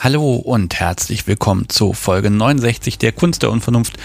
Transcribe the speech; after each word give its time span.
Hallo 0.00 0.36
und 0.36 0.78
herzlich 0.78 1.26
willkommen 1.26 1.68
zu 1.68 1.92
Folge 1.92 2.30
69 2.30 2.98
der 2.98 3.10
Kunst 3.10 3.42
der 3.42 3.50
Unvernunft, 3.50 3.96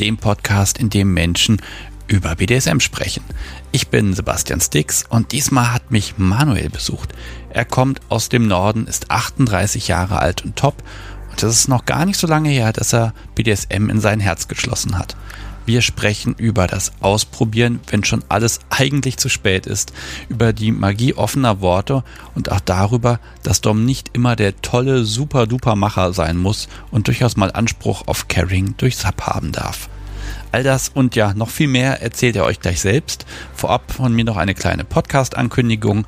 dem 0.00 0.16
Podcast, 0.16 0.78
in 0.78 0.88
dem 0.88 1.12
Menschen 1.12 1.60
über 2.06 2.36
BDSM 2.36 2.78
sprechen. 2.80 3.22
Ich 3.70 3.88
bin 3.88 4.14
Sebastian 4.14 4.62
Stix 4.62 5.04
und 5.06 5.32
diesmal 5.32 5.74
hat 5.74 5.90
mich 5.90 6.14
Manuel 6.16 6.70
besucht. 6.70 7.12
Er 7.50 7.66
kommt 7.66 8.00
aus 8.08 8.30
dem 8.30 8.48
Norden, 8.48 8.86
ist 8.86 9.10
38 9.10 9.88
Jahre 9.88 10.20
alt 10.20 10.42
und 10.42 10.56
top 10.56 10.82
und 11.30 11.42
es 11.42 11.54
ist 11.54 11.68
noch 11.68 11.84
gar 11.84 12.06
nicht 12.06 12.18
so 12.18 12.26
lange 12.26 12.48
her, 12.48 12.72
dass 12.72 12.94
er 12.94 13.12
BDSM 13.34 13.90
in 13.90 14.00
sein 14.00 14.20
Herz 14.20 14.48
geschlossen 14.48 14.98
hat. 14.98 15.16
Wir 15.64 15.80
sprechen 15.80 16.34
über 16.36 16.66
das 16.66 16.92
Ausprobieren, 17.00 17.80
wenn 17.88 18.04
schon 18.04 18.24
alles 18.28 18.60
eigentlich 18.70 19.16
zu 19.16 19.28
spät 19.28 19.66
ist, 19.66 19.92
über 20.28 20.52
die 20.52 20.72
Magie 20.72 21.14
offener 21.14 21.60
Worte 21.60 22.02
und 22.34 22.50
auch 22.50 22.60
darüber, 22.60 23.20
dass 23.42 23.60
Dom 23.60 23.84
nicht 23.84 24.10
immer 24.12 24.36
der 24.36 24.60
tolle 24.60 25.04
super-duper 25.04 25.76
Macher 25.76 26.12
sein 26.12 26.36
muss 26.36 26.68
und 26.90 27.06
durchaus 27.06 27.36
mal 27.36 27.52
Anspruch 27.52 28.02
auf 28.06 28.28
Carrying 28.28 28.74
durch 28.76 28.96
Sub 28.96 29.22
haben 29.22 29.52
darf. 29.52 29.88
All 30.50 30.62
das 30.62 30.90
und 30.90 31.16
ja, 31.16 31.32
noch 31.34 31.48
viel 31.48 31.68
mehr 31.68 32.02
erzählt 32.02 32.36
er 32.36 32.44
euch 32.44 32.60
gleich 32.60 32.80
selbst. 32.80 33.24
Vorab 33.54 33.92
von 33.92 34.12
mir 34.12 34.24
noch 34.24 34.36
eine 34.36 34.54
kleine 34.54 34.84
Podcast-Ankündigung 34.84 36.06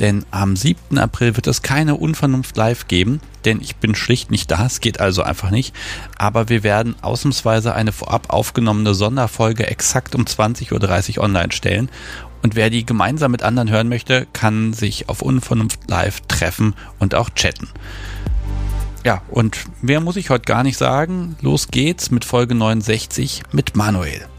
denn 0.00 0.24
am 0.30 0.56
7. 0.56 0.98
April 0.98 1.36
wird 1.36 1.46
es 1.46 1.62
keine 1.62 1.96
Unvernunft 1.96 2.56
live 2.56 2.88
geben, 2.88 3.20
denn 3.44 3.60
ich 3.60 3.76
bin 3.76 3.94
schlicht 3.94 4.30
nicht 4.30 4.50
da, 4.50 4.66
es 4.66 4.80
geht 4.80 5.00
also 5.00 5.22
einfach 5.22 5.50
nicht. 5.50 5.74
Aber 6.18 6.48
wir 6.48 6.62
werden 6.62 6.94
ausnahmsweise 7.02 7.74
eine 7.74 7.92
vorab 7.92 8.32
aufgenommene 8.32 8.94
Sonderfolge 8.94 9.66
exakt 9.66 10.14
um 10.14 10.24
20.30 10.24 11.18
Uhr 11.18 11.24
online 11.24 11.52
stellen. 11.52 11.90
Und 12.42 12.56
wer 12.56 12.70
die 12.70 12.84
gemeinsam 12.84 13.30
mit 13.30 13.42
anderen 13.42 13.70
hören 13.70 13.88
möchte, 13.88 14.26
kann 14.32 14.72
sich 14.72 15.08
auf 15.08 15.22
Unvernunft 15.22 15.88
live 15.88 16.20
treffen 16.26 16.74
und 16.98 17.14
auch 17.14 17.30
chatten. 17.30 17.68
Ja, 19.04 19.22
und 19.28 19.58
mehr 19.82 20.00
muss 20.00 20.16
ich 20.16 20.30
heute 20.30 20.44
gar 20.44 20.62
nicht 20.62 20.76
sagen. 20.76 21.36
Los 21.40 21.68
geht's 21.68 22.10
mit 22.10 22.24
Folge 22.24 22.54
69 22.54 23.42
mit 23.52 23.76
Manuel. 23.76 24.31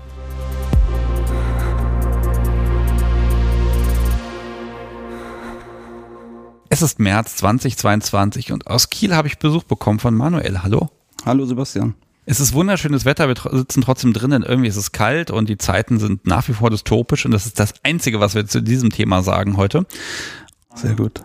Es 6.74 6.82
ist 6.82 6.98
März 6.98 7.36
2022 7.36 8.52
und 8.52 8.66
aus 8.66 8.90
Kiel 8.90 9.14
habe 9.14 9.28
ich 9.28 9.38
Besuch 9.38 9.62
bekommen 9.62 10.00
von 10.00 10.16
Manuel. 10.16 10.64
Hallo. 10.64 10.90
Hallo 11.24 11.46
Sebastian. 11.46 11.94
Es 12.26 12.40
ist 12.40 12.54
wunderschönes 12.54 13.06
Wetter, 13.06 13.28
wir 13.28 13.36
sitzen 13.56 13.84
trotzdem 13.84 14.12
drinnen. 14.12 14.42
Irgendwie 14.42 14.70
ist 14.70 14.76
es 14.76 14.92
kalt 14.92 15.30
und 15.30 15.50
die 15.50 15.60
Zeiten 15.60 16.00
sind 16.00 16.26
nach 16.26 16.48
wie 16.48 16.54
vor 16.54 16.72
dystopisch 16.72 17.26
und 17.26 17.32
das 17.32 17.46
ist 17.46 17.60
das 17.60 17.76
Einzige, 17.84 18.20
was 18.20 18.34
wir 18.34 18.48
zu 18.48 18.60
diesem 18.60 18.90
Thema 18.90 19.22
sagen 19.22 19.56
heute. 19.56 19.86
Sehr 20.74 20.96
gut. 20.96 21.24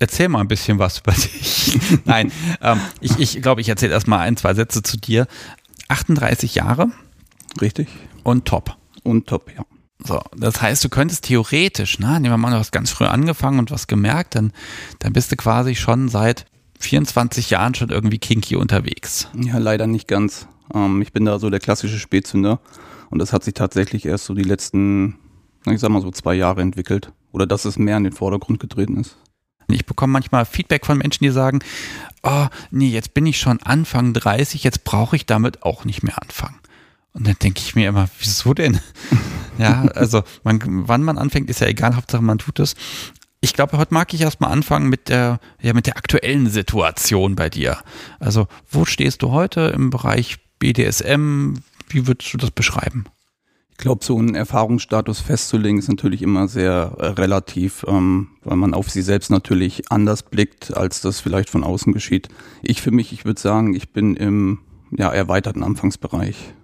Erzähl 0.00 0.30
mal 0.30 0.40
ein 0.40 0.48
bisschen 0.48 0.78
was 0.78 1.00
über 1.00 1.12
dich. 1.12 1.78
Nein, 2.06 2.32
ähm, 2.62 2.80
ich, 3.02 3.18
ich 3.18 3.42
glaube, 3.42 3.60
ich 3.60 3.68
erzähle 3.68 3.92
erstmal 3.92 4.20
ein, 4.20 4.38
zwei 4.38 4.54
Sätze 4.54 4.82
zu 4.82 4.96
dir. 4.96 5.26
38 5.88 6.54
Jahre. 6.54 6.90
Richtig. 7.60 7.88
Und 8.22 8.46
top. 8.46 8.78
Und 9.02 9.26
top, 9.26 9.52
ja. 9.54 9.66
So, 10.06 10.20
das 10.36 10.60
heißt, 10.60 10.84
du 10.84 10.90
könntest 10.90 11.24
theoretisch, 11.24 11.98
ne, 11.98 12.20
nehmen 12.20 12.34
wir 12.34 12.36
mal, 12.36 12.50
du 12.50 12.58
hast 12.58 12.72
ganz 12.72 12.90
früh 12.90 13.06
angefangen 13.06 13.58
und 13.58 13.70
was 13.70 13.86
gemerkt, 13.86 14.34
dann, 14.34 14.52
dann 14.98 15.14
bist 15.14 15.32
du 15.32 15.36
quasi 15.36 15.74
schon 15.74 16.08
seit 16.10 16.44
24 16.78 17.48
Jahren 17.50 17.74
schon 17.74 17.88
irgendwie 17.88 18.18
kinky 18.18 18.56
unterwegs. 18.56 19.28
Ja, 19.34 19.56
leider 19.56 19.86
nicht 19.86 20.06
ganz. 20.06 20.46
Ähm, 20.74 21.00
ich 21.00 21.12
bin 21.12 21.24
da 21.24 21.38
so 21.38 21.48
der 21.48 21.60
klassische 21.60 21.98
Spätzünder 21.98 22.60
und 23.08 23.18
das 23.18 23.32
hat 23.32 23.44
sich 23.44 23.54
tatsächlich 23.54 24.04
erst 24.04 24.26
so 24.26 24.34
die 24.34 24.42
letzten, 24.42 25.16
ich 25.66 25.80
sag 25.80 25.88
mal 25.88 26.02
so 26.02 26.10
zwei 26.10 26.34
Jahre 26.34 26.60
entwickelt. 26.60 27.10
Oder 27.32 27.46
dass 27.46 27.64
es 27.64 27.78
mehr 27.78 27.96
in 27.96 28.04
den 28.04 28.12
Vordergrund 28.12 28.60
getreten 28.60 28.98
ist. 28.98 29.16
Ich 29.68 29.86
bekomme 29.86 30.12
manchmal 30.12 30.44
Feedback 30.44 30.86
von 30.86 30.98
Menschen, 30.98 31.24
die 31.24 31.30
sagen, 31.30 31.60
oh, 32.22 32.46
nee, 32.70 32.90
jetzt 32.90 33.14
bin 33.14 33.26
ich 33.26 33.38
schon 33.38 33.60
Anfang 33.62 34.12
30, 34.12 34.62
jetzt 34.62 34.84
brauche 34.84 35.16
ich 35.16 35.26
damit 35.26 35.62
auch 35.62 35.84
nicht 35.84 36.02
mehr 36.02 36.20
anfangen. 36.22 36.60
Und 37.12 37.26
dann 37.26 37.36
denke 37.42 37.60
ich 37.60 37.74
mir 37.74 37.88
immer, 37.88 38.08
wieso 38.18 38.54
denn? 38.54 38.78
ja, 39.58 39.82
also 39.94 40.22
man, 40.42 40.60
wann 40.64 41.02
man 41.02 41.18
anfängt, 41.18 41.50
ist 41.50 41.60
ja 41.60 41.66
egal, 41.66 41.96
Hauptsache 41.96 42.22
man 42.22 42.38
tut 42.38 42.58
es. 42.58 42.74
Ich 43.40 43.52
glaube, 43.52 43.76
heute 43.76 43.92
mag 43.92 44.14
ich 44.14 44.22
erstmal 44.22 44.50
anfangen 44.50 44.88
mit 44.88 45.10
der, 45.10 45.38
ja, 45.60 45.74
mit 45.74 45.86
der 45.86 45.98
aktuellen 45.98 46.48
Situation 46.48 47.36
bei 47.36 47.50
dir. 47.50 47.78
Also, 48.18 48.46
wo 48.70 48.86
stehst 48.86 49.22
du 49.22 49.32
heute 49.32 49.72
im 49.74 49.90
Bereich 49.90 50.38
BDSM? 50.58 51.56
Wie 51.88 52.06
würdest 52.06 52.32
du 52.32 52.38
das 52.38 52.50
beschreiben? 52.50 53.04
Ich 53.72 53.78
glaube, 53.78 54.04
so 54.04 54.16
einen 54.16 54.36
Erfahrungsstatus 54.36 55.20
festzulegen 55.20 55.78
ist 55.78 55.88
natürlich 55.88 56.22
immer 56.22 56.46
sehr 56.46 56.94
äh, 56.98 57.06
relativ, 57.08 57.84
ähm, 57.88 58.28
weil 58.44 58.56
man 58.56 58.72
auf 58.72 58.88
sie 58.88 59.02
selbst 59.02 59.30
natürlich 59.30 59.90
anders 59.90 60.22
blickt, 60.22 60.74
als 60.74 61.00
das 61.00 61.20
vielleicht 61.20 61.50
von 61.50 61.64
außen 61.64 61.92
geschieht. 61.92 62.28
Ich 62.62 62.80
für 62.80 62.92
mich, 62.92 63.12
ich 63.12 63.24
würde 63.24 63.40
sagen, 63.40 63.74
ich 63.74 63.92
bin 63.92 64.16
im 64.16 64.60
ja, 64.96 65.12
erweiterten 65.12 65.64
Anfangsbereich. 65.64 66.54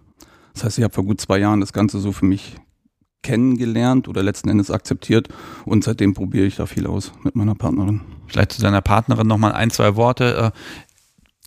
Das 0.54 0.64
heißt, 0.64 0.78
ich 0.78 0.84
habe 0.84 0.94
vor 0.94 1.04
gut 1.04 1.20
zwei 1.20 1.38
Jahren 1.38 1.60
das 1.60 1.72
Ganze 1.72 1.98
so 1.98 2.12
für 2.12 2.26
mich 2.26 2.56
kennengelernt 3.22 4.08
oder 4.08 4.22
letzten 4.22 4.48
Endes 4.48 4.70
akzeptiert 4.70 5.28
und 5.64 5.84
seitdem 5.84 6.14
probiere 6.14 6.46
ich 6.46 6.56
da 6.56 6.66
viel 6.66 6.86
aus 6.86 7.12
mit 7.22 7.36
meiner 7.36 7.54
Partnerin. 7.54 8.00
Vielleicht 8.26 8.52
zu 8.52 8.62
deiner 8.62 8.80
Partnerin 8.80 9.26
nochmal 9.26 9.52
ein, 9.52 9.70
zwei 9.70 9.96
Worte. 9.96 10.52
Äh, 10.54 10.58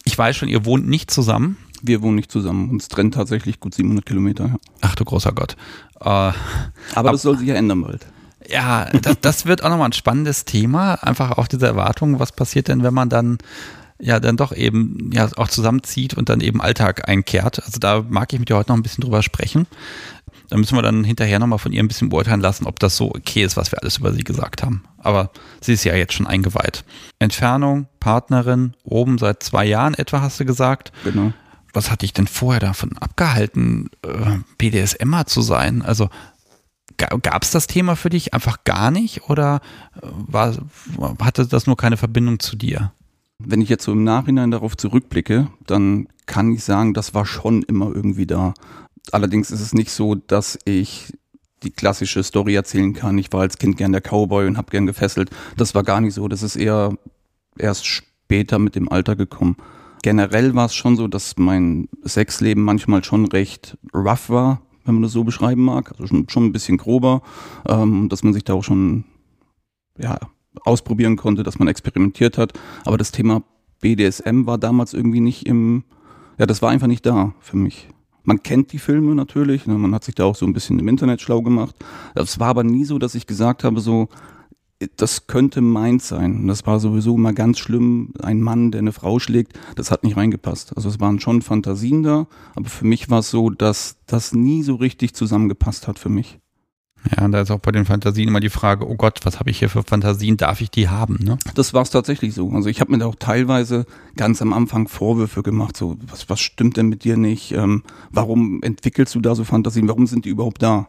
ich 0.06 0.18
weiß 0.18 0.36
schon, 0.36 0.50
ihr 0.50 0.66
wohnt 0.66 0.88
nicht 0.88 1.12
zusammen. 1.12 1.58
Wir 1.82 2.02
wohnen 2.02 2.16
nicht 2.16 2.32
zusammen. 2.32 2.70
Uns 2.70 2.88
trennt 2.88 3.14
tatsächlich 3.14 3.60
gut 3.60 3.74
700 3.74 4.06
Kilometer. 4.06 4.46
Ja. 4.46 4.56
Ach 4.82 4.96
du 4.96 5.04
großer 5.06 5.32
Gott. 5.32 5.56
Äh, 6.00 6.32
aber 6.96 7.12
das 7.12 7.22
soll 7.22 7.38
sich 7.38 7.48
ja 7.48 7.56
ändern 7.56 7.82
bald. 7.82 8.06
Ja, 8.48 8.90
das, 9.02 9.18
das 9.22 9.46
wird 9.46 9.64
auch 9.64 9.70
nochmal 9.70 9.90
ein 9.90 9.94
spannendes 9.94 10.46
Thema. 10.46 10.96
Einfach 10.96 11.38
auch 11.38 11.48
diese 11.48 11.66
Erwartung, 11.66 12.20
was 12.20 12.32
passiert 12.34 12.68
denn, 12.68 12.84
wenn 12.84 12.94
man 12.94 13.10
dann 13.10 13.38
ja 14.00 14.20
dann 14.20 14.38
doch 14.38 14.54
eben 14.54 15.12
ja 15.14 15.30
auch 15.38 15.48
zusammenzieht 15.48 16.14
und 16.14 16.30
dann 16.30 16.42
eben 16.42 16.62
Alltag 16.62 17.08
einkehrt. 17.08 17.64
Also 17.64 17.80
da 17.80 18.04
mag 18.08 18.34
ich 18.34 18.40
mit 18.40 18.50
dir 18.50 18.58
heute 18.58 18.72
noch 18.72 18.78
ein 18.78 18.84
bisschen 18.84 19.02
drüber 19.02 19.24
sprechen. 19.24 19.66
Da 20.54 20.60
müssen 20.60 20.78
wir 20.78 20.84
dann 20.84 21.04
hinterher 21.04 21.40
nochmal 21.40 21.58
von 21.58 21.74
ihr 21.74 21.82
ein 21.82 21.88
bisschen 21.88 22.10
beurteilen 22.10 22.40
lassen, 22.40 22.68
ob 22.68 22.78
das 22.78 22.96
so 22.96 23.10
okay 23.10 23.44
ist, 23.44 23.58
was 23.58 23.72
wir 23.72 23.82
alles 23.82 23.98
über 23.98 24.14
sie 24.14 24.24
gesagt 24.24 24.62
haben. 24.62 24.84
Aber 25.00 25.32
sie 25.60 25.74
ist 25.74 25.84
ja 25.84 25.96
jetzt 25.96 26.14
schon 26.14 26.28
eingeweiht. 26.28 26.86
Entfernung, 27.18 27.88
Partnerin, 28.00 28.76
oben 28.84 29.18
seit 29.18 29.42
zwei 29.42 29.66
Jahren 29.66 29.96
etwa, 29.96 30.22
hast 30.22 30.40
du 30.40 30.46
gesagt. 30.46 30.92
Genau. 31.06 31.34
Was 31.74 31.90
hat 31.90 32.04
dich 32.04 32.14
denn 32.14 32.28
vorher 32.28 32.60
davon 32.60 32.96
abgehalten, 33.00 33.90
äh, 34.06 34.38
BDSMer 34.60 35.26
zu 35.26 35.42
sein? 35.42 35.82
Also 35.82 36.10
gab 36.98 37.42
es 37.42 37.50
das 37.50 37.66
Thema 37.66 37.96
für 37.96 38.12
dich 38.12 38.36
einfach 38.36 38.64
gar 38.64 38.92
nicht 38.92 39.28
oder 39.32 39.60
äh, 39.96 40.02
war, 40.04 40.56
hatte 41.20 41.48
das 41.48 41.66
nur 41.66 41.78
keine 41.78 41.98
Verbindung 41.98 42.40
zu 42.40 42.56
dir? 42.56 42.92
Wenn 43.40 43.62
ich 43.62 43.70
jetzt 43.70 43.86
so 43.86 43.92
im 43.92 44.04
Nachhinein 44.04 44.52
darauf 44.52 44.78
zurückblicke, 44.78 45.48
dann 45.66 46.08
kann 46.28 46.54
ich 46.54 46.64
sagen, 46.64 46.94
das 46.94 47.16
war 47.16 47.26
schon 47.26 47.64
immer 47.64 47.88
irgendwie 47.88 48.28
da. 48.28 48.54
Allerdings 49.12 49.52
ist 49.52 49.62
es 49.62 49.74
nicht 49.74 49.92
so, 49.92 50.16
dass 50.16 50.58
ich 50.66 51.14
die 51.64 51.72
klassische 51.72 52.24
Story 52.24 52.56
erzählen 52.56 52.94
kann. 52.94 53.18
Ich 53.18 53.32
war 53.32 53.42
als 53.42 53.58
Kind 53.58 53.78
gern 53.78 53.92
der 53.92 54.02
Cowboy 54.02 54.48
und 54.48 54.58
habe 54.58 54.72
gern 54.72 54.86
gefesselt. 54.86 55.30
Das 55.58 55.76
war 55.76 55.84
gar 55.84 56.02
nicht 56.02 56.14
so. 56.14 56.28
Das 56.28 56.44
ist 56.44 56.56
eher 56.56 56.98
erst 57.58 57.86
später 57.86 58.60
mit 58.60 58.76
dem 58.76 58.90
Alter 58.90 59.16
gekommen. 59.16 59.58
Generell 60.02 60.56
war 60.56 60.66
es 60.66 60.76
schon 60.76 60.98
so, 60.98 61.08
dass 61.08 61.38
mein 61.38 61.88
Sexleben 62.04 62.64
manchmal 62.64 63.04
schon 63.04 63.26
recht 63.26 63.78
rough 63.94 64.30
war, 64.30 64.62
wenn 64.84 64.96
man 64.96 65.04
das 65.04 65.14
so 65.14 65.24
beschreiben 65.24 65.64
mag. 65.64 65.92
Also 65.92 66.08
schon, 66.08 66.28
schon 66.28 66.46
ein 66.46 66.52
bisschen 66.52 66.78
grober, 66.78 67.22
ähm, 67.68 68.10
dass 68.10 68.24
man 68.24 68.34
sich 68.34 68.44
da 68.44 68.54
auch 68.54 68.64
schon 68.64 69.06
ja, 69.98 70.20
ausprobieren 70.66 71.16
konnte, 71.16 71.44
dass 71.44 71.60
man 71.60 71.70
experimentiert 71.70 72.38
hat. 72.38 72.54
Aber 72.84 72.98
das 72.98 73.12
Thema 73.12 73.44
BDSM 73.80 74.46
war 74.46 74.58
damals 74.58 74.94
irgendwie 74.94 75.22
nicht 75.22 75.46
im, 75.46 75.84
ja, 76.38 76.46
das 76.46 76.62
war 76.62 76.72
einfach 76.72 76.88
nicht 76.88 77.06
da 77.06 77.34
für 77.40 77.58
mich. 77.58 77.88
Man 78.24 78.42
kennt 78.42 78.72
die 78.72 78.80
Filme 78.80 79.16
natürlich, 79.16 79.68
ne, 79.68 79.78
man 79.78 79.94
hat 79.94 80.04
sich 80.04 80.16
da 80.16 80.24
auch 80.24 80.36
so 80.36 80.46
ein 80.46 80.54
bisschen 80.54 80.80
im 80.80 80.88
Internet 80.88 81.22
schlau 81.22 81.42
gemacht. 81.42 81.76
Es 82.16 82.40
war 82.40 82.48
aber 82.48 82.64
nie 82.64 82.86
so, 82.86 83.00
dass 83.00 83.16
ich 83.16 83.28
gesagt 83.28 83.64
habe, 83.64 83.82
so, 83.82 84.08
das 84.96 85.28
könnte 85.28 85.62
meins 85.62 86.08
sein. 86.08 86.48
Das 86.48 86.66
war 86.66 86.80
sowieso 86.80 87.16
immer 87.16 87.34
ganz 87.34 87.60
schlimm. 87.60 88.14
Ein 88.22 88.42
Mann, 88.42 88.72
der 88.72 88.80
eine 88.80 88.92
Frau 88.92 89.20
schlägt, 89.20 89.60
das 89.76 89.92
hat 89.92 90.04
nicht 90.04 90.18
reingepasst. 90.18 90.76
Also 90.76 90.90
es 90.90 91.00
waren 91.00 91.20
schon 91.20 91.42
Fantasien 91.42 92.04
da, 92.04 92.28
aber 92.56 92.70
für 92.70 92.86
mich 92.86 93.10
war 93.10 93.20
es 93.20 93.30
so, 93.30 93.50
dass 93.50 93.98
das 94.08 94.34
nie 94.34 94.64
so 94.64 94.76
richtig 94.76 95.14
zusammengepasst 95.14 95.88
hat 95.88 96.00
für 96.00 96.10
mich. 96.10 96.40
Ja, 97.12 97.26
und 97.26 97.34
da 97.34 97.42
ist 97.42 97.52
auch 97.52 97.60
bei 97.60 97.72
den 97.72 97.86
Fantasien 97.86 98.28
immer 98.28 98.40
die 98.40 98.50
Frage, 98.50 98.90
oh 98.90 98.96
Gott, 98.96 99.20
was 99.24 99.40
habe 99.40 99.50
ich 99.50 99.60
hier 99.60 99.70
für 99.70 99.84
Fantasien, 99.84 100.38
darf 100.38 100.62
ich 100.62 100.72
die 100.72 100.90
haben? 100.90 101.20
Ne? 101.22 101.38
Das 101.56 101.74
war 101.74 101.82
es 101.82 101.90
tatsächlich 101.90 102.34
so. 102.34 102.50
Also 102.52 102.70
ich 102.70 102.80
habe 102.80 102.92
mir 102.92 103.00
da 103.00 103.08
auch 103.08 103.16
teilweise 103.16 103.86
ganz 104.16 104.42
am 104.42 104.54
Anfang 104.54 104.88
Vorwürfe 104.88 105.44
gemacht, 105.44 105.76
so 105.76 105.98
was, 106.10 106.30
was 106.30 106.40
stimmt 106.40 106.78
denn 106.78 106.88
mit 106.88 107.04
dir 107.04 107.18
nicht? 107.18 107.52
Ähm, 107.52 107.84
warum 108.12 108.64
entwickelst 108.64 109.16
du 109.16 109.20
da 109.20 109.36
so 109.36 109.44
Fantasien? 109.44 109.88
Warum 109.88 110.08
sind 110.08 110.26
die 110.26 110.30
überhaupt 110.30 110.62
da? 110.62 110.88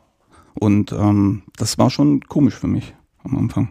Und 0.55 0.93
ähm, 0.93 1.43
das 1.57 1.79
war 1.79 1.91
schon 1.91 2.21
komisch 2.23 2.55
für 2.55 2.69
mich 2.69 2.95
am 3.25 3.37
Anfang. 3.37 3.71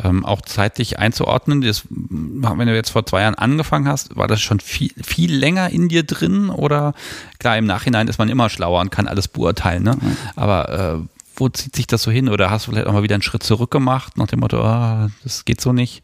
Ähm, 0.00 0.24
auch 0.24 0.42
zeitlich 0.42 1.00
einzuordnen, 1.00 1.60
das, 1.60 1.84
wenn 1.90 2.68
du 2.68 2.74
jetzt 2.74 2.90
vor 2.90 3.04
zwei 3.04 3.22
Jahren 3.22 3.34
angefangen 3.34 3.88
hast, 3.88 4.16
war 4.16 4.28
das 4.28 4.40
schon 4.40 4.60
viel, 4.60 4.92
viel 5.02 5.34
länger 5.34 5.70
in 5.70 5.88
dir 5.88 6.04
drin 6.04 6.50
oder 6.50 6.94
klar, 7.40 7.58
im 7.58 7.66
Nachhinein 7.66 8.06
ist 8.06 8.18
man 8.18 8.28
immer 8.28 8.48
schlauer 8.48 8.80
und 8.80 8.90
kann 8.90 9.08
alles 9.08 9.26
beurteilen, 9.26 9.82
ne? 9.82 9.96
Aber 10.36 10.68
äh, 11.02 11.17
wo 11.38 11.48
zieht 11.48 11.76
sich 11.76 11.86
das 11.86 12.02
so 12.02 12.10
hin? 12.10 12.28
Oder 12.28 12.50
hast 12.50 12.66
du 12.66 12.70
vielleicht 12.70 12.86
auch 12.86 12.92
mal 12.92 13.02
wieder 13.02 13.14
einen 13.14 13.22
Schritt 13.22 13.42
zurück 13.42 13.70
gemacht, 13.70 14.16
nach 14.16 14.26
dem 14.26 14.40
Motto, 14.40 14.62
ah, 14.62 15.08
das 15.22 15.44
geht 15.44 15.60
so 15.60 15.72
nicht? 15.72 16.02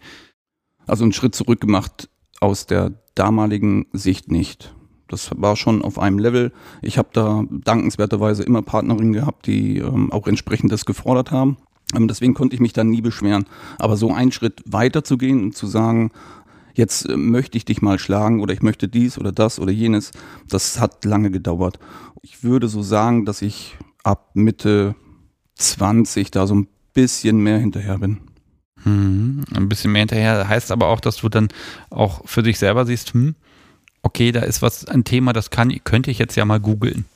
Also 0.87 1.05
einen 1.05 1.13
Schritt 1.13 1.35
zurück 1.35 1.61
gemacht 1.61 2.09
aus 2.41 2.67
der 2.67 2.93
damaligen 3.15 3.87
Sicht 3.93 4.31
nicht. 4.31 4.75
Das 5.09 5.31
war 5.37 5.57
schon 5.57 5.83
auf 5.83 5.99
einem 5.99 6.19
Level. 6.19 6.53
Ich 6.83 6.99
habe 6.99 7.09
da 7.13 7.45
dankenswerterweise 7.51 8.43
immer 8.43 8.63
Partnerinnen 8.63 9.13
gehabt, 9.13 9.47
die 9.47 9.79
ähm, 9.79 10.11
auch 10.13 10.27
entsprechend 10.27 10.73
das 10.73 10.85
gefordert 10.85 11.31
haben. 11.31 11.59
Ähm, 11.95 12.09
deswegen 12.09 12.35
konnte 12.35 12.55
ich 12.55 12.61
mich 12.61 12.73
dann 12.73 12.91
nie 12.91 13.03
beschweren. 13.03 13.47
Aber 13.79 13.97
so 13.97 14.13
einen 14.13 14.33
Schritt 14.33 14.63
weiter 14.67 15.05
zu 15.05 15.19
gehen 15.19 15.43
und 15.45 15.57
zu 15.57 15.67
sagen, 15.67 16.11
jetzt 16.75 17.09
äh, 17.09 17.17
möchte 17.17 17.59
ich 17.59 17.65
dich 17.65 17.83
mal 17.83 17.99
schlagen 17.99 18.41
oder 18.41 18.55
ich 18.55 18.63
möchte 18.63 18.89
dies 18.89 19.19
oder 19.19 19.33
das 19.33 19.59
oder 19.59 19.73
jenes, 19.73 20.11
das 20.49 20.81
hat 20.81 21.05
lange 21.05 21.31
gedauert. 21.31 21.79
Ich 22.23 22.43
würde 22.43 22.69
so 22.69 22.83
sagen, 22.83 23.25
dass 23.25 23.43
ich 23.43 23.77
ab 24.03 24.31
Mitte 24.35 24.95
20 25.57 26.31
da 26.31 26.47
so 26.47 26.55
ein 26.55 26.69
bisschen 26.93 27.39
mehr 27.39 27.59
hinterher 27.59 27.99
bin. 27.99 28.19
Hm, 28.83 29.45
ein 29.55 29.69
bisschen 29.69 29.93
mehr 29.93 30.01
hinterher 30.01 30.49
heißt 30.49 30.71
aber 30.71 30.89
auch, 30.89 31.01
dass 31.01 31.17
du 31.17 31.29
dann 31.29 31.49
auch 31.91 32.27
für 32.27 32.43
dich 32.43 32.59
selber 32.59 32.85
siehst, 32.87 33.15
hm, 33.15 33.35
okay, 34.03 34.33
da 34.33 34.41
ist 34.41 34.63
was 34.63 34.87
ein 34.87 35.05
Thema, 35.05 35.33
das 35.33 35.51
kann, 35.51 35.73
könnte 35.85 36.11
ich 36.11 36.19
jetzt 36.19 36.37
ja 36.37 36.45
mal 36.45 36.61
googeln. 36.61 37.07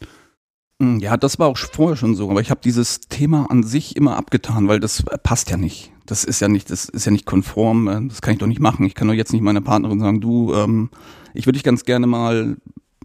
Hm, 0.80 1.00
ja, 1.00 1.16
das 1.16 1.38
war 1.38 1.48
auch 1.48 1.58
vorher 1.58 1.96
schon 1.96 2.14
so, 2.14 2.30
aber 2.30 2.40
ich 2.40 2.50
habe 2.50 2.60
dieses 2.62 3.00
Thema 3.00 3.50
an 3.50 3.62
sich 3.62 3.96
immer 3.96 4.16
abgetan, 4.16 4.68
weil 4.68 4.80
das 4.80 5.04
passt 5.22 5.50
ja 5.50 5.56
nicht. 5.56 5.92
Das 6.06 6.24
ist 6.24 6.40
ja 6.40 6.48
nicht, 6.48 6.70
das 6.70 6.86
ist 6.86 7.04
ja 7.04 7.12
nicht 7.12 7.26
konform, 7.26 7.88
äh, 7.88 8.08
das 8.08 8.22
kann 8.22 8.32
ich 8.32 8.38
doch 8.38 8.46
nicht 8.46 8.60
machen. 8.60 8.86
Ich 8.86 8.94
kann 8.94 9.08
doch 9.08 9.14
jetzt 9.14 9.32
nicht 9.32 9.42
meiner 9.42 9.60
Partnerin 9.60 10.00
sagen, 10.00 10.20
du, 10.20 10.54
ähm, 10.54 10.90
ich 11.34 11.46
würde 11.46 11.58
dich 11.58 11.64
ganz 11.64 11.84
gerne 11.84 12.06
mal, 12.06 12.56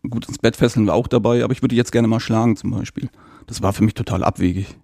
gut 0.10 0.28
ins 0.28 0.38
Bett 0.38 0.56
fesseln 0.56 0.88
war 0.88 0.96
auch 0.96 1.08
dabei, 1.08 1.44
aber 1.44 1.52
ich 1.54 1.62
würde 1.62 1.70
dich 1.70 1.78
jetzt 1.78 1.92
gerne 1.92 2.08
mal 2.08 2.20
schlagen 2.20 2.56
zum 2.56 2.72
Beispiel. 2.72 3.10
Das 3.48 3.62
war 3.62 3.74
für 3.74 3.84
mich 3.84 3.94
total 3.94 4.24
abwegig. 4.24 4.78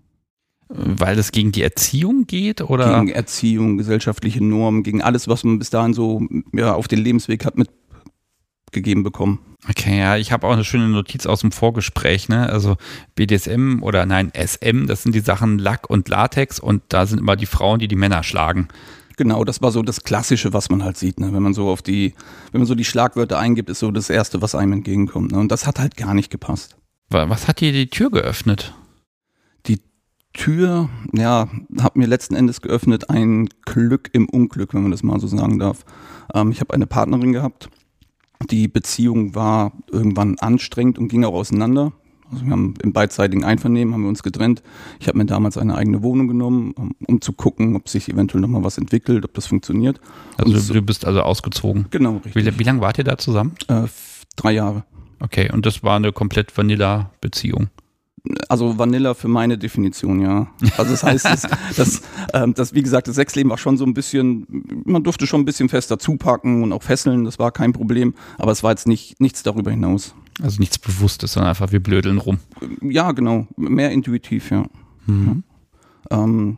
Weil 0.71 1.18
es 1.18 1.31
gegen 1.31 1.51
die 1.51 1.63
Erziehung 1.63 2.27
geht 2.27 2.62
oder? 2.62 3.00
Gegen 3.00 3.10
Erziehung, 3.10 3.77
gesellschaftliche 3.77 4.44
Normen, 4.44 4.83
gegen 4.83 5.01
alles, 5.01 5.27
was 5.27 5.44
man 5.44 5.57
bis 5.57 5.71
dahin 5.71 5.95
so 5.95 6.21
ja, 6.54 6.75
auf 6.75 6.88
den 6.88 7.00
Lebensweg 7.00 7.44
hat 7.44 7.56
mitgegeben 7.57 9.01
bekommen. 9.01 9.39
Okay, 9.68 9.98
ja, 9.98 10.16
ich 10.16 10.31
habe 10.31 10.48
auch 10.48 10.54
eine 10.54 10.63
schöne 10.63 10.88
Notiz 10.88 11.25
aus 11.25 11.42
dem 11.42 11.51
Vorgespräch, 11.51 12.30
ne? 12.30 12.50
Also 12.50 12.77
BDSM 13.16 13.81
oder 13.81 14.06
nein, 14.06 14.31
SM, 14.33 14.86
das 14.86 15.04
sind 15.04 15.16
die 15.16 15.19
Sachen 15.19 15.57
Lack 15.57 15.89
und 15.89 16.07
Latex 16.07 16.60
und 16.60 16.83
da 16.89 17.07
sind 17.07 17.19
immer 17.19 17.36
die 17.36 17.48
Frauen, 17.48 17.80
die 17.80 17.88
die 17.88 17.95
Männer 17.95 18.24
schlagen. 18.24 18.68
Genau, 19.18 19.44
das 19.44 19.62
war 19.62 19.72
so 19.72 19.81
das 19.81 20.04
Klassische, 20.04 20.54
was 20.54 20.69
man 20.69 20.83
halt 20.83 20.98
sieht, 20.98 21.19
ne? 21.19 21.33
Wenn 21.33 21.44
man 21.44 21.54
so 21.54 21.68
auf 21.69 21.81
die, 21.81 22.13
wenn 22.51 22.62
man 22.62 22.68
so 22.68 22.75
die 22.75 22.86
Schlagwörter 22.86 23.38
eingibt, 23.38 23.69
ist 23.69 23.80
so 23.80 23.92
das 23.92 24.10
Erste, 24.10 24.42
was 24.42 24.56
einem 24.56 24.74
entgegenkommt. 24.74 25.31
Ne? 25.31 25.39
Und 25.39 25.51
das 25.51 25.68
hat 25.68 25.80
halt 25.80 25.98
gar 25.98 26.13
nicht 26.13 26.30
gepasst. 26.30 26.77
Was 27.10 27.48
hat 27.48 27.60
dir 27.60 27.74
die 27.74 27.89
Tür 27.89 28.12
geöffnet? 28.12 28.74
Tür, 30.33 30.89
ja, 31.13 31.49
hat 31.81 31.95
mir 31.95 32.07
letzten 32.07 32.35
Endes 32.35 32.61
geöffnet 32.61 33.09
ein 33.09 33.49
Glück 33.65 34.09
im 34.13 34.29
Unglück, 34.29 34.73
wenn 34.73 34.83
man 34.83 34.91
das 34.91 35.03
mal 35.03 35.19
so 35.19 35.27
sagen 35.27 35.59
darf. 35.59 35.83
Ähm, 36.33 36.51
ich 36.51 36.61
habe 36.61 36.73
eine 36.73 36.87
Partnerin 36.87 37.33
gehabt. 37.33 37.69
Die 38.49 38.67
Beziehung 38.67 39.35
war 39.35 39.73
irgendwann 39.91 40.37
anstrengend 40.39 40.97
und 40.97 41.09
ging 41.09 41.25
auch 41.25 41.33
auseinander. 41.33 41.91
Also 42.31 42.45
wir 42.45 42.51
haben 42.51 42.75
im 42.83 42.93
beidseitigen 42.93 43.43
Einvernehmen 43.43 43.93
haben 43.93 44.03
wir 44.03 44.09
uns 44.09 44.21
getrennt. 44.21 44.61
Ich 44.99 45.07
habe 45.07 45.17
mir 45.17 45.25
damals 45.25 45.57
eine 45.57 45.75
eigene 45.75 46.03
Wohnung 46.03 46.27
genommen, 46.27 46.73
um, 47.07 47.21
zu 47.21 47.33
gucken, 47.33 47.75
ob 47.75 47.89
sich 47.89 48.07
eventuell 48.07 48.41
nochmal 48.41 48.63
was 48.63 48.77
entwickelt, 48.77 49.25
ob 49.25 49.33
das 49.33 49.47
funktioniert. 49.47 49.99
Also 50.37 50.53
und 50.53 50.75
du 50.75 50.81
bist 50.83 51.05
also 51.05 51.21
ausgezogen. 51.21 51.87
Genau, 51.89 52.17
richtig. 52.17 52.35
Wie, 52.35 52.59
wie 52.59 52.63
lange 52.63 52.81
wart 52.81 52.99
ihr 52.99 53.03
da 53.03 53.17
zusammen? 53.17 53.55
Äh, 53.67 53.87
drei 54.35 54.51
Jahre. 54.51 54.83
Okay, 55.19 55.51
und 55.51 55.65
das 55.65 55.83
war 55.83 55.95
eine 55.95 56.13
komplett 56.13 56.55
Vanilla-Beziehung 56.55 57.69
also 58.48 58.77
Vanilla 58.77 59.13
für 59.13 59.27
meine 59.27 59.57
Definition, 59.57 60.21
ja. 60.21 60.48
Also 60.77 60.92
das 60.92 61.04
heißt, 61.04 61.25
das, 61.25 61.48
das, 61.75 62.01
ähm, 62.33 62.54
das, 62.54 62.74
wie 62.74 62.81
gesagt, 62.81 63.07
das 63.07 63.16
Sexleben 63.16 63.50
war 63.50 63.57
schon 63.57 63.77
so 63.77 63.86
ein 63.86 63.94
bisschen, 63.94 64.45
man 64.86 65.04
durfte 65.04 65.27
schon 65.27 65.42
ein 65.42 65.45
bisschen 65.45 65.69
fester 65.69 66.00
zupacken 66.00 66.63
und 66.63 66.74
auch 66.74 66.83
fesseln, 66.83 67.25
das 67.25 67.39
war 67.39 67.51
kein 67.51 67.74
Problem, 67.74 68.13
aber 68.38 68.51
es 68.51 68.63
war 68.63 68.71
jetzt 68.71 68.88
nicht 68.88 69.19
nichts 69.19 69.44
darüber 69.44 69.71
hinaus. 69.71 70.13
Also 70.42 70.60
nichts 70.60 70.77
Bewusstes, 70.77 71.33
sondern 71.33 71.50
einfach 71.50 71.71
wir 71.71 71.81
blödeln 71.81 72.18
rum. 72.18 72.39
Ja, 72.81 73.12
genau, 73.12 73.48
mehr 73.57 73.92
intuitiv, 73.92 74.51
ja. 74.51 74.65
Mhm. 75.06 75.44
Ähm, 76.12 76.57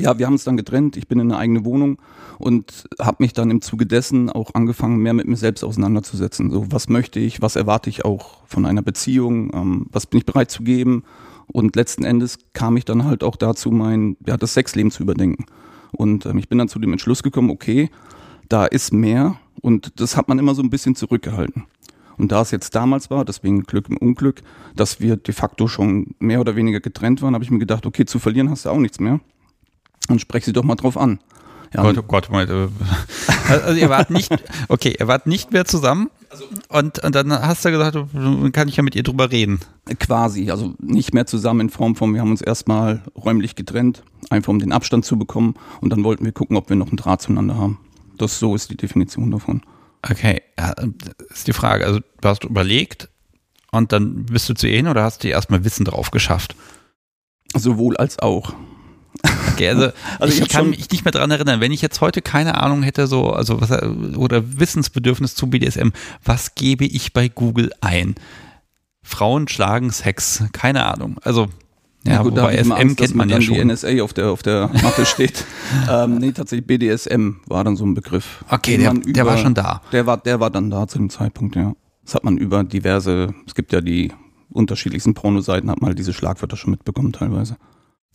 ja, 0.00 0.18
wir 0.18 0.26
haben 0.26 0.34
uns 0.34 0.44
dann 0.44 0.56
getrennt. 0.56 0.96
Ich 0.96 1.08
bin 1.08 1.18
in 1.18 1.30
eine 1.30 1.38
eigene 1.38 1.64
Wohnung 1.64 1.98
und 2.38 2.84
habe 3.00 3.18
mich 3.20 3.32
dann 3.32 3.50
im 3.50 3.60
Zuge 3.60 3.86
dessen 3.86 4.30
auch 4.30 4.54
angefangen, 4.54 4.98
mehr 4.98 5.14
mit 5.14 5.26
mir 5.26 5.36
selbst 5.36 5.64
auseinanderzusetzen. 5.64 6.50
So, 6.50 6.66
was 6.70 6.88
möchte 6.88 7.20
ich, 7.20 7.42
was 7.42 7.56
erwarte 7.56 7.90
ich 7.90 8.04
auch 8.04 8.42
von 8.46 8.66
einer 8.66 8.82
Beziehung, 8.82 9.52
ähm, 9.54 9.86
was 9.90 10.06
bin 10.06 10.18
ich 10.18 10.26
bereit 10.26 10.50
zu 10.50 10.62
geben? 10.62 11.04
Und 11.46 11.76
letzten 11.76 12.04
Endes 12.04 12.38
kam 12.52 12.76
ich 12.76 12.84
dann 12.84 13.04
halt 13.04 13.22
auch 13.22 13.36
dazu, 13.36 13.70
mein, 13.70 14.16
ja, 14.26 14.36
das 14.36 14.54
Sexleben 14.54 14.90
zu 14.90 15.02
überdenken. 15.02 15.46
Und 15.92 16.26
ähm, 16.26 16.38
ich 16.38 16.48
bin 16.48 16.58
dann 16.58 16.68
zu 16.68 16.78
dem 16.78 16.92
Entschluss 16.92 17.22
gekommen, 17.22 17.50
okay, 17.50 17.90
da 18.48 18.66
ist 18.66 18.92
mehr 18.92 19.38
und 19.60 20.00
das 20.00 20.16
hat 20.16 20.28
man 20.28 20.38
immer 20.38 20.54
so 20.54 20.62
ein 20.62 20.70
bisschen 20.70 20.94
zurückgehalten. 20.94 21.64
Und 22.16 22.32
da 22.32 22.42
es 22.42 22.50
jetzt 22.50 22.74
damals 22.74 23.10
war, 23.10 23.24
deswegen 23.24 23.64
Glück 23.64 23.88
im 23.88 23.96
Unglück, 23.96 24.42
dass 24.76 25.00
wir 25.00 25.16
de 25.16 25.34
facto 25.34 25.66
schon 25.66 26.14
mehr 26.18 26.40
oder 26.40 26.56
weniger 26.56 26.80
getrennt 26.80 27.22
waren, 27.22 27.34
habe 27.34 27.44
ich 27.44 27.50
mir 27.50 27.58
gedacht, 27.58 27.86
okay, 27.86 28.04
zu 28.04 28.18
verlieren 28.18 28.50
hast 28.50 28.66
du 28.66 28.70
auch 28.70 28.78
nichts 28.78 29.00
mehr. 29.00 29.20
Dann 30.08 30.18
sprech 30.18 30.44
sie 30.44 30.52
doch 30.52 30.64
mal 30.64 30.74
drauf 30.74 30.96
an. 30.96 31.20
Ja, 31.74 31.82
Gott, 31.82 31.98
oh 31.98 32.02
Gott, 32.02 32.30
Moment. 32.30 32.50
Äh, 32.50 32.68
also 33.48 33.80
ihr 33.80 33.88
wart 33.88 34.10
nicht, 34.10 34.32
okay, 34.68 34.94
ihr 34.98 35.08
wart 35.08 35.26
nicht 35.26 35.52
mehr 35.52 35.64
zusammen 35.64 36.10
und, 36.68 36.98
und 37.00 37.14
dann 37.14 37.32
hast 37.32 37.64
du 37.64 37.70
gesagt, 37.70 37.96
dann 37.96 38.52
kann 38.52 38.68
ich 38.68 38.76
ja 38.76 38.82
mit 38.82 38.94
ihr 38.94 39.02
drüber 39.02 39.30
reden. 39.30 39.60
Quasi, 39.98 40.50
also 40.50 40.74
nicht 40.78 41.14
mehr 41.14 41.26
zusammen 41.26 41.60
in 41.60 41.70
Form 41.70 41.96
von, 41.96 42.14
wir 42.14 42.20
haben 42.20 42.30
uns 42.30 42.42
erstmal 42.42 43.02
räumlich 43.16 43.56
getrennt, 43.56 44.02
einfach 44.30 44.50
um 44.50 44.58
den 44.58 44.72
Abstand 44.72 45.04
zu 45.04 45.18
bekommen 45.18 45.54
und 45.80 45.90
dann 45.90 46.04
wollten 46.04 46.24
wir 46.24 46.32
gucken, 46.32 46.56
ob 46.56 46.68
wir 46.68 46.76
noch 46.76 46.88
einen 46.88 46.96
Draht 46.96 47.22
zueinander 47.22 47.56
haben. 47.56 47.78
Das 48.18 48.38
so 48.38 48.54
ist 48.54 48.70
die 48.70 48.76
Definition 48.76 49.30
davon. 49.30 49.62
Okay, 50.08 50.42
ja, 50.58 50.74
ist 51.30 51.46
die 51.46 51.52
Frage. 51.52 51.86
Also 51.86 52.00
du 52.20 52.28
hast 52.28 52.44
überlegt 52.44 53.08
und 53.72 53.92
dann 53.92 54.26
bist 54.26 54.48
du 54.48 54.54
zu 54.54 54.68
ihr 54.68 54.76
hin 54.76 54.88
oder 54.88 55.02
hast 55.02 55.24
du 55.24 55.28
erstmal 55.28 55.64
Wissen 55.64 55.84
drauf 55.84 56.10
geschafft? 56.10 56.54
Sowohl 57.54 57.96
als 57.96 58.18
auch. 58.18 58.54
Okay, 59.52 59.68
also, 59.68 59.90
also 60.18 60.34
ich, 60.34 60.42
ich 60.42 60.48
kann 60.48 60.70
mich 60.70 60.90
nicht 60.90 61.04
mehr 61.04 61.12
daran 61.12 61.30
erinnern, 61.30 61.60
wenn 61.60 61.72
ich 61.72 61.82
jetzt 61.82 62.00
heute 62.00 62.22
keine 62.22 62.60
Ahnung 62.60 62.82
hätte, 62.82 63.06
so, 63.06 63.30
also 63.30 63.60
was, 63.60 63.70
oder 64.16 64.58
Wissensbedürfnis 64.58 65.34
zu 65.34 65.48
BDSM, 65.48 65.90
was 66.24 66.54
gebe 66.54 66.84
ich 66.84 67.12
bei 67.12 67.28
Google 67.28 67.70
ein? 67.80 68.14
Frauen 69.02 69.48
schlagen 69.48 69.90
Sex, 69.90 70.44
keine 70.52 70.86
Ahnung. 70.86 71.18
Also 71.22 71.48
ja, 72.06 72.22
gut, 72.22 72.32
wobei 72.32 72.62
SM 72.62 72.72
Angst, 72.72 72.96
kennt 72.98 73.14
man 73.14 73.28
ja 73.28 73.40
schon. 73.40 73.54
die 73.54 73.64
NSA 73.64 74.02
auf 74.02 74.12
der, 74.12 74.30
auf 74.30 74.42
der 74.42 74.70
Matte 74.82 75.06
steht. 75.06 75.44
ähm, 75.90 76.18
nee, 76.18 76.32
tatsächlich 76.32 76.66
BDSM 76.66 77.36
war 77.46 77.64
dann 77.64 77.76
so 77.76 77.86
ein 77.86 77.94
Begriff. 77.94 78.44
Okay, 78.50 78.76
der, 78.76 78.92
über, 78.92 79.12
der 79.12 79.26
war 79.26 79.38
schon 79.38 79.54
da. 79.54 79.80
Der 79.92 80.06
war, 80.06 80.18
der 80.18 80.40
war 80.40 80.50
dann 80.50 80.70
da 80.70 80.86
zu 80.86 80.98
dem 80.98 81.08
Zeitpunkt, 81.08 81.56
ja. 81.56 81.74
Das 82.04 82.14
hat 82.14 82.24
man 82.24 82.36
über 82.36 82.64
diverse, 82.64 83.34
es 83.46 83.54
gibt 83.54 83.72
ja 83.72 83.80
die 83.80 84.12
unterschiedlichsten 84.50 85.14
Pornoseiten, 85.14 85.70
hat 85.70 85.80
man 85.80 85.88
halt 85.88 85.98
diese 85.98 86.12
Schlagwörter 86.12 86.56
schon 86.56 86.72
mitbekommen 86.72 87.12
teilweise. 87.12 87.56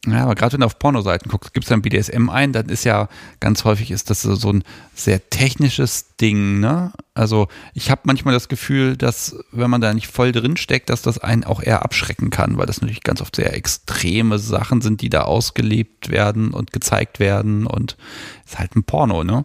Ja, 0.08 0.24
aber 0.24 0.36
gerade 0.36 0.54
wenn 0.54 0.62
du 0.62 0.66
auf 0.66 0.80
Pornoseiten 0.80 1.30
guckst, 1.30 1.54
gibst 1.54 1.70
dann 1.70 1.82
BDSM 1.82 2.30
ein, 2.30 2.54
dann 2.54 2.70
ist 2.70 2.86
ja 2.86 3.10
ganz 3.42 3.66
häufig 3.66 3.92
ist 3.92 4.10
das 4.10 4.22
so 4.22 4.54
ein 4.54 4.64
sehr 4.96 5.30
technisches 5.30 6.16
Ding, 6.16 6.62
ne? 6.62 6.94
Also 7.14 7.50
ich 7.74 7.92
habe 7.92 8.02
manchmal 8.06 8.34
das 8.34 8.48
Gefühl, 8.48 8.96
dass 8.96 9.36
wenn 9.52 9.70
man 9.70 9.82
da 9.82 9.94
nicht 9.94 10.08
voll 10.08 10.32
drin 10.32 10.56
steckt, 10.56 10.90
dass 10.90 11.02
das 11.02 11.18
einen 11.18 11.44
auch 11.44 11.62
eher 11.62 11.84
abschrecken 11.84 12.30
kann, 12.30 12.58
weil 12.58 12.66
das 12.66 12.80
natürlich 12.80 13.04
ganz 13.04 13.20
oft 13.20 13.36
sehr 13.36 13.54
extreme 13.54 14.40
Sachen 14.40 14.80
sind, 14.80 15.02
die 15.02 15.10
da 15.10 15.24
ausgelebt 15.24 16.10
werden 16.10 16.52
und 16.52 16.72
gezeigt 16.72 17.20
werden 17.20 17.68
und 17.68 17.98
ist 18.46 18.58
halt 18.58 18.78
ein 18.78 18.86
Porno, 18.86 19.26
ne? 19.26 19.44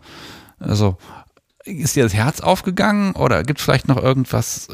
Also 0.61 0.99
ist 1.65 1.97
dir 1.97 2.03
das 2.03 2.15
Herz 2.15 2.41
aufgegangen 2.41 3.15
oder 3.15 3.43
gibt 3.43 3.59
es 3.59 3.65
vielleicht 3.65 3.89
noch 3.89 4.03
irgendwas, 4.03 4.69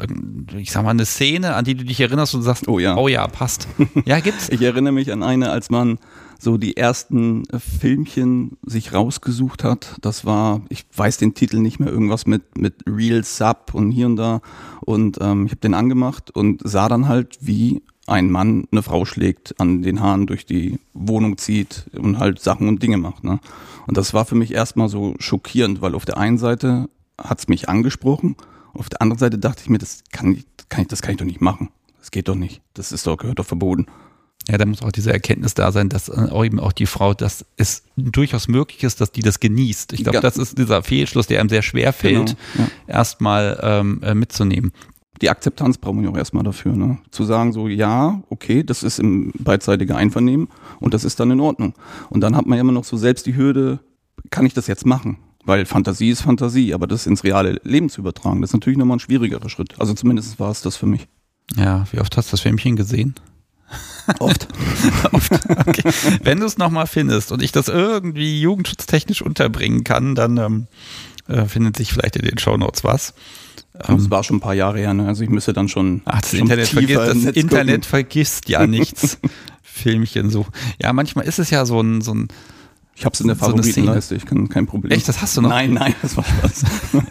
ich 0.57 0.71
sag 0.71 0.83
mal, 0.83 0.91
eine 0.91 1.05
Szene, 1.05 1.55
an 1.55 1.65
die 1.65 1.75
du 1.75 1.85
dich 1.85 1.99
erinnerst 1.99 2.35
und 2.35 2.41
sagst, 2.41 2.67
oh 2.67 2.79
ja, 2.79 2.97
oh 2.97 3.07
ja 3.07 3.27
passt. 3.27 3.67
Ja, 4.05 4.19
gibt's? 4.19 4.49
ich 4.49 4.61
erinnere 4.61 4.93
mich 4.93 5.11
an 5.11 5.23
eine, 5.23 5.51
als 5.51 5.69
man 5.69 5.99
so 6.39 6.57
die 6.57 6.75
ersten 6.75 7.43
Filmchen 7.57 8.57
sich 8.65 8.93
rausgesucht 8.93 9.63
hat. 9.63 9.95
Das 10.01 10.25
war, 10.25 10.61
ich 10.69 10.85
weiß 10.95 11.17
den 11.17 11.33
Titel 11.35 11.59
nicht 11.59 11.79
mehr, 11.79 11.89
irgendwas 11.89 12.25
mit, 12.25 12.57
mit 12.57 12.75
Real 12.87 13.23
Sub 13.23 13.71
und 13.73 13.91
hier 13.91 14.07
und 14.07 14.15
da. 14.15 14.41
Und 14.81 15.19
ähm, 15.21 15.45
ich 15.45 15.51
habe 15.51 15.61
den 15.61 15.75
angemacht 15.75 16.31
und 16.31 16.61
sah 16.63 16.89
dann 16.89 17.07
halt, 17.07 17.37
wie 17.41 17.83
ein 18.07 18.31
Mann 18.31 18.67
eine 18.71 18.83
Frau 18.83 19.05
schlägt, 19.05 19.59
an 19.59 19.81
den 19.81 20.01
Haaren 20.01 20.27
durch 20.27 20.45
die 20.45 20.79
Wohnung 20.93 21.37
zieht 21.37 21.85
und 21.93 22.19
halt 22.19 22.39
Sachen 22.39 22.67
und 22.67 22.81
Dinge 22.81 22.97
macht. 22.97 23.23
Ne? 23.23 23.39
Und 23.87 23.97
das 23.97 24.13
war 24.13 24.25
für 24.25 24.35
mich 24.35 24.53
erstmal 24.53 24.89
so 24.89 25.15
schockierend, 25.19 25.81
weil 25.81 25.95
auf 25.95 26.05
der 26.05 26.17
einen 26.17 26.37
Seite 26.37 26.89
hat 27.17 27.39
es 27.39 27.47
mich 27.47 27.69
angesprochen, 27.69 28.35
auf 28.73 28.89
der 28.89 29.01
anderen 29.01 29.19
Seite 29.19 29.37
dachte 29.37 29.61
ich 29.63 29.69
mir, 29.69 29.77
das 29.77 30.03
kann 30.11 30.33
ich, 30.33 30.45
kann 30.69 30.83
ich, 30.83 30.87
das 30.87 31.01
kann 31.01 31.11
ich 31.11 31.17
doch 31.17 31.25
nicht 31.25 31.41
machen. 31.41 31.69
Das 31.99 32.11
geht 32.11 32.27
doch 32.27 32.35
nicht. 32.35 32.61
Das 32.73 32.91
ist 32.91 33.05
doch, 33.05 33.17
gehört 33.17 33.39
doch 33.39 33.45
verboten. 33.45 33.85
Ja, 34.47 34.57
da 34.57 34.65
muss 34.65 34.81
auch 34.81 34.91
diese 34.91 35.13
Erkenntnis 35.13 35.53
da 35.53 35.71
sein, 35.71 35.89
dass 35.89 36.09
äh, 36.09 36.29
auch 36.31 36.43
eben 36.43 36.59
auch 36.59 36.71
die 36.71 36.87
Frau, 36.87 37.13
dass 37.13 37.45
es 37.57 37.83
durchaus 37.95 38.47
möglich 38.47 38.83
ist, 38.83 38.99
dass 38.99 39.11
die 39.11 39.21
das 39.21 39.39
genießt. 39.39 39.93
Ich 39.93 40.03
glaube, 40.03 40.19
das 40.19 40.37
ist 40.37 40.57
dieser 40.57 40.81
Fehlschluss, 40.81 41.27
der 41.27 41.39
einem 41.39 41.49
sehr 41.49 41.61
schwer 41.61 41.93
fällt, 41.93 42.35
genau, 42.53 42.67
ja. 42.87 42.95
erstmal 42.95 43.59
ähm, 43.61 44.01
äh, 44.01 44.15
mitzunehmen 44.15 44.71
die 45.21 45.29
Akzeptanz 45.29 45.77
brauchen 45.77 46.01
wir 46.01 46.09
auch 46.09 46.17
erstmal 46.17 46.43
dafür. 46.43 46.73
Ne? 46.73 46.97
Zu 47.11 47.23
sagen 47.23 47.53
so, 47.53 47.67
ja, 47.67 48.21
okay, 48.29 48.63
das 48.63 48.83
ist 48.83 48.99
im 48.99 49.31
beidseitigen 49.37 49.93
Einvernehmen 49.93 50.47
und 50.79 50.93
das 50.93 51.03
ist 51.03 51.19
dann 51.19 51.31
in 51.31 51.39
Ordnung. 51.39 51.73
Und 52.09 52.21
dann 52.21 52.35
hat 52.35 52.45
man 52.45 52.57
ja 52.57 52.61
immer 52.61 52.71
noch 52.71 52.85
so 52.85 52.97
selbst 52.97 53.25
die 53.25 53.35
Hürde, 53.35 53.79
kann 54.29 54.45
ich 54.45 54.53
das 54.53 54.67
jetzt 54.67 54.85
machen? 54.85 55.17
Weil 55.43 55.65
Fantasie 55.65 56.09
ist 56.09 56.21
Fantasie, 56.21 56.73
aber 56.73 56.87
das 56.87 57.07
ins 57.07 57.23
reale 57.23 57.59
Leben 57.63 57.89
zu 57.89 58.01
übertragen, 58.01 58.41
das 58.41 58.51
ist 58.51 58.53
natürlich 58.53 58.77
nochmal 58.77 58.97
ein 58.97 59.01
schwierigerer 59.01 59.49
Schritt. 59.49 59.79
Also 59.79 59.93
zumindest 59.93 60.39
war 60.39 60.51
es 60.51 60.61
das 60.61 60.77
für 60.77 60.85
mich. 60.85 61.07
Ja, 61.55 61.85
wie 61.91 61.99
oft 61.99 62.15
hast 62.15 62.29
du 62.29 62.31
das 62.31 62.41
Filmchen 62.41 62.75
gesehen? 62.75 63.15
Oft. 64.19 64.47
Oft. 65.11 65.31
Okay. 65.49 65.89
Wenn 66.23 66.39
du 66.39 66.45
es 66.45 66.57
nochmal 66.57 66.87
findest 66.87 67.31
und 67.31 67.41
ich 67.41 67.51
das 67.51 67.69
irgendwie 67.69 68.41
jugendschutztechnisch 68.41 69.21
unterbringen 69.21 69.83
kann, 69.83 70.15
dann 70.15 70.37
ähm, 70.37 70.67
äh, 71.27 71.45
findet 71.45 71.77
sich 71.77 71.93
vielleicht 71.93 72.17
in 72.17 72.25
den 72.25 72.37
Shownotes 72.37 72.83
was. 72.83 73.13
Ähm, 73.87 73.97
das 73.97 74.09
war 74.09 74.23
schon 74.23 74.37
ein 74.37 74.41
paar 74.41 74.53
Jahre 74.53 74.79
her, 74.79 74.93
ne? 74.93 75.07
also 75.07 75.23
ich 75.23 75.29
müsste 75.29 75.53
dann 75.53 75.67
schon. 75.67 76.01
Ach, 76.05 76.21
das 76.21 76.31
schon 76.31 76.39
Internet, 76.39 76.67
vergisst, 76.67 76.97
das 76.97 77.35
Internet 77.35 77.85
vergisst 77.85 78.49
ja 78.49 78.67
nichts. 78.67 79.19
Filmchen 79.61 80.29
so. 80.29 80.45
Ja, 80.81 80.93
manchmal 80.93 81.25
ist 81.25 81.39
es 81.39 81.49
ja 81.49 81.65
so 81.65 81.81
ein, 81.81 82.01
so 82.01 82.13
ein 82.13 82.27
Ich 82.95 83.05
hab's 83.05 83.19
in 83.21 83.27
der 83.27 83.35
so 83.35 83.45
Favoritenleiste, 83.45 84.15
ich 84.15 84.25
kann 84.25 84.47
kein 84.49 84.67
Problem. 84.67 84.91
Echt, 84.91 85.07
das 85.07 85.21
hast 85.21 85.37
du 85.37 85.41
noch? 85.41 85.49
Nein, 85.49 85.73
nein, 85.73 85.95
das 86.01 86.17
war 86.17 86.23
Spaß. 86.23 86.63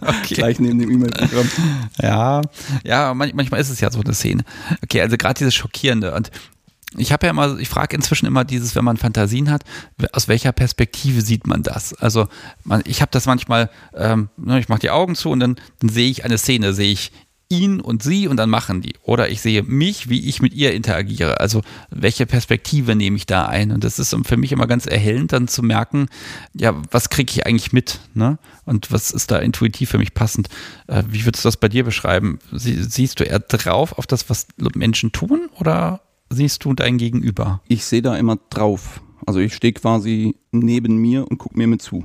okay. 0.00 0.34
Gleich 0.34 0.58
neben 0.58 0.78
dem 0.78 0.90
E-Mail-Programm. 0.90 1.48
Ja, 2.02 2.42
ja, 2.82 3.14
man, 3.14 3.30
manchmal 3.34 3.60
ist 3.60 3.70
es 3.70 3.80
ja 3.80 3.90
so 3.90 4.00
eine 4.00 4.12
Szene. 4.12 4.42
Okay, 4.82 5.00
also 5.00 5.16
gerade 5.16 5.38
dieses 5.38 5.54
Schockierende 5.54 6.14
und 6.14 6.30
ich 6.96 7.12
habe 7.12 7.26
ja 7.26 7.30
immer, 7.30 7.58
ich 7.58 7.68
frage 7.68 7.96
inzwischen 7.96 8.26
immer 8.26 8.44
dieses, 8.44 8.74
wenn 8.74 8.84
man 8.84 8.96
Fantasien 8.96 9.50
hat, 9.50 9.64
aus 10.12 10.28
welcher 10.28 10.52
Perspektive 10.52 11.20
sieht 11.20 11.46
man 11.46 11.62
das? 11.62 11.94
Also 11.94 12.28
man, 12.64 12.82
ich 12.86 13.00
habe 13.00 13.10
das 13.10 13.26
manchmal, 13.26 13.70
ähm, 13.94 14.28
ne, 14.36 14.58
ich 14.58 14.68
mache 14.68 14.80
die 14.80 14.90
Augen 14.90 15.14
zu 15.14 15.30
und 15.30 15.40
dann, 15.40 15.56
dann 15.80 15.88
sehe 15.88 16.10
ich 16.10 16.24
eine 16.24 16.38
Szene, 16.38 16.72
sehe 16.72 16.92
ich 16.92 17.12
ihn 17.48 17.80
und 17.80 18.02
sie 18.02 18.26
und 18.26 18.36
dann 18.36 18.50
machen 18.50 18.80
die. 18.80 18.94
Oder 19.02 19.28
ich 19.28 19.40
sehe 19.40 19.62
mich, 19.62 20.08
wie 20.08 20.28
ich 20.28 20.40
mit 20.40 20.54
ihr 20.54 20.72
interagiere. 20.72 21.40
Also 21.40 21.62
welche 21.90 22.26
Perspektive 22.26 22.94
nehme 22.94 23.16
ich 23.16 23.26
da 23.26 23.46
ein? 23.46 23.70
Und 23.70 23.84
das 23.84 23.98
ist 23.98 24.16
für 24.24 24.36
mich 24.36 24.52
immer 24.52 24.66
ganz 24.66 24.86
erhellend, 24.86 25.32
dann 25.32 25.48
zu 25.48 25.62
merken, 25.62 26.08
ja, 26.54 26.74
was 26.90 27.10
kriege 27.10 27.30
ich 27.30 27.46
eigentlich 27.46 27.72
mit? 27.72 28.00
Ne? 28.14 28.38
Und 28.64 28.90
was 28.92 29.10
ist 29.10 29.30
da 29.30 29.38
intuitiv 29.38 29.90
für 29.90 29.98
mich 29.98 30.14
passend? 30.14 30.48
Äh, 30.86 31.02
wie 31.08 31.24
würdest 31.24 31.44
du 31.44 31.48
das 31.48 31.56
bei 31.56 31.68
dir 31.68 31.84
beschreiben? 31.84 32.38
Sie, 32.52 32.82
siehst 32.82 33.20
du 33.20 33.24
eher 33.24 33.40
drauf 33.40 33.98
auf 33.98 34.06
das, 34.06 34.30
was 34.30 34.46
Menschen 34.56 35.12
tun 35.12 35.50
oder 35.58 36.00
siehst 36.34 36.64
du 36.64 36.74
dein 36.74 36.98
Gegenüber? 36.98 37.62
Ich 37.68 37.84
sehe 37.84 38.02
da 38.02 38.16
immer 38.16 38.38
drauf. 38.50 39.00
Also 39.26 39.40
ich 39.40 39.54
stehe 39.54 39.72
quasi 39.72 40.36
neben 40.52 40.96
mir 40.96 41.26
und 41.28 41.38
gucke 41.38 41.56
mir 41.56 41.66
mit 41.66 41.82
zu. 41.82 42.04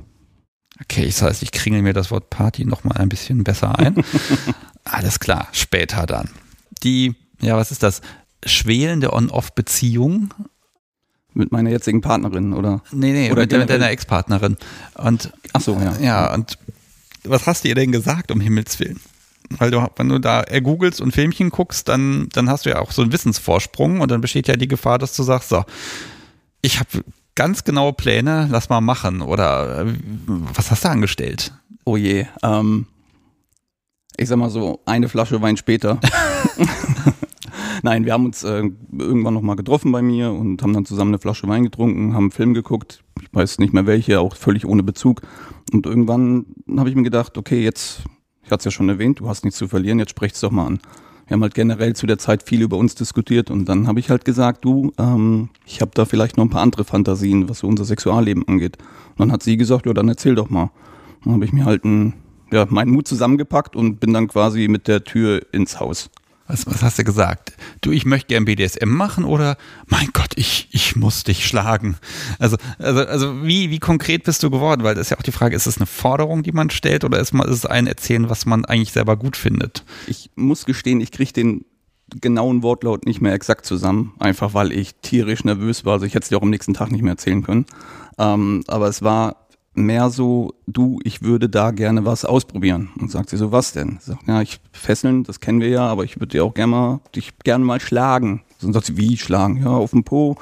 Okay, 0.82 1.04
das 1.06 1.20
heißt, 1.20 1.42
ich 1.42 1.52
kringel 1.52 1.82
mir 1.82 1.92
das 1.92 2.10
Wort 2.10 2.30
Party 2.30 2.64
nochmal 2.64 2.96
ein 2.98 3.08
bisschen 3.10 3.44
besser 3.44 3.78
ein. 3.78 4.02
Alles 4.84 5.20
klar, 5.20 5.48
später 5.52 6.06
dann. 6.06 6.30
Die, 6.82 7.14
ja, 7.40 7.56
was 7.56 7.70
ist 7.70 7.82
das? 7.82 8.00
Schwelende 8.46 9.12
On-Off-Beziehung? 9.12 10.32
Mit 11.34 11.52
meiner 11.52 11.70
jetzigen 11.70 12.00
Partnerin, 12.00 12.54
oder? 12.54 12.82
Nee, 12.90 13.12
nee, 13.12 13.30
Oder 13.30 13.42
mit, 13.42 13.52
mit 13.52 13.70
deiner 13.70 13.90
Ex-Partnerin. 13.90 14.56
Und 14.94 15.32
Ach 15.52 15.60
so, 15.60 15.78
ja. 15.78 15.96
ja, 16.00 16.34
und 16.34 16.58
was 17.24 17.46
hast 17.46 17.64
du 17.64 17.68
ihr 17.68 17.74
denn 17.74 17.92
gesagt, 17.92 18.30
um 18.30 18.40
Himmels 18.40 18.80
Willen? 18.80 19.00
Weil 19.58 19.70
du, 19.70 19.86
wenn 19.96 20.08
du 20.08 20.18
da 20.18 20.40
ergoogelst 20.40 21.00
und 21.00 21.12
Filmchen 21.12 21.50
guckst, 21.50 21.88
dann, 21.88 22.28
dann 22.32 22.48
hast 22.48 22.66
du 22.66 22.70
ja 22.70 22.78
auch 22.78 22.92
so 22.92 23.02
einen 23.02 23.12
Wissensvorsprung 23.12 24.00
und 24.00 24.10
dann 24.10 24.20
besteht 24.20 24.48
ja 24.48 24.56
die 24.56 24.68
Gefahr, 24.68 24.98
dass 24.98 25.16
du 25.16 25.22
sagst, 25.22 25.48
so, 25.48 25.64
ich 26.62 26.78
habe 26.78 27.04
ganz 27.34 27.64
genaue 27.64 27.92
Pläne, 27.92 28.48
lass 28.50 28.68
mal 28.68 28.80
machen. 28.80 29.22
Oder 29.22 29.86
äh, 29.86 29.94
was 30.54 30.70
hast 30.70 30.84
du 30.84 30.88
angestellt? 30.90 31.52
Oh 31.84 31.96
je. 31.96 32.26
Ähm, 32.42 32.86
ich 34.16 34.28
sag 34.28 34.36
mal 34.36 34.50
so, 34.50 34.80
eine 34.84 35.08
Flasche 35.08 35.40
Wein 35.40 35.56
später. 35.56 35.98
Nein, 37.82 38.04
wir 38.04 38.12
haben 38.12 38.26
uns 38.26 38.44
äh, 38.44 38.62
irgendwann 38.96 39.34
nochmal 39.34 39.56
getroffen 39.56 39.90
bei 39.90 40.02
mir 40.02 40.32
und 40.32 40.62
haben 40.62 40.74
dann 40.74 40.84
zusammen 40.84 41.12
eine 41.12 41.18
Flasche 41.18 41.48
Wein 41.48 41.64
getrunken, 41.64 42.14
haben 42.14 42.24
einen 42.24 42.30
Film 42.30 42.52
geguckt. 42.52 43.02
Ich 43.22 43.28
weiß 43.32 43.58
nicht 43.58 43.72
mehr 43.72 43.86
welche, 43.86 44.20
auch 44.20 44.36
völlig 44.36 44.66
ohne 44.66 44.82
Bezug. 44.82 45.22
Und 45.72 45.86
irgendwann 45.86 46.46
habe 46.76 46.90
ich 46.90 46.94
mir 46.94 47.04
gedacht, 47.04 47.38
okay, 47.38 47.62
jetzt, 47.62 48.02
ich 48.50 48.52
hatte 48.52 48.62
es 48.62 48.64
ja 48.64 48.70
schon 48.72 48.88
erwähnt, 48.88 49.20
du 49.20 49.28
hast 49.28 49.44
nichts 49.44 49.58
zu 49.58 49.68
verlieren, 49.68 50.00
jetzt 50.00 50.10
sprecht's 50.10 50.40
doch 50.40 50.50
mal 50.50 50.66
an. 50.66 50.80
Wir 51.28 51.34
haben 51.36 51.42
halt 51.42 51.54
generell 51.54 51.94
zu 51.94 52.08
der 52.08 52.18
Zeit 52.18 52.42
viel 52.42 52.62
über 52.62 52.76
uns 52.78 52.96
diskutiert 52.96 53.48
und 53.48 53.68
dann 53.68 53.86
habe 53.86 54.00
ich 54.00 54.10
halt 54.10 54.24
gesagt, 54.24 54.64
du, 54.64 54.92
ähm, 54.98 55.50
ich 55.64 55.80
habe 55.80 55.92
da 55.94 56.04
vielleicht 56.04 56.36
noch 56.36 56.46
ein 56.46 56.50
paar 56.50 56.62
andere 56.62 56.82
Fantasien, 56.82 57.48
was 57.48 57.60
so 57.60 57.68
unser 57.68 57.84
Sexualleben 57.84 58.48
angeht. 58.48 58.76
Und 59.10 59.20
dann 59.20 59.30
hat 59.30 59.44
sie 59.44 59.56
gesagt, 59.56 59.86
ja, 59.86 59.94
dann 59.94 60.08
erzähl 60.08 60.34
doch 60.34 60.50
mal. 60.50 60.72
Dann 61.22 61.34
habe 61.34 61.44
ich 61.44 61.52
mir 61.52 61.64
halt 61.64 61.84
ein, 61.84 62.14
ja, 62.50 62.66
meinen 62.68 62.90
Mut 62.90 63.06
zusammengepackt 63.06 63.76
und 63.76 64.00
bin 64.00 64.12
dann 64.12 64.26
quasi 64.26 64.66
mit 64.66 64.88
der 64.88 65.04
Tür 65.04 65.46
ins 65.52 65.78
Haus. 65.78 66.10
Was, 66.50 66.66
was 66.66 66.82
hast 66.82 66.98
du 66.98 67.04
gesagt? 67.04 67.52
Du, 67.80 67.92
ich 67.92 68.04
möchte 68.04 68.26
gern 68.26 68.44
BDSM 68.44 68.88
machen 68.88 69.24
oder 69.24 69.56
mein 69.86 70.08
Gott, 70.12 70.32
ich, 70.34 70.66
ich 70.72 70.96
muss 70.96 71.22
dich 71.22 71.46
schlagen. 71.46 71.96
Also, 72.40 72.56
also, 72.78 73.06
also 73.06 73.44
wie, 73.44 73.70
wie 73.70 73.78
konkret 73.78 74.24
bist 74.24 74.42
du 74.42 74.50
geworden? 74.50 74.82
Weil 74.82 74.96
das 74.96 75.06
ist 75.06 75.10
ja 75.10 75.18
auch 75.18 75.22
die 75.22 75.30
Frage, 75.30 75.54
ist 75.54 75.66
es 75.66 75.76
eine 75.76 75.86
Forderung, 75.86 76.42
die 76.42 76.50
man 76.50 76.70
stellt 76.70 77.04
oder 77.04 77.20
ist, 77.20 77.32
man, 77.32 77.48
ist 77.48 77.58
es 77.58 77.66
ein 77.66 77.86
Erzählen, 77.86 78.28
was 78.28 78.46
man 78.46 78.64
eigentlich 78.64 78.90
selber 78.90 79.16
gut 79.16 79.36
findet? 79.36 79.84
Ich 80.08 80.30
muss 80.34 80.64
gestehen, 80.64 81.00
ich 81.00 81.12
kriege 81.12 81.32
den 81.32 81.64
genauen 82.20 82.64
Wortlaut 82.64 83.06
nicht 83.06 83.20
mehr 83.20 83.34
exakt 83.34 83.64
zusammen, 83.64 84.14
einfach 84.18 84.52
weil 84.52 84.72
ich 84.72 84.96
tierisch 84.96 85.44
nervös 85.44 85.84
war. 85.84 85.94
Also 85.94 86.06
ich 86.06 86.14
hätte 86.14 86.24
es 86.24 86.28
dir 86.30 86.38
auch 86.38 86.42
am 86.42 86.50
nächsten 86.50 86.74
Tag 86.74 86.90
nicht 86.90 87.02
mehr 87.02 87.12
erzählen 87.12 87.44
können. 87.44 87.66
Ähm, 88.18 88.64
aber 88.66 88.88
es 88.88 89.02
war 89.02 89.46
mehr 89.84 90.10
so, 90.10 90.54
du, 90.66 91.00
ich 91.04 91.22
würde 91.22 91.48
da 91.48 91.70
gerne 91.70 92.04
was 92.04 92.24
ausprobieren. 92.24 92.90
Und 92.98 93.10
sagt 93.10 93.30
sie 93.30 93.36
so, 93.36 93.52
was 93.52 93.72
denn? 93.72 93.96
Ich 93.98 94.04
sag, 94.04 94.18
ja, 94.26 94.42
ich 94.42 94.60
fesseln, 94.72 95.24
das 95.24 95.40
kennen 95.40 95.60
wir 95.60 95.68
ja, 95.68 95.86
aber 95.86 96.04
ich 96.04 96.16
würde 96.16 96.28
dir 96.28 96.44
auch 96.44 96.54
gerne 96.54 96.70
mal, 96.70 97.00
dich 97.14 97.38
gerne 97.38 97.64
mal 97.64 97.80
schlagen. 97.80 98.42
Und 98.62 98.72
sagt 98.72 98.86
sie, 98.86 98.96
wie 98.96 99.16
schlagen? 99.16 99.62
Ja, 99.62 99.70
auf 99.70 99.90
dem 99.90 100.04
Po. 100.04 100.36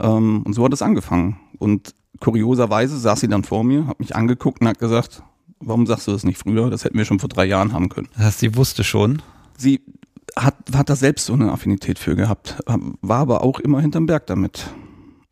Ähm, 0.00 0.42
und 0.42 0.52
so 0.54 0.64
hat 0.64 0.72
es 0.72 0.82
angefangen. 0.82 1.36
Und 1.58 1.94
kurioserweise 2.20 2.98
saß 2.98 3.20
sie 3.20 3.28
dann 3.28 3.44
vor 3.44 3.64
mir, 3.64 3.86
hat 3.86 4.00
mich 4.00 4.16
angeguckt 4.16 4.60
und 4.60 4.68
hat 4.68 4.78
gesagt, 4.78 5.22
warum 5.60 5.86
sagst 5.86 6.08
du 6.08 6.12
das 6.12 6.24
nicht 6.24 6.38
früher? 6.38 6.70
Das 6.70 6.84
hätten 6.84 6.98
wir 6.98 7.04
schon 7.04 7.20
vor 7.20 7.28
drei 7.28 7.44
Jahren 7.44 7.72
haben 7.72 7.88
können. 7.88 8.08
Das 8.14 8.26
heißt, 8.26 8.38
sie 8.40 8.56
wusste 8.56 8.84
schon. 8.84 9.22
Sie 9.56 9.80
hat, 10.36 10.56
hat 10.74 10.88
da 10.90 10.96
selbst 10.96 11.26
so 11.26 11.32
eine 11.32 11.52
Affinität 11.52 11.98
für 11.98 12.16
gehabt, 12.16 12.62
war 12.66 13.18
aber 13.18 13.42
auch 13.42 13.60
immer 13.60 13.80
hinterm 13.80 14.06
Berg 14.06 14.26
damit. 14.26 14.72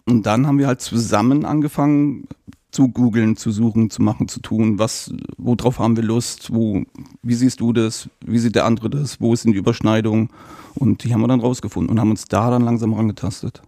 Und 0.06 0.24
dann 0.24 0.46
haben 0.46 0.58
wir 0.58 0.66
halt 0.66 0.80
zusammen 0.80 1.44
angefangen 1.44 2.26
zu 2.70 2.88
googeln, 2.88 3.37
zu 3.37 3.50
suchen, 3.50 3.90
zu 3.90 4.02
machen, 4.02 4.28
zu 4.28 4.40
tun, 4.40 4.78
was, 4.78 5.12
worauf 5.37 5.78
haben 5.78 5.96
wir 5.96 6.04
Lust, 6.04 6.52
wo, 6.52 6.82
wie 7.22 7.34
siehst 7.34 7.60
du 7.60 7.72
das, 7.72 8.10
wie 8.25 8.38
sieht 8.38 8.54
der 8.54 8.66
andere 8.66 8.90
das, 8.90 9.20
wo 9.20 9.34
denn 9.34 9.52
die 9.52 9.58
Überschneidung 9.58 10.30
und 10.75 11.04
die 11.04 11.12
haben 11.12 11.22
wir 11.22 11.28
dann 11.28 11.40
rausgefunden 11.40 11.90
und 11.90 12.00
haben 12.00 12.10
uns 12.10 12.26
da 12.26 12.50
dann 12.50 12.62
langsam 12.62 12.92
rangetastet. 12.92 13.62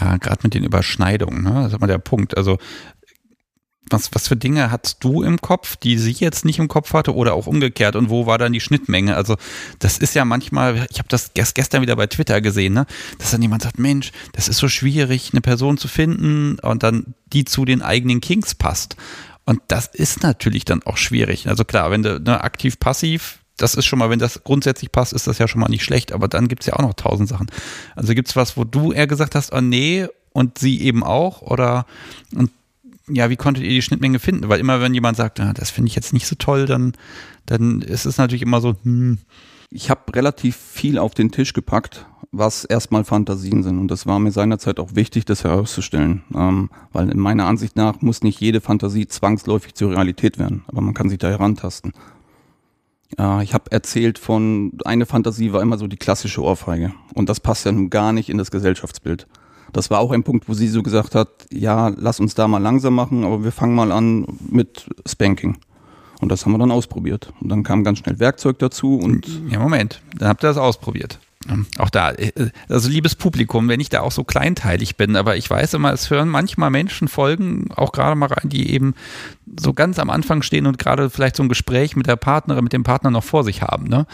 Ja, 0.00 0.16
gerade 0.16 0.40
mit 0.42 0.54
den 0.54 0.64
Überschneidungen, 0.64 1.42
ne? 1.42 1.54
das 1.54 1.68
ist 1.68 1.78
immer 1.78 1.86
der 1.86 1.98
Punkt. 1.98 2.36
Also 2.36 2.58
was, 3.92 4.10
was 4.12 4.28
für 4.28 4.36
Dinge 4.36 4.70
hast 4.70 4.98
du 5.00 5.22
im 5.22 5.40
Kopf, 5.40 5.76
die 5.76 5.98
sie 5.98 6.12
jetzt 6.12 6.44
nicht 6.44 6.58
im 6.58 6.68
Kopf 6.68 6.92
hatte 6.92 7.14
oder 7.14 7.34
auch 7.34 7.46
umgekehrt 7.46 7.96
und 7.96 8.10
wo 8.10 8.26
war 8.26 8.38
dann 8.38 8.52
die 8.52 8.60
Schnittmenge? 8.60 9.16
Also 9.16 9.36
das 9.78 9.98
ist 9.98 10.14
ja 10.14 10.24
manchmal, 10.24 10.86
ich 10.90 10.98
habe 10.98 11.08
das 11.08 11.34
gest, 11.34 11.54
gestern 11.54 11.82
wieder 11.82 11.96
bei 11.96 12.06
Twitter 12.06 12.40
gesehen, 12.40 12.74
ne? 12.74 12.86
dass 13.18 13.30
dann 13.30 13.42
jemand 13.42 13.62
sagt, 13.62 13.78
Mensch, 13.78 14.12
das 14.32 14.48
ist 14.48 14.58
so 14.58 14.68
schwierig, 14.68 15.30
eine 15.32 15.40
Person 15.40 15.78
zu 15.78 15.88
finden 15.88 16.58
und 16.60 16.82
dann 16.82 17.14
die 17.32 17.44
zu 17.44 17.64
den 17.64 17.82
eigenen 17.82 18.20
Kings 18.20 18.54
passt. 18.54 18.96
Und 19.44 19.60
das 19.68 19.86
ist 19.86 20.22
natürlich 20.22 20.64
dann 20.64 20.82
auch 20.84 20.96
schwierig. 20.96 21.48
Also 21.48 21.64
klar, 21.64 21.90
wenn 21.90 22.02
du 22.02 22.20
ne, 22.20 22.42
aktiv, 22.42 22.78
passiv, 22.78 23.40
das 23.56 23.74
ist 23.74 23.86
schon 23.86 23.98
mal, 23.98 24.10
wenn 24.10 24.18
das 24.18 24.44
grundsätzlich 24.44 24.92
passt, 24.92 25.12
ist 25.12 25.26
das 25.26 25.38
ja 25.38 25.46
schon 25.46 25.60
mal 25.60 25.68
nicht 25.68 25.84
schlecht, 25.84 26.12
aber 26.12 26.28
dann 26.28 26.48
gibt's 26.48 26.66
ja 26.66 26.74
auch 26.74 26.82
noch 26.82 26.94
tausend 26.94 27.28
Sachen. 27.28 27.50
Also 27.94 28.14
gibt's 28.14 28.36
was, 28.36 28.56
wo 28.56 28.64
du 28.64 28.92
eher 28.92 29.06
gesagt 29.06 29.34
hast, 29.34 29.52
oh 29.52 29.60
nee, 29.60 30.06
und 30.32 30.58
sie 30.58 30.80
eben 30.80 31.04
auch, 31.04 31.42
oder 31.42 31.86
und 32.34 32.50
ja, 33.08 33.30
wie 33.30 33.36
konntet 33.36 33.64
ihr 33.64 33.70
die 33.70 33.82
Schnittmenge 33.82 34.18
finden? 34.18 34.48
Weil 34.48 34.60
immer, 34.60 34.80
wenn 34.80 34.94
jemand 34.94 35.16
sagt, 35.16 35.40
ah, 35.40 35.52
das 35.52 35.70
finde 35.70 35.88
ich 35.88 35.94
jetzt 35.94 36.12
nicht 36.12 36.26
so 36.26 36.36
toll, 36.36 36.66
dann, 36.66 36.92
dann 37.46 37.82
ist 37.82 38.06
es 38.06 38.18
natürlich 38.18 38.42
immer 38.42 38.60
so, 38.60 38.74
hm, 38.82 39.18
Ich 39.70 39.90
habe 39.90 40.14
relativ 40.14 40.56
viel 40.56 40.98
auf 40.98 41.14
den 41.14 41.30
Tisch 41.30 41.52
gepackt, 41.52 42.06
was 42.30 42.64
erstmal 42.64 43.04
Fantasien 43.04 43.62
sind. 43.62 43.78
Und 43.78 43.90
das 43.90 44.06
war 44.06 44.18
mir 44.18 44.30
seinerzeit 44.30 44.78
auch 44.78 44.94
wichtig, 44.94 45.24
das 45.24 45.44
herauszustellen. 45.44 46.22
Ähm, 46.34 46.70
weil 46.92 47.08
in 47.10 47.18
meiner 47.18 47.46
Ansicht 47.46 47.76
nach 47.76 48.02
muss 48.02 48.22
nicht 48.22 48.40
jede 48.40 48.60
Fantasie 48.60 49.06
zwangsläufig 49.06 49.74
zur 49.74 49.90
Realität 49.92 50.38
werden. 50.38 50.64
Aber 50.68 50.82
man 50.82 50.94
kann 50.94 51.08
sich 51.08 51.18
da 51.18 51.28
herantasten. 51.28 51.92
Äh, 53.18 53.42
ich 53.42 53.54
habe 53.54 53.72
erzählt 53.72 54.18
von, 54.18 54.72
eine 54.84 55.06
Fantasie 55.06 55.52
war 55.52 55.62
immer 55.62 55.78
so 55.78 55.86
die 55.86 55.96
klassische 55.96 56.42
Ohrfeige. 56.42 56.92
Und 57.14 57.28
das 57.28 57.40
passt 57.40 57.64
ja 57.64 57.72
nun 57.72 57.90
gar 57.90 58.12
nicht 58.12 58.28
in 58.28 58.38
das 58.38 58.50
Gesellschaftsbild. 58.50 59.26
Das 59.72 59.90
war 59.90 60.00
auch 60.00 60.12
ein 60.12 60.22
Punkt, 60.22 60.48
wo 60.48 60.54
sie 60.54 60.68
so 60.68 60.82
gesagt 60.82 61.14
hat, 61.14 61.28
ja, 61.50 61.88
lass 61.96 62.20
uns 62.20 62.34
da 62.34 62.46
mal 62.48 62.58
langsam 62.58 62.94
machen, 62.94 63.24
aber 63.24 63.44
wir 63.44 63.52
fangen 63.52 63.74
mal 63.74 63.92
an 63.92 64.26
mit 64.50 64.86
Spanking. 65.06 65.58
Und 66.20 66.30
das 66.30 66.44
haben 66.44 66.52
wir 66.52 66.58
dann 66.58 66.70
ausprobiert. 66.70 67.32
Und 67.40 67.48
dann 67.48 67.62
kam 67.62 67.82
ganz 67.82 67.98
schnell 67.98 68.18
Werkzeug 68.20 68.58
dazu 68.58 68.96
und 68.96 69.26
ja, 69.48 69.58
Moment, 69.58 70.02
dann 70.18 70.28
habt 70.28 70.44
ihr 70.44 70.48
das 70.48 70.56
ausprobiert. 70.56 71.18
Auch 71.78 71.90
da, 71.90 72.12
äh, 72.12 72.50
also 72.68 72.88
liebes 72.88 73.16
Publikum, 73.16 73.68
wenn 73.68 73.80
ich 73.80 73.88
da 73.88 74.00
auch 74.00 74.12
so 74.12 74.24
kleinteilig 74.24 74.96
bin, 74.96 75.16
aber 75.16 75.36
ich 75.36 75.48
weiß 75.48 75.74
immer, 75.74 75.92
es 75.92 76.10
hören 76.10 76.28
manchmal 76.28 76.70
Menschen 76.70 77.08
Folgen 77.08 77.68
auch 77.74 77.92
gerade 77.92 78.14
mal 78.14 78.26
rein, 78.26 78.48
die 78.48 78.72
eben 78.72 78.94
so 79.58 79.72
ganz 79.72 79.98
am 79.98 80.10
Anfang 80.10 80.42
stehen 80.42 80.66
und 80.66 80.78
gerade 80.78 81.10
vielleicht 81.10 81.36
so 81.36 81.42
ein 81.42 81.48
Gespräch 81.48 81.96
mit 81.96 82.06
der 82.06 82.16
Partnerin, 82.16 82.64
mit 82.64 82.72
dem 82.72 82.84
Partner 82.84 83.10
noch 83.10 83.24
vor 83.24 83.44
sich 83.44 83.62
haben. 83.62 83.88
Ne? 83.88 84.06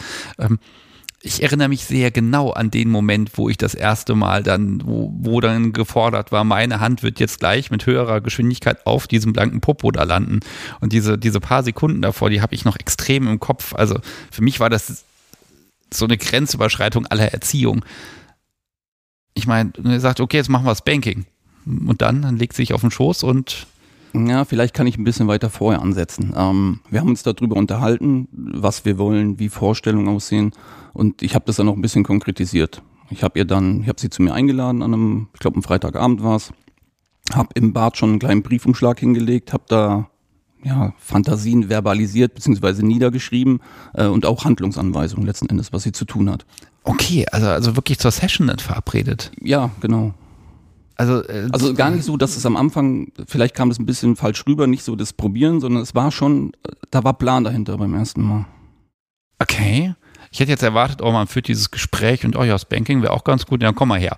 Ich 1.21 1.43
erinnere 1.43 1.67
mich 1.67 1.83
sehr 1.83 2.11
genau 2.11 2.51
an 2.51 2.71
den 2.71 2.89
Moment, 2.89 3.37
wo 3.37 3.49
ich 3.49 3.57
das 3.57 3.73
erste 3.73 4.15
Mal 4.15 4.41
dann, 4.41 4.81
wo, 4.85 5.11
wo 5.17 5.41
dann 5.41 5.73
gefordert 5.73 6.31
war, 6.31 6.45
meine 6.45 6.79
Hand 6.79 7.03
wird 7.03 7.19
jetzt 7.19 7.39
gleich 7.39 7.71
mit 7.71 7.85
höherer 7.85 8.21
Geschwindigkeit 8.21 8.85
auf 8.85 9.05
diesem 9.05 9.33
blanken 9.33 9.59
Popo 9.59 9.91
da 9.91 10.03
landen. 10.03 10.39
Und 10.79 10.93
diese, 10.93 11.17
diese 11.17 11.41
paar 11.41 11.63
Sekunden 11.63 12.01
davor, 12.01 12.29
die 12.29 12.41
habe 12.41 12.55
ich 12.55 12.63
noch 12.63 12.77
extrem 12.77 13.27
im 13.27 13.39
Kopf. 13.39 13.75
Also 13.75 13.99
für 14.31 14.41
mich 14.41 14.61
war 14.61 14.69
das 14.69 15.03
so 15.93 16.05
eine 16.05 16.17
Grenzüberschreitung 16.17 17.05
aller 17.07 17.33
Erziehung. 17.33 17.83
Ich 19.33 19.45
meine, 19.45 19.73
er 19.83 19.99
sagt, 19.99 20.21
okay, 20.21 20.37
jetzt 20.37 20.49
machen 20.49 20.65
wir 20.65 20.71
das 20.71 20.85
Banking. 20.85 21.25
Und 21.65 22.01
dann, 22.01 22.21
dann 22.21 22.37
legt 22.37 22.55
sich 22.55 22.73
auf 22.73 22.81
den 22.81 22.91
Schoß 22.91 23.23
und 23.23 23.67
ja, 24.13 24.43
vielleicht 24.43 24.73
kann 24.73 24.87
ich 24.87 24.97
ein 24.97 25.03
bisschen 25.03 25.27
weiter 25.27 25.49
vorher 25.49 25.81
ansetzen. 25.81 26.33
Ähm, 26.35 26.79
wir 26.89 26.99
haben 26.99 27.09
uns 27.09 27.21
darüber 27.23 27.55
unterhalten, 27.57 28.27
was 28.31 28.85
wir 28.85 28.97
wollen, 28.97 29.37
wie 29.37 29.49
Vorstellungen 29.49 30.07
aussehen. 30.07 30.51
Und 30.93 31.21
ich 31.21 31.35
habe 31.35 31.45
das 31.45 31.57
dann 31.57 31.65
noch 31.65 31.75
ein 31.75 31.81
bisschen 31.81 32.03
konkretisiert. 32.03 32.81
Ich 33.09 33.23
habe 33.23 33.39
ihr 33.39 33.45
dann, 33.45 33.81
ich 33.81 33.87
habe 33.87 33.99
sie 33.99 34.09
zu 34.09 34.21
mir 34.21 34.33
eingeladen 34.33 34.81
an 34.81 34.93
einem, 34.93 35.27
ich 35.33 35.39
glaube, 35.39 35.57
am 35.57 35.63
Freitagabend 35.63 36.23
war 36.23 36.35
es, 36.35 36.51
habe 37.33 37.49
im 37.55 37.73
Bad 37.73 37.97
schon 37.97 38.11
einen 38.11 38.19
kleinen 38.19 38.43
Briefumschlag 38.43 38.99
hingelegt, 38.99 39.53
habe 39.53 39.63
da 39.67 40.09
ja, 40.63 40.93
Fantasien 40.97 41.69
verbalisiert 41.69 42.35
bzw. 42.35 42.83
niedergeschrieben 42.83 43.61
äh, 43.93 44.07
und 44.07 44.25
auch 44.25 44.45
Handlungsanweisungen 44.45 45.25
letzten 45.25 45.47
Endes, 45.47 45.71
was 45.71 45.83
sie 45.83 45.91
zu 45.91 46.05
tun 46.05 46.29
hat. 46.29 46.45
Okay, 46.83 47.25
also, 47.31 47.47
also 47.47 47.75
wirklich 47.75 47.99
zur 47.99 48.11
Session 48.11 48.47
dann 48.47 48.59
verabredet. 48.59 49.31
Ja, 49.41 49.71
genau. 49.79 50.13
Also, 50.95 51.23
äh, 51.23 51.47
also 51.51 51.73
gar 51.73 51.91
nicht 51.91 52.03
so, 52.03 52.17
dass 52.17 52.35
es 52.35 52.45
am 52.45 52.57
Anfang, 52.57 53.11
vielleicht 53.25 53.55
kam 53.55 53.71
es 53.71 53.79
ein 53.79 53.85
bisschen 53.85 54.17
falsch 54.17 54.45
rüber, 54.47 54.67
nicht 54.67 54.83
so 54.83 54.95
das 54.95 55.13
Probieren, 55.13 55.61
sondern 55.61 55.81
es 55.81 55.95
war 55.95 56.11
schon, 56.11 56.51
da 56.91 57.03
war 57.03 57.13
Plan 57.13 57.45
dahinter 57.45 57.77
beim 57.77 57.93
ersten 57.93 58.21
Mal. 58.21 58.45
Okay. 59.39 59.95
Ich 60.31 60.39
hätte 60.39 60.51
jetzt 60.51 60.63
erwartet, 60.63 61.01
oh, 61.01 61.11
man 61.11 61.27
führt 61.27 61.47
dieses 61.47 61.71
Gespräch 61.71 62.25
und 62.25 62.35
oh 62.35 62.43
ja, 62.43 62.55
Banking 62.69 63.01
wäre 63.01 63.13
auch 63.13 63.23
ganz 63.23 63.45
gut, 63.45 63.63
dann 63.63 63.75
komm 63.75 63.89
mal 63.89 63.99
her. 63.99 64.17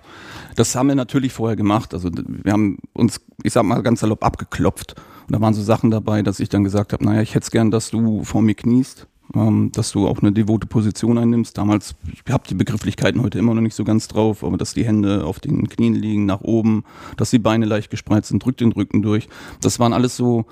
Das 0.56 0.74
haben 0.74 0.88
wir 0.88 0.94
natürlich 0.94 1.32
vorher 1.32 1.56
gemacht. 1.56 1.94
Also 1.94 2.10
wir 2.12 2.52
haben 2.52 2.78
uns, 2.92 3.20
ich 3.42 3.52
sag 3.52 3.64
mal, 3.64 3.82
ganz 3.82 4.00
salopp 4.00 4.24
abgeklopft. 4.24 4.94
Und 5.26 5.36
da 5.36 5.40
waren 5.40 5.54
so 5.54 5.62
Sachen 5.62 5.90
dabei, 5.90 6.22
dass 6.22 6.40
ich 6.40 6.48
dann 6.48 6.64
gesagt 6.64 6.92
habe, 6.92 7.04
naja, 7.04 7.22
ich 7.22 7.34
hätte 7.34 7.44
es 7.44 7.50
gern, 7.50 7.70
dass 7.70 7.90
du 7.90 8.24
vor 8.24 8.42
mir 8.42 8.54
kniest 8.54 9.06
ähm, 9.34 9.70
dass 9.72 9.92
du 9.92 10.06
auch 10.06 10.20
eine 10.20 10.32
devote 10.32 10.66
Position 10.66 11.18
einnimmst. 11.18 11.56
Damals, 11.56 11.94
ich 12.12 12.32
habe 12.32 12.44
die 12.48 12.54
Begrifflichkeiten 12.54 13.22
heute 13.22 13.38
immer 13.38 13.54
noch 13.54 13.62
nicht 13.62 13.74
so 13.74 13.84
ganz 13.84 14.08
drauf, 14.08 14.44
aber 14.44 14.56
dass 14.56 14.74
die 14.74 14.84
Hände 14.84 15.24
auf 15.24 15.40
den 15.40 15.68
Knien 15.68 15.94
liegen, 15.94 16.26
nach 16.26 16.40
oben, 16.40 16.84
dass 17.16 17.30
die 17.30 17.38
Beine 17.38 17.66
leicht 17.66 17.90
gespreizt 17.90 18.28
sind, 18.28 18.44
drückt 18.44 18.60
den 18.60 18.72
Rücken 18.72 19.02
durch. 19.02 19.28
Das 19.60 19.78
waren 19.78 19.92
alles 19.92 20.16
so 20.16 20.46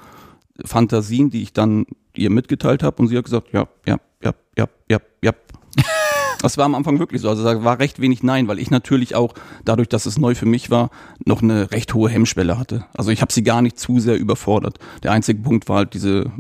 Fantasien, 0.64 1.31
die 1.31 1.43
ich 1.43 1.52
dann 1.52 1.87
ihr 2.17 2.31
mitgeteilt 2.31 2.83
habe 2.83 3.00
und 3.02 3.09
sie 3.09 3.17
hat 3.17 3.25
gesagt, 3.25 3.52
ja, 3.52 3.69
ja, 3.87 3.99
ja, 4.23 4.33
ja, 4.57 4.69
ja, 4.88 4.99
ja. 5.23 5.33
Das 6.43 6.57
war 6.57 6.64
am 6.64 6.75
Anfang 6.75 6.99
wirklich 6.99 7.21
so. 7.21 7.29
Also 7.29 7.45
da 7.45 7.64
war 7.64 7.79
recht 7.81 8.00
wenig 8.00 8.23
Nein, 8.23 8.49
weil 8.49 8.59
ich 8.59 8.71
natürlich 8.71 9.14
auch, 9.14 9.35
dadurch, 9.67 9.88
dass 9.88 10.07
es 10.07 10.19
neu 10.19 10.35
für 10.35 10.47
mich 10.47 10.71
war, 10.71 10.88
noch 11.26 11.43
eine 11.43 11.71
recht 11.71 11.93
hohe 11.93 12.09
Hemmschwelle 12.09 12.59
hatte. 12.59 12.87
Also 12.95 13.11
ich 13.11 13.21
habe 13.21 13.31
sie 13.31 13.43
gar 13.43 13.61
nicht 13.61 13.79
zu 13.79 14.00
sehr 14.00 14.19
überfordert. 14.19 14.79
Der 15.02 15.12
einzige 15.12 15.43
Punkt 15.43 15.69
war 15.69 15.76
halt 15.76 15.93
diese 15.93 16.32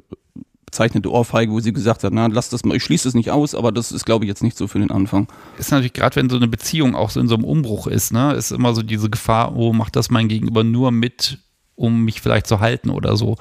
bezeichnete 0.70 1.10
Ohrfeige, 1.10 1.50
wo 1.50 1.58
sie 1.60 1.72
gesagt 1.72 2.04
hat, 2.04 2.12
na, 2.12 2.28
lass 2.28 2.48
das 2.48 2.64
mal, 2.64 2.76
ich 2.76 2.84
schließe 2.84 3.08
es 3.08 3.14
nicht 3.14 3.30
aus, 3.30 3.56
aber 3.56 3.72
das 3.72 3.90
ist, 3.90 4.06
glaube 4.06 4.24
ich, 4.24 4.28
jetzt 4.28 4.42
nicht 4.42 4.56
so 4.56 4.68
für 4.68 4.78
den 4.78 4.92
Anfang. 4.92 5.26
Ist 5.58 5.72
natürlich 5.72 5.92
gerade, 5.92 6.14
wenn 6.16 6.30
so 6.30 6.36
eine 6.36 6.46
Beziehung 6.46 6.94
auch 6.94 7.10
so 7.10 7.20
in 7.20 7.26
so 7.26 7.34
einem 7.34 7.44
Umbruch 7.44 7.88
ist, 7.88 8.12
ne, 8.12 8.34
ist 8.34 8.52
immer 8.52 8.72
so 8.72 8.82
diese 8.82 9.10
Gefahr, 9.10 9.56
oh, 9.56 9.72
macht 9.72 9.96
das 9.96 10.10
mein 10.10 10.28
Gegenüber 10.28 10.62
nur 10.62 10.92
mit, 10.92 11.38
um 11.74 12.04
mich 12.04 12.20
vielleicht 12.20 12.46
zu 12.46 12.60
halten 12.60 12.90
oder 12.90 13.16
so. 13.16 13.36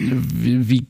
Wie, 0.00 0.86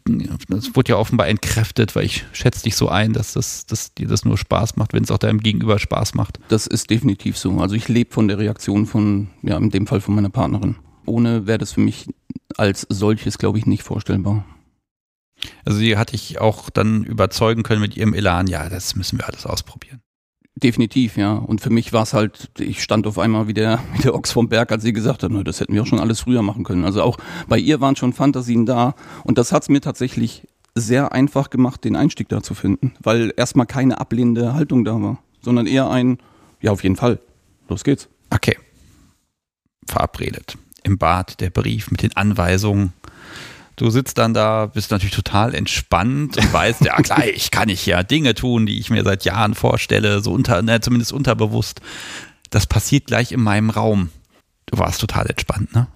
das 0.48 0.76
wurde 0.76 0.92
ja 0.92 0.96
offenbar 0.96 1.26
entkräftet, 1.26 1.96
weil 1.96 2.04
ich 2.04 2.24
schätze 2.32 2.62
dich 2.62 2.76
so 2.76 2.88
ein, 2.88 3.12
dass, 3.12 3.32
das, 3.32 3.66
dass 3.66 3.92
dir 3.92 4.06
das 4.06 4.24
nur 4.24 4.38
Spaß 4.38 4.76
macht, 4.76 4.92
wenn 4.92 5.02
es 5.02 5.10
auch 5.10 5.18
deinem 5.18 5.40
Gegenüber 5.40 5.78
Spaß 5.78 6.14
macht. 6.14 6.38
Das 6.48 6.68
ist 6.68 6.90
definitiv 6.90 7.36
so. 7.36 7.58
Also 7.58 7.74
ich 7.74 7.88
lebe 7.88 8.12
von 8.12 8.28
der 8.28 8.38
Reaktion 8.38 8.86
von, 8.86 9.28
ja, 9.42 9.56
in 9.56 9.70
dem 9.70 9.88
Fall 9.88 10.00
von 10.00 10.14
meiner 10.14 10.30
Partnerin. 10.30 10.76
Ohne 11.06 11.46
wäre 11.46 11.58
das 11.58 11.72
für 11.72 11.80
mich 11.80 12.06
als 12.56 12.86
solches, 12.88 13.38
glaube 13.38 13.58
ich, 13.58 13.66
nicht 13.66 13.82
vorstellbar. 13.82 14.44
Also 15.64 15.78
sie 15.78 15.96
hatte 15.96 16.14
ich 16.14 16.40
auch 16.40 16.70
dann 16.70 17.04
überzeugen 17.04 17.62
können 17.62 17.80
mit 17.80 17.96
ihrem 17.96 18.14
Elan, 18.14 18.46
ja, 18.46 18.68
das 18.68 18.94
müssen 18.94 19.18
wir 19.18 19.26
alles 19.26 19.46
ausprobieren. 19.46 20.00
Definitiv, 20.62 21.16
ja. 21.16 21.34
Und 21.34 21.60
für 21.60 21.70
mich 21.70 21.92
war 21.92 22.02
es 22.02 22.12
halt, 22.12 22.50
ich 22.58 22.82
stand 22.82 23.06
auf 23.06 23.18
einmal 23.18 23.48
wie 23.48 23.54
der, 23.54 23.80
wie 23.94 24.02
der 24.02 24.14
Ochs 24.14 24.32
vom 24.32 24.48
Berg, 24.48 24.72
als 24.72 24.82
sie 24.82 24.92
gesagt 24.92 25.22
hat, 25.22 25.30
das 25.44 25.60
hätten 25.60 25.72
wir 25.72 25.82
auch 25.82 25.86
schon 25.86 26.00
alles 26.00 26.20
früher 26.20 26.42
machen 26.42 26.64
können. 26.64 26.84
Also 26.84 27.02
auch 27.02 27.16
bei 27.48 27.58
ihr 27.58 27.80
waren 27.80 27.96
schon 27.96 28.12
Fantasien 28.12 28.66
da. 28.66 28.94
Und 29.24 29.38
das 29.38 29.52
hat 29.52 29.62
es 29.62 29.68
mir 29.68 29.80
tatsächlich 29.80 30.46
sehr 30.74 31.12
einfach 31.12 31.50
gemacht, 31.50 31.84
den 31.84 31.96
Einstieg 31.96 32.28
da 32.28 32.42
zu 32.42 32.54
finden, 32.54 32.92
weil 33.00 33.32
erstmal 33.36 33.66
keine 33.66 34.00
ablehnende 34.00 34.54
Haltung 34.54 34.84
da 34.84 35.00
war, 35.00 35.18
sondern 35.40 35.66
eher 35.66 35.90
ein, 35.90 36.18
ja, 36.60 36.70
auf 36.72 36.82
jeden 36.82 36.96
Fall, 36.96 37.20
los 37.68 37.82
geht's. 37.82 38.08
Okay. 38.30 38.56
Verabredet. 39.86 40.56
Im 40.84 40.98
Bad 40.98 41.40
der 41.40 41.50
Brief 41.50 41.90
mit 41.90 42.02
den 42.02 42.16
Anweisungen 42.16 42.92
Du 43.80 43.88
sitzt 43.88 44.18
dann 44.18 44.34
da, 44.34 44.66
bist 44.66 44.90
natürlich 44.90 45.14
total 45.14 45.54
entspannt 45.54 46.36
und 46.36 46.52
weißt, 46.52 46.82
ja 46.82 46.96
gleich 46.96 47.50
kann 47.50 47.70
ich 47.70 47.86
ja 47.86 48.02
Dinge 48.02 48.34
tun, 48.34 48.66
die 48.66 48.78
ich 48.78 48.90
mir 48.90 49.02
seit 49.04 49.24
Jahren 49.24 49.54
vorstelle, 49.54 50.20
so 50.20 50.32
unter, 50.32 50.60
ne, 50.60 50.82
zumindest 50.82 51.14
unterbewusst. 51.14 51.80
Das 52.50 52.66
passiert 52.66 53.06
gleich 53.06 53.32
in 53.32 53.40
meinem 53.40 53.70
Raum. 53.70 54.10
Du 54.66 54.76
warst 54.76 55.00
total 55.00 55.30
entspannt, 55.30 55.74
ne? 55.74 55.86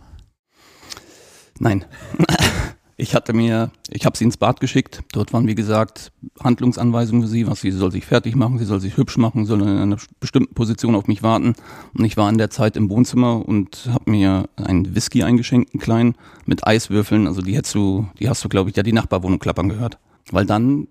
Nein. 1.59 1.85
Ich 2.97 3.15
hatte 3.15 3.33
mir, 3.33 3.73
ich 3.91 4.07
habe 4.07 4.17
sie 4.17 4.25
ins 4.25 4.37
Bad 4.37 4.61
geschickt. 4.61 5.03
Dort 5.13 5.33
waren, 5.33 5.49
wie 5.49 5.57
gesagt, 5.57 6.13
Handlungsanweisungen 6.41 7.23
für 7.23 7.29
sie, 7.29 7.47
was 7.47 7.61
sie 7.61 7.73
soll 7.73 7.91
sich 7.91 8.07
fertig 8.07 8.37
machen, 8.37 8.59
sie 8.59 8.65
soll 8.65 8.81
sich 8.81 8.97
hübsch 8.97 9.17
machen, 9.17 9.47
soll 9.47 9.63
in 9.63 9.69
einer 9.69 9.97
bestimmten 10.21 10.55
Position 10.55 10.95
auf 10.95 11.09
mich 11.09 11.23
warten. 11.23 11.55
Und 11.95 12.05
ich 12.05 12.17
war 12.17 12.31
in 12.31 12.39
der 12.39 12.51
Zeit 12.51 12.77
im 12.77 12.89
Wohnzimmer 12.91 13.47
und 13.47 13.89
habe 13.91 14.11
mir 14.11 14.49
einen 14.57 14.95
Whisky 14.95 15.25
eingeschenkt, 15.25 15.75
einen 15.75 15.81
kleinen, 15.81 16.15
mit 16.47 16.67
Eiswürfeln. 16.67 17.27
Also 17.27 17.43
die 17.43 17.57
hättest 17.57 17.75
du, 17.75 18.07
die 18.21 18.29
hast 18.29 18.45
du, 18.45 18.49
glaube 18.49 18.71
ich, 18.71 18.77
ja 18.77 18.85
die 18.85 18.93
Nachbarwohnung 18.93 19.41
klappern 19.41 19.69
gehört. 19.69 19.99
Weil 20.31 20.47
dann 20.47 20.87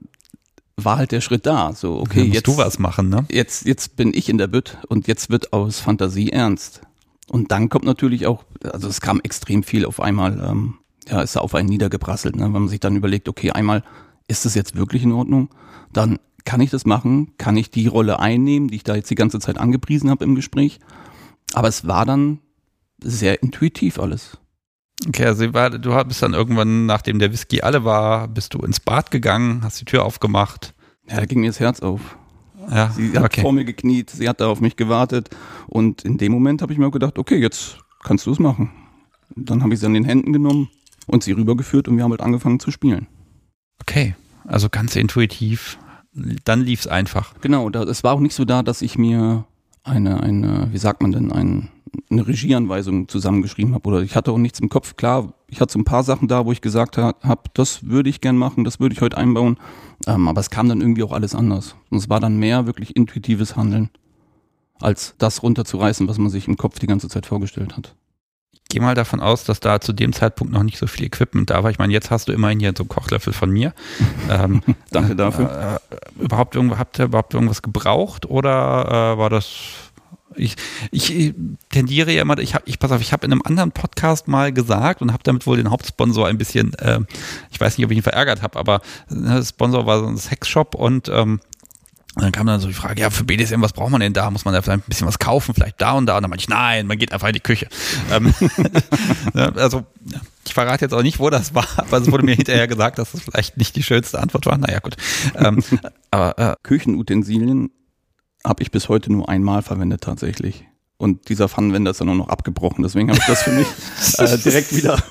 war 0.75 0.97
halt 0.97 1.11
der 1.11 1.21
Schritt 1.21 1.45
da. 1.45 1.71
So, 1.73 1.99
okay, 1.99 2.23
jetzt 2.23 2.47
du 2.47 2.57
was 2.57 2.79
machen, 2.79 3.09
ne? 3.09 3.25
Jetzt, 3.31 3.65
jetzt 3.65 3.95
bin 3.95 4.11
ich 4.13 4.27
in 4.27 4.37
der 4.37 4.47
Bütt 4.47 4.77
und 4.89 5.07
jetzt 5.07 5.29
wird 5.29 5.53
aus 5.53 5.79
Fantasie 5.79 6.31
ernst. 6.31 6.81
Und 7.29 7.51
dann 7.51 7.69
kommt 7.69 7.85
natürlich 7.85 8.27
auch, 8.27 8.43
also 8.63 8.89
es 8.89 8.99
kam 8.99 9.21
extrem 9.21 9.63
viel 9.63 9.85
auf 9.85 10.01
einmal. 10.01 10.43
Ähm, 10.45 10.75
ja, 11.09 11.21
ist 11.21 11.37
auf 11.37 11.55
einen 11.55 11.69
niedergeprasselt. 11.69 12.35
Ne? 12.35 12.43
Wenn 12.45 12.51
man 12.51 12.67
sich 12.67 12.79
dann 12.79 12.95
überlegt, 12.95 13.27
okay, 13.29 13.51
einmal, 13.51 13.83
ist 14.27 14.45
das 14.45 14.55
jetzt 14.55 14.75
wirklich 14.75 15.03
in 15.03 15.11
Ordnung? 15.11 15.49
Dann 15.91 16.19
kann 16.45 16.61
ich 16.61 16.69
das 16.69 16.85
machen? 16.85 17.31
Kann 17.37 17.57
ich 17.57 17.71
die 17.71 17.87
Rolle 17.87 18.19
einnehmen, 18.19 18.69
die 18.69 18.75
ich 18.75 18.83
da 18.83 18.95
jetzt 18.95 19.09
die 19.09 19.15
ganze 19.15 19.39
Zeit 19.39 19.57
angepriesen 19.57 20.09
habe 20.09 20.25
im 20.25 20.35
Gespräch? 20.35 20.79
Aber 21.53 21.67
es 21.67 21.87
war 21.87 22.05
dann 22.05 22.39
sehr 23.01 23.43
intuitiv 23.43 23.99
alles. 23.99 24.37
Okay, 25.07 25.25
also 25.25 25.47
du 25.47 26.03
bist 26.05 26.21
dann 26.21 26.33
irgendwann, 26.33 26.85
nachdem 26.85 27.19
der 27.19 27.31
Whisky 27.31 27.61
alle 27.61 27.83
war, 27.83 28.27
bist 28.27 28.53
du 28.53 28.59
ins 28.59 28.79
Bad 28.79 29.11
gegangen, 29.11 29.61
hast 29.63 29.81
die 29.81 29.85
Tür 29.85 30.05
aufgemacht. 30.05 30.73
Ja, 31.09 31.17
da 31.17 31.25
ging 31.25 31.41
mir 31.41 31.47
das 31.47 31.59
Herz 31.59 31.81
auf. 31.81 32.17
Ja, 32.69 32.91
sie 32.91 33.11
hat 33.17 33.25
okay. 33.25 33.41
vor 33.41 33.51
mir 33.51 33.65
gekniet, 33.65 34.09
sie 34.09 34.29
hat 34.29 34.39
da 34.39 34.47
auf 34.47 34.61
mich 34.61 34.77
gewartet 34.77 35.29
und 35.67 36.05
in 36.05 36.17
dem 36.17 36.31
Moment 36.31 36.61
habe 36.61 36.71
ich 36.71 36.79
mir 36.79 36.89
gedacht, 36.91 37.19
okay, 37.19 37.35
jetzt 37.35 37.79
kannst 38.03 38.25
du 38.25 38.31
es 38.31 38.39
machen. 38.39 38.71
Und 39.35 39.49
dann 39.49 39.63
habe 39.63 39.73
ich 39.73 39.81
sie 39.81 39.85
an 39.85 39.93
den 39.93 40.05
Händen 40.05 40.31
genommen 40.31 40.69
und 41.07 41.23
sie 41.23 41.31
rübergeführt 41.31 41.87
und 41.87 41.97
wir 41.97 42.03
haben 42.03 42.11
halt 42.11 42.21
angefangen 42.21 42.59
zu 42.59 42.71
spielen. 42.71 43.07
Okay, 43.81 44.15
also 44.45 44.69
ganz 44.69 44.95
intuitiv. 44.95 45.77
Dann 46.45 46.61
lief 46.61 46.81
es 46.81 46.87
einfach. 46.87 47.33
Genau, 47.41 47.69
da, 47.69 47.83
es 47.83 48.03
war 48.03 48.13
auch 48.13 48.19
nicht 48.19 48.35
so 48.35 48.45
da, 48.45 48.61
dass 48.61 48.81
ich 48.81 48.97
mir 48.97 49.45
eine, 49.83 50.21
eine 50.21 50.69
wie 50.71 50.77
sagt 50.77 51.01
man 51.01 51.11
denn, 51.11 51.31
ein, 51.31 51.69
eine 52.09 52.27
Regieanweisung 52.27 53.07
zusammengeschrieben 53.07 53.73
habe 53.73 53.87
oder 53.89 54.01
ich 54.01 54.15
hatte 54.15 54.31
auch 54.31 54.37
nichts 54.37 54.59
im 54.59 54.69
Kopf. 54.69 54.95
Klar, 54.95 55.33
ich 55.47 55.59
hatte 55.59 55.73
so 55.73 55.79
ein 55.79 55.85
paar 55.85 56.03
Sachen 56.03 56.27
da, 56.27 56.45
wo 56.45 56.51
ich 56.51 56.61
gesagt 56.61 56.97
habe, 56.97 57.49
das 57.53 57.87
würde 57.87 58.09
ich 58.09 58.21
gern 58.21 58.37
machen, 58.37 58.63
das 58.63 58.79
würde 58.79 58.93
ich 58.93 59.01
heute 59.01 59.17
einbauen. 59.17 59.57
Ähm, 60.05 60.27
aber 60.27 60.39
es 60.39 60.49
kam 60.49 60.69
dann 60.69 60.81
irgendwie 60.81 61.03
auch 61.03 61.11
alles 61.11 61.35
anders. 61.35 61.75
Und 61.89 61.97
es 61.97 62.09
war 62.09 62.19
dann 62.19 62.37
mehr 62.37 62.65
wirklich 62.67 62.95
intuitives 62.95 63.55
Handeln, 63.55 63.89
als 64.79 65.15
das 65.17 65.41
runterzureißen, 65.41 66.07
was 66.07 66.19
man 66.19 66.29
sich 66.29 66.47
im 66.47 66.57
Kopf 66.57 66.79
die 66.79 66.87
ganze 66.87 67.09
Zeit 67.09 67.25
vorgestellt 67.25 67.75
hat 67.75 67.95
gehe 68.73 68.81
mal 68.81 68.95
davon 68.95 69.19
aus, 69.19 69.43
dass 69.43 69.59
da 69.59 69.79
zu 69.79 69.93
dem 69.93 70.13
Zeitpunkt 70.13 70.51
noch 70.51 70.63
nicht 70.63 70.79
so 70.79 70.87
viel 70.87 71.05
Equipment 71.05 71.51
da 71.51 71.63
war. 71.63 71.69
Ich 71.69 71.77
meine, 71.77 71.93
jetzt 71.93 72.09
hast 72.09 72.27
du 72.27 72.33
immerhin 72.33 72.59
hier 72.59 72.73
so 72.75 72.83
einen 72.83 72.89
Kochlöffel 72.89 73.31
von 73.31 73.49
mir. 73.49 73.73
Ähm, 74.29 74.63
Danke 74.89 75.15
dafür. 75.15 75.79
Äh, 75.91 76.23
überhaupt 76.23 76.55
irgendwo, 76.55 76.77
habt 76.77 76.97
ihr 76.97 77.05
überhaupt 77.05 77.33
irgendwas 77.33 77.61
gebraucht 77.61 78.25
oder 78.25 79.13
äh, 79.13 79.17
war 79.17 79.29
das 79.29 79.49
ich, 80.35 80.55
ich 80.91 81.33
tendiere 81.69 82.11
ja 82.11 82.21
immer, 82.21 82.37
ich 82.39 82.55
habe, 82.55 82.63
ich 82.65 82.79
pass 82.79 82.91
auf, 82.91 83.01
ich 83.01 83.13
habe 83.13 83.25
in 83.25 83.31
einem 83.31 83.41
anderen 83.43 83.71
Podcast 83.71 84.27
mal 84.27 84.51
gesagt 84.51 85.01
und 85.01 85.11
habe 85.11 85.21
damit 85.23 85.45
wohl 85.45 85.57
den 85.57 85.69
Hauptsponsor 85.69 86.27
ein 86.27 86.37
bisschen, 86.37 86.73
äh, 86.75 86.99
ich 87.51 87.59
weiß 87.59 87.77
nicht, 87.77 87.85
ob 87.85 87.91
ich 87.91 87.97
ihn 87.97 88.03
verärgert 88.03 88.41
habe, 88.41 88.57
aber 88.57 88.81
ne, 89.09 89.43
Sponsor 89.43 89.85
war 89.85 89.99
so 89.99 90.07
ein 90.07 90.17
Sexshop 90.17 90.73
und 90.73 91.09
ähm, 91.09 91.39
und 92.15 92.21
dann 92.21 92.31
kam 92.31 92.45
dann 92.45 92.59
so 92.59 92.67
die 92.67 92.75
Frage, 92.75 93.01
ja, 93.01 93.09
für 93.09 93.23
BDSM, 93.23 93.61
was 93.61 93.73
braucht 93.73 93.89
man 93.89 93.99
denn 93.99 94.13
da? 94.13 94.29
Muss 94.29 94.45
man 94.45 94.53
da 94.53 94.61
vielleicht 94.61 94.85
ein 94.85 94.87
bisschen 94.87 95.07
was 95.07 95.17
kaufen, 95.17 95.55
vielleicht 95.55 95.81
da 95.81 95.93
und 95.93 96.05
da? 96.05 96.17
Und 96.17 96.23
dann 96.23 96.29
meinte 96.29 96.43
ich, 96.43 96.49
nein, 96.49 96.85
man 96.85 96.99
geht 96.99 97.11
einfach 97.11 97.27
in 97.27 97.33
die 97.33 97.39
Küche. 97.39 97.67
Ähm, 98.11 98.33
also, 99.33 99.83
ich 100.45 100.53
verrate 100.53 100.85
jetzt 100.85 100.93
auch 100.93 101.01
nicht, 101.01 101.19
wo 101.19 101.31
das 101.31 101.55
war, 101.55 101.67
aber 101.77 101.97
es 101.97 102.11
wurde 102.11 102.23
mir 102.23 102.35
hinterher 102.35 102.67
gesagt, 102.67 102.99
dass 102.99 103.13
das 103.13 103.21
vielleicht 103.21 103.57
nicht 103.57 103.75
die 103.75 103.81
schönste 103.81 104.19
Antwort 104.19 104.45
war. 104.45 104.57
Naja, 104.57 104.79
gut. 104.79 104.95
Ähm, 105.35 105.63
aber 106.11 106.37
äh, 106.37 106.55
Küchenutensilien 106.61 107.71
habe 108.45 108.61
ich 108.61 108.69
bis 108.69 108.89
heute 108.89 109.11
nur 109.11 109.27
einmal 109.27 109.63
verwendet 109.63 110.01
tatsächlich. 110.01 110.65
Und 110.97 111.29
dieser 111.29 111.49
Pfannenwender 111.49 111.91
ist 111.91 111.99
dann 111.99 112.09
auch 112.09 112.15
noch 112.15 112.29
abgebrochen. 112.29 112.83
Deswegen 112.83 113.09
habe 113.09 113.19
ich 113.19 113.25
das 113.25 113.41
für 113.41 113.51
mich 113.51 113.67
äh, 114.19 114.37
direkt 114.37 114.75
wieder 114.75 115.01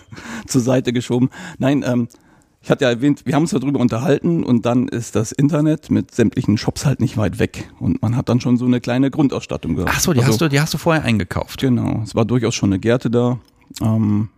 zur 0.47 0.61
Seite 0.61 0.93
geschoben. 0.93 1.31
Nein, 1.59 1.85
ähm, 1.85 2.09
ich 2.63 2.71
hatte 2.71 2.85
ja 2.85 2.91
erwähnt, 2.91 3.23
wir 3.25 3.35
haben 3.35 3.43
uns 3.43 3.51
darüber 3.51 3.81
unterhalten 3.81 4.45
und 4.45 4.65
dann 4.67 4.89
ist 4.89 5.17
das 5.17 5.33
Internet 5.33 5.91
mit 5.91 6.15
sämtlichen 6.15 6.57
Shops 6.59 6.87
halt 6.87 7.01
nicht 7.01 7.17
weit 7.17 7.39
weg. 7.39 7.69
Und 7.81 8.01
man 8.03 8.17
hat 8.17 8.29
dann 8.29 8.41
schon 8.41 8.57
so 8.57 8.65
eine 8.67 8.81
kleine 8.81 9.11
Grundausstattung 9.11 9.75
gehabt. 9.75 9.93
Ach 9.95 10.01
so, 10.01 10.13
die, 10.13 10.21
also, 10.21 10.33
hast, 10.33 10.41
du, 10.41 10.49
die 10.49 10.61
hast 10.61 10.73
du 10.75 10.79
vorher 10.79 11.03
eingekauft. 11.05 11.61
Genau, 11.61 12.01
es 12.05 12.15
war 12.15 12.25
durchaus 12.25 12.55
schon 12.55 12.71
eine 12.71 12.79
Gärte 12.79 13.11
da. 13.11 13.39
Ähm, 13.81 14.29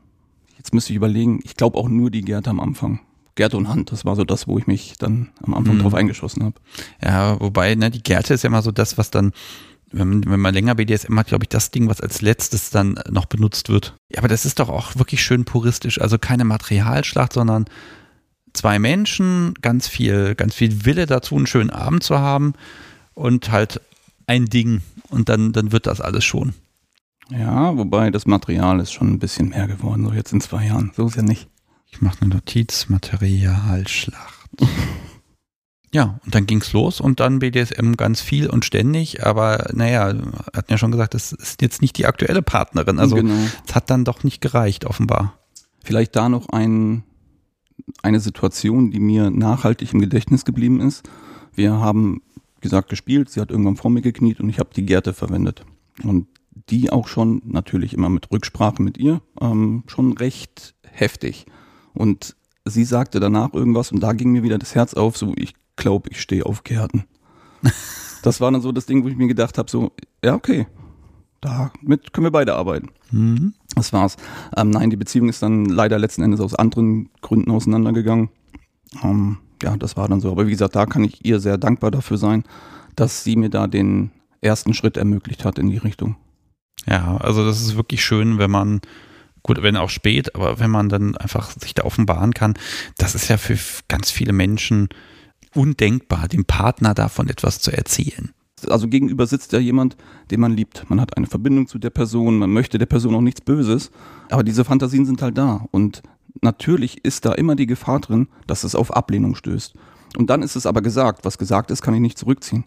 jetzt 0.57 0.73
müsste 0.73 0.93
ich 0.93 0.97
überlegen, 0.97 1.41
ich 1.45 1.55
glaube 1.57 1.77
auch 1.79 1.89
nur 1.89 2.11
die 2.11 2.23
Gärte 2.23 2.51
am 2.51 2.61
Anfang. 2.61 3.01
Gärte 3.35 3.57
und 3.57 3.69
Hand, 3.69 3.91
das 3.91 4.05
war 4.05 4.15
so 4.15 4.25
das, 4.25 4.47
wo 4.47 4.59
ich 4.59 4.67
mich 4.69 4.95
dann 4.99 5.31
am 5.43 5.55
Anfang 5.55 5.75
Mhm. 5.77 5.81
drauf 5.81 5.95
eingeschossen 5.95 6.45
habe. 6.45 6.55
Ja, 7.03 7.39
wobei, 7.41 7.75
ne, 7.75 7.91
die 7.91 8.03
Gärte 8.03 8.33
ist 8.35 8.45
ja 8.45 8.49
immer 8.49 8.63
so 8.63 8.71
das, 8.71 8.97
was 8.97 9.11
dann, 9.11 9.33
wenn 9.91 10.09
man, 10.09 10.25
wenn 10.27 10.41
man 10.41 10.55
länger 10.55 10.77
BDSM 10.77 11.19
hat, 11.19 11.27
glaube 11.27 11.45
ich, 11.45 11.49
das 11.49 11.73
Ding, 11.73 11.89
was 11.89 12.01
als 12.01 12.23
letztes 12.23 12.71
dann 12.71 12.95
noch 13.11 13.27
benutzt 13.27 13.69
wird. 13.71 13.97
Ja, 14.13 14.19
aber 14.21 14.29
das 14.29 14.45
ist 14.45 14.61
doch 14.61 14.69
auch 14.69 14.95
wirklich 14.97 15.21
schön 15.23 15.45
puristisch. 15.45 16.01
Also 16.01 16.17
keine 16.17 16.45
Materialschlacht, 16.45 17.33
sondern 17.33 17.65
zwei 18.55 18.79
Menschen, 18.79 19.55
ganz 19.61 19.87
viel, 19.88 20.35
ganz 20.35 20.55
viel 20.55 20.87
Wille 20.87 21.07
dazu, 21.07 21.37
einen 21.37 21.47
schönen 21.47 21.71
Abend 21.71 22.03
zu 22.03 22.19
haben 22.19 22.55
und 23.12 23.51
halt 23.51 23.81
ein 24.27 24.47
Ding. 24.47 24.81
Und 25.11 25.29
dann, 25.29 25.53
dann 25.53 25.73
wird 25.73 25.87
das 25.87 26.01
alles 26.01 26.25
schon. 26.25 26.55
Ja, 27.31 27.77
wobei 27.77 28.11
das 28.11 28.27
Material 28.27 28.81
ist 28.81 28.93
schon 28.93 29.09
ein 29.09 29.19
bisschen 29.19 29.51
mehr 29.51 29.67
geworden, 29.67 30.05
so 30.05 30.12
jetzt 30.12 30.33
in 30.33 30.40
zwei 30.40 30.67
Jahren. 30.67 30.93
So 30.97 31.07
ist 31.07 31.17
ja 31.17 31.23
nicht. 31.23 31.49
Ich 31.90 32.01
mache 32.01 32.23
eine 32.23 32.35
Notiz, 32.35 32.88
Materialschlacht. 32.88 34.51
Ja, 35.93 36.19
und 36.25 36.35
dann 36.35 36.47
ging's 36.47 36.73
los 36.73 37.01
und 37.01 37.21
dann 37.21 37.38
BDSM 37.38 37.93
ganz 37.93 38.21
viel 38.21 38.51
und 38.51 38.64
ständig, 38.64 39.25
aber 39.25 39.69
naja, 39.75 40.12
hatten 40.53 40.73
ja 40.73 40.77
schon 40.77 40.90
gesagt, 40.90 41.14
das 41.14 41.31
ist 41.31 41.62
jetzt 41.62 41.83
nicht 41.83 41.97
die 41.97 42.07
aktuelle 42.07 42.43
Partnerin. 42.43 42.99
Also 42.99 43.14
genau. 43.14 43.35
es 43.64 43.77
hat 43.77 43.90
dann 43.90 44.05
doch 44.05 44.25
nicht 44.25 44.40
gereicht, 44.40 44.87
offenbar. 44.87 45.38
Vielleicht 45.85 46.17
da 46.17 46.29
noch 46.29 46.49
ein, 46.49 47.05
eine 48.03 48.21
Situation, 48.21 48.91
die 48.91 49.01
mir 49.01 49.31
nachhaltig 49.31 49.93
im 49.93 50.01
Gedächtnis 50.01 50.45
geblieben 50.45 50.81
ist. 50.81 51.09
Wir 51.55 51.73
haben, 51.75 52.23
gesagt, 52.61 52.89
gespielt, 52.89 53.31
sie 53.31 53.41
hat 53.41 53.51
irgendwann 53.51 53.77
vor 53.77 53.91
mir 53.91 54.03
gekniet 54.03 54.41
und 54.41 54.49
ich 54.49 54.59
habe 54.59 54.71
die 54.75 54.87
Gerte 54.87 55.13
verwendet. 55.13 55.65
Und 56.03 56.27
die 56.69 56.91
auch 56.91 57.09
schon, 57.09 57.43
natürlich 57.45 57.95
immer 57.95 58.09
mit 58.09 58.31
Rücksprache 58.31 58.83
mit 58.83 58.99
ihr, 58.99 59.21
ähm, 59.41 59.85
schon 59.87 60.13
recht 60.13 60.75
heftig. 60.83 61.47
Und 61.93 62.37
sie 62.65 62.85
sagte 62.85 63.21
danach 63.21 63.53
irgendwas 63.53 63.93
und 63.93 64.01
da 64.01 64.13
ging 64.13 64.33
mir 64.33 64.43
wieder 64.43 64.59
das 64.59 64.75
Herz 64.75 64.95
auf, 64.95 65.17
so 65.17 65.33
ich 65.37 65.55
glaube, 65.77 66.09
ich 66.11 66.21
stehe 66.21 66.47
auf 66.47 66.65
Gärten. 66.65 67.05
das 68.23 68.41
war 68.41 68.51
dann 68.51 68.63
so 68.63 68.73
das 68.73 68.87
Ding, 68.87 69.05
wo 69.05 69.09
ich 69.09 69.17
mir 69.17 69.29
gedacht 69.29 69.59
habe, 69.59 69.71
so, 69.71 69.93
ja, 70.25 70.35
okay, 70.35 70.67
damit 71.45 72.13
können 72.13 72.27
wir 72.27 72.31
beide 72.31 72.55
arbeiten. 72.55 72.89
Mhm. 73.11 73.55
Das 73.75 73.93
war's. 73.93 74.17
Ähm, 74.57 74.71
nein, 74.71 74.91
die 74.91 74.97
Beziehung 74.97 75.29
ist 75.29 75.43
dann 75.43 75.67
leider 75.67 75.99
letzten 75.99 76.23
Endes 76.23 76.41
aus 76.41 76.55
anderen 76.55 77.11
Gründen 77.21 77.51
auseinandergegangen. 77.51 78.31
Ähm, 79.03 79.39
ja, 79.63 79.77
das 79.77 79.97
war 79.97 80.09
dann 80.09 80.21
so. 80.21 80.31
Aber 80.31 80.47
wie 80.47 80.51
gesagt, 80.51 80.75
da 80.75 80.87
kann 80.87 81.05
ich 81.05 81.25
ihr 81.25 81.41
sehr 81.41 81.59
dankbar 81.59 81.91
dafür 81.91 82.17
sein, 82.17 82.45
dass 82.97 83.25
sie 83.25 83.37
mir 83.37 83.51
da 83.51 83.67
den 83.67 84.11
ersten 84.41 84.75
Schritt 84.75 84.97
ermöglicht 84.97 85.45
hat 85.45 85.59
in 85.59 85.69
die 85.69 85.77
Richtung. 85.77 86.17
Ja, 86.87 87.17
also 87.19 87.45
das 87.45 87.61
ist 87.61 87.77
wirklich 87.77 88.05
schön, 88.05 88.39
wenn 88.39 88.51
man, 88.51 88.81
gut, 89.43 89.63
wenn 89.63 89.77
auch 89.77 89.91
spät, 89.91 90.35
aber 90.35 90.59
wenn 90.61 90.71
man 90.71 90.89
dann 90.89 91.17
einfach 91.17 91.51
sich 91.51 91.75
da 91.75 91.85
offenbaren 91.85 92.33
kann, 92.33 92.55
das 92.99 93.15
ist 93.15 93.29
ja 93.29 93.37
für 93.37 93.59
ganz 93.89 94.11
viele 94.11 94.33
Menschen 94.33 94.89
undenkbar, 95.55 96.29
dem 96.29 96.45
Partner 96.45 96.95
davon 96.95 97.29
etwas 97.29 97.61
zu 97.61 97.71
erzählen. 97.71 98.33
Also 98.69 98.88
gegenüber 98.88 99.27
sitzt 99.27 99.53
ja 99.53 99.59
jemand, 99.59 99.97
den 100.31 100.40
man 100.40 100.53
liebt. 100.53 100.88
Man 100.88 101.01
hat 101.01 101.17
eine 101.17 101.27
Verbindung 101.27 101.67
zu 101.67 101.79
der 101.79 101.90
Person, 101.90 102.38
man 102.38 102.51
möchte 102.51 102.79
der 102.79 102.87
Person 102.87 103.14
auch 103.14 103.21
nichts 103.21 103.40
Böses, 103.40 103.90
aber 104.31 104.43
diese 104.43 104.64
Fantasien 104.64 105.07
sind 105.07 105.23
halt 105.23 105.37
da. 105.37 105.67
Und 105.71 106.03
natürlich 106.40 107.05
ist 107.05 107.25
da 107.25 107.33
immer 107.33 107.57
die 107.57 107.67
Gefahr 107.67 108.01
drin, 108.01 108.29
dass 108.47 108.64
es 108.64 108.75
auf 108.75 108.95
Ablehnung 108.95 109.35
stößt. 109.35 109.75
Und 110.17 110.31
dann 110.31 110.43
ist 110.43 110.57
es 110.57 110.67
aber 110.67 110.83
gesagt. 110.83 111.25
Was 111.25 111.38
gesagt 111.38 111.71
ist, 111.71 111.83
kann 111.83 111.95
ich 111.95 112.01
nicht 112.01 112.19
zurückziehen. 112.19 112.64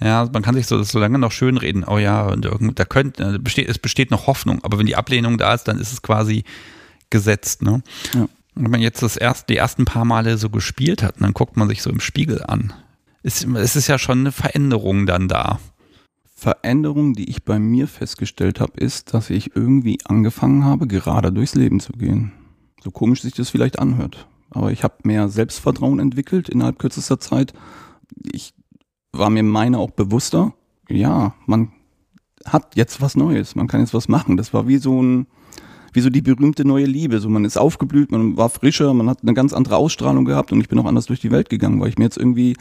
Ja, 0.00 0.28
man 0.32 0.42
kann 0.42 0.54
sich 0.54 0.66
so, 0.66 0.82
so 0.82 0.98
lange 0.98 1.18
noch 1.18 1.32
schönreden. 1.32 1.84
Oh 1.84 1.98
ja, 1.98 2.26
und 2.26 2.44
irgend, 2.44 2.78
da 2.78 2.84
könnte, 2.84 3.38
besteht, 3.38 3.68
es 3.68 3.78
besteht 3.78 4.10
noch 4.10 4.26
Hoffnung. 4.26 4.64
Aber 4.64 4.78
wenn 4.78 4.86
die 4.86 4.96
Ablehnung 4.96 5.36
da 5.38 5.52
ist, 5.54 5.64
dann 5.64 5.78
ist 5.78 5.92
es 5.92 6.02
quasi 6.02 6.44
gesetzt. 7.10 7.62
Ne? 7.62 7.82
Ja. 8.14 8.22
Und 8.22 8.64
wenn 8.64 8.70
man 8.70 8.80
jetzt 8.80 9.02
das 9.02 9.16
erst, 9.16 9.48
die 9.48 9.56
ersten 9.56 9.84
paar 9.84 10.04
Male 10.04 10.38
so 10.38 10.48
gespielt 10.48 11.02
hat, 11.02 11.20
dann 11.20 11.34
guckt 11.34 11.56
man 11.56 11.68
sich 11.68 11.82
so 11.82 11.90
im 11.90 12.00
Spiegel 12.00 12.42
an. 12.42 12.72
Ist, 13.22 13.44
es 13.44 13.76
ist 13.76 13.88
ja 13.88 13.98
schon 13.98 14.20
eine 14.20 14.32
Veränderung 14.32 15.06
dann 15.06 15.28
da. 15.28 15.58
Veränderung, 16.34 17.12
die 17.12 17.28
ich 17.28 17.44
bei 17.44 17.58
mir 17.58 17.86
festgestellt 17.86 18.60
habe, 18.60 18.72
ist, 18.80 19.12
dass 19.12 19.28
ich 19.28 19.54
irgendwie 19.54 19.98
angefangen 20.04 20.64
habe, 20.64 20.86
gerade 20.86 21.32
durchs 21.32 21.54
Leben 21.54 21.80
zu 21.80 21.92
gehen. 21.92 22.32
So 22.82 22.90
komisch 22.90 23.20
sich 23.20 23.34
das 23.34 23.50
vielleicht 23.50 23.78
anhört. 23.78 24.26
Aber 24.48 24.72
ich 24.72 24.82
habe 24.82 24.94
mehr 25.04 25.28
Selbstvertrauen 25.28 26.00
entwickelt 26.00 26.48
innerhalb 26.48 26.78
kürzester 26.78 27.20
Zeit. 27.20 27.52
Ich 28.32 28.54
war 29.12 29.28
mir 29.28 29.42
meiner 29.42 29.78
auch 29.78 29.90
bewusster. 29.90 30.54
Ja, 30.88 31.34
man 31.46 31.72
hat 32.46 32.74
jetzt 32.74 33.02
was 33.02 33.16
Neues, 33.16 33.54
man 33.54 33.66
kann 33.66 33.80
jetzt 33.80 33.92
was 33.92 34.08
machen. 34.08 34.38
Das 34.38 34.54
war 34.54 34.66
wie 34.66 34.78
so 34.78 35.02
ein, 35.02 35.26
wie 35.92 36.00
so 36.00 36.08
die 36.08 36.22
berühmte 36.22 36.64
neue 36.64 36.86
Liebe. 36.86 37.20
So 37.20 37.28
man 37.28 37.44
ist 37.44 37.58
aufgeblüht, 37.58 38.10
man 38.10 38.36
war 38.36 38.48
frischer, 38.48 38.94
man 38.94 39.10
hat 39.10 39.18
eine 39.22 39.34
ganz 39.34 39.52
andere 39.52 39.76
Ausstrahlung 39.76 40.24
gehabt 40.24 40.52
und 40.52 40.60
ich 40.60 40.68
bin 40.68 40.78
auch 40.78 40.86
anders 40.86 41.06
durch 41.06 41.20
die 41.20 41.30
Welt 41.30 41.50
gegangen, 41.50 41.80
weil 41.80 41.90
ich 41.90 41.98
mir 41.98 42.04
jetzt 42.04 42.16
irgendwie 42.16 42.56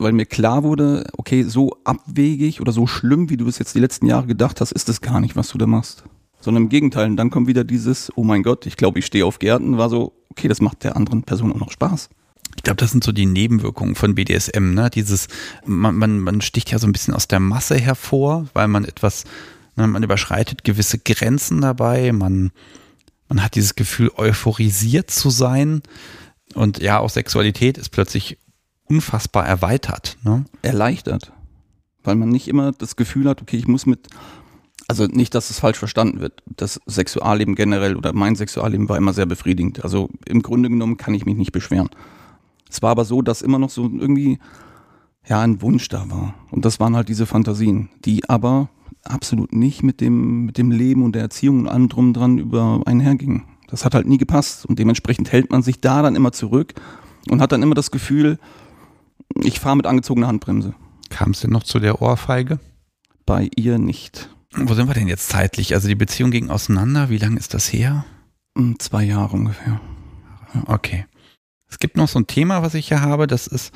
weil 0.00 0.12
mir 0.12 0.26
klar 0.26 0.62
wurde, 0.62 1.04
okay, 1.16 1.42
so 1.42 1.76
abwegig 1.84 2.60
oder 2.60 2.72
so 2.72 2.86
schlimm, 2.86 3.30
wie 3.30 3.36
du 3.36 3.46
es 3.48 3.58
jetzt 3.58 3.74
die 3.74 3.80
letzten 3.80 4.06
Jahre 4.06 4.26
gedacht 4.26 4.60
hast, 4.60 4.72
ist 4.72 4.88
es 4.88 5.00
gar 5.00 5.20
nicht, 5.20 5.36
was 5.36 5.48
du 5.48 5.58
da 5.58 5.66
machst. 5.66 6.04
Sondern 6.40 6.64
im 6.64 6.68
Gegenteil, 6.70 7.06
und 7.10 7.16
dann 7.16 7.30
kommt 7.30 7.48
wieder 7.48 7.64
dieses, 7.64 8.10
oh 8.16 8.24
mein 8.24 8.42
Gott, 8.42 8.64
ich 8.66 8.76
glaube, 8.76 8.98
ich 8.98 9.06
stehe 9.06 9.26
auf 9.26 9.38
Gärten, 9.38 9.76
war 9.76 9.90
so, 9.90 10.14
okay, 10.30 10.48
das 10.48 10.60
macht 10.60 10.84
der 10.84 10.96
anderen 10.96 11.22
Person 11.22 11.52
auch 11.52 11.58
noch 11.58 11.70
Spaß. 11.70 12.08
Ich 12.56 12.62
glaube, 12.62 12.78
das 12.78 12.90
sind 12.90 13.04
so 13.04 13.12
die 13.12 13.26
Nebenwirkungen 13.26 13.94
von 13.94 14.14
BDSM, 14.14 14.74
ne? 14.74 14.90
Dieses, 14.90 15.28
man, 15.64 15.94
man, 15.94 16.18
man 16.18 16.40
sticht 16.40 16.70
ja 16.70 16.78
so 16.78 16.86
ein 16.86 16.92
bisschen 16.92 17.14
aus 17.14 17.28
der 17.28 17.40
Masse 17.40 17.76
hervor, 17.76 18.46
weil 18.54 18.68
man 18.68 18.84
etwas, 18.84 19.24
ne, 19.76 19.86
man 19.86 20.02
überschreitet 20.02 20.64
gewisse 20.64 20.98
Grenzen 20.98 21.60
dabei, 21.60 22.12
man, 22.12 22.50
man 23.28 23.42
hat 23.42 23.54
dieses 23.54 23.76
Gefühl, 23.76 24.10
euphorisiert 24.16 25.10
zu 25.10 25.30
sein. 25.30 25.82
Und 26.54 26.78
ja, 26.78 26.98
auch 26.98 27.10
Sexualität 27.10 27.78
ist 27.78 27.90
plötzlich 27.90 28.38
unfassbar 28.90 29.46
erweitert. 29.46 30.18
Ne? 30.24 30.44
Erleichtert. 30.62 31.32
Weil 32.02 32.16
man 32.16 32.28
nicht 32.28 32.48
immer 32.48 32.72
das 32.72 32.96
Gefühl 32.96 33.28
hat, 33.28 33.40
okay, 33.40 33.56
ich 33.56 33.68
muss 33.68 33.86
mit, 33.86 34.08
also 34.88 35.06
nicht, 35.06 35.34
dass 35.34 35.50
es 35.50 35.60
falsch 35.60 35.78
verstanden 35.78 36.20
wird. 36.20 36.42
Das 36.46 36.80
Sexualleben 36.86 37.54
generell 37.54 37.96
oder 37.96 38.12
mein 38.12 38.34
Sexualleben 38.34 38.88
war 38.88 38.96
immer 38.96 39.12
sehr 39.12 39.26
befriedigend. 39.26 39.84
Also 39.84 40.10
im 40.26 40.42
Grunde 40.42 40.68
genommen 40.68 40.96
kann 40.96 41.14
ich 41.14 41.24
mich 41.24 41.36
nicht 41.36 41.52
beschweren. 41.52 41.90
Es 42.68 42.82
war 42.82 42.90
aber 42.90 43.04
so, 43.04 43.22
dass 43.22 43.42
immer 43.42 43.58
noch 43.58 43.70
so 43.70 43.82
irgendwie, 43.82 44.38
ja, 45.26 45.40
ein 45.40 45.62
Wunsch 45.62 45.88
da 45.88 46.10
war. 46.10 46.34
Und 46.50 46.64
das 46.64 46.80
waren 46.80 46.96
halt 46.96 47.08
diese 47.08 47.26
Fantasien, 47.26 47.90
die 48.04 48.28
aber 48.28 48.68
absolut 49.04 49.52
nicht 49.52 49.82
mit 49.82 50.00
dem, 50.00 50.46
mit 50.46 50.58
dem 50.58 50.70
Leben 50.70 51.02
und 51.02 51.14
der 51.14 51.22
Erziehung 51.22 51.60
und 51.60 51.68
allem 51.68 51.88
drum 51.88 52.12
dran 52.12 52.38
über 52.38 52.80
einhergingen. 52.86 53.44
Das 53.68 53.84
hat 53.84 53.94
halt 53.94 54.06
nie 54.06 54.18
gepasst 54.18 54.66
und 54.66 54.78
dementsprechend 54.78 55.30
hält 55.32 55.50
man 55.50 55.62
sich 55.62 55.80
da 55.80 56.02
dann 56.02 56.16
immer 56.16 56.32
zurück 56.32 56.74
und 57.28 57.40
hat 57.40 57.52
dann 57.52 57.62
immer 57.62 57.74
das 57.74 57.90
Gefühl, 57.90 58.38
ich 59.42 59.60
fahre 59.60 59.76
mit 59.76 59.86
angezogener 59.86 60.26
Handbremse. 60.28 60.74
Kam 61.08 61.30
es 61.32 61.40
denn 61.40 61.50
noch 61.50 61.62
zu 61.64 61.78
der 61.80 62.00
Ohrfeige? 62.02 62.58
Bei 63.26 63.48
ihr 63.56 63.78
nicht. 63.78 64.28
Wo 64.54 64.74
sind 64.74 64.88
wir 64.88 64.94
denn 64.94 65.08
jetzt 65.08 65.28
zeitlich? 65.28 65.74
Also 65.74 65.88
die 65.88 65.94
Beziehung 65.94 66.30
ging 66.30 66.50
auseinander. 66.50 67.10
Wie 67.10 67.18
lange 67.18 67.38
ist 67.38 67.54
das 67.54 67.72
her? 67.72 68.04
Hm, 68.56 68.78
Zwei 68.78 69.04
Jahre 69.04 69.36
ungefähr. 69.36 69.80
Okay. 70.66 71.06
Es 71.68 71.78
gibt 71.78 71.96
noch 71.96 72.08
so 72.08 72.18
ein 72.18 72.26
Thema, 72.26 72.62
was 72.62 72.74
ich 72.74 72.88
hier 72.88 73.00
habe. 73.00 73.26
Das 73.28 73.46
ist, 73.46 73.72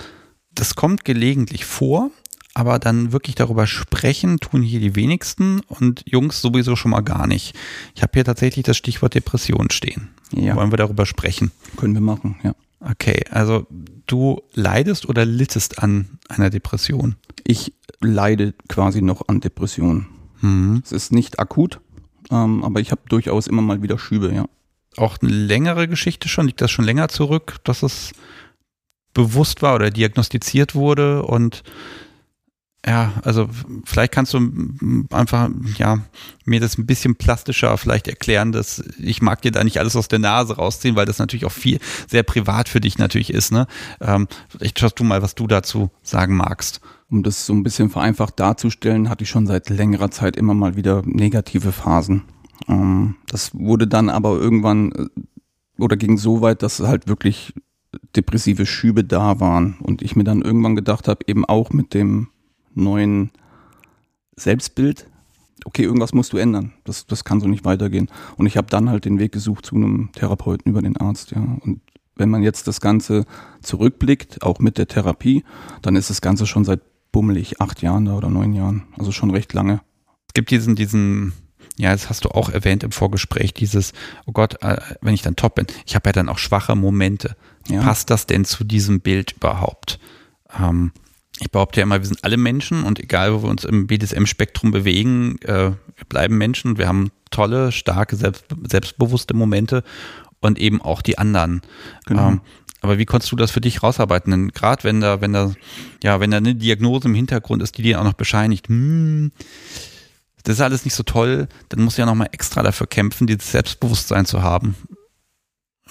das 0.53 0.75
kommt 0.75 1.05
gelegentlich 1.05 1.65
vor, 1.65 2.11
aber 2.55 2.81
dann 2.81 3.13
wirklich 3.13 3.37
darüber 3.37 3.69
sprechen 3.69 4.39
tun 4.41 4.63
hier 4.63 4.81
die 4.81 4.97
wenigsten 4.97 5.61
und 5.69 6.03
Jungs 6.07 6.41
sowieso 6.41 6.75
schon 6.75 6.91
mal 6.91 7.03
gar 7.03 7.29
nicht. 7.29 7.55
Ich 7.95 8.03
habe 8.03 8.11
hier 8.15 8.25
tatsächlich 8.25 8.65
das 8.65 8.77
Stichwort 8.77 9.15
Depression 9.15 9.71
stehen. 9.71 10.09
Ja, 10.33 10.57
Wollen 10.57 10.73
wir 10.73 10.77
darüber 10.79 11.07
sprechen? 11.07 11.53
können 11.77 11.95
wir 11.95 12.01
machen, 12.01 12.37
ja. 12.43 12.55
Okay, 12.81 13.25
also 13.31 13.67
du 14.07 14.43
leidest 14.53 15.09
oder 15.09 15.25
littest 15.25 15.83
an 15.83 16.19
einer 16.29 16.51
Depression? 16.51 17.17
Ich 17.45 17.73
leide 18.01 18.55
quasi 18.69 19.01
noch 19.03 19.29
an 19.29 19.41
Depressionen. 19.41 20.07
Mhm. 20.41 20.83
Es 20.85 20.93
ist 20.93 21.13
nicht 21.13 21.39
akut, 21.39 21.81
ähm, 22.31 22.63
aber 22.63 22.81
ich 22.81 22.91
habe 22.91 23.03
durchaus 23.09 23.47
immer 23.47 23.63
mal 23.63 23.83
wieder 23.83 23.99
Schübe, 23.99 24.33
ja. 24.35 24.47
Auch 24.97 25.19
eine 25.21 25.31
längere 25.33 25.89
Geschichte 25.89 26.29
schon? 26.29 26.47
Liegt 26.47 26.61
das 26.61 26.71
schon 26.71 26.85
länger 26.85 27.09
zurück, 27.09 27.57
dass 27.65 27.83
es 27.83 28.13
bewusst 29.13 29.63
war 29.63 29.75
oder 29.75 29.91
diagnostiziert 29.91 30.75
wurde 30.75 31.23
und 31.23 31.63
ja, 32.87 33.15
also 33.23 33.49
vielleicht 33.85 34.13
kannst 34.13 34.35
du 34.35 35.07
einfach, 35.11 35.49
ja, 35.79 36.01
mir 36.45 36.61
das 36.61 36.77
ein 36.77 36.85
bisschen 36.85 37.17
plastischer 37.17 37.79
vielleicht 37.79 38.09
erklären, 38.09 38.53
dass 38.53 38.85
ich 38.99 39.23
mag 39.23 39.41
dir 39.41 39.53
da 39.53 39.65
nicht 39.65 39.79
alles 39.79 39.97
aus 39.97 40.09
der 40.09 40.19
Nase 40.19 40.57
rausziehen, 40.57 40.95
weil 40.95 41.07
das 41.07 41.19
natürlich 41.19 41.47
auch 41.47 41.53
viel, 41.53 41.79
sehr 42.09 42.23
privat 42.23 42.69
für 42.69 42.81
dich 42.81 42.99
natürlich 42.99 43.33
ist, 43.33 43.53
ne? 43.53 43.67
Ähm, 44.01 44.29
vielleicht 44.49 44.79
schaust 44.79 45.01
du 45.01 45.05
mal, 45.05 45.23
was 45.23 45.35
du 45.35 45.47
dazu 45.47 45.91
sagen 46.03 46.37
magst. 46.37 46.81
um 47.11 47.23
das 47.23 47.47
so 47.47 47.55
ein 47.55 47.63
bisschen 47.63 47.91
vereinfacht 47.91 48.39
darzustellen, 48.39 49.09
hatte 49.09 49.25
ich 49.25 49.31
schon 49.31 49.47
seit 49.47 49.71
längerer 49.71 50.11
Zeit 50.11 50.37
immer 50.37 50.55
mal 50.55 50.77
wieder 50.77 51.03
negative 51.07 51.73
Phasen. 51.73 52.25
Ähm, 52.69 53.17
das 53.29 53.55
wurde 53.55 53.87
dann 53.87 54.11
aber 54.11 54.37
irgendwann 54.37 54.93
äh, 54.93 55.07
oder 55.79 55.97
ging 55.97 56.19
so 56.19 56.41
weit, 56.43 56.63
dass 56.63 56.81
halt 56.81 57.09
wirklich 57.09 57.55
depressive 58.15 58.67
Schübe 58.67 59.05
da 59.05 59.41
waren 59.41 59.77
und 59.81 60.03
ich 60.03 60.17
mir 60.17 60.25
dann 60.25 60.43
irgendwann 60.43 60.77
gedacht 60.77 61.09
habe, 61.09 61.25
eben 61.27 61.45
auch 61.45 61.71
mit 61.71 61.95
dem 61.95 62.29
neuen 62.75 63.31
Selbstbild, 64.37 65.07
okay, 65.65 65.83
irgendwas 65.83 66.13
musst 66.13 66.33
du 66.33 66.37
ändern. 66.37 66.73
Das, 66.85 67.07
das 67.07 67.25
kann 67.25 67.41
so 67.41 67.47
nicht 67.47 67.65
weitergehen. 67.65 68.11
Und 68.37 68.47
ich 68.47 68.57
habe 68.57 68.69
dann 68.69 68.91
halt 68.91 69.05
den 69.05 69.19
Weg 69.19 69.33
gesucht 69.33 69.67
zu 69.67 69.77
einem 69.77 70.11
Therapeuten 70.13 70.71
über 70.71 70.83
den 70.83 70.97
Arzt, 70.97 71.33
ja. 71.33 71.41
Und 71.61 71.81
wenn 72.17 72.31
man 72.31 72.43
jetzt 72.43 72.69
das 72.69 72.81
Ganze 72.81 73.27
zurückblickt, 73.61 74.43
auch 74.43 74.61
mit 74.61 74.79
der 74.79 74.87
Therapie, 74.87 75.45
dann 75.83 75.97
ist 75.97 76.11
das 76.11 76.21
Ganze 76.21 76.47
schon 76.47 76.65
seit 76.65 76.81
bummelig 77.11 77.61
acht 77.61 77.83
Jahren 77.83 78.05
da 78.05 78.15
oder 78.15 78.31
neun 78.31 78.53
Jahren. 78.53 78.85
Also 78.97 79.13
schon 79.13 79.31
recht 79.31 79.53
lange. 79.53 79.81
Es 80.29 80.35
gibt 80.35 80.51
diesen, 80.51 80.77
diesen, 80.77 81.33
ja, 81.77 81.93
das 81.93 82.09
hast 82.09 82.25
du 82.25 82.29
auch 82.29 82.51
erwähnt 82.51 82.85
im 82.85 82.93
Vorgespräch, 82.93 83.53
dieses, 83.55 83.93
oh 84.27 84.33
Gott, 84.33 84.63
äh, 84.63 84.81
wenn 85.01 85.15
ich 85.15 85.23
dann 85.23 85.37
top 85.37 85.57
bin, 85.57 85.67
ich 85.87 85.95
habe 85.95 86.09
ja 86.09 86.13
dann 86.13 86.29
auch 86.29 86.39
schwache 86.39 86.77
Momente. 86.77 87.37
Ja. 87.69 87.83
Passt 87.83 88.11
das 88.11 88.27
denn 88.27 88.45
zu 88.45 88.65
diesem 88.65 89.01
Bild 89.01 89.33
überhaupt? 89.33 89.99
Ähm, 90.57 90.93
ich 91.41 91.51
behaupte 91.51 91.81
ja 91.81 91.85
immer, 91.85 91.99
wir 91.99 92.07
sind 92.07 92.23
alle 92.23 92.37
Menschen 92.37 92.85
und 92.85 93.01
egal, 93.01 93.35
wo 93.35 93.43
wir 93.43 93.51
uns 93.51 93.65
im 93.65 93.87
BDSM-Spektrum 93.87 94.71
bewegen, 94.71 95.39
äh, 95.43 95.73
wir 95.73 96.05
bleiben 96.09 96.39
Menschen. 96.39 96.79
Wir 96.79 96.87
haben 96.87 97.11
tolle, 97.31 97.73
starke, 97.73 98.17
selbst, 98.17 98.45
selbstbewusste 98.69 99.35
Momente 99.35 99.83
und 100.41 100.59
eben 100.59 100.81
auch 100.81 101.03
die 101.03 101.19
anderen. 101.19 101.63
Genau. 102.07 102.29
Ähm, 102.29 102.41
aber 102.81 102.99
wie 102.99 103.07
konntest 103.07 103.33
du 103.33 103.37
das 103.37 103.51
für 103.51 103.63
dich 103.63 103.83
rausarbeiten? 103.83 104.31
Denn 104.31 104.49
gerade 104.49 104.85
wenn 104.85 105.01
da, 105.01 105.21
wenn 105.21 105.33
da, 105.33 105.55
ja, 106.03 106.21
wenn 106.21 106.31
da 106.31 106.37
eine 106.37 106.55
Diagnose 106.55 107.09
im 107.09 107.15
Hintergrund 107.15 107.63
ist, 107.63 107.79
die 107.79 107.83
dir 107.83 107.99
auch 107.99 108.05
noch 108.05 108.13
bescheinigt, 108.13 108.69
hm, 108.69 109.33
das 110.43 110.57
ist 110.57 110.61
alles 110.61 110.85
nicht 110.85 110.95
so 110.95 111.03
toll, 111.03 111.49
dann 111.71 111.83
musst 111.83 111.97
du 111.97 112.03
ja 112.03 112.07
nochmal 112.07 112.29
extra 112.33 112.63
dafür 112.63 112.87
kämpfen, 112.87 113.27
dieses 113.27 113.51
Selbstbewusstsein 113.51 114.27
zu 114.27 114.43
haben. 114.43 114.77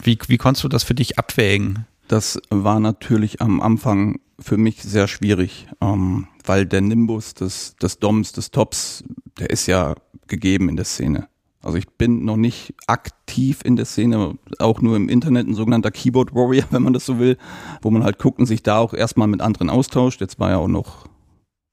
Wie, 0.04 0.18
wie 0.28 0.38
konntest 0.38 0.64
du 0.64 0.70
das 0.70 0.84
für 0.84 0.94
dich 0.94 1.18
abwägen? 1.18 1.88
Das 2.08 2.40
war 2.50 2.80
natürlich 2.80 3.42
am 3.42 3.62
Anfang 3.62 4.20
für 4.40 4.58
mich 4.58 4.84
sehr 4.84 5.08
schwierig, 5.08 5.68
ähm, 5.82 6.28
weil 6.46 6.66
der 6.66 6.82
Nimbus 6.82 7.34
des, 7.34 7.76
des 7.78 8.00
Doms, 8.00 8.34
des 8.34 8.52
Tops, 8.52 9.04
der 9.40 9.50
ist 9.50 9.68
ja 9.68 9.96
gegeben 10.28 10.70
in 10.70 10.76
der 10.76 10.86
Szene. 10.86 11.28
Also 11.62 11.78
ich 11.78 11.88
bin 11.88 12.26
noch 12.26 12.36
nicht 12.36 12.74
aktiv 12.88 13.62
in 13.64 13.78
der 13.78 13.86
Szene, 13.86 14.38
auch 14.60 14.82
nur 14.82 14.98
im 14.98 15.08
Internet, 15.08 15.48
ein 15.48 15.54
sogenannter 15.54 15.92
Keyboard 15.92 16.36
Warrior, 16.36 16.66
wenn 16.72 16.84
man 16.84 16.94
das 16.94 17.06
so 17.06 17.20
will, 17.20 17.38
wo 17.82 17.90
man 17.90 18.04
halt 18.04 18.20
guckt 18.20 18.40
und 18.40 18.46
sich 18.46 18.64
da 18.64 18.80
auch 18.80 18.94
erstmal 18.94 19.28
mit 19.28 19.42
anderen 19.42 19.70
austauscht. 19.70 20.20
Jetzt 20.20 20.40
war 20.40 20.50
ja 20.50 20.58
auch 20.58 20.68
noch 20.68 21.08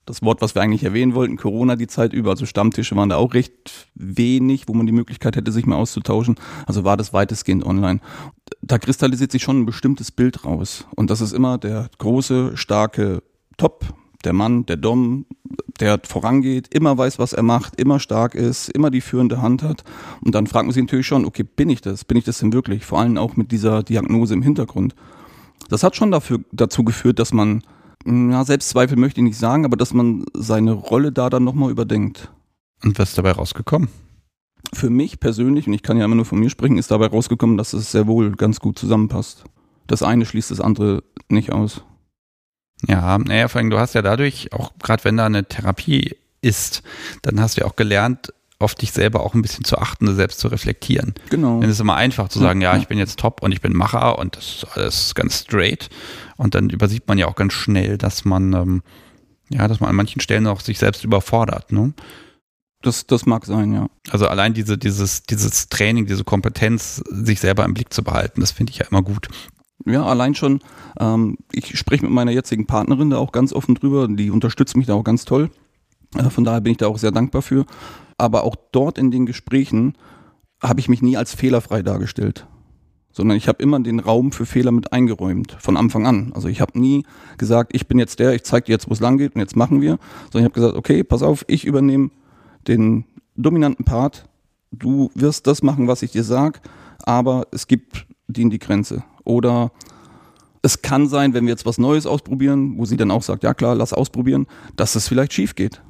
das 0.07 0.23
Wort, 0.23 0.41
was 0.43 0.55
wir 0.55 0.63
eigentlich 0.63 0.85
erwähnen 0.85 1.15
wollten, 1.15 1.37
Corona 1.37 1.77
die 1.77 1.87
Zeit 1.87 2.13
über. 2.13 2.31
Also 2.31 2.47
Stammtische 2.47 2.97
waren 2.97 3.09
da 3.09 3.17
auch 3.17 3.35
recht 3.35 3.89
wenig, 3.95 4.69
wo 4.69 4.75
man 4.75 4.87
die 4.87 4.93
Möglichkeit 4.93 5.37
hätte, 5.37 5.53
sich 5.53 5.67
mal 5.67 5.77
auszutauschen. 5.77 6.37
Also 6.67 6.85
war 6.85 6.97
das 6.97 7.13
weitestgehend 7.13 7.65
online. 7.65 8.01
Da 8.63 8.79
kristallisiert 8.79 9.33
sich 9.33 9.43
schon 9.43 9.61
ein 9.61 9.67
bestimmtes 9.67 10.11
Bild 10.11 10.45
raus. 10.45 10.87
Und 10.95 11.11
das 11.11 11.21
ist 11.21 11.33
immer 11.33 11.59
der 11.59 11.89
große, 11.99 12.57
starke 12.57 13.23
Top, 13.57 13.85
der 14.25 14.33
Mann, 14.33 14.67
der 14.67 14.77
Dom, 14.77 15.27
der 15.81 15.99
vorangeht, 16.05 16.73
immer 16.75 16.97
weiß, 16.97 17.19
was 17.19 17.33
er 17.33 17.43
macht, 17.43 17.81
immer 17.81 17.99
stark 18.01 18.35
ist, 18.35 18.69
immer 18.69 18.91
die 18.91 19.01
führende 19.01 19.41
Hand 19.41 19.63
hat. 19.63 19.83
Und 20.21 20.35
dann 20.35 20.47
fragt 20.47 20.67
man 20.67 20.75
sich 20.75 20.83
natürlich 20.83 21.07
schon, 21.07 21.25
okay, 21.25 21.43
bin 21.43 21.71
ich 21.71 21.81
das? 21.81 22.05
Bin 22.05 22.19
ich 22.19 22.25
das 22.25 22.39
denn 22.39 22.53
wirklich? 22.53 22.85
Vor 22.85 23.01
allem 23.01 23.17
auch 23.17 23.37
mit 23.37 23.51
dieser 23.51 23.83
Diagnose 23.83 24.35
im 24.35 24.43
Hintergrund. 24.43 24.95
Das 25.69 25.83
hat 25.83 25.97
schon 25.97 26.11
dafür, 26.11 26.41
dazu 26.53 26.85
geführt, 26.85 27.19
dass 27.19 27.33
man 27.33 27.63
ja, 28.07 28.45
Selbstzweifel 28.45 28.97
möchte 28.97 29.21
ich 29.21 29.25
nicht 29.25 29.39
sagen, 29.39 29.65
aber 29.65 29.77
dass 29.77 29.93
man 29.93 30.25
seine 30.35 30.73
Rolle 30.73 31.13
da 31.13 31.31
dann 31.31 31.45
nochmal 31.45 31.71
überdenkt. 31.71 32.31
Und 32.83 32.99
was 32.99 33.11
ist 33.11 33.19
dabei 33.19 33.33
rausgekommen? 33.33 33.89
Für 34.73 34.91
mich 34.91 35.21
persönlich, 35.21 35.67
und 35.67 35.73
ich 35.73 35.83
kann 35.83 35.97
ja 35.97 36.05
immer 36.05 36.15
nur 36.15 36.25
von 36.25 36.39
mir 36.39 36.51
sprechen, 36.51 36.79
ist 36.79 36.91
dabei 36.91 37.07
rausgekommen, 37.07 37.57
dass 37.57 37.73
es 37.73 37.93
sehr 37.93 38.07
wohl 38.07 38.33
ganz 38.33 38.61
gut 38.61 38.79
zusammenpasst. 38.79 39.45
Das 39.87 40.03
eine 40.03 40.27
schließt 40.27 40.51
das 40.51 40.61
andere 40.61 41.03
nicht 41.29 41.53
aus. 41.53 41.83
Ja, 42.87 43.19
naja, 43.19 43.49
vor 43.49 43.61
allem, 43.61 43.71
du 43.71 43.79
hast 43.79 43.95
ja 43.95 44.03
dadurch, 44.03 44.53
auch 44.53 44.73
gerade 44.83 45.05
wenn 45.05 45.17
da 45.17 45.27
eine 45.27 45.45
Therapie 45.45 46.17
ist, 46.41 46.83
dann 47.23 47.41
hast 47.41 47.57
du 47.57 47.63
ja 47.63 47.67
auch 47.67 47.77
gelernt, 47.77 48.33
auf 48.61 48.75
dich 48.75 48.93
selber 48.93 49.21
auch 49.21 49.35
ein 49.35 49.43
bisschen 49.43 49.65
zu 49.65 49.79
achten, 49.79 50.15
selbst 50.15 50.39
zu 50.39 50.49
reflektieren. 50.49 51.15
Genau. 51.31 51.61
Denn 51.61 51.71
es 51.71 51.77
ist 51.77 51.81
immer 51.81 51.97
einfach 51.97 52.29
zu 52.29 52.39
sagen, 52.39 52.61
ja, 52.61 52.77
ich 52.77 52.89
bin 52.89 52.99
jetzt 52.99 53.19
top 53.19 53.43
und 53.43 53.53
ich 53.53 53.63
bin 53.63 53.75
Macher 53.75 54.19
und 54.19 54.37
das 54.37 54.45
ist 54.45 54.67
alles 54.75 55.15
ganz 55.15 55.41
straight. 55.41 55.89
Und 56.37 56.55
dann 56.55 56.69
übersieht 56.69 57.09
man 57.09 57.17
ja 57.17 57.27
auch 57.27 57.37
ganz 57.37 57.55
schnell, 57.55 57.97
dass 57.97 58.27
man, 58.27 58.53
ähm, 58.53 58.83
ja, 59.49 59.67
dass 59.67 59.81
man 59.81 59.89
an 59.89 59.97
manchen 59.97 60.21
Stellen 60.21 60.47
auch 60.47 60.61
sich 60.61 60.79
selbst 60.79 61.05
überfordert, 61.05 61.73
ne? 61.73 61.95
Das, 62.83 63.07
das 63.07 63.27
mag 63.27 63.45
sein, 63.45 63.73
ja. 63.73 63.89
Also 64.11 64.27
allein 64.27 64.55
diese, 64.55 64.79
dieses, 64.79 65.23
dieses 65.25 65.69
Training, 65.69 66.07
diese 66.07 66.25
Kompetenz, 66.25 67.03
sich 67.11 67.41
selber 67.41 67.65
im 67.65 67.75
Blick 67.75 67.93
zu 67.93 68.03
behalten, 68.03 68.41
das 68.41 68.53
finde 68.53 68.73
ich 68.73 68.79
ja 68.79 68.87
immer 68.87 69.03
gut. 69.03 69.29
Ja, 69.87 70.05
allein 70.05 70.35
schon, 70.35 70.61
ähm, 70.99 71.37
ich 71.53 71.79
spreche 71.79 72.05
mit 72.05 72.13
meiner 72.13 72.31
jetzigen 72.31 72.67
Partnerin 72.67 73.11
da 73.11 73.19
auch 73.19 73.33
ganz 73.33 73.53
offen 73.53 73.75
drüber, 73.75 74.09
die 74.09 74.31
unterstützt 74.31 74.77
mich 74.77 74.87
da 74.87 74.95
auch 74.95 75.05
ganz 75.05 75.25
toll. 75.25 75.51
Äh, 76.17 76.31
von 76.31 76.45
daher 76.45 76.61
bin 76.61 76.73
ich 76.73 76.79
da 76.79 76.87
auch 76.87 76.99
sehr 76.99 77.13
dankbar 77.13 77.43
für 77.43 77.67
aber 78.21 78.45
auch 78.45 78.55
dort 78.71 78.99
in 78.99 79.11
den 79.11 79.27
Gesprächen 79.27 79.95
habe 80.63 80.81
ich 80.81 80.89
mich 80.89 81.03
nie 81.03 81.17
als 81.17 81.35
fehlerfrei 81.35 81.83
dargestellt, 81.83 82.47
sondern 83.11 83.37
ich 83.37 83.49
habe 83.49 83.63
immer 83.63 83.81
den 83.81 83.99
Raum 83.99 84.31
für 84.31 84.45
Fehler 84.45 84.73
mit 84.73 84.93
eingeräumt, 84.93 85.57
von 85.59 85.77
Anfang 85.77 86.07
an. 86.07 86.33
Also 86.35 86.49
ich 86.49 86.61
habe 86.61 86.79
nie 86.79 87.05
gesagt, 87.39 87.75
ich 87.75 87.89
bin 87.89 87.99
jetzt 87.99 88.19
der, 88.19 88.35
ich 88.35 88.45
zeige 88.45 88.67
dir 88.67 88.73
jetzt, 88.73 88.89
wo 88.89 88.93
es 88.93 89.01
lang 89.01 89.17
geht 89.17 89.35
und 89.35 89.41
jetzt 89.41 89.57
machen 89.57 89.81
wir, 89.81 89.99
sondern 90.31 90.41
ich 90.41 90.45
habe 90.45 90.55
gesagt, 90.55 90.77
okay, 90.77 91.03
pass 91.03 91.23
auf, 91.23 91.45
ich 91.49 91.65
übernehme 91.65 92.11
den 92.67 93.05
dominanten 93.37 93.85
Part, 93.85 94.29
du 94.73 95.11
wirst 95.15 95.47
das 95.47 95.63
machen, 95.63 95.89
was 95.89 96.03
ich 96.03 96.13
dir 96.13 96.25
sag, 96.25 96.61
aber 97.03 97.47
es 97.51 97.67
gibt 97.67 98.07
die 98.29 98.43
in 98.43 98.51
die 98.51 98.59
Grenze. 98.59 99.03
Oder 99.25 99.73
es 100.63 100.83
kann 100.83 101.09
sein, 101.09 101.35
wenn 101.35 101.45
wir 101.45 101.51
jetzt 101.51 101.67
was 101.67 101.79
Neues 101.79 102.07
ausprobieren, 102.07 102.77
wo 102.77 102.85
sie 102.85 102.97
dann 102.97 103.11
auch 103.11 103.23
sagt, 103.23 103.43
ja 103.43 103.55
klar, 103.55 103.75
lass 103.75 103.93
ausprobieren, 103.93 104.47
dass 104.77 104.95
es 104.95 105.09
vielleicht 105.09 105.33
schief 105.33 105.55
geht. 105.55 105.81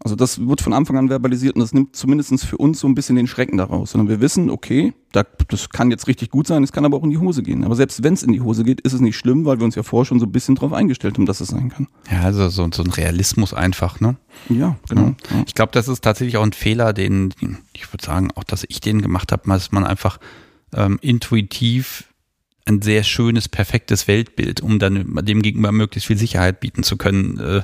Also 0.00 0.14
das 0.14 0.46
wird 0.46 0.60
von 0.60 0.72
Anfang 0.72 0.96
an 0.96 1.08
verbalisiert 1.08 1.56
und 1.56 1.60
das 1.60 1.74
nimmt 1.74 1.96
zumindest 1.96 2.44
für 2.44 2.56
uns 2.56 2.78
so 2.78 2.86
ein 2.86 2.94
bisschen 2.94 3.16
den 3.16 3.26
Schrecken 3.26 3.56
daraus. 3.56 3.90
Sondern 3.90 4.08
wir 4.08 4.20
wissen, 4.20 4.48
okay, 4.48 4.92
das 5.12 5.70
kann 5.70 5.90
jetzt 5.90 6.06
richtig 6.06 6.30
gut 6.30 6.46
sein, 6.46 6.62
es 6.62 6.72
kann 6.72 6.84
aber 6.84 6.96
auch 6.96 7.02
in 7.02 7.10
die 7.10 7.18
Hose 7.18 7.42
gehen. 7.42 7.64
Aber 7.64 7.74
selbst 7.74 8.02
wenn 8.04 8.14
es 8.14 8.22
in 8.22 8.32
die 8.32 8.40
Hose 8.40 8.62
geht, 8.62 8.80
ist 8.82 8.92
es 8.92 9.00
nicht 9.00 9.16
schlimm, 9.16 9.44
weil 9.44 9.58
wir 9.58 9.64
uns 9.64 9.74
ja 9.74 9.82
vorher 9.82 10.04
schon 10.04 10.20
so 10.20 10.26
ein 10.26 10.32
bisschen 10.32 10.54
drauf 10.54 10.72
eingestellt 10.72 11.16
haben, 11.16 11.26
dass 11.26 11.40
es 11.40 11.48
sein 11.48 11.70
kann. 11.70 11.88
Ja, 12.10 12.20
also 12.22 12.48
so, 12.48 12.68
so 12.72 12.82
ein 12.82 12.90
Realismus 12.90 13.52
einfach, 13.52 14.00
ne? 14.00 14.16
Ja, 14.48 14.76
genau. 14.88 15.14
Ja. 15.30 15.44
Ich 15.46 15.54
glaube, 15.54 15.72
das 15.72 15.88
ist 15.88 16.04
tatsächlich 16.04 16.36
auch 16.36 16.44
ein 16.44 16.52
Fehler, 16.52 16.92
den, 16.92 17.34
ich 17.72 17.92
würde 17.92 18.04
sagen, 18.04 18.30
auch 18.36 18.44
dass 18.44 18.64
ich 18.68 18.80
den 18.80 19.02
gemacht 19.02 19.32
habe, 19.32 19.42
dass 19.46 19.72
man 19.72 19.84
einfach 19.84 20.18
ähm, 20.74 20.98
intuitiv 21.00 22.04
ein 22.66 22.82
sehr 22.82 23.02
schönes, 23.02 23.48
perfektes 23.48 24.06
Weltbild, 24.06 24.60
um 24.60 24.78
dann 24.78 25.16
dem 25.24 25.42
gegenüber 25.42 25.72
möglichst 25.72 26.06
viel 26.06 26.18
Sicherheit 26.18 26.60
bieten 26.60 26.82
zu 26.82 26.96
können, 26.96 27.38
äh, 27.38 27.62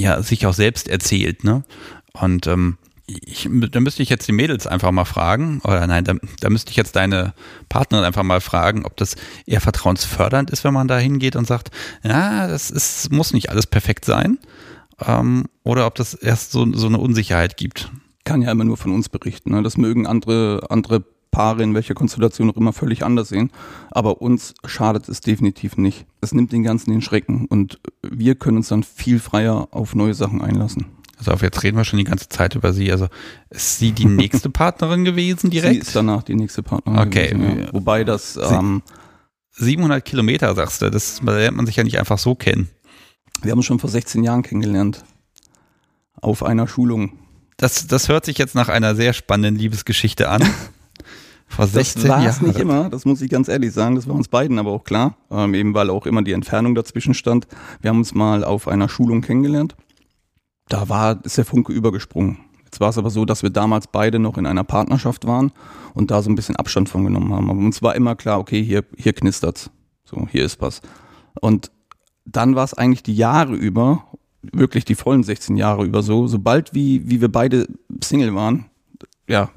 ja 0.00 0.22
sich 0.22 0.46
auch 0.46 0.54
selbst 0.54 0.88
erzählt, 0.88 1.44
ne? 1.44 1.64
Und 2.12 2.46
ähm, 2.46 2.78
ich, 3.06 3.48
da 3.70 3.80
müsste 3.80 4.02
ich 4.02 4.08
jetzt 4.08 4.28
die 4.28 4.32
Mädels 4.32 4.66
einfach 4.66 4.90
mal 4.92 5.04
fragen, 5.04 5.60
oder 5.64 5.86
nein, 5.86 6.04
da, 6.04 6.14
da 6.40 6.50
müsste 6.50 6.70
ich 6.70 6.76
jetzt 6.76 6.96
deine 6.96 7.34
Partnerin 7.68 8.04
einfach 8.04 8.22
mal 8.22 8.40
fragen, 8.40 8.84
ob 8.84 8.96
das 8.96 9.16
eher 9.46 9.60
vertrauensfördernd 9.60 10.50
ist, 10.50 10.64
wenn 10.64 10.74
man 10.74 10.88
da 10.88 10.98
hingeht 10.98 11.36
und 11.36 11.46
sagt, 11.46 11.70
ja, 12.02 12.46
das 12.46 12.70
ist, 12.70 13.10
muss 13.10 13.32
nicht 13.32 13.50
alles 13.50 13.66
perfekt 13.66 14.04
sein, 14.04 14.38
ähm, 15.04 15.46
oder 15.64 15.86
ob 15.86 15.94
das 15.96 16.14
erst 16.14 16.52
so, 16.52 16.70
so 16.72 16.86
eine 16.86 16.98
Unsicherheit 16.98 17.56
gibt. 17.56 17.90
Kann 18.24 18.42
ja 18.42 18.52
immer 18.52 18.64
nur 18.64 18.76
von 18.76 18.92
uns 18.92 19.08
berichten. 19.08 19.50
Ne? 19.50 19.62
Das 19.62 19.76
mögen 19.76 20.06
andere, 20.06 20.66
andere 20.68 21.04
Paare 21.30 21.62
in 21.62 21.74
welcher 21.74 21.94
Konstellation 21.94 22.50
auch 22.50 22.56
immer 22.56 22.72
völlig 22.72 23.04
anders 23.04 23.28
sehen. 23.28 23.50
Aber 23.90 24.20
uns 24.20 24.54
schadet 24.64 25.08
es 25.08 25.20
definitiv 25.20 25.76
nicht. 25.76 26.06
Es 26.20 26.32
nimmt 26.32 26.52
den 26.52 26.62
ganzen 26.62 26.90
den 26.90 27.02
Schrecken 27.02 27.46
und 27.46 27.78
wir 28.02 28.34
können 28.34 28.58
uns 28.58 28.68
dann 28.68 28.82
viel 28.82 29.18
freier 29.18 29.68
auf 29.70 29.94
neue 29.94 30.14
Sachen 30.14 30.42
einlassen. 30.42 30.86
Also 31.18 31.32
auf 31.32 31.42
jetzt 31.42 31.62
reden 31.62 31.76
wir 31.76 31.84
schon 31.84 31.98
die 31.98 32.04
ganze 32.04 32.28
Zeit 32.28 32.54
über 32.54 32.72
sie. 32.72 32.90
Also 32.90 33.08
ist 33.50 33.78
sie 33.78 33.92
die 33.92 34.04
nächste 34.06 34.50
Partnerin 34.50 35.04
gewesen 35.04 35.50
direkt? 35.50 35.74
Sie 35.74 35.80
ist 35.80 35.96
danach 35.96 36.22
die 36.22 36.34
nächste 36.34 36.62
Partnerin 36.62 36.98
okay. 36.98 37.28
gewesen. 37.28 37.60
Ja. 37.60 37.72
Wobei 37.72 38.04
das... 38.04 38.36
Ähm, 38.36 38.82
700 39.52 40.04
Kilometer, 40.04 40.54
sagst 40.54 40.80
du, 40.80 40.90
das 40.90 41.20
lernt 41.22 41.56
man 41.56 41.66
sich 41.66 41.76
ja 41.76 41.84
nicht 41.84 41.98
einfach 41.98 42.18
so 42.18 42.34
kennen. 42.34 42.70
Wir 43.42 43.52
haben 43.52 43.58
uns 43.58 43.66
schon 43.66 43.78
vor 43.78 43.90
16 43.90 44.22
Jahren 44.24 44.42
kennengelernt. 44.42 45.04
Auf 46.20 46.42
einer 46.42 46.66
Schulung. 46.66 47.12
Das, 47.56 47.86
das 47.86 48.08
hört 48.08 48.24
sich 48.24 48.38
jetzt 48.38 48.54
nach 48.54 48.68
einer 48.68 48.94
sehr 48.94 49.12
spannenden 49.12 49.56
Liebesgeschichte 49.56 50.28
an. 50.28 50.42
Vor 51.50 51.66
16 51.66 52.06
Jahren. 52.06 52.24
Das 52.24 52.40
war 52.40 52.48
es 52.48 52.54
nicht 52.54 52.60
immer, 52.60 52.88
das 52.88 53.04
muss 53.04 53.20
ich 53.20 53.28
ganz 53.28 53.48
ehrlich 53.48 53.72
sagen. 53.72 53.96
Das 53.96 54.06
war 54.08 54.14
uns 54.14 54.28
beiden 54.28 54.58
aber 54.58 54.70
auch 54.70 54.84
klar, 54.84 55.16
ähm, 55.30 55.54
eben 55.54 55.74
weil 55.74 55.90
auch 55.90 56.06
immer 56.06 56.22
die 56.22 56.32
Entfernung 56.32 56.76
dazwischen 56.76 57.12
stand. 57.12 57.48
Wir 57.80 57.90
haben 57.90 57.98
uns 57.98 58.14
mal 58.14 58.44
auf 58.44 58.68
einer 58.68 58.88
Schulung 58.88 59.20
kennengelernt. 59.20 59.74
Da 60.68 60.88
war, 60.88 61.22
ist 61.24 61.36
der 61.36 61.44
Funke 61.44 61.72
übergesprungen. 61.72 62.38
Jetzt 62.64 62.78
war 62.78 62.90
es 62.90 62.98
aber 62.98 63.10
so, 63.10 63.24
dass 63.24 63.42
wir 63.42 63.50
damals 63.50 63.88
beide 63.88 64.20
noch 64.20 64.38
in 64.38 64.46
einer 64.46 64.62
Partnerschaft 64.62 65.26
waren 65.26 65.50
und 65.92 66.12
da 66.12 66.22
so 66.22 66.30
ein 66.30 66.36
bisschen 66.36 66.54
Abstand 66.54 66.88
von 66.88 67.04
genommen 67.04 67.34
haben. 67.34 67.50
Aber 67.50 67.58
uns 67.58 67.82
war 67.82 67.96
immer 67.96 68.14
klar, 68.14 68.38
okay, 68.38 68.62
hier, 68.62 68.84
hier 68.96 69.12
knistert's. 69.12 69.70
So, 70.04 70.28
hier 70.30 70.44
ist 70.44 70.60
was. 70.60 70.80
Und 71.40 71.72
dann 72.24 72.54
war 72.54 72.62
es 72.62 72.74
eigentlich 72.74 73.02
die 73.02 73.16
Jahre 73.16 73.54
über 73.54 74.04
wirklich 74.42 74.84
die 74.84 74.94
vollen 74.94 75.24
16 75.24 75.56
Jahre 75.56 75.84
über 75.84 76.02
so. 76.02 76.28
Sobald 76.28 76.72
wie, 76.72 77.10
wie 77.10 77.20
wir 77.20 77.30
beide 77.30 77.66
Single 78.02 78.36
waren, 78.36 78.66
ja, 79.28 79.50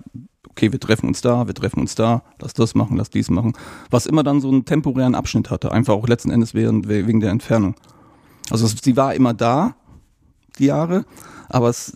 okay, 0.55 0.71
wir 0.71 0.79
treffen 0.79 1.07
uns 1.07 1.21
da, 1.21 1.47
wir 1.47 1.53
treffen 1.53 1.79
uns 1.79 1.95
da, 1.95 2.21
lass 2.39 2.53
das 2.53 2.75
machen, 2.75 2.97
lass 2.97 3.09
dies 3.09 3.29
machen. 3.29 3.53
Was 3.89 4.05
immer 4.05 4.23
dann 4.23 4.39
so 4.39 4.49
einen 4.49 4.65
temporären 4.65 5.15
Abschnitt 5.15 5.49
hatte, 5.49 5.71
einfach 5.71 5.93
auch 5.93 6.07
letzten 6.07 6.31
Endes 6.31 6.53
während, 6.53 6.87
wegen 6.87 7.19
der 7.19 7.31
Entfernung. 7.31 7.75
Also 8.49 8.67
sie 8.67 8.95
war 8.95 9.15
immer 9.15 9.33
da, 9.33 9.75
die 10.59 10.65
Jahre, 10.65 11.05
aber 11.49 11.69
es 11.69 11.95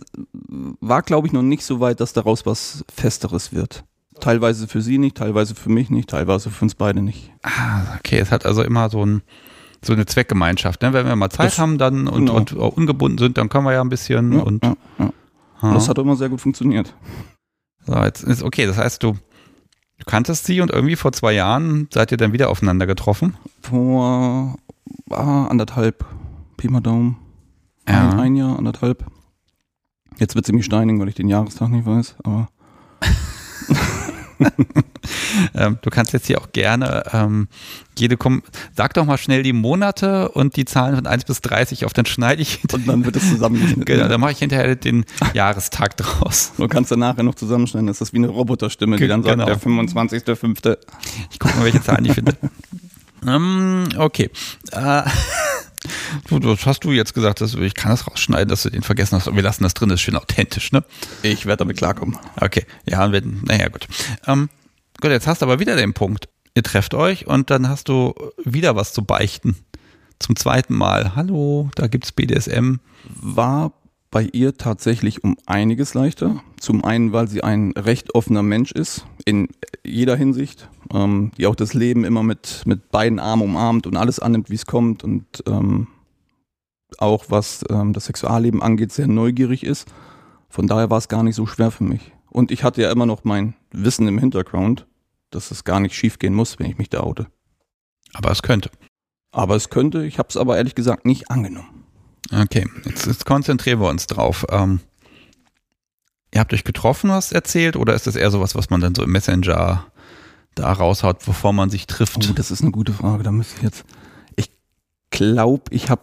war, 0.80 1.02
glaube 1.02 1.26
ich, 1.28 1.32
noch 1.32 1.42
nicht 1.42 1.64
so 1.64 1.78
weit, 1.80 2.00
dass 2.00 2.12
daraus 2.12 2.46
was 2.46 2.84
Festeres 2.92 3.52
wird. 3.52 3.84
Teilweise 4.20 4.66
für 4.66 4.82
sie 4.82 4.98
nicht, 4.98 5.16
teilweise 5.16 5.54
für 5.54 5.70
mich 5.70 5.90
nicht, 5.90 6.10
teilweise 6.10 6.50
für 6.50 6.64
uns 6.64 6.74
beide 6.74 7.00
nicht. 7.00 7.30
Ah, 7.44 7.96
okay, 7.98 8.18
es 8.18 8.32
hat 8.32 8.44
also 8.44 8.62
immer 8.62 8.90
so, 8.90 9.04
ein, 9.04 9.22
so 9.84 9.92
eine 9.92 10.06
Zweckgemeinschaft. 10.06 10.82
Ne? 10.82 10.92
Wenn 10.92 11.06
wir 11.06 11.14
mal 11.14 11.30
Zeit 11.30 11.46
das, 11.46 11.58
haben 11.60 11.78
dann 11.78 12.08
und, 12.08 12.26
genau. 12.26 12.36
und 12.36 12.52
ungebunden 12.54 13.18
sind, 13.18 13.38
dann 13.38 13.48
können 13.48 13.64
wir 13.64 13.72
ja 13.72 13.80
ein 13.80 13.88
bisschen 13.88 14.32
ja, 14.32 14.40
und. 14.40 14.64
Ja, 14.64 14.74
ja. 14.98 15.74
Das 15.74 15.88
hat 15.88 15.98
immer 15.98 16.16
sehr 16.16 16.28
gut 16.28 16.40
funktioniert. 16.40 16.94
So, 17.88 17.94
jetzt 18.04 18.22
ist 18.22 18.42
okay, 18.42 18.66
das 18.66 18.76
heißt, 18.76 19.02
du, 19.02 19.12
du 19.12 20.04
kanntest 20.04 20.44
sie 20.44 20.60
und 20.60 20.70
irgendwie 20.70 20.94
vor 20.94 21.12
zwei 21.12 21.32
Jahren 21.32 21.88
seid 21.90 22.12
ihr 22.12 22.18
dann 22.18 22.34
wieder 22.34 22.50
aufeinander 22.50 22.86
getroffen? 22.86 23.34
Vor 23.62 24.58
ah, 25.08 25.46
anderthalb, 25.46 26.04
Pi 26.58 26.68
mal 26.68 26.82
Daumen. 26.82 27.16
Ja. 27.88 28.10
Ein, 28.10 28.20
ein 28.20 28.36
Jahr, 28.36 28.58
anderthalb. 28.58 29.06
Jetzt 30.18 30.34
wird 30.34 30.44
sie 30.44 30.52
mich 30.52 30.66
steinigen, 30.66 31.00
weil 31.00 31.08
ich 31.08 31.14
den 31.14 31.28
Jahrestag 31.28 31.70
nicht 31.70 31.86
weiß, 31.86 32.16
aber. 32.24 32.50
ähm, 35.54 35.78
du 35.82 35.90
kannst 35.90 36.12
jetzt 36.12 36.26
hier 36.26 36.40
auch 36.40 36.52
gerne 36.52 37.04
ähm, 37.12 37.48
jede 37.98 38.16
Kom 38.16 38.42
sag 38.76 38.94
doch 38.94 39.04
mal 39.04 39.18
schnell 39.18 39.42
die 39.42 39.52
Monate 39.52 40.28
und 40.30 40.56
die 40.56 40.64
Zahlen 40.64 40.94
von 40.94 41.06
1 41.06 41.24
bis 41.24 41.40
30 41.40 41.84
auf, 41.84 41.92
dann 41.92 42.06
schneide 42.06 42.42
ich 42.42 42.60
Und 42.72 42.88
dann 42.88 43.04
wird 43.04 43.16
es 43.16 43.28
zusammengeschnitten. 43.28 43.84
genau, 43.84 44.08
dann 44.08 44.20
mache 44.20 44.32
ich 44.32 44.38
hinterher 44.38 44.76
den 44.76 45.04
Jahrestag 45.34 45.96
draus. 45.96 46.52
Du 46.56 46.68
kannst 46.68 46.90
dann 46.90 47.00
nachher 47.00 47.22
noch 47.22 47.34
zusammenschneiden, 47.34 47.86
das 47.86 48.00
ist 48.00 48.12
wie 48.12 48.18
eine 48.18 48.28
Roboterstimme, 48.28 48.96
die 48.96 49.08
dann 49.08 49.22
sagt, 49.22 49.38
genau. 49.38 49.46
der 49.46 49.58
25.05. 49.58 50.78
Ich 51.30 51.38
gucke 51.38 51.56
mal, 51.56 51.64
welche 51.64 51.82
Zahlen 51.82 52.04
ich 52.04 52.12
finde. 52.12 52.36
um, 53.22 53.28
ähm, 53.28 53.88
okay. 53.98 54.30
Uh, 54.74 55.02
Du, 56.28 56.38
das 56.38 56.66
hast 56.66 56.84
du 56.84 56.92
jetzt 56.92 57.14
gesagt, 57.14 57.40
dass 57.40 57.54
ich 57.54 57.74
kann 57.74 57.90
das 57.90 58.06
rausschneiden, 58.06 58.48
dass 58.48 58.62
du 58.62 58.70
den 58.70 58.82
vergessen 58.82 59.16
hast. 59.16 59.34
Wir 59.34 59.42
lassen 59.42 59.62
das 59.62 59.74
drin, 59.74 59.88
das 59.88 59.96
ist 59.96 60.02
schön 60.02 60.16
authentisch, 60.16 60.72
ne? 60.72 60.84
Ich 61.22 61.46
werde 61.46 61.58
damit 61.58 61.78
klarkommen. 61.78 62.18
Okay, 62.40 62.64
ja, 62.86 63.10
wir, 63.12 63.22
naja, 63.24 63.68
gut. 63.68 63.88
Ähm, 64.26 64.48
gut, 65.00 65.10
jetzt 65.10 65.26
hast 65.26 65.42
du 65.42 65.46
aber 65.46 65.60
wieder 65.60 65.76
den 65.76 65.94
Punkt. 65.94 66.28
Ihr 66.54 66.62
trefft 66.62 66.94
euch 66.94 67.26
und 67.26 67.50
dann 67.50 67.68
hast 67.68 67.88
du 67.88 68.14
wieder 68.44 68.74
was 68.76 68.92
zu 68.92 69.04
beichten. 69.04 69.56
Zum 70.18 70.34
zweiten 70.34 70.74
Mal. 70.74 71.14
Hallo, 71.14 71.70
da 71.76 71.86
gibt's 71.86 72.10
BDSM. 72.10 72.76
War 73.04 73.72
bei 74.10 74.22
ihr 74.32 74.56
tatsächlich 74.56 75.22
um 75.22 75.36
einiges 75.46 75.94
leichter. 75.94 76.42
Zum 76.58 76.84
einen, 76.84 77.12
weil 77.12 77.28
sie 77.28 77.42
ein 77.44 77.72
recht 77.72 78.14
offener 78.14 78.42
Mensch 78.42 78.72
ist, 78.72 79.06
in 79.24 79.48
jeder 79.84 80.16
Hinsicht, 80.16 80.68
ähm, 80.92 81.32
die 81.36 81.46
auch 81.46 81.54
das 81.54 81.74
Leben 81.74 82.04
immer 82.04 82.22
mit, 82.22 82.62
mit 82.64 82.90
beiden 82.90 83.18
Armen 83.18 83.42
umarmt 83.42 83.86
und 83.86 83.96
alles 83.96 84.18
annimmt, 84.18 84.50
wie 84.50 84.54
es 84.54 84.66
kommt 84.66 85.04
und 85.04 85.26
ähm, 85.46 85.88
auch 86.96 87.26
was 87.28 87.64
ähm, 87.68 87.92
das 87.92 88.06
Sexualleben 88.06 88.62
angeht, 88.62 88.92
sehr 88.92 89.06
neugierig 89.06 89.62
ist. 89.64 89.92
Von 90.48 90.66
daher 90.66 90.88
war 90.88 90.98
es 90.98 91.08
gar 91.08 91.22
nicht 91.22 91.34
so 91.34 91.46
schwer 91.46 91.70
für 91.70 91.84
mich. 91.84 92.12
Und 92.30 92.50
ich 92.50 92.64
hatte 92.64 92.80
ja 92.80 92.90
immer 92.90 93.06
noch 93.06 93.24
mein 93.24 93.54
Wissen 93.72 94.08
im 94.08 94.18
Hintergrund, 94.18 94.86
dass 95.30 95.50
es 95.50 95.64
gar 95.64 95.80
nicht 95.80 95.94
schief 95.94 96.18
gehen 96.18 96.34
muss, 96.34 96.58
wenn 96.58 96.70
ich 96.70 96.78
mich 96.78 96.88
da 96.88 97.00
oute. 97.00 97.26
Aber 98.14 98.30
es 98.30 98.42
könnte. 98.42 98.70
Aber 99.30 99.56
es 99.56 99.68
könnte, 99.68 100.04
ich 100.06 100.18
habe 100.18 100.28
es 100.30 100.38
aber 100.38 100.56
ehrlich 100.56 100.74
gesagt 100.74 101.04
nicht 101.04 101.30
angenommen. 101.30 101.77
Okay, 102.32 102.68
jetzt, 102.84 103.06
jetzt 103.06 103.26
konzentrieren 103.26 103.80
wir 103.80 103.88
uns 103.88 104.06
drauf. 104.06 104.46
Ähm, 104.50 104.80
ihr 106.32 106.40
habt 106.40 106.52
euch 106.52 106.64
getroffen, 106.64 107.10
hast 107.10 107.32
erzählt, 107.32 107.76
oder 107.76 107.94
ist 107.94 108.06
das 108.06 108.16
eher 108.16 108.30
sowas, 108.30 108.54
was 108.54 108.70
man 108.70 108.80
dann 108.80 108.94
so 108.94 109.02
im 109.02 109.12
Messenger 109.12 109.86
da 110.54 110.72
raushaut, 110.72 111.24
bevor 111.24 111.52
man 111.52 111.70
sich 111.70 111.86
trifft? 111.86 112.28
Oh, 112.28 112.32
das 112.34 112.50
ist 112.50 112.62
eine 112.62 112.70
gute 112.70 112.92
Frage. 112.92 113.22
Da 113.22 113.32
müsste 113.32 113.56
ich 113.56 113.62
jetzt. 113.62 113.84
Ich 114.36 114.50
glaube, 115.10 115.64
ich 115.70 115.88
habe 115.88 116.02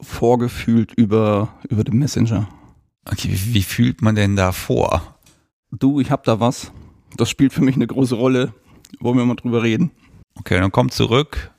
vorgefühlt 0.00 0.92
über, 0.92 1.54
über 1.68 1.84
den 1.84 1.98
Messenger. 1.98 2.48
Okay, 3.04 3.28
wie, 3.30 3.54
wie 3.54 3.62
fühlt 3.62 4.02
man 4.02 4.14
denn 4.14 4.36
da 4.36 4.52
vor? 4.52 5.16
Du, 5.70 6.00
ich 6.00 6.10
habe 6.10 6.22
da 6.24 6.40
was. 6.40 6.72
Das 7.16 7.30
spielt 7.30 7.52
für 7.52 7.62
mich 7.62 7.76
eine 7.76 7.86
große 7.86 8.14
Rolle. 8.14 8.52
Wollen 9.00 9.16
wir 9.16 9.24
mal 9.24 9.36
drüber 9.36 9.62
reden? 9.62 9.90
Okay, 10.34 10.58
dann 10.58 10.72
komm 10.72 10.90
zurück. 10.90 11.50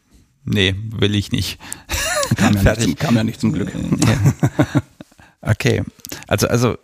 Nee, 0.45 0.75
will 0.91 1.15
ich 1.15 1.31
nicht. 1.31 1.59
Kam 2.37 2.53
ja, 2.55 2.63
nicht 2.63 2.81
zum, 2.81 2.95
kam 2.95 3.15
ja 3.15 3.23
nicht 3.23 3.41
zum 3.41 3.53
Glück. 3.53 3.71
okay. 5.41 5.83
Also, 6.27 6.47
also 6.47 6.77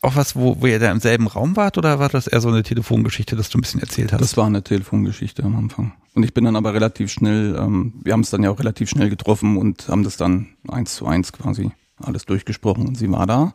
auch 0.00 0.16
was, 0.16 0.36
wo, 0.36 0.60
wo 0.60 0.66
ihr 0.66 0.78
da 0.78 0.90
im 0.90 1.00
selben 1.00 1.26
Raum 1.26 1.56
wart 1.56 1.78
oder 1.78 1.98
war 1.98 2.08
das 2.08 2.26
eher 2.26 2.40
so 2.40 2.48
eine 2.48 2.62
Telefongeschichte, 2.62 3.36
dass 3.36 3.50
du 3.50 3.58
ein 3.58 3.62
bisschen 3.62 3.80
erzählt 3.80 4.12
hast? 4.12 4.20
Das 4.20 4.36
war 4.36 4.46
eine 4.46 4.62
Telefongeschichte 4.62 5.42
am 5.42 5.56
Anfang. 5.56 5.92
Und 6.14 6.22
ich 6.22 6.34
bin 6.34 6.44
dann 6.44 6.56
aber 6.56 6.74
relativ 6.74 7.10
schnell, 7.10 7.56
ähm, 7.58 7.94
wir 8.02 8.12
haben 8.12 8.20
es 8.20 8.30
dann 8.30 8.42
ja 8.42 8.50
auch 8.50 8.58
relativ 8.58 8.88
schnell 8.88 9.10
getroffen 9.10 9.56
und 9.56 9.88
haben 9.88 10.04
das 10.04 10.16
dann 10.16 10.48
eins 10.68 10.94
zu 10.94 11.06
eins 11.06 11.32
quasi 11.32 11.70
alles 12.00 12.26
durchgesprochen. 12.26 12.86
Und 12.86 12.96
sie 12.96 13.10
war 13.10 13.26
da, 13.26 13.54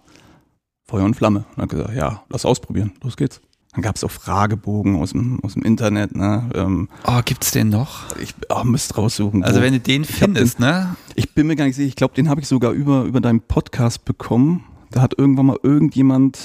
Feuer 0.85 1.05
und 1.05 1.15
Flamme. 1.15 1.45
Und 1.55 1.63
hat 1.63 1.69
gesagt, 1.69 1.95
ja, 1.95 2.23
lass 2.29 2.45
ausprobieren, 2.45 2.93
los 3.01 3.15
geht's. 3.17 3.41
Dann 3.73 3.81
gab 3.81 3.95
es 3.95 4.03
auch 4.03 4.11
Fragebogen 4.11 4.95
aus 4.95 5.11
dem, 5.11 5.39
aus 5.43 5.53
dem 5.53 5.63
Internet. 5.63 6.15
Ne? 6.15 6.49
Ähm, 6.53 6.89
oh, 7.05 7.21
gibt's 7.25 7.51
den 7.51 7.69
noch? 7.69 8.15
Ich 8.17 8.35
oh, 8.49 8.63
müsste 8.63 8.95
raussuchen. 8.95 9.43
Also 9.43 9.61
wenn 9.61 9.73
du 9.73 9.79
den 9.79 10.05
findest, 10.05 10.59
den, 10.59 10.67
ne? 10.67 10.95
Ich 11.15 11.33
bin 11.33 11.47
mir 11.47 11.55
gar 11.55 11.65
nicht 11.65 11.75
sicher. 11.75 11.87
Ich 11.87 11.95
glaube, 11.95 12.13
den 12.13 12.29
habe 12.29 12.39
ich 12.41 12.47
sogar 12.47 12.71
über, 12.71 13.03
über 13.03 13.19
deinen 13.19 13.41
Podcast 13.41 14.05
bekommen. 14.05 14.63
Da 14.91 15.01
hat 15.01 15.17
irgendwann 15.17 15.47
mal 15.47 15.57
irgendjemand 15.63 16.37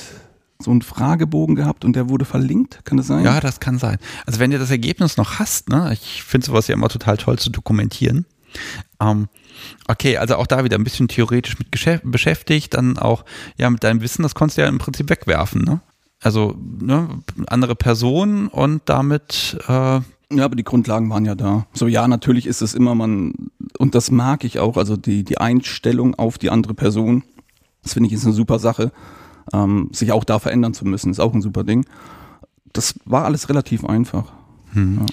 so 0.61 0.71
einen 0.71 0.83
Fragebogen 0.83 1.55
gehabt 1.55 1.85
und 1.85 1.95
der 1.95 2.09
wurde 2.09 2.25
verlinkt, 2.25 2.85
kann 2.85 2.97
das 2.97 3.07
sein? 3.07 3.25
Ja, 3.25 3.41
das 3.41 3.61
kann 3.61 3.79
sein. 3.79 3.99
Also 4.27 4.41
wenn 4.41 4.51
du 4.51 4.59
das 4.59 4.71
Ergebnis 4.71 5.17
noch 5.17 5.38
hast, 5.38 5.69
ne, 5.69 5.93
ich 5.93 6.23
finde 6.25 6.47
sowas 6.47 6.67
ja 6.67 6.75
immer 6.75 6.88
total 6.88 7.17
toll 7.17 7.38
zu 7.38 7.51
dokumentieren. 7.51 8.27
Ähm, 9.01 9.29
okay, 9.87 10.17
also 10.17 10.37
auch 10.37 10.47
da 10.47 10.64
wieder 10.64 10.77
ein 10.77 10.85
bisschen 10.85 11.09
theoretisch 11.09 11.57
mit 11.59 11.71
beschäftigt, 12.11 12.75
dann 12.75 12.99
auch 12.99 13.25
ja 13.57 13.71
mit 13.71 13.85
deinem 13.85 14.01
Wissen, 14.01 14.23
das 14.23 14.35
konntest 14.35 14.59
du 14.59 14.62
ja 14.62 14.69
im 14.69 14.79
Prinzip 14.79 15.09
wegwerfen, 15.11 15.62
ne? 15.62 15.81
Also 16.20 16.57
ne, 16.81 17.09
andere 17.46 17.74
Person 17.74 18.48
und 18.48 18.83
damit. 18.87 19.59
Äh 19.68 20.00
ja, 20.31 20.44
aber 20.44 20.57
die 20.57 20.64
Grundlagen 20.64 21.09
waren 21.11 21.24
ja 21.24 21.35
da. 21.35 21.66
So 21.72 21.87
ja, 21.87 22.07
natürlich 22.07 22.46
ist 22.46 22.61
es 22.61 22.74
immer 22.74 22.94
man 22.94 23.50
und 23.78 23.94
das 23.94 24.11
mag 24.11 24.44
ich 24.44 24.59
auch. 24.59 24.76
Also 24.76 24.96
die 24.96 25.24
die 25.24 25.38
Einstellung 25.38 26.14
auf 26.16 26.38
die 26.38 26.50
andere 26.50 26.74
Person, 26.74 27.24
das 27.83 27.94
finde 27.94 28.09
ich 28.09 28.12
ist 28.12 28.24
eine 28.24 28.35
super 28.35 28.59
Sache. 28.59 28.92
Ähm, 29.52 29.88
sich 29.92 30.12
auch 30.12 30.24
da 30.24 30.38
verändern 30.38 30.74
zu 30.74 30.85
müssen, 30.85 31.11
ist 31.11 31.20
auch 31.20 31.33
ein 31.33 31.40
super 31.40 31.64
Ding. 31.64 31.87
Das 32.72 32.94
war 33.07 33.24
alles 33.24 33.48
relativ 33.48 33.85
einfach. 33.85 34.33
Hm. 34.72 34.98
Ja. 35.00 35.07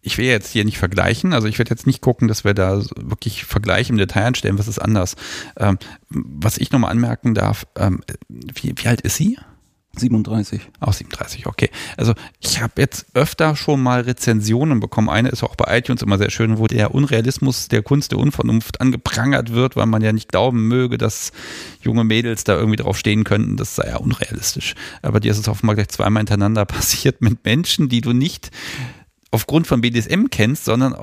Ich 0.00 0.16
will 0.16 0.24
jetzt 0.24 0.50
hier 0.50 0.64
nicht 0.64 0.78
vergleichen, 0.78 1.32
also 1.32 1.48
ich 1.48 1.58
werde 1.58 1.70
jetzt 1.70 1.86
nicht 1.86 2.00
gucken, 2.00 2.28
dass 2.28 2.44
wir 2.44 2.54
da 2.54 2.80
wirklich 2.94 3.44
Vergleiche 3.44 3.92
im 3.92 3.98
Detail 3.98 4.26
anstellen, 4.26 4.56
was 4.56 4.68
ist 4.68 4.78
anders. 4.78 5.16
Ähm, 5.56 5.78
was 6.08 6.58
ich 6.58 6.70
nochmal 6.70 6.92
anmerken 6.92 7.34
darf, 7.34 7.66
ähm, 7.74 8.02
wie, 8.28 8.72
wie 8.76 8.86
alt 8.86 9.00
ist 9.00 9.16
sie? 9.16 9.36
37. 9.98 10.60
Auch 10.80 10.92
37, 10.92 11.46
okay. 11.46 11.70
Also 11.96 12.14
ich 12.40 12.60
habe 12.60 12.74
jetzt 12.78 13.06
öfter 13.14 13.56
schon 13.56 13.82
mal 13.82 14.02
Rezensionen 14.02 14.80
bekommen. 14.80 15.08
Eine 15.08 15.30
ist 15.30 15.42
auch 15.42 15.56
bei 15.56 15.78
iTunes 15.78 16.02
immer 16.02 16.18
sehr 16.18 16.30
schön, 16.30 16.58
wo 16.58 16.66
der 16.66 16.94
Unrealismus 16.94 17.68
der 17.68 17.82
Kunst 17.82 18.12
der 18.12 18.18
Unvernunft 18.18 18.80
angeprangert 18.80 19.52
wird, 19.52 19.76
weil 19.76 19.86
man 19.86 20.02
ja 20.02 20.12
nicht 20.12 20.28
glauben 20.28 20.68
möge, 20.68 20.98
dass 20.98 21.32
junge 21.80 22.04
Mädels 22.04 22.44
da 22.44 22.56
irgendwie 22.56 22.76
drauf 22.76 22.98
stehen 22.98 23.24
könnten. 23.24 23.56
Das 23.56 23.76
sei 23.76 23.88
ja 23.88 23.96
unrealistisch. 23.96 24.74
Aber 25.02 25.20
dir 25.20 25.32
ist 25.32 25.38
es 25.38 25.48
offenbar 25.48 25.76
gleich 25.76 25.88
zweimal 25.88 26.20
hintereinander 26.20 26.64
passiert 26.66 27.20
mit 27.20 27.44
Menschen, 27.44 27.88
die 27.88 28.00
du 28.00 28.12
nicht 28.12 28.50
aufgrund 29.30 29.66
von 29.66 29.80
BDSM 29.80 30.26
kennst, 30.30 30.64
sondern 30.64 30.94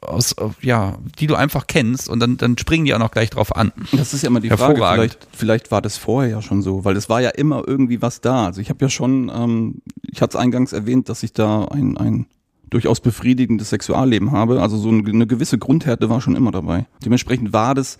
aus, 0.00 0.34
ja, 0.60 0.98
die 1.18 1.26
du 1.26 1.34
einfach 1.34 1.66
kennst 1.66 2.08
und 2.08 2.20
dann, 2.20 2.36
dann 2.36 2.56
springen 2.58 2.84
die 2.84 2.94
auch 2.94 2.98
noch 2.98 3.10
gleich 3.10 3.30
drauf 3.30 3.54
an. 3.54 3.72
Das 3.92 4.14
ist 4.14 4.22
ja 4.22 4.28
immer 4.28 4.40
die 4.40 4.50
Frage, 4.50 4.76
vielleicht, 4.76 5.28
vielleicht 5.32 5.70
war 5.70 5.82
das 5.82 5.96
vorher 5.96 6.30
ja 6.30 6.42
schon 6.42 6.62
so, 6.62 6.84
weil 6.84 6.96
es 6.96 7.08
war 7.08 7.20
ja 7.20 7.30
immer 7.30 7.62
irgendwie 7.66 8.02
was 8.02 8.20
da. 8.20 8.46
Also 8.46 8.60
ich 8.60 8.70
habe 8.70 8.84
ja 8.84 8.88
schon, 8.88 9.30
ähm, 9.34 9.82
ich 10.02 10.22
hatte 10.22 10.36
es 10.36 10.42
eingangs 10.42 10.72
erwähnt, 10.72 11.08
dass 11.08 11.22
ich 11.22 11.32
da 11.32 11.64
ein, 11.66 11.96
ein 11.96 12.26
durchaus 12.70 13.00
befriedigendes 13.00 13.70
Sexualleben 13.70 14.32
habe. 14.32 14.60
Also 14.60 14.76
so 14.76 14.88
eine, 14.88 15.26
gewisse 15.26 15.58
Grundhärte 15.58 16.10
war 16.10 16.20
schon 16.20 16.36
immer 16.36 16.50
dabei. 16.50 16.86
Dementsprechend 17.04 17.52
war 17.52 17.74
das, 17.74 17.98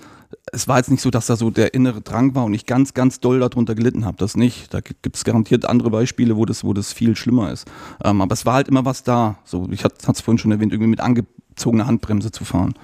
es 0.53 0.69
war 0.69 0.79
jetzt 0.79 0.91
nicht 0.91 1.01
so, 1.01 1.11
dass 1.11 1.27
da 1.27 1.37
so 1.37 1.51
der 1.51 1.75
innere 1.75 2.01
Drang 2.01 2.35
war 2.35 2.45
und 2.45 2.55
ich 2.55 2.67
ganz, 2.67 2.95
ganz 2.95 3.21
doll 3.21 3.41
darunter 3.41 3.75
gelitten 3.75 4.05
habe. 4.05 4.17
Das 4.19 4.37
nicht. 4.37 4.73
Da 4.73 4.81
gibt 4.81 5.17
es 5.17 5.25
garantiert 5.25 5.65
andere 5.65 5.91
Beispiele, 5.91 6.37
wo 6.37 6.45
das, 6.45 6.65
wo 6.65 6.73
das 6.73 6.93
viel 6.93 7.17
schlimmer 7.17 7.51
ist. 7.51 7.67
Ähm, 8.05 8.21
aber 8.21 8.33
es 8.33 8.47
war 8.47 8.55
halt 8.55 8.69
immer 8.69 8.85
was 8.85 9.03
da. 9.03 9.39
So, 9.45 9.69
ich 9.71 9.85
hatte 9.85 9.97
es 10.01 10.21
vorhin 10.21 10.39
schon 10.39 10.53
erwähnt, 10.53 10.73
irgendwie 10.73 10.91
mit 10.91 11.01
angezogener 11.59 11.87
Handbremse 11.87 12.31
zu 12.31 12.45
fahren. 12.45 12.75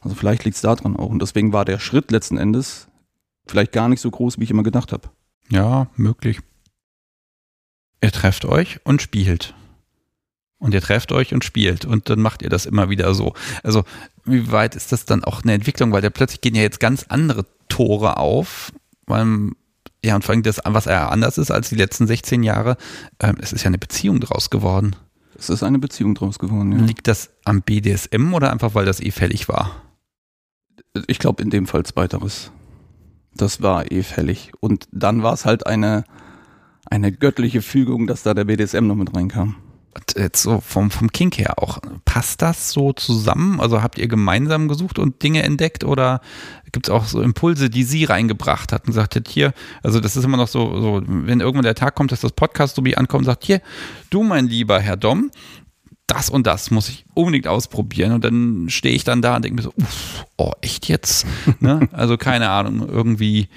Also 0.00 0.16
vielleicht 0.16 0.44
liegt 0.44 0.56
es 0.56 0.62
daran 0.62 0.96
auch. 0.96 1.10
Und 1.10 1.22
deswegen 1.22 1.52
war 1.52 1.64
der 1.64 1.78
Schritt 1.78 2.10
letzten 2.10 2.36
Endes 2.36 2.88
vielleicht 3.46 3.72
gar 3.72 3.88
nicht 3.88 4.00
so 4.00 4.10
groß, 4.10 4.38
wie 4.38 4.44
ich 4.44 4.50
immer 4.50 4.64
gedacht 4.64 4.92
habe. 4.92 5.08
Ja, 5.48 5.86
möglich. 5.96 6.40
Ihr 8.02 8.10
trefft 8.10 8.44
euch 8.44 8.80
und 8.84 9.00
spielt. 9.00 9.54
Und 10.58 10.74
ihr 10.74 10.80
trefft 10.80 11.12
euch 11.12 11.34
und 11.34 11.44
spielt 11.44 11.84
und 11.84 12.08
dann 12.08 12.20
macht 12.20 12.40
ihr 12.42 12.48
das 12.48 12.66
immer 12.66 12.88
wieder 12.88 13.14
so. 13.14 13.34
Also 13.62 13.84
wie 14.24 14.50
weit 14.50 14.74
ist 14.74 14.90
das 14.90 15.04
dann 15.04 15.22
auch 15.22 15.42
eine 15.42 15.52
Entwicklung, 15.52 15.92
weil 15.92 16.00
da 16.00 16.10
plötzlich 16.10 16.40
gehen 16.40 16.54
ja 16.54 16.62
jetzt 16.62 16.80
ganz 16.80 17.04
andere 17.08 17.44
Tore 17.68 18.16
auf, 18.16 18.72
weil 19.06 19.50
ja, 20.02 20.14
und 20.14 20.24
vor 20.24 20.32
allem 20.32 20.42
das, 20.42 20.60
was 20.64 20.86
er 20.86 21.12
anders 21.12 21.36
ist 21.36 21.50
als 21.50 21.68
die 21.68 21.74
letzten 21.74 22.06
16 22.06 22.42
Jahre, 22.42 22.76
ähm, 23.20 23.36
es 23.40 23.52
ist 23.52 23.64
ja 23.64 23.68
eine 23.68 23.78
Beziehung 23.78 24.20
draus 24.20 24.50
geworden. 24.50 24.96
Es 25.38 25.50
ist 25.50 25.62
eine 25.62 25.78
Beziehung 25.78 26.14
draus 26.14 26.38
geworden, 26.38 26.72
ja. 26.72 26.78
Liegt 26.78 27.08
das 27.08 27.30
am 27.44 27.62
BDSM 27.62 28.32
oder 28.34 28.52
einfach, 28.52 28.74
weil 28.74 28.86
das 28.86 29.00
eh 29.00 29.10
fällig 29.10 29.48
war? 29.48 29.82
Ich 31.06 31.18
glaube 31.18 31.42
in 31.42 31.50
dem 31.50 31.66
Fall 31.66 31.84
zweiteres. 31.84 32.50
Das 33.34 33.60
war 33.60 33.90
eh 33.92 34.02
fällig. 34.02 34.52
Und 34.60 34.88
dann 34.92 35.22
war 35.22 35.34
es 35.34 35.44
halt 35.44 35.66
eine, 35.66 36.04
eine 36.86 37.12
göttliche 37.12 37.60
Fügung, 37.60 38.06
dass 38.06 38.22
da 38.22 38.32
der 38.32 38.44
BDSM 38.44 38.86
noch 38.86 38.94
mit 38.94 39.14
reinkam. 39.14 39.56
Jetzt 40.16 40.42
so 40.42 40.60
vom, 40.60 40.90
vom 40.90 41.10
Kink 41.10 41.38
her 41.38 41.62
auch, 41.62 41.78
passt 42.04 42.42
das 42.42 42.70
so 42.70 42.92
zusammen? 42.92 43.60
Also 43.60 43.82
habt 43.82 43.98
ihr 43.98 44.08
gemeinsam 44.08 44.68
gesucht 44.68 44.98
und 44.98 45.22
Dinge 45.22 45.42
entdeckt 45.42 45.84
oder 45.84 46.20
gibt 46.72 46.88
es 46.88 46.90
auch 46.90 47.04
so 47.04 47.22
Impulse, 47.22 47.70
die 47.70 47.84
sie 47.84 48.04
reingebracht 48.04 48.72
hat 48.72 48.82
und 48.82 48.88
gesagt 48.88 49.16
hat, 49.16 49.28
hier, 49.28 49.52
also 49.82 50.00
das 50.00 50.16
ist 50.16 50.24
immer 50.24 50.36
noch 50.36 50.48
so, 50.48 50.80
so, 50.80 51.02
wenn 51.06 51.40
irgendwann 51.40 51.64
der 51.64 51.74
Tag 51.74 51.94
kommt, 51.94 52.12
dass 52.12 52.20
das 52.20 52.32
Podcast 52.32 52.76
so 52.76 52.84
wie 52.84 52.96
ankommt 52.96 53.22
und 53.22 53.26
sagt, 53.26 53.44
hier, 53.44 53.60
du 54.10 54.22
mein 54.22 54.46
lieber 54.46 54.80
Herr 54.80 54.96
Dom, 54.96 55.30
das 56.06 56.30
und 56.30 56.46
das 56.46 56.70
muss 56.70 56.88
ich 56.88 57.04
unbedingt 57.14 57.48
ausprobieren. 57.48 58.12
Und 58.12 58.24
dann 58.24 58.66
stehe 58.68 58.94
ich 58.94 59.04
dann 59.04 59.22
da 59.22 59.36
und 59.36 59.44
denke 59.44 59.56
mir 59.56 59.62
so, 59.62 59.72
uff, 59.76 60.24
oh, 60.36 60.52
echt 60.60 60.88
jetzt? 60.88 61.26
ne? 61.60 61.88
Also 61.92 62.16
keine 62.16 62.48
Ahnung, 62.50 62.88
irgendwie 62.88 63.48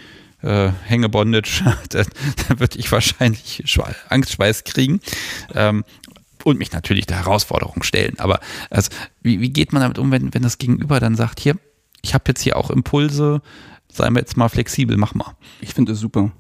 äh, 0.42 0.72
Hängebondage, 0.86 1.64
da, 1.90 2.04
da 2.04 2.60
würde 2.60 2.80
ich 2.80 2.92
wahrscheinlich 2.92 3.64
Angstschweiß 4.10 4.64
kriegen. 4.64 5.00
Ähm, 5.54 5.84
und 6.44 6.58
mich 6.58 6.72
natürlich 6.72 7.06
der 7.06 7.18
Herausforderung 7.18 7.84
stellen. 7.84 8.20
Aber 8.20 8.40
also, 8.70 8.90
wie, 9.22 9.42
wie 9.42 9.50
geht 9.50 9.74
man 9.74 9.82
damit 9.82 10.00
um, 10.00 10.12
wenn, 10.12 10.34
wenn 10.34 10.42
das 10.42 10.58
Gegenüber 10.58 11.00
dann 11.00 11.16
sagt, 11.16 11.40
hier, 11.40 11.58
ich 12.02 12.14
habe 12.14 12.26
jetzt 12.28 12.42
hier 12.42 12.58
auch 12.58 12.70
Impulse, 12.70 13.42
seien 13.92 14.14
wir 14.14 14.20
jetzt 14.20 14.38
mal 14.38 14.50
flexibel, 14.50 14.98
mach 14.98 15.14
mal. 15.14 15.36
Ich 15.62 15.74
finde 15.74 15.94
es 15.94 16.00
super. 16.00 16.32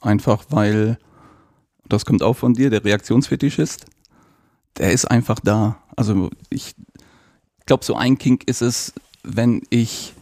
Einfach 0.00 0.44
weil, 0.50 0.98
das 1.88 2.04
kommt 2.04 2.22
auch 2.22 2.34
von 2.34 2.54
dir, 2.54 2.70
der 2.70 2.84
Reaktionsfetischist, 2.84 3.86
der 4.78 4.92
ist 4.92 5.04
einfach 5.04 5.40
da. 5.40 5.82
Also 5.96 6.30
ich 6.50 6.74
glaube, 7.66 7.84
so 7.84 7.94
ein 7.94 8.18
Kink 8.18 8.44
ist 8.44 8.62
es, 8.62 8.92
wenn 9.22 9.62
ich 9.70 10.14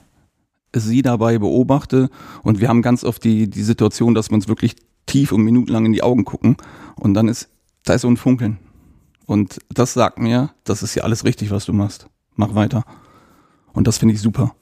sie 0.75 1.03
dabei 1.03 1.39
beobachte 1.39 2.11
und 2.43 2.61
wir 2.61 2.69
haben 2.69 2.83
ganz 2.83 3.03
oft 3.03 3.25
die, 3.25 3.49
die 3.49 3.63
Situation, 3.63 4.15
dass 4.15 4.31
wir 4.31 4.35
uns 4.35 4.49
wirklich 4.49 4.77
tief 5.07 5.33
und 5.33 5.43
minutenlang 5.43 5.87
in 5.87 5.93
die 5.93 6.03
Augen 6.03 6.25
gucken 6.25 6.57
und 6.97 7.15
dann 7.15 7.29
ist, 7.29 7.49
da 7.85 7.95
ist 7.95 8.03
so 8.03 8.09
ein 8.09 8.17
Funkeln. 8.17 8.59
Und 9.27 9.59
das 9.69 9.93
sagt 9.93 10.19
mir, 10.19 10.51
das 10.65 10.83
ist 10.83 10.95
ja 10.95 11.05
alles 11.05 11.25
richtig, 11.25 11.51
was 11.51 11.65
du 11.65 11.73
machst. 11.73 12.09
Mach 12.37 12.55
weiter. 12.55 12.85
Und 13.73 13.87
das 13.87 13.99
finde 13.99 14.15
ich 14.15 14.21
super. 14.21 14.55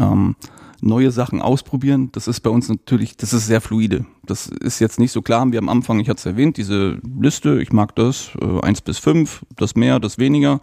Ähm, 0.00 0.36
neue 0.80 1.10
Sachen 1.10 1.42
ausprobieren, 1.42 2.10
das 2.12 2.28
ist 2.28 2.40
bei 2.40 2.50
uns 2.50 2.68
natürlich, 2.68 3.16
das 3.16 3.32
ist 3.32 3.46
sehr 3.46 3.60
fluide. 3.60 4.06
Das 4.24 4.46
ist 4.46 4.78
jetzt 4.78 4.98
nicht 4.98 5.12
so 5.12 5.22
klar, 5.22 5.50
wie 5.52 5.58
am 5.58 5.68
Anfang, 5.68 6.00
ich 6.00 6.08
hatte 6.08 6.18
es 6.18 6.26
erwähnt, 6.26 6.56
diese 6.56 6.98
Liste, 7.20 7.60
ich 7.60 7.72
mag 7.72 7.94
das, 7.96 8.30
äh, 8.40 8.60
1 8.60 8.80
bis 8.82 8.98
5, 8.98 9.44
das 9.56 9.74
mehr, 9.74 10.00
das 10.00 10.18
weniger. 10.18 10.60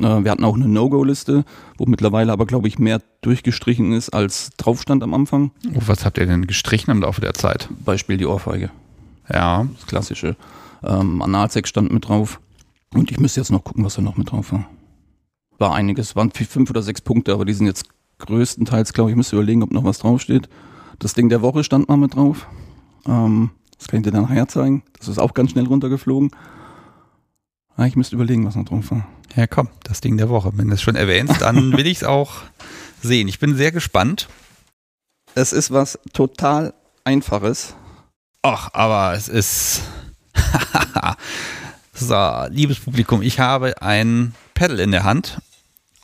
Äh, 0.00 0.24
wir 0.24 0.30
hatten 0.30 0.44
auch 0.44 0.54
eine 0.54 0.68
No-Go-Liste, 0.68 1.44
wo 1.78 1.86
mittlerweile 1.86 2.32
aber, 2.32 2.46
glaube 2.46 2.68
ich, 2.68 2.78
mehr 2.78 3.00
durchgestrichen 3.20 3.92
ist, 3.92 4.10
als 4.10 4.50
drauf 4.56 4.82
stand 4.82 5.02
am 5.02 5.14
Anfang. 5.14 5.52
Oh, 5.74 5.82
was 5.86 6.04
habt 6.04 6.18
ihr 6.18 6.26
denn 6.26 6.46
gestrichen 6.46 6.90
im 6.90 7.00
Laufe 7.00 7.20
der 7.20 7.34
Zeit? 7.34 7.68
Beispiel 7.84 8.16
die 8.16 8.26
Ohrfeige. 8.26 8.70
Ja. 9.32 9.66
Das 9.76 9.86
klassische. 9.86 10.36
Ähm, 10.84 11.22
Analsex 11.22 11.68
stand 11.68 11.92
mit 11.92 12.08
drauf. 12.08 12.40
Und 12.94 13.10
ich 13.10 13.18
müsste 13.18 13.40
jetzt 13.40 13.50
noch 13.50 13.64
gucken, 13.64 13.84
was 13.84 13.94
da 13.94 14.02
noch 14.02 14.16
mit 14.16 14.30
drauf 14.30 14.52
war. 14.52 14.68
War 15.58 15.74
einiges, 15.74 16.16
waren 16.16 16.30
fünf 16.30 16.70
oder 16.70 16.82
sechs 16.82 17.00
Punkte, 17.00 17.32
aber 17.32 17.44
die 17.44 17.52
sind 17.52 17.66
jetzt 17.66 17.86
größtenteils, 18.18 18.92
glaube 18.92 19.10
ich, 19.10 19.16
müsste 19.16 19.36
überlegen, 19.36 19.62
ob 19.62 19.72
noch 19.72 19.84
was 19.84 19.98
draufsteht. 19.98 20.48
Das 20.98 21.14
Ding 21.14 21.28
der 21.28 21.42
Woche 21.42 21.64
stand 21.64 21.88
mal 21.88 21.96
mit 21.96 22.14
drauf. 22.14 22.46
Ähm, 23.06 23.50
das 23.78 23.88
kann 23.88 24.00
ich 24.00 24.04
dir 24.04 24.12
dann 24.12 24.22
nachher 24.22 24.48
zeigen. 24.48 24.82
Das 24.98 25.08
ist 25.08 25.18
auch 25.18 25.34
ganz 25.34 25.50
schnell 25.50 25.66
runtergeflogen. 25.66 26.30
Ah, 27.76 27.86
ich 27.86 27.96
müsste 27.96 28.16
überlegen, 28.16 28.46
was 28.46 28.54
noch 28.54 28.64
drauf 28.64 28.90
war. 28.90 29.06
Ja, 29.34 29.46
komm, 29.46 29.68
das 29.82 30.00
Ding 30.00 30.18
der 30.18 30.28
Woche. 30.28 30.52
Wenn 30.54 30.68
du 30.68 30.74
es 30.74 30.82
schon 30.82 30.94
erwähnst, 30.94 31.40
dann 31.40 31.72
will 31.76 31.86
ich 31.86 31.98
es 31.98 32.04
auch 32.04 32.42
sehen. 33.02 33.28
Ich 33.28 33.38
bin 33.38 33.56
sehr 33.56 33.72
gespannt. 33.72 34.28
Es 35.34 35.52
ist 35.52 35.70
was 35.70 35.98
total 36.12 36.74
Einfaches. 37.04 37.74
Ach, 38.42 38.70
aber 38.74 39.14
es 39.14 39.28
ist. 39.28 39.82
so, 41.92 42.46
liebes 42.50 42.80
Publikum, 42.80 43.22
ich 43.22 43.40
habe 43.40 43.80
ein 43.82 44.34
Pedal 44.54 44.80
in 44.80 44.90
der 44.90 45.04
Hand. 45.04 45.40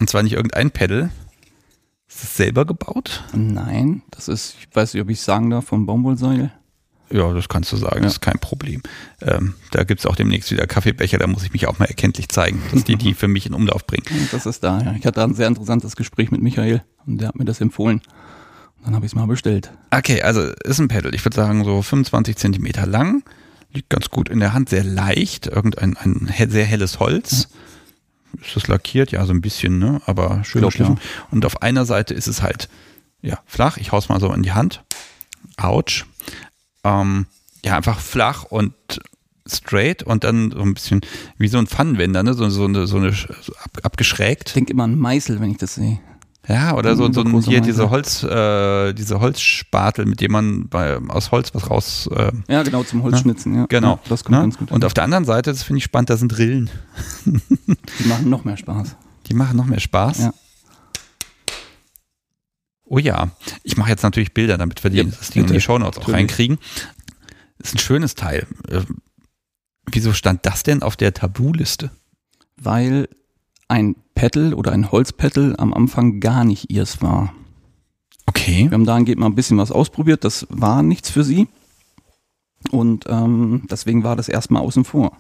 Und 0.00 0.08
zwar 0.08 0.22
nicht 0.22 0.34
irgendein 0.34 0.70
Pedal, 0.70 1.10
ist 2.08 2.22
das 2.22 2.36
selber 2.36 2.64
gebaut? 2.64 3.24
Nein, 3.34 4.02
das 4.10 4.28
ist, 4.28 4.56
ich 4.60 4.74
weiß 4.74 4.94
nicht, 4.94 5.02
ob 5.02 5.10
ich 5.10 5.20
sagen 5.20 5.50
darf, 5.50 5.66
vom 5.66 5.86
Baumwollseil. 5.86 6.52
Ja, 7.10 7.32
das 7.32 7.48
kannst 7.48 7.72
du 7.72 7.76
sagen, 7.76 7.96
ja. 7.96 8.02
das 8.02 8.14
ist 8.14 8.20
kein 8.20 8.38
Problem. 8.38 8.82
Ähm, 9.22 9.54
da 9.70 9.84
gibt 9.84 10.00
es 10.00 10.06
auch 10.06 10.16
demnächst 10.16 10.50
wieder 10.50 10.66
Kaffeebecher, 10.66 11.18
da 11.18 11.26
muss 11.26 11.42
ich 11.42 11.52
mich 11.52 11.66
auch 11.66 11.78
mal 11.78 11.86
erkenntlich 11.86 12.28
zeigen, 12.28 12.62
dass 12.72 12.84
die 12.84 12.96
die 12.96 13.14
für 13.14 13.28
mich 13.28 13.46
in 13.46 13.54
Umlauf 13.54 13.86
bringen. 13.86 14.04
Das 14.30 14.46
ist 14.46 14.62
da, 14.62 14.80
ja. 14.80 14.94
Ich 14.98 15.06
hatte 15.06 15.22
ein 15.22 15.34
sehr 15.34 15.48
interessantes 15.48 15.96
Gespräch 15.96 16.30
mit 16.30 16.42
Michael 16.42 16.82
und 17.06 17.18
der 17.18 17.28
hat 17.28 17.36
mir 17.36 17.44
das 17.44 17.60
empfohlen. 17.60 18.02
Dann 18.84 18.94
habe 18.94 19.06
ich 19.06 19.12
es 19.12 19.16
mal 19.16 19.26
bestellt. 19.26 19.72
Okay, 19.90 20.22
also 20.22 20.42
ist 20.64 20.78
ein 20.78 20.88
Pedal. 20.88 21.14
Ich 21.14 21.24
würde 21.24 21.34
sagen 21.34 21.64
so 21.64 21.82
25 21.82 22.36
Zentimeter 22.36 22.86
lang, 22.86 23.22
liegt 23.72 23.90
ganz 23.90 24.10
gut 24.10 24.28
in 24.28 24.40
der 24.40 24.52
Hand, 24.52 24.68
sehr 24.68 24.84
leicht, 24.84 25.46
irgendein 25.46 25.96
ein 25.96 26.32
sehr 26.50 26.64
helles 26.64 27.00
Holz. 27.00 27.48
Ja 27.50 27.58
ist 28.40 28.56
das 28.56 28.68
lackiert? 28.68 29.10
Ja, 29.10 29.24
so 29.26 29.32
ein 29.32 29.40
bisschen, 29.40 29.78
ne? 29.78 30.00
Aber 30.06 30.44
schön 30.44 30.62
geschliffen. 30.62 30.96
Ja. 30.96 31.26
Und 31.30 31.44
auf 31.44 31.62
einer 31.62 31.84
Seite 31.84 32.14
ist 32.14 32.26
es 32.26 32.42
halt, 32.42 32.68
ja, 33.22 33.38
flach. 33.46 33.76
Ich 33.78 33.92
hau's 33.92 34.08
mal 34.08 34.20
so 34.20 34.32
in 34.32 34.42
die 34.42 34.52
Hand. 34.52 34.82
Autsch. 35.56 36.06
Ähm, 36.84 37.26
ja, 37.64 37.76
einfach 37.76 37.98
flach 37.98 38.44
und 38.44 38.74
straight 39.46 40.02
und 40.02 40.24
dann 40.24 40.50
so 40.50 40.60
ein 40.60 40.74
bisschen 40.74 41.00
wie 41.38 41.48
so 41.48 41.58
ein 41.58 41.66
Pfannenwender, 41.66 42.22
ne? 42.22 42.34
So, 42.34 42.48
so 42.50 42.64
eine, 42.64 42.86
so 42.86 42.98
eine 42.98 43.12
so 43.12 43.54
ab, 43.62 43.78
abgeschrägt. 43.82 44.48
Ich 44.48 44.54
denke 44.54 44.72
immer 44.72 44.84
an 44.84 44.98
Meißel, 44.98 45.40
wenn 45.40 45.50
ich 45.50 45.58
das 45.58 45.74
sehe. 45.74 45.98
Ja, 46.48 46.74
oder 46.74 46.96
so, 46.96 47.12
so 47.12 47.20
ein, 47.20 47.40
hier 47.42 47.60
diese 47.60 47.90
Holz, 47.90 48.22
äh, 48.22 48.94
diese 48.94 49.20
Holzspatel, 49.20 50.06
mit 50.06 50.20
dem 50.22 50.32
man 50.32 50.68
bei, 50.68 50.96
aus 51.08 51.30
Holz 51.30 51.54
was 51.54 51.68
raus. 51.70 52.08
Äh, 52.10 52.32
ja, 52.48 52.62
genau, 52.62 52.82
zum 52.84 53.02
Holzschnitzen, 53.02 53.54
ja. 53.54 53.66
Genau. 53.68 53.92
Ja, 53.92 54.00
das 54.08 54.24
kommt 54.24 54.38
ne? 54.38 54.42
ganz 54.44 54.56
gut. 54.56 54.70
Und 54.70 54.84
auf 54.84 54.94
der 54.94 55.04
anderen 55.04 55.26
Seite, 55.26 55.50
das 55.50 55.62
finde 55.62 55.78
ich 55.78 55.84
spannend, 55.84 56.08
da 56.08 56.16
sind 56.16 56.38
Rillen. 56.38 56.70
Die 57.26 58.08
machen 58.08 58.30
noch 58.30 58.44
mehr 58.44 58.56
Spaß. 58.56 58.96
Die 59.26 59.34
machen 59.34 59.58
noch 59.58 59.66
mehr 59.66 59.80
Spaß. 59.80 60.18
Ja. 60.20 60.34
Oh 62.86 62.98
ja, 62.98 63.28
ich 63.62 63.76
mache 63.76 63.90
jetzt 63.90 64.02
natürlich 64.02 64.32
Bilder, 64.32 64.56
damit 64.56 64.82
wir 64.82 64.90
die, 64.90 64.96
Ja, 64.96 65.04
das 65.04 65.28
Ding 65.28 65.44
in 65.44 65.52
die. 65.52 65.60
Shownotes 65.60 65.98
auch 65.98 66.08
reinkriegen. 66.08 66.56
Ist 67.58 67.74
ein 67.74 67.78
schönes 67.78 68.14
Teil. 68.14 68.46
Äh, 68.68 68.80
Wieso 69.92 70.12
stand 70.12 70.44
das 70.46 70.62
denn 70.62 70.82
auf 70.82 70.96
der 70.96 71.14
Tabuliste? 71.14 71.90
Weil 72.56 73.08
ein 73.68 73.96
Pedal 74.14 74.54
oder 74.54 74.72
ein 74.72 74.90
Holzpedal 74.90 75.54
am 75.58 75.72
Anfang 75.72 76.20
gar 76.20 76.44
nicht 76.44 76.70
ihrs 76.70 77.02
war. 77.02 77.32
Okay. 78.26 78.64
Wir 78.64 78.72
haben 78.72 78.84
dahingehend 78.84 79.20
mal 79.20 79.26
ein 79.26 79.34
bisschen 79.34 79.58
was 79.58 79.72
ausprobiert, 79.72 80.24
das 80.24 80.46
war 80.50 80.82
nichts 80.82 81.10
für 81.10 81.24
sie. 81.24 81.48
Und 82.70 83.04
ähm, 83.08 83.66
deswegen 83.70 84.02
war 84.02 84.16
das 84.16 84.28
erstmal 84.28 84.62
außen 84.62 84.84
vor. 84.84 85.12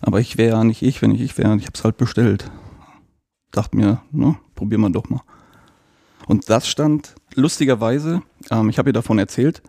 Aber 0.00 0.20
ich 0.20 0.38
wäre 0.38 0.56
ja 0.56 0.64
nicht 0.64 0.82
ich, 0.82 1.02
wenn 1.02 1.10
ich 1.10 1.20
ich 1.20 1.36
wäre. 1.38 1.56
Ich 1.56 1.64
habe 1.64 1.72
es 1.74 1.84
halt 1.84 1.96
bestellt. 1.96 2.50
Dachte 3.50 3.76
mir, 3.76 4.00
ne, 4.10 4.36
probieren 4.54 4.80
wir 4.82 4.90
doch 4.90 5.08
mal. 5.10 5.22
Und 6.26 6.48
das 6.48 6.68
stand 6.68 7.14
lustigerweise, 7.34 8.22
ähm, 8.50 8.68
ich 8.68 8.78
habe 8.78 8.90
ihr 8.90 8.94
davon 8.94 9.18
erzählt, 9.18 9.62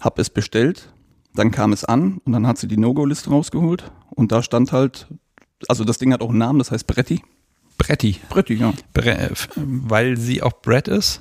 habe 0.00 0.20
es 0.22 0.30
bestellt, 0.30 0.92
dann 1.34 1.50
kam 1.50 1.72
es 1.72 1.84
an 1.84 2.20
und 2.24 2.32
dann 2.32 2.46
hat 2.46 2.58
sie 2.58 2.68
die 2.68 2.76
No-Go-Liste 2.76 3.30
rausgeholt 3.30 3.90
und 4.10 4.32
da 4.32 4.42
stand 4.42 4.72
halt, 4.72 5.08
also 5.68 5.84
das 5.84 5.98
Ding 5.98 6.12
hat 6.12 6.22
auch 6.22 6.30
einen 6.30 6.38
Namen, 6.38 6.58
das 6.58 6.70
heißt 6.70 6.86
Bretti. 6.86 7.22
Bretti. 7.78 8.18
Bretti, 8.28 8.54
ja. 8.54 8.72
Bre 8.92 9.18
äh, 9.18 9.30
weil 9.56 10.16
sie 10.16 10.42
auch 10.42 10.52
Brett 10.62 10.88
ist? 10.88 11.20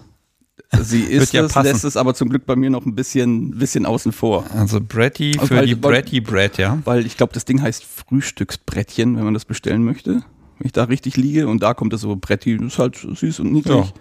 Sie 0.81 1.01
ist 1.01 1.31
ja 1.33 1.43
es, 1.43 1.53
passen. 1.53 1.67
lässt 1.67 1.83
es 1.85 1.95
aber 1.95 2.13
zum 2.15 2.29
Glück 2.29 2.45
bei 2.45 2.55
mir 2.55 2.69
noch 2.69 2.85
ein 2.85 2.95
bisschen, 2.95 3.51
bisschen 3.51 3.85
außen 3.85 4.11
vor. 4.11 4.45
Also 4.53 4.81
Bretti 4.81 5.33
Also 5.37 5.47
für 5.47 5.55
weil- 5.57 5.67
die 5.67 5.75
Bretti 5.75 6.21
Bread, 6.21 6.57
ja. 6.57 6.79
Weil 6.85 7.05
ich 7.05 7.17
glaube, 7.17 7.33
das 7.33 7.45
Ding 7.45 7.61
heißt 7.61 7.83
Frühstücksbrettchen, 7.83 9.15
wenn 9.17 9.23
man 9.23 9.33
das 9.33 9.45
bestellen 9.45 9.83
möchte. 9.83 10.23
Wenn 10.57 10.65
ich 10.67 10.71
da 10.71 10.85
richtig 10.85 11.17
liege 11.17 11.47
und 11.47 11.61
da 11.63 11.73
kommt 11.73 11.93
es 11.93 12.01
so 12.01 12.15
Bretti, 12.15 12.57
das 12.57 12.67
ist 12.73 12.79
halt 12.79 12.95
süß 12.97 13.39
und 13.41 13.51
niedlich. 13.51 13.75
Ja. 13.75 13.93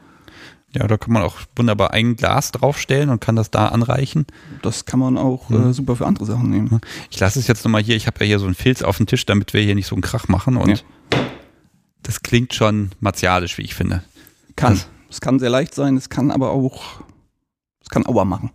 Ja, 0.76 0.88
da 0.88 0.96
kann 0.96 1.12
man 1.12 1.22
auch 1.22 1.36
wunderbar 1.54 1.92
ein 1.92 2.16
Glas 2.16 2.50
draufstellen 2.50 3.08
und 3.10 3.20
kann 3.20 3.36
das 3.36 3.52
da 3.52 3.68
anreichen. 3.68 4.26
Das 4.62 4.84
kann 4.86 4.98
man 4.98 5.16
auch 5.16 5.48
äh, 5.52 5.72
super 5.72 5.94
für 5.94 6.04
andere 6.04 6.24
Sachen 6.26 6.50
nehmen. 6.50 6.80
Ich 7.12 7.20
lasse 7.20 7.38
es 7.38 7.46
jetzt 7.46 7.64
nochmal 7.64 7.80
hier, 7.80 7.94
ich 7.94 8.08
habe 8.08 8.18
ja 8.20 8.26
hier 8.26 8.38
so 8.40 8.46
einen 8.46 8.56
Filz 8.56 8.82
auf 8.82 8.96
dem 8.96 9.06
Tisch, 9.06 9.24
damit 9.24 9.54
wir 9.54 9.60
hier 9.62 9.76
nicht 9.76 9.86
so 9.86 9.94
einen 9.94 10.02
Krach 10.02 10.26
machen 10.26 10.56
und 10.56 10.84
das 12.04 12.22
klingt 12.22 12.54
schon 12.54 12.92
martialisch, 13.00 13.58
wie 13.58 13.62
ich 13.62 13.74
finde. 13.74 14.02
Kann. 14.56 14.74
Das- 14.74 14.88
Es 15.10 15.20
kann 15.20 15.38
sehr 15.38 15.50
leicht 15.50 15.74
sein, 15.74 15.96
es 15.96 16.08
kann 16.08 16.30
aber 16.32 16.50
auch, 16.50 17.00
es 17.80 17.88
kann 17.88 18.04
Aua 18.06 18.24
machen. 18.24 18.50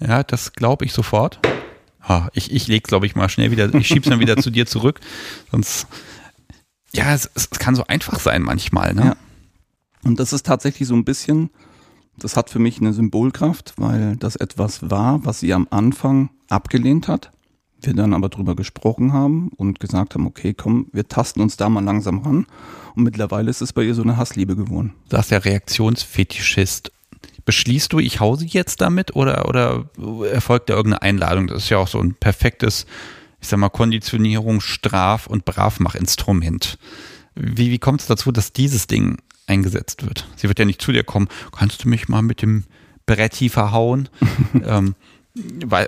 Ja, 0.00 0.22
das 0.24 0.52
glaube 0.52 0.84
ich 0.84 0.92
sofort. 0.92 1.38
Ah, 2.00 2.28
ich 2.34 2.50
ich 2.52 2.66
lege 2.66 2.82
glaube 2.82 3.06
ich 3.06 3.14
mal 3.14 3.28
schnell 3.28 3.50
wieder, 3.52 3.72
ich 3.74 3.86
schieb's 3.86 4.08
dann 4.08 4.18
wieder 4.20 4.36
zu 4.42 4.50
dir 4.50 4.66
zurück, 4.66 5.00
sonst 5.52 5.86
ja, 6.92 7.14
es, 7.14 7.30
es 7.34 7.48
kann 7.50 7.74
so 7.76 7.84
einfach 7.86 8.18
sein 8.20 8.42
manchmal, 8.42 8.92
ne? 8.94 9.04
Ja. 9.04 9.16
Und 10.04 10.18
das 10.20 10.32
ist 10.32 10.46
tatsächlich 10.46 10.86
so 10.88 10.94
ein 10.94 11.04
bisschen 11.04 11.50
Das 12.18 12.36
hat 12.36 12.50
für 12.50 12.58
mich 12.60 12.78
eine 12.80 12.92
Symbolkraft, 12.92 13.74
weil 13.76 14.16
das 14.16 14.36
etwas 14.36 14.90
war, 14.90 15.24
was 15.24 15.40
sie 15.40 15.52
am 15.54 15.66
Anfang 15.70 16.30
abgelehnt 16.48 17.08
hat. 17.08 17.30
Wir 17.86 17.94
dann 17.94 18.14
aber 18.14 18.28
drüber 18.28 18.56
gesprochen 18.56 19.12
haben 19.12 19.50
und 19.56 19.80
gesagt 19.80 20.14
haben, 20.14 20.26
okay, 20.26 20.54
komm, 20.54 20.86
wir 20.92 21.08
tasten 21.08 21.40
uns 21.40 21.56
da 21.56 21.68
mal 21.68 21.84
langsam 21.84 22.20
ran. 22.20 22.46
Und 22.94 23.04
mittlerweile 23.04 23.50
ist 23.50 23.60
es 23.60 23.72
bei 23.72 23.82
ihr 23.82 23.94
so 23.94 24.02
eine 24.02 24.16
Hassliebe 24.16 24.56
geworden. 24.56 24.94
Du 25.08 25.16
sagst 25.16 25.30
ja 25.30 25.38
Reaktionsfetischist. 25.38 26.92
Beschließt 27.44 27.92
du, 27.92 27.98
ich 27.98 28.20
hause 28.20 28.46
jetzt 28.46 28.80
damit 28.80 29.14
oder, 29.16 29.48
oder 29.48 29.84
erfolgt 30.30 30.70
da 30.70 30.74
irgendeine 30.74 31.02
Einladung? 31.02 31.46
Das 31.46 31.64
ist 31.64 31.68
ja 31.68 31.78
auch 31.78 31.88
so 31.88 32.00
ein 32.00 32.14
perfektes, 32.14 32.86
ich 33.40 33.48
sag 33.48 33.58
mal, 33.58 33.68
Konditionierung, 33.68 34.60
Straf- 34.60 35.26
und 35.26 35.44
Bravmachinstrument. 35.44 36.78
Wie, 37.34 37.70
wie 37.70 37.78
kommt 37.78 38.00
es 38.00 38.06
dazu, 38.06 38.32
dass 38.32 38.52
dieses 38.52 38.86
Ding 38.86 39.18
eingesetzt 39.46 40.06
wird? 40.06 40.26
Sie 40.36 40.48
wird 40.48 40.58
ja 40.58 40.64
nicht 40.64 40.80
zu 40.80 40.92
dir 40.92 41.04
kommen, 41.04 41.28
kannst 41.52 41.84
du 41.84 41.88
mich 41.88 42.08
mal 42.08 42.22
mit 42.22 42.40
dem 42.40 42.64
Bretti 43.06 43.50
verhauen? 43.50 44.08
ähm, 44.64 44.94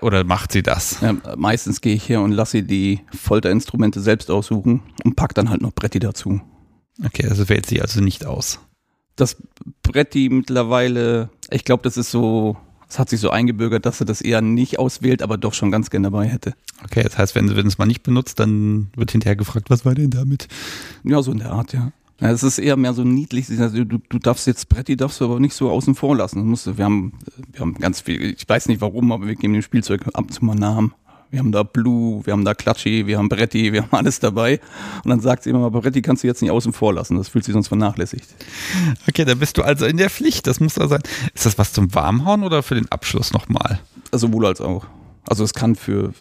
oder 0.02 0.24
macht 0.24 0.52
sie 0.52 0.62
das? 0.62 1.00
Ja, 1.00 1.14
meistens 1.36 1.80
gehe 1.80 1.94
ich 1.94 2.08
her 2.08 2.20
und 2.20 2.32
lasse 2.32 2.58
sie 2.58 2.62
die 2.62 3.00
Folterinstrumente 3.16 4.00
selbst 4.00 4.30
aussuchen 4.30 4.82
und 5.04 5.14
pack 5.16 5.34
dann 5.34 5.50
halt 5.50 5.62
noch 5.62 5.72
Bretti 5.72 5.98
dazu. 5.98 6.40
Okay, 7.04 7.28
also 7.28 7.48
wählt 7.48 7.66
sie 7.66 7.80
also 7.80 8.00
nicht 8.00 8.26
aus. 8.26 8.58
Das 9.14 9.36
Bretti 9.82 10.28
mittlerweile, 10.30 11.30
ich 11.50 11.64
glaube, 11.64 11.82
das 11.82 11.96
ist 11.96 12.10
so, 12.10 12.56
es 12.88 12.98
hat 12.98 13.08
sich 13.08 13.20
so 13.20 13.30
eingebürgert, 13.30 13.86
dass 13.86 13.98
sie 13.98 14.04
das 14.04 14.20
eher 14.20 14.42
nicht 14.42 14.78
auswählt, 14.78 15.22
aber 15.22 15.38
doch 15.38 15.54
schon 15.54 15.70
ganz 15.70 15.90
gerne 15.90 16.10
dabei 16.10 16.26
hätte. 16.26 16.54
Okay, 16.84 17.02
das 17.02 17.16
heißt, 17.16 17.34
wenn 17.34 17.48
sie 17.48 17.54
es 17.54 17.78
mal 17.78 17.86
nicht 17.86 18.02
benutzt, 18.02 18.40
dann 18.40 18.88
wird 18.96 19.12
hinterher 19.12 19.36
gefragt, 19.36 19.70
was 19.70 19.84
war 19.84 19.94
denn 19.94 20.10
damit? 20.10 20.48
Ja, 21.04 21.22
so 21.22 21.32
in 21.32 21.38
der 21.38 21.52
Art, 21.52 21.72
ja. 21.72 21.92
Ja, 22.20 22.30
es 22.30 22.42
ist 22.42 22.58
eher 22.58 22.76
mehr 22.76 22.94
so 22.94 23.04
niedlich. 23.04 23.46
Du, 23.46 23.84
du 23.84 24.18
darfst 24.18 24.46
jetzt 24.46 24.68
Bretti 24.68 24.96
darfst 24.96 25.20
du 25.20 25.26
aber 25.26 25.38
nicht 25.38 25.54
so 25.54 25.70
außen 25.70 25.94
vor 25.94 26.16
lassen. 26.16 26.46
Musst, 26.46 26.78
wir 26.78 26.84
haben, 26.84 27.12
wir 27.52 27.60
haben 27.60 27.74
ganz 27.74 28.00
viel. 28.00 28.22
Ich 28.22 28.48
weiß 28.48 28.68
nicht 28.68 28.80
warum, 28.80 29.12
aber 29.12 29.26
wir 29.26 29.34
geben 29.34 29.52
dem 29.52 29.62
Spielzeug 29.62 30.06
ab 30.08 30.24
und 30.24 30.32
zu 30.32 30.44
mal 30.44 30.54
Namen. 30.54 30.94
Wir 31.30 31.40
haben 31.40 31.52
da 31.52 31.64
Blue, 31.64 32.24
wir 32.24 32.32
haben 32.32 32.44
da 32.44 32.54
Klatschi, 32.54 33.06
wir 33.06 33.18
haben 33.18 33.28
Bretti, 33.28 33.72
wir 33.72 33.82
haben 33.82 33.92
alles 33.92 34.20
dabei. 34.20 34.60
Und 35.04 35.10
dann 35.10 35.20
sagt 35.20 35.42
sie 35.42 35.50
immer, 35.50 35.70
Bretti 35.70 36.00
kannst 36.00 36.22
du 36.22 36.28
jetzt 36.28 36.40
nicht 36.40 36.52
außen 36.52 36.72
vor 36.72 36.94
lassen. 36.94 37.16
Das 37.16 37.28
fühlt 37.28 37.44
sich 37.44 37.52
sonst 37.52 37.68
vernachlässigt. 37.68 38.28
Okay, 39.08 39.24
dann 39.24 39.38
bist 39.38 39.58
du 39.58 39.62
also 39.62 39.86
in 39.86 39.96
der 39.96 40.08
Pflicht. 40.08 40.46
Das 40.46 40.60
muss 40.60 40.74
da 40.74 40.88
sein. 40.88 41.02
Ist 41.34 41.44
das 41.44 41.58
was 41.58 41.72
zum 41.72 41.94
Warmhauen 41.94 42.44
oder 42.44 42.62
für 42.62 42.76
den 42.76 42.90
Abschluss 42.90 43.32
nochmal? 43.32 43.80
Sowohl 44.12 44.46
als 44.46 44.60
auch. 44.60 44.86
Also 45.28 45.44
es 45.44 45.52
kann 45.52 45.74
für 45.74 46.14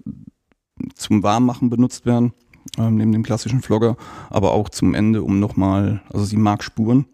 zum 0.96 1.24
Warmmachen 1.24 1.70
benutzt 1.70 2.06
werden 2.06 2.34
ähm, 2.78 2.98
neben 2.98 3.12
dem 3.12 3.24
klassischen 3.24 3.62
Vlogger, 3.62 3.98
aber 4.30 4.54
auch 4.54 4.70
zum 4.70 4.94
Ende, 4.94 5.24
um 5.24 5.40
nochmal, 5.40 6.02
also 6.12 6.26
sie 6.26 6.38
mag 6.38 6.64
Spuren. 6.64 7.06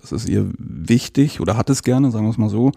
Das 0.00 0.12
ist 0.12 0.28
ihr 0.28 0.50
wichtig 0.56 1.40
oder 1.40 1.56
hat 1.56 1.68
es 1.68 1.82
gerne, 1.82 2.10
sagen 2.10 2.24
wir 2.24 2.30
es 2.30 2.38
mal 2.38 2.48
so. 2.48 2.72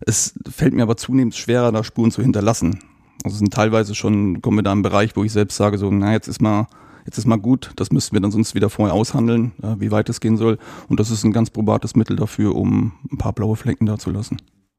Es 0.00 0.34
fällt 0.48 0.74
mir 0.74 0.82
aber 0.82 0.96
zunehmend 0.96 1.34
schwerer, 1.34 1.72
da 1.72 1.82
Spuren 1.82 2.12
zu 2.12 2.22
hinterlassen. 2.22 2.78
Also 3.24 3.34
es 3.34 3.38
sind 3.38 3.52
teilweise 3.52 3.94
schon, 3.94 4.40
kommen 4.42 4.58
wir 4.58 4.62
da 4.62 4.72
im 4.72 4.82
Bereich, 4.82 5.16
wo 5.16 5.24
ich 5.24 5.32
selbst 5.32 5.56
sage, 5.56 5.76
so, 5.76 5.90
na, 5.90 6.12
jetzt 6.12 6.28
ist 6.28 6.40
mal, 6.40 6.68
jetzt 7.04 7.18
ist 7.18 7.26
mal 7.26 7.36
gut, 7.36 7.72
das 7.74 7.90
müssten 7.90 8.14
wir 8.14 8.20
dann 8.20 8.30
sonst 8.30 8.54
wieder 8.54 8.70
vorher 8.70 8.94
aushandeln, 8.94 9.52
äh, 9.62 9.74
wie 9.78 9.90
weit 9.90 10.08
es 10.08 10.20
gehen 10.20 10.36
soll. 10.36 10.58
Und 10.88 11.00
das 11.00 11.10
ist 11.10 11.24
ein 11.24 11.32
ganz 11.32 11.50
probates 11.50 11.96
Mittel 11.96 12.14
dafür, 12.14 12.54
um 12.54 12.92
ein 13.10 13.18
paar 13.18 13.32
blaue 13.32 13.56
Flecken 13.56 13.86
da 13.86 13.98
zu 13.98 14.10
lassen 14.10 14.36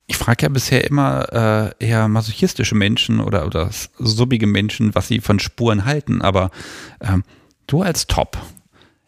ich 0.10 0.18
frage 0.18 0.43
ja 0.43 0.49
bisher 0.49 0.86
immer 0.86 1.72
äh, 1.80 1.86
eher 1.86 2.07
masochistische 2.07 2.74
Menschen 2.74 3.20
oder, 3.20 3.45
oder 3.45 3.70
subbige 3.99 4.47
Menschen, 4.47 4.95
was 4.95 5.07
sie 5.07 5.20
von 5.20 5.38
Spuren 5.38 5.86
halten. 5.86 6.24
Aber 6.24 6.49
ähm, 6.99 7.24
du 7.68 7.84
als 7.84 8.07
Top, 8.07 8.36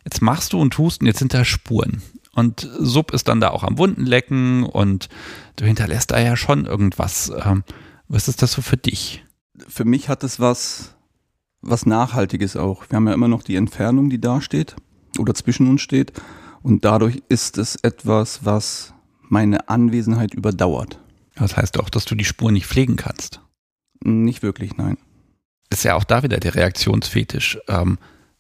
jetzt 0.06 0.22
machst 0.22 0.54
du 0.54 0.60
und 0.62 0.72
tust 0.76 1.02
und 1.02 1.08
jetzt 1.08 1.18
sind 1.18 1.34
da 1.34 1.44
Spuren. 1.44 2.04
Und 2.34 2.70
Sub 2.78 3.14
ist 3.14 3.28
dann 3.28 3.42
da 3.42 3.50
auch 3.50 3.64
am 3.64 3.80
Wunden 3.80 4.06
lecken 4.06 4.64
und 4.64 5.10
du 5.56 5.66
hinterlässt 5.66 6.12
da 6.12 6.20
ja 6.20 6.38
schon 6.38 6.66
irgendwas. 6.66 7.32
Ähm, 7.44 7.64
was 8.08 8.28
ist 8.28 8.44
das 8.44 8.52
so 8.52 8.62
für 8.62 8.78
dich? 8.78 9.26
Für 9.68 9.86
mich 9.86 10.08
hat 10.08 10.24
es 10.24 10.40
was, 10.40 10.94
was 11.62 11.88
Nachhaltiges 11.88 12.56
auch. 12.56 12.86
Wir 12.90 12.98
haben 12.98 13.08
ja 13.08 13.14
immer 13.16 13.28
noch 13.28 13.42
die 13.42 13.56
Entfernung, 13.56 14.12
die 14.12 14.22
da 14.22 14.40
steht 14.40 14.76
oder 15.18 15.34
zwischen 15.34 15.68
uns 15.68 15.82
steht. 15.82 16.14
Und 16.62 16.86
dadurch 16.86 17.24
ist 17.28 17.58
es 17.58 17.76
etwas, 17.78 18.46
was 18.46 18.94
meine 19.32 19.70
Anwesenheit 19.70 20.34
überdauert. 20.34 21.00
Das 21.36 21.56
heißt 21.56 21.80
auch, 21.80 21.90
dass 21.90 22.06
du 22.06 22.16
die 22.16 22.26
Spur 22.26 22.52
nicht 22.52 22.68
pflegen 22.68 22.98
kannst. 22.98 23.40
Nicht 24.04 24.44
wirklich, 24.44 24.76
nein. 24.76 24.98
Ist 25.70 25.84
ja 25.84 25.96
auch 25.96 26.04
da 26.04 26.22
wieder 26.22 26.40
der 26.40 26.54
Reaktionsfetisch. 26.54 27.58
Ähm, 27.68 27.98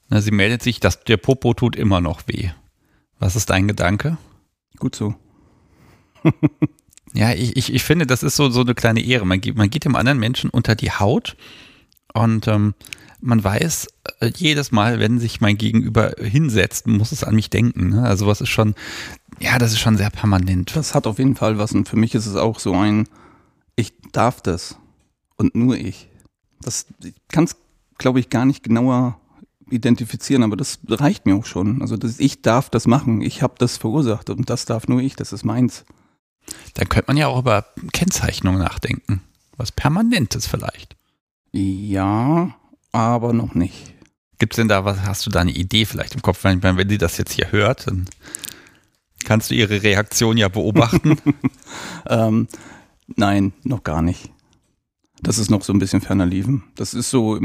na, 0.09 0.21
sie 0.21 0.31
meldet 0.31 0.61
sich, 0.61 0.81
dass 0.81 1.03
der 1.05 1.17
Popo 1.17 1.53
tut 1.53 1.77
immer 1.77 2.01
noch 2.01 2.23
weh. 2.27 2.49
Was 3.19 3.37
ist 3.37 3.49
dein 3.49 3.69
Gedanke? 3.69 4.17
Gut 4.77 4.95
so. 4.95 5.15
ja, 7.13 7.31
ich, 7.31 7.55
ich, 7.55 7.73
ich 7.73 7.83
finde, 7.83 8.05
das 8.05 8.21
ist 8.21 8.35
so, 8.35 8.49
so 8.49 8.61
eine 8.61 8.75
kleine 8.75 9.01
Ehre. 9.01 9.25
Man 9.25 9.39
geht, 9.39 9.55
man 9.55 9.69
geht 9.69 9.85
dem 9.85 9.95
anderen 9.95 10.19
Menschen 10.19 10.49
unter 10.49 10.75
die 10.75 10.91
Haut 10.91 11.37
und 12.13 12.49
ähm, 12.49 12.73
man 13.21 13.43
weiß, 13.43 13.87
äh, 14.19 14.31
jedes 14.35 14.71
Mal, 14.71 14.99
wenn 14.99 15.19
sich 15.19 15.41
mein 15.41 15.57
Gegenüber 15.57 16.13
hinsetzt, 16.19 16.87
muss 16.87 17.11
es 17.11 17.23
an 17.23 17.35
mich 17.35 17.49
denken. 17.49 17.89
Ne? 17.89 18.03
Also 18.03 18.27
was 18.27 18.41
ist 18.41 18.49
schon, 18.49 18.75
ja, 19.39 19.57
das 19.59 19.71
ist 19.71 19.79
schon 19.79 19.97
sehr 19.97 20.09
permanent. 20.09 20.75
Das 20.75 20.93
hat 20.95 21.07
auf 21.07 21.19
jeden 21.19 21.35
Fall 21.35 21.57
was 21.57 21.71
und 21.71 21.87
für 21.87 21.97
mich 21.97 22.15
ist 22.15 22.25
es 22.25 22.35
auch 22.35 22.59
so 22.59 22.73
ein, 22.73 23.07
ich 23.75 23.93
darf 24.11 24.41
das 24.41 24.77
und 25.37 25.55
nur 25.55 25.77
ich. 25.77 26.09
Das 26.61 26.85
kann 27.29 27.45
es, 27.45 27.55
glaube 27.97 28.19
ich, 28.19 28.29
gar 28.29 28.45
nicht 28.45 28.63
genauer 28.63 29.19
identifizieren, 29.69 30.43
aber 30.43 30.57
das 30.57 30.79
reicht 30.87 31.25
mir 31.25 31.35
auch 31.35 31.45
schon. 31.45 31.81
Also 31.81 31.97
das, 31.97 32.19
ich 32.19 32.41
darf 32.41 32.69
das 32.69 32.87
machen, 32.87 33.21
ich 33.21 33.41
habe 33.41 33.55
das 33.57 33.77
verursacht 33.77 34.29
und 34.29 34.49
das 34.49 34.65
darf 34.65 34.87
nur 34.87 35.01
ich, 35.01 35.15
das 35.15 35.31
ist 35.31 35.45
meins. 35.45 35.85
Dann 36.73 36.89
könnte 36.89 37.07
man 37.07 37.17
ja 37.17 37.27
auch 37.27 37.39
über 37.39 37.65
Kennzeichnung 37.93 38.57
nachdenken. 38.57 39.21
Was 39.57 39.71
Permanentes 39.71 40.47
vielleicht. 40.47 40.95
Ja, 41.51 42.55
aber 42.91 43.33
noch 43.33 43.53
nicht. 43.53 43.93
Gibt 44.39 44.53
es 44.53 44.57
denn 44.57 44.67
da 44.67 44.85
was, 44.85 45.01
hast 45.01 45.25
du 45.25 45.29
da 45.29 45.41
eine 45.41 45.51
Idee 45.51 45.85
vielleicht 45.85 46.15
im 46.15 46.21
Kopf? 46.21 46.43
Wenn, 46.43 46.63
wenn 46.63 46.87
die 46.87 46.97
das 46.97 47.17
jetzt 47.17 47.33
hier 47.33 47.51
hört, 47.51 47.87
dann 47.87 48.05
kannst 49.23 49.51
du 49.51 49.55
ihre 49.55 49.83
Reaktion 49.83 50.37
ja 50.37 50.47
beobachten. 50.47 51.17
ähm, 52.07 52.47
nein, 53.15 53.53
noch 53.63 53.83
gar 53.83 54.01
nicht. 54.01 54.31
Das 55.21 55.37
ist 55.37 55.51
noch 55.51 55.63
so 55.63 55.73
ein 55.73 55.79
bisschen 55.79 56.01
ferner 56.01 56.25
liefen. 56.25 56.63
Das 56.75 56.95
ist 56.95 57.11
so, 57.11 57.39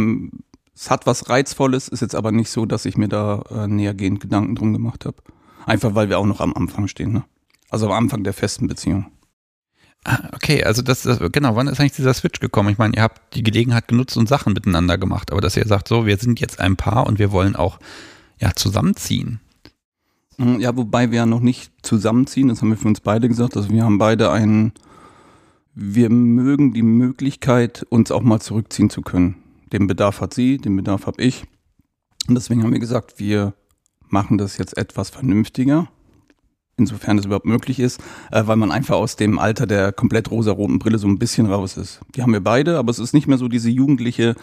es 0.75 0.91
hat 0.91 1.07
was 1.07 1.29
Reizvolles, 1.29 1.89
ist 1.89 2.01
jetzt 2.01 2.15
aber 2.15 2.33
nicht 2.33 2.51
so, 2.51 2.65
dass 2.65 2.87
ich 2.87 2.97
mir 2.97 3.09
da 3.09 3.43
äh, 3.51 3.67
nähergehend 3.67 4.21
Gedanken 4.21 4.55
drum 4.55 4.73
gemacht 4.73 5.05
habe. 5.05 5.17
Einfach 5.67 5.95
weil 5.95 6.09
wir 6.09 6.19
auch 6.19 6.27
noch 6.27 6.41
am 6.41 6.55
Anfang 6.55 6.89
stehen, 6.89 7.13
ne? 7.13 7.25
Also 7.69 7.87
am 7.87 7.93
Anfang 7.93 8.25
der 8.25 8.33
festen 8.33 8.69
Beziehung. 8.69 9.11
Ah, 10.09 10.31
okay, 10.33 10.63
also 10.63 10.83
das, 10.83 11.03
das, 11.03 11.19
genau, 11.33 11.57
wann 11.57 11.67
ist 11.67 11.81
eigentlich 11.81 11.97
dieser 11.97 12.15
Switch 12.15 12.39
gekommen? 12.39 12.69
Ich 12.69 12.79
meine, 12.79 12.95
ihr 12.95 13.03
habt 13.03 13.35
die 13.35 13.43
Gelegenheit 13.43 13.89
genutzt 13.89 14.17
und 14.17 14.29
Sachen 14.29 14.53
miteinander 14.53 14.99
gemacht, 14.99 15.33
aber 15.33 15.41
dass 15.41 15.57
ihr 15.57 15.67
sagt, 15.67 15.89
so, 15.89 16.07
wir 16.07 16.17
sind 16.17 16.39
jetzt 16.39 16.61
ein 16.61 16.77
Paar 16.77 17.09
und 17.09 17.19
wir 17.19 17.33
wollen 17.33 17.57
auch 17.57 17.81
ja 18.39 18.53
zusammenziehen. 18.55 19.41
Hm, 20.39 20.61
ja, 20.61 20.77
wobei 20.77 21.11
wir 21.11 21.17
ja 21.17 21.27
noch 21.27 21.41
nicht 21.41 21.73
zusammenziehen, 21.83 22.47
das 22.47 22.63
haben 22.63 22.69
wir 22.69 22.77
für 22.77 22.87
uns 22.87 23.01
beide 23.01 23.27
gesagt. 23.27 23.57
Also 23.57 23.69
wir 23.71 23.83
haben 23.83 23.99
beide 23.99 24.31
einen, 24.31 24.75
wir 25.75 26.09
mögen 26.09 26.73
die 26.73 26.83
Möglichkeit, 26.83 27.85
uns 27.89 28.13
auch 28.13 28.23
mal 28.23 28.39
zurückziehen 28.41 28.91
zu 28.91 29.03
können. 29.03 29.35
Den 29.73 29.89
Bedarf 29.89 30.21
hat 30.21 30.35
sie, 30.35 30.59
den 30.59 30.77
Bedarf 30.77 31.07
habe 31.07 31.21
ich. 31.21 31.47
Und 32.29 32.37
deswegen 32.37 32.63
haben 32.63 32.73
wir 32.73 32.79
gesagt, 32.79 33.19
wir 33.19 33.55
machen 34.09 34.39
das 34.39 34.57
jetzt 34.57 34.77
etwas 34.77 35.11
vernünftiger 35.11 35.89
insofern 36.77 37.17
das 37.17 37.27
überhaupt 37.27 37.47
möglich 37.47 37.81
ist, 37.81 38.01
äh, 38.31 38.43
weil 38.47 38.57
man 38.57 38.71
einfach 38.71 38.97
aus 38.97 39.17
dem 39.17 39.39
Alter 39.39 39.67
der 39.67 39.93
komplett 39.93 40.31
rosaroten 40.31 40.79
Brille 40.79 40.99
so 40.99 41.09
ein 41.09 41.19
bisschen 41.19 41.47
raus 41.47 41.77
ist. 41.77 42.01
Die 42.15 42.23
haben 42.23 42.33
wir 42.33 42.43
beide, 42.43 42.79
aber 42.79 42.91
es 42.91 42.99
ist 42.99 43.15
nicht 43.15 43.27
mehr 43.27 43.39
so 43.39 43.49
diese 43.49 43.71
jugendliche 43.71 44.35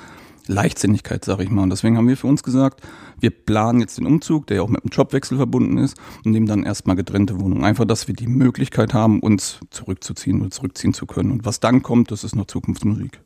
Leichtsinnigkeit, 0.47 1.23
sag 1.23 1.39
ich 1.39 1.49
mal. 1.49 1.63
Und 1.63 1.69
deswegen 1.69 1.97
haben 1.97 2.07
wir 2.07 2.17
für 2.17 2.27
uns 2.27 2.43
gesagt, 2.43 2.81
wir 3.19 3.29
planen 3.29 3.79
jetzt 3.79 3.97
den 3.97 4.05
Umzug, 4.05 4.47
der 4.47 4.57
ja 4.57 4.63
auch 4.63 4.69
mit 4.69 4.83
einem 4.83 4.89
Jobwechsel 4.91 5.37
verbunden 5.37 5.77
ist, 5.77 5.97
und 6.25 6.31
nehmen 6.31 6.47
dann 6.47 6.63
erstmal 6.63 6.95
getrennte 6.95 7.39
Wohnungen. 7.39 7.63
Einfach, 7.63 7.85
dass 7.85 8.07
wir 8.07 8.15
die 8.15 8.27
Möglichkeit 8.27 8.93
haben, 8.93 9.21
uns 9.21 9.59
zurückzuziehen 9.69 10.41
oder 10.41 10.51
zurückziehen 10.51 10.93
zu 10.93 11.05
können. 11.05 11.31
Und 11.31 11.45
was 11.45 11.59
dann 11.59 11.81
kommt, 11.81 12.11
das 12.11 12.23
ist 12.23 12.35
noch 12.35 12.47
Zukunftsmusik. 12.47 13.21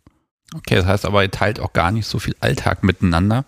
Okay, 0.56 0.76
das 0.76 0.86
heißt 0.86 1.06
aber, 1.06 1.24
ihr 1.24 1.32
teilt 1.32 1.60
auch 1.60 1.74
gar 1.74 1.92
nicht 1.92 2.06
so 2.06 2.20
viel 2.20 2.36
Alltag 2.40 2.84
miteinander. 2.84 3.46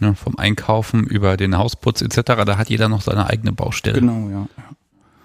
Ne, 0.00 0.14
vom 0.14 0.36
Einkaufen 0.38 1.04
über 1.04 1.36
den 1.36 1.56
Hausputz 1.56 2.02
etc. 2.02 2.44
Da 2.44 2.58
hat 2.58 2.68
jeder 2.68 2.88
noch 2.88 3.00
seine 3.00 3.28
eigene 3.28 3.52
Baustelle. 3.52 4.00
Genau, 4.00 4.28
ja. 4.28 4.48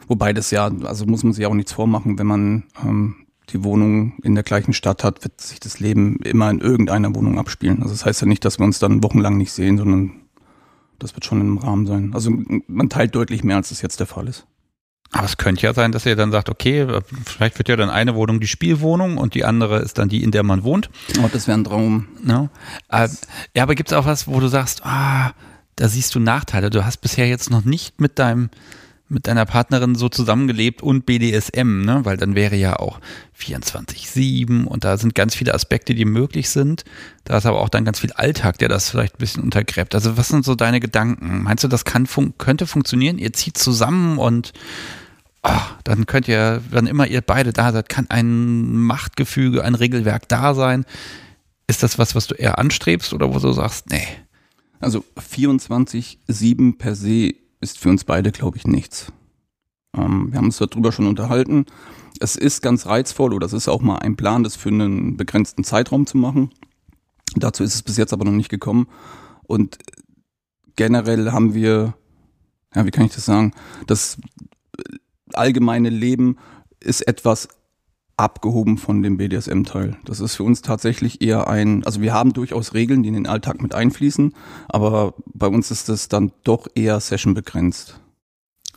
Wobei 0.07 0.33
das 0.33 0.51
ja, 0.51 0.69
also 0.83 1.05
muss 1.05 1.23
man 1.23 1.33
sich 1.33 1.45
auch 1.45 1.53
nichts 1.53 1.73
vormachen, 1.73 2.19
wenn 2.19 2.27
man 2.27 2.63
ähm, 2.83 3.15
die 3.49 3.63
Wohnung 3.63 4.13
in 4.21 4.35
der 4.35 4.43
gleichen 4.43 4.73
Stadt 4.73 5.03
hat, 5.03 5.23
wird 5.23 5.39
sich 5.41 5.59
das 5.59 5.79
Leben 5.79 6.17
immer 6.17 6.49
in 6.49 6.59
irgendeiner 6.59 7.13
Wohnung 7.15 7.39
abspielen. 7.39 7.81
Also 7.81 7.93
das 7.93 8.05
heißt 8.05 8.21
ja 8.21 8.27
nicht, 8.27 8.45
dass 8.45 8.59
wir 8.59 8.65
uns 8.65 8.79
dann 8.79 9.03
wochenlang 9.03 9.37
nicht 9.37 9.51
sehen, 9.51 9.77
sondern 9.77 10.11
das 10.99 11.15
wird 11.15 11.25
schon 11.25 11.41
im 11.41 11.57
Rahmen 11.57 11.85
sein. 11.85 12.11
Also 12.13 12.31
man 12.67 12.89
teilt 12.89 13.15
deutlich 13.15 13.43
mehr, 13.43 13.55
als 13.55 13.69
das 13.69 13.81
jetzt 13.81 13.99
der 13.99 14.07
Fall 14.07 14.27
ist. 14.27 14.45
Aber 15.11 15.25
es 15.25 15.37
könnte 15.37 15.63
ja 15.63 15.73
sein, 15.73 15.91
dass 15.91 16.05
ihr 16.05 16.15
dann 16.15 16.31
sagt, 16.31 16.49
okay, 16.49 16.87
vielleicht 17.25 17.57
wird 17.57 17.67
ja 17.67 17.75
dann 17.75 17.89
eine 17.89 18.13
Wohnung 18.13 18.39
die 18.39 18.47
Spielwohnung 18.47 19.17
und 19.17 19.33
die 19.33 19.43
andere 19.43 19.79
ist 19.79 19.97
dann 19.97 20.07
die, 20.07 20.23
in 20.23 20.31
der 20.31 20.43
man 20.43 20.63
wohnt. 20.63 20.89
Oh, 21.23 21.29
das 21.31 21.47
wäre 21.47 21.57
ein 21.57 21.63
Traum. 21.63 22.07
No? 22.21 22.49
Äh, 22.89 23.09
ja, 23.55 23.63
aber 23.63 23.73
gibt 23.73 23.91
es 23.91 23.97
auch 23.97 24.05
was, 24.05 24.27
wo 24.27 24.39
du 24.39 24.47
sagst, 24.47 24.85
ah, 24.85 25.33
da 25.75 25.87
siehst 25.87 26.13
du 26.13 26.19
Nachteile. 26.19 26.69
Du 26.69 26.85
hast 26.85 26.97
bisher 26.97 27.27
jetzt 27.27 27.49
noch 27.49 27.65
nicht 27.65 27.99
mit 27.99 28.19
deinem 28.19 28.49
mit 29.09 29.27
deiner 29.27 29.45
Partnerin 29.45 29.95
so 29.95 30.07
zusammengelebt 30.07 30.81
und 30.81 31.05
BDSM, 31.05 31.81
ne? 31.81 32.01
Weil 32.03 32.17
dann 32.17 32.35
wäre 32.35 32.55
ja 32.55 32.77
auch 32.77 32.99
24-7 33.39 34.65
und 34.65 34.83
da 34.83 34.97
sind 34.97 35.15
ganz 35.15 35.35
viele 35.35 35.53
Aspekte, 35.53 35.95
die 35.95 36.05
möglich 36.05 36.49
sind. 36.49 36.85
Da 37.23 37.37
ist 37.37 37.45
aber 37.45 37.59
auch 37.59 37.69
dann 37.69 37.85
ganz 37.85 37.99
viel 37.99 38.11
Alltag, 38.13 38.59
der 38.59 38.69
das 38.69 38.89
vielleicht 38.89 39.15
ein 39.15 39.19
bisschen 39.19 39.43
untergräbt. 39.43 39.95
Also 39.95 40.15
was 40.15 40.27
sind 40.27 40.45
so 40.45 40.55
deine 40.55 40.79
Gedanken? 40.79 41.43
Meinst 41.43 41.63
du, 41.63 41.67
das 41.67 41.85
kann 41.85 42.05
fun 42.05 42.35
könnte 42.37 42.67
funktionieren? 42.67 43.17
Ihr 43.17 43.33
zieht 43.33 43.57
zusammen 43.57 44.19
und 44.19 44.53
oh, 45.43 45.61
dann 45.83 46.05
könnt 46.05 46.27
ihr, 46.27 46.61
wann 46.69 46.87
immer 46.87 47.07
ihr 47.07 47.21
beide 47.21 47.51
da 47.51 47.71
seid, 47.71 47.89
kann 47.89 48.05
ein 48.09 48.77
Machtgefüge, 48.77 49.63
ein 49.63 49.75
Regelwerk 49.75 50.27
da 50.29 50.53
sein. 50.53 50.85
Ist 51.67 51.83
das 51.83 51.97
was, 51.97 52.15
was 52.15 52.27
du 52.27 52.35
eher 52.35 52.59
anstrebst 52.59 53.13
oder 53.13 53.33
wo 53.33 53.39
du 53.39 53.51
sagst, 53.53 53.89
nee? 53.89 54.07
Also 54.79 55.03
24-7 55.17 56.77
per 56.77 56.95
se 56.95 57.33
ist 57.59 57.79
für 57.79 57.89
uns 57.89 58.03
beide, 58.03 58.31
glaube 58.31 58.57
ich, 58.57 58.65
nichts. 58.65 59.11
Ähm, 59.95 60.31
wir 60.31 60.37
haben 60.37 60.45
uns 60.45 60.57
darüber 60.57 60.91
schon 60.91 61.07
unterhalten. 61.07 61.65
Es 62.19 62.35
ist 62.35 62.61
ganz 62.61 62.85
reizvoll 62.85 63.33
oder 63.33 63.45
es 63.45 63.53
ist 63.53 63.67
auch 63.67 63.81
mal 63.81 63.97
ein 63.97 64.15
Plan, 64.15 64.43
das 64.43 64.55
für 64.55 64.69
einen 64.69 65.17
begrenzten 65.17 65.63
Zeitraum 65.63 66.05
zu 66.05 66.17
machen. 66.17 66.51
Dazu 67.35 67.63
ist 67.63 67.75
es 67.75 67.83
bis 67.83 67.97
jetzt 67.97 68.13
aber 68.13 68.25
noch 68.25 68.31
nicht 68.31 68.49
gekommen. 68.49 68.87
Und 69.43 69.77
generell 70.75 71.31
haben 71.31 71.53
wir, 71.53 71.93
ja, 72.75 72.85
wie 72.85 72.91
kann 72.91 73.05
ich 73.05 73.13
das 73.13 73.25
sagen, 73.25 73.53
das 73.87 74.17
allgemeine 75.33 75.89
Leben 75.89 76.37
ist 76.79 77.01
etwas 77.07 77.49
abgehoben 78.19 78.77
von 78.77 79.01
dem 79.01 79.17
BDSM-Teil. 79.17 79.97
Das 80.05 80.19
ist 80.19 80.35
für 80.35 80.43
uns 80.43 80.61
tatsächlich 80.61 81.21
eher 81.21 81.47
ein, 81.47 81.83
also 81.85 82.01
wir 82.01 82.13
haben 82.13 82.33
durchaus 82.33 82.73
Regeln, 82.73 83.01
die 83.03 83.09
in 83.09 83.15
den 83.15 83.27
Alltag 83.27 83.61
mit 83.61 83.73
einfließen, 83.73 84.33
aber 84.67 85.13
bei 85.25 85.47
uns 85.47 85.71
ist 85.71 85.89
das 85.89 86.09
dann 86.09 86.31
doch 86.43 86.67
eher 86.75 86.99
Session 86.99 87.33
begrenzt. 87.33 87.99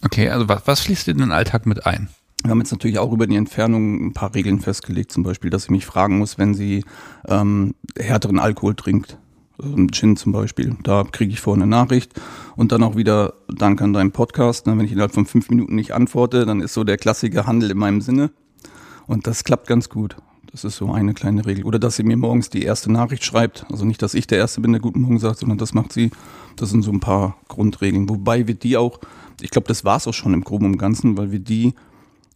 Okay, 0.05 0.29
also 0.29 0.49
was, 0.49 0.63
was 0.67 0.81
fließt 0.81 1.09
in 1.09 1.19
den 1.19 1.33
Alltag 1.33 1.67
mit 1.67 1.87
ein? 1.87 2.09
Wir 2.43 2.51
haben 2.51 2.59
jetzt 2.59 2.73
natürlich 2.73 2.99
auch 2.99 3.13
über 3.13 3.27
die 3.27 3.37
Entfernung 3.37 4.07
ein 4.07 4.13
paar 4.15 4.35
Regeln 4.35 4.61
festgelegt, 4.61 5.13
zum 5.13 5.23
Beispiel, 5.23 5.51
dass 5.51 5.65
ich 5.65 5.71
mich 5.71 5.87
fragen 5.87 6.19
muss, 6.19 6.39
wenn 6.39 6.55
sie 6.55 6.85
ähm, 7.29 7.75
härteren 7.97 8.41
Alkohol 8.41 8.75
trinkt, 8.75 9.19
also 9.63 9.77
Gin 9.93 10.17
zum 10.17 10.33
Beispiel, 10.33 10.77
da 10.83 11.05
kriege 11.05 11.33
ich 11.33 11.41
vorher 11.41 11.63
eine 11.63 11.71
Nachricht 11.71 12.21
und 12.57 12.73
dann 12.73 12.83
auch 12.83 12.97
wieder 12.97 13.35
Dank 13.49 13.81
an 13.81 13.93
deinen 13.93 14.13
Podcast. 14.13 14.67
Ne, 14.67 14.77
wenn 14.77 14.87
ich 14.87 14.93
innerhalb 14.93 15.13
von 15.13 15.27
fünf 15.27 15.51
Minuten 15.51 15.75
nicht 15.75 15.93
antworte, 15.93 16.47
dann 16.47 16.61
ist 16.61 16.75
so 16.75 16.85
der 16.85 16.97
klassische 16.97 17.47
Handel 17.47 17.71
in 17.71 17.79
meinem 17.79 18.01
Sinne. 18.01 18.31
Und 19.07 19.27
das 19.27 19.45
klappt 19.45 19.67
ganz 19.67 19.89
gut. 19.89 20.17
Das 20.51 20.65
ist 20.65 20.77
so 20.77 20.93
eine 20.93 21.15
kleine 21.15 21.47
Regel. 21.47 21.65
Oder 21.65 21.79
dass 21.79 21.97
sie 21.97 22.03
mir 22.03 22.17
morgens 22.17 22.51
die 22.51 22.63
erste 22.63 22.93
Nachricht 22.93 23.25
schreibt. 23.25 23.65
Also 23.71 23.87
nicht, 23.87 24.03
dass 24.03 24.13
ich 24.13 24.27
der 24.27 24.39
Erste 24.39 24.61
bin, 24.61 24.73
der 24.73 24.83
Guten 24.83 25.01
Morgen 25.01 25.19
sagt, 25.19 25.39
sondern 25.39 25.59
das 25.59 25.73
macht 25.73 25.93
sie. 25.93 26.11
Das 26.57 26.71
sind 26.71 26.83
so 26.83 26.93
ein 26.93 27.01
paar 27.01 27.37
Grundregeln. 27.49 28.09
Wobei 28.09 28.47
wir 28.47 28.55
die 28.55 28.77
auch, 28.77 29.01
ich 29.41 29.51
glaube, 29.51 29.69
das 29.69 29.85
war 29.85 29.97
es 29.97 30.07
auch 30.07 30.13
schon 30.13 30.35
im 30.35 30.45
Groben 30.45 30.67
und 30.67 30.77
Ganzen, 30.77 31.17
weil 31.17 31.33
wir 31.33 31.39
die 31.39 31.75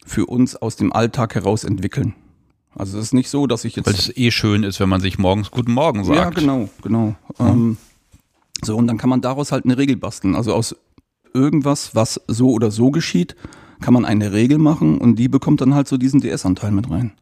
für 0.07 0.27
uns 0.27 0.57
aus 0.57 0.77
dem 0.77 0.93
Alltag 0.93 1.35
heraus 1.35 1.65
entwickeln. 1.65 2.15
Also 2.75 2.99
es 2.99 3.07
ist 3.07 3.15
nicht 3.15 3.29
so, 3.29 3.47
dass 3.47 3.65
ich 3.65 3.77
jetzt. 3.77 3.87
Weil 3.87 3.95
es 3.95 4.15
eh 4.17 4.31
schön 4.31 4.63
ist, 4.63 4.81
wenn 4.81 4.89
man 4.89 5.01
sich 5.01 5.19
morgens 5.19 5.51
Guten 5.51 5.73
Morgen 5.73 6.05
sagt. 6.05 6.19
Ja, 6.19 6.31
genau, 6.31 6.69
genau. 6.83 7.17
Mhm. 7.39 7.47
Ähm, 7.47 7.77
so, 8.63 8.77
und 8.77 8.87
dann 8.87 8.99
kann 8.99 9.11
man 9.11 9.21
daraus 9.21 9.53
halt 9.53 9.65
eine 9.65 9.77
Regel 9.77 9.97
basteln. 9.97 10.35
Also 10.35 10.55
aus 10.55 10.77
irgendwas, 11.35 11.95
was 11.95 12.21
so 12.29 12.51
oder 12.51 12.71
so 12.71 12.91
geschieht, 12.91 13.37
kann 13.81 13.95
man 13.95 14.05
eine 14.05 14.33
Regel 14.33 14.59
machen 14.59 14.99
und 14.99 15.17
die 15.17 15.29
bekommt 15.29 15.61
dann 15.61 15.75
halt 15.75 15.89
so 15.89 15.97
diesen 15.97 16.21
DS-Anteil 16.21 16.71
mit 16.71 16.91
rein. 16.91 17.13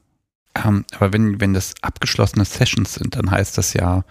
Ähm, 0.55 0.85
aber 0.95 1.13
wenn, 1.13 1.41
wenn 1.41 1.53
das 1.53 1.75
abgeschlossene 1.83 2.45
Sessions 2.45 2.95
sind, 2.95 3.17
dann 3.17 3.31
heißt 3.31 3.59
das 3.59 3.75
ja, 3.75 4.05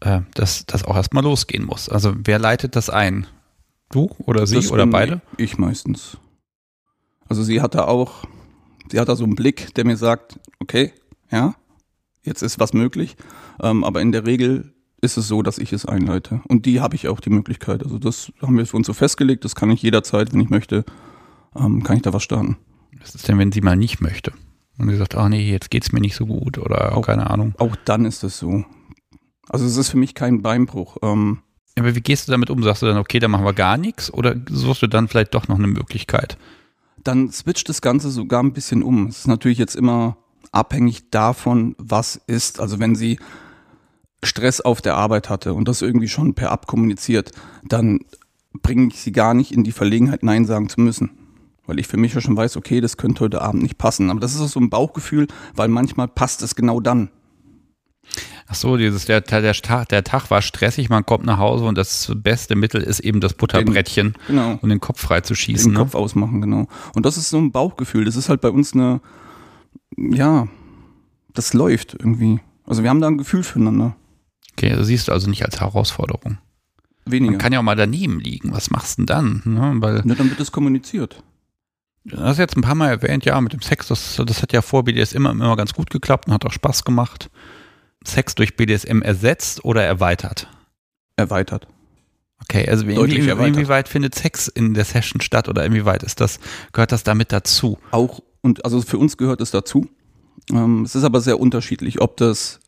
äh, 0.00 0.20
dass 0.34 0.64
das 0.66 0.84
auch 0.84 0.96
erstmal 0.96 1.22
losgehen 1.22 1.64
muss. 1.64 1.88
Also 1.88 2.14
wer 2.16 2.38
leitet 2.38 2.76
das 2.76 2.90
ein? 2.90 3.26
Du 3.90 4.10
oder 4.18 4.46
sie 4.46 4.56
das 4.56 4.70
oder 4.70 4.86
beide? 4.86 5.20
Ich 5.36 5.58
meistens. 5.58 6.18
Also 7.28 7.42
sie 7.42 7.60
hat 7.60 7.74
da 7.74 7.84
auch, 7.84 8.24
sie 8.90 8.98
hat 8.98 9.08
da 9.08 9.16
so 9.16 9.24
einen 9.24 9.34
Blick, 9.34 9.74
der 9.74 9.84
mir 9.84 9.96
sagt, 9.96 10.38
okay, 10.60 10.92
ja, 11.30 11.54
jetzt 12.22 12.42
ist 12.42 12.58
was 12.58 12.72
möglich. 12.72 13.16
Ähm, 13.62 13.84
aber 13.84 14.00
in 14.00 14.12
der 14.12 14.26
Regel 14.26 14.72
ist 15.00 15.16
es 15.16 15.28
so, 15.28 15.42
dass 15.42 15.58
ich 15.58 15.72
es 15.72 15.86
einleite. 15.86 16.40
Und 16.48 16.66
die 16.66 16.80
habe 16.80 16.94
ich 16.94 17.08
auch 17.08 17.20
die 17.20 17.30
Möglichkeit. 17.30 17.82
Also 17.82 17.98
das 17.98 18.32
haben 18.40 18.56
wir 18.56 18.66
für 18.66 18.76
uns 18.76 18.86
so 18.86 18.92
festgelegt, 18.92 19.44
das 19.44 19.54
kann 19.54 19.70
ich 19.70 19.82
jederzeit, 19.82 20.32
wenn 20.32 20.40
ich 20.40 20.50
möchte, 20.50 20.84
ähm, 21.58 21.82
kann 21.82 21.96
ich 21.96 22.02
da 22.02 22.12
was 22.12 22.22
starten. 22.22 22.56
Was 23.00 23.14
ist 23.14 23.28
denn, 23.28 23.38
wenn 23.38 23.52
sie 23.52 23.60
mal 23.60 23.76
nicht 23.76 24.00
möchte? 24.00 24.32
Und 24.78 24.90
sie 24.90 24.96
sagt, 24.96 25.14
ach 25.14 25.28
nee, 25.28 25.50
jetzt 25.50 25.70
geht's 25.70 25.92
mir 25.92 26.00
nicht 26.00 26.16
so 26.16 26.26
gut 26.26 26.58
oder 26.58 26.96
auch, 26.96 27.06
keine 27.06 27.30
Ahnung. 27.30 27.54
Auch 27.58 27.76
dann 27.84 28.04
ist 28.04 28.24
es 28.24 28.38
so. 28.38 28.64
Also 29.48 29.64
es 29.64 29.76
ist 29.76 29.88
für 29.88 29.96
mich 29.96 30.14
kein 30.14 30.42
Beinbruch. 30.42 30.98
Ähm, 31.02 31.38
aber 31.78 31.94
wie 31.94 32.00
gehst 32.00 32.26
du 32.26 32.32
damit 32.32 32.50
um? 32.50 32.62
Sagst 32.62 32.82
du 32.82 32.86
dann, 32.86 32.98
okay, 32.98 33.18
dann 33.18 33.30
machen 33.30 33.44
wir 33.44 33.52
gar 33.52 33.76
nichts 33.76 34.12
oder 34.12 34.34
suchst 34.48 34.82
du 34.82 34.86
dann 34.86 35.08
vielleicht 35.08 35.34
doch 35.34 35.48
noch 35.48 35.58
eine 35.58 35.66
Möglichkeit? 35.66 36.36
Dann 37.02 37.30
switcht 37.30 37.68
das 37.68 37.80
Ganze 37.80 38.10
sogar 38.10 38.42
ein 38.42 38.52
bisschen 38.52 38.82
um. 38.82 39.06
Es 39.06 39.20
ist 39.20 39.28
natürlich 39.28 39.58
jetzt 39.58 39.76
immer 39.76 40.16
abhängig 40.52 41.10
davon, 41.10 41.74
was 41.78 42.16
ist. 42.26 42.60
Also 42.60 42.78
wenn 42.78 42.96
sie 42.96 43.18
Stress 44.22 44.60
auf 44.60 44.82
der 44.82 44.96
Arbeit 44.96 45.30
hatte 45.30 45.54
und 45.54 45.68
das 45.68 45.82
irgendwie 45.82 46.08
schon 46.08 46.34
per 46.34 46.50
App 46.50 46.66
kommuniziert, 46.66 47.30
dann 47.62 48.00
bringe 48.62 48.88
ich 48.88 49.00
sie 49.00 49.12
gar 49.12 49.34
nicht 49.34 49.52
in 49.52 49.64
die 49.64 49.72
Verlegenheit, 49.72 50.22
Nein 50.22 50.46
sagen 50.46 50.68
zu 50.68 50.80
müssen 50.80 51.25
weil 51.66 51.78
ich 51.78 51.86
für 51.86 51.96
mich 51.96 52.14
ja 52.14 52.20
schon 52.20 52.36
weiß, 52.36 52.56
okay, 52.56 52.80
das 52.80 52.96
könnte 52.96 53.20
heute 53.20 53.42
Abend 53.42 53.62
nicht 53.62 53.78
passen. 53.78 54.10
Aber 54.10 54.20
das 54.20 54.34
ist 54.34 54.40
auch 54.40 54.48
so 54.48 54.60
ein 54.60 54.70
Bauchgefühl, 54.70 55.26
weil 55.54 55.68
manchmal 55.68 56.08
passt 56.08 56.42
es 56.42 56.54
genau 56.54 56.80
dann. 56.80 57.10
Ach 58.48 58.54
so, 58.54 58.76
dieses, 58.76 59.06
der, 59.06 59.20
der, 59.20 59.52
Tag, 59.54 59.88
der 59.88 60.04
Tag 60.04 60.30
war 60.30 60.40
stressig, 60.40 60.88
man 60.88 61.04
kommt 61.04 61.24
nach 61.24 61.38
Hause 61.38 61.64
und 61.64 61.76
das 61.76 62.12
beste 62.14 62.54
Mittel 62.54 62.80
ist 62.80 63.00
eben 63.00 63.20
das 63.20 63.34
Butterbrettchen 63.34 64.12
den, 64.12 64.36
genau. 64.36 64.58
und 64.62 64.68
den 64.68 64.78
Kopf 64.78 65.00
frei 65.00 65.20
zu 65.20 65.34
schießen. 65.34 65.72
Den 65.72 65.74
ne? 65.74 65.80
Kopf 65.80 65.96
ausmachen, 65.96 66.40
genau. 66.40 66.68
Und 66.94 67.04
das 67.04 67.16
ist 67.16 67.30
so 67.30 67.38
ein 67.38 67.50
Bauchgefühl. 67.50 68.04
Das 68.04 68.14
ist 68.14 68.28
halt 68.28 68.40
bei 68.40 68.50
uns 68.50 68.72
eine, 68.72 69.00
ja, 69.96 70.46
das 71.34 71.54
läuft 71.54 71.94
irgendwie. 71.94 72.38
Also 72.64 72.84
wir 72.84 72.90
haben 72.90 73.00
da 73.00 73.08
ein 73.08 73.18
Gefühl 73.18 73.42
füreinander. 73.42 73.96
Okay, 74.52 74.70
das 74.70 74.86
siehst 74.86 75.08
du 75.08 75.12
also 75.12 75.28
nicht 75.28 75.44
als 75.44 75.60
Herausforderung. 75.60 76.38
Weniger. 77.04 77.32
Man 77.32 77.40
kann 77.40 77.52
ja 77.52 77.58
auch 77.58 77.64
mal 77.64 77.76
daneben 77.76 78.20
liegen. 78.20 78.52
Was 78.52 78.70
machst 78.70 78.98
du 78.98 79.02
denn 79.02 79.06
dann? 79.06 79.42
Ne? 79.44 79.74
Weil 79.76 80.02
Na, 80.04 80.14
dann 80.14 80.30
wird 80.30 80.40
es 80.40 80.50
kommuniziert. 80.52 81.22
Du 82.08 82.18
hast 82.18 82.38
jetzt 82.38 82.56
ein 82.56 82.62
paar 82.62 82.76
Mal 82.76 82.88
erwähnt, 82.88 83.24
ja, 83.24 83.40
mit 83.40 83.52
dem 83.52 83.62
Sex, 83.62 83.88
das, 83.88 84.20
das 84.24 84.40
hat 84.40 84.52
ja 84.52 84.62
vor 84.62 84.84
BDSM 84.84 85.16
immer, 85.16 85.30
immer 85.30 85.56
ganz 85.56 85.74
gut 85.74 85.90
geklappt 85.90 86.28
und 86.28 86.34
hat 86.34 86.44
auch 86.44 86.52
Spaß 86.52 86.84
gemacht. 86.84 87.30
Sex 88.04 88.36
durch 88.36 88.56
BDSM 88.56 89.02
ersetzt 89.02 89.64
oder 89.64 89.82
erweitert? 89.82 90.48
Erweitert. 91.16 91.66
Okay, 92.42 92.68
also 92.68 92.84
Deutlich 92.84 93.18
inwie, 93.18 93.30
erweitert. 93.30 93.56
inwieweit 93.56 93.88
findet 93.88 94.14
Sex 94.14 94.46
in 94.46 94.74
der 94.74 94.84
Session 94.84 95.20
statt 95.20 95.48
oder 95.48 95.64
inwieweit 95.64 96.04
ist 96.04 96.20
das, 96.20 96.38
gehört 96.72 96.92
das 96.92 97.02
damit 97.02 97.32
dazu? 97.32 97.78
Auch, 97.90 98.20
und 98.40 98.64
also 98.64 98.82
für 98.82 98.98
uns 98.98 99.16
gehört 99.16 99.40
es 99.40 99.50
dazu. 99.50 99.88
Ähm, 100.52 100.82
es 100.82 100.94
ist 100.94 101.02
aber 101.02 101.20
sehr 101.20 101.40
unterschiedlich, 101.40 102.00
ob 102.00 102.16
das 102.18 102.60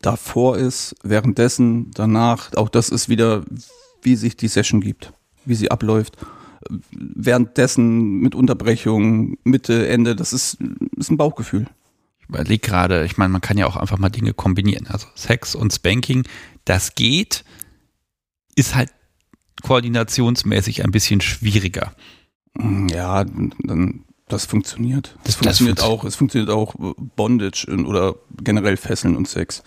davor 0.00 0.56
ist, 0.56 0.94
währenddessen, 1.02 1.90
danach, 1.92 2.54
auch 2.54 2.70
das 2.70 2.88
ist 2.88 3.10
wieder, 3.10 3.44
wie 4.00 4.16
sich 4.16 4.38
die 4.38 4.48
Session 4.48 4.80
gibt, 4.80 5.12
wie 5.44 5.54
sie 5.54 5.70
abläuft 5.70 6.16
währenddessen 6.68 8.20
mit 8.20 8.34
Unterbrechung, 8.34 9.38
Mitte, 9.44 9.88
Ende, 9.88 10.14
das 10.14 10.32
ist, 10.32 10.58
ist 10.96 11.10
ein 11.10 11.16
Bauchgefühl. 11.16 11.66
Ich 12.20 12.28
überlege 12.28 12.60
gerade, 12.60 13.04
ich 13.04 13.16
meine, 13.16 13.32
man 13.32 13.40
kann 13.40 13.58
ja 13.58 13.66
auch 13.66 13.76
einfach 13.76 13.98
mal 13.98 14.10
Dinge 14.10 14.34
kombinieren. 14.34 14.86
Also 14.86 15.06
Sex 15.14 15.54
und 15.54 15.72
Spanking, 15.72 16.24
das 16.64 16.94
geht, 16.94 17.44
ist 18.54 18.74
halt 18.74 18.90
koordinationsmäßig 19.62 20.84
ein 20.84 20.90
bisschen 20.90 21.20
schwieriger. 21.20 21.92
Ja, 22.90 23.24
dann 23.24 24.04
das 24.28 24.44
funktioniert. 24.44 25.16
Das, 25.24 25.36
das 25.36 25.36
funktioniert 25.36 25.78
das 25.78 25.84
auch. 25.84 26.04
Es 26.04 26.16
funktioniert 26.16 26.50
auch 26.50 26.74
Bondage 27.16 27.66
oder 27.84 28.14
generell 28.42 28.76
Fesseln 28.76 29.16
und 29.16 29.28
Sex. 29.28 29.62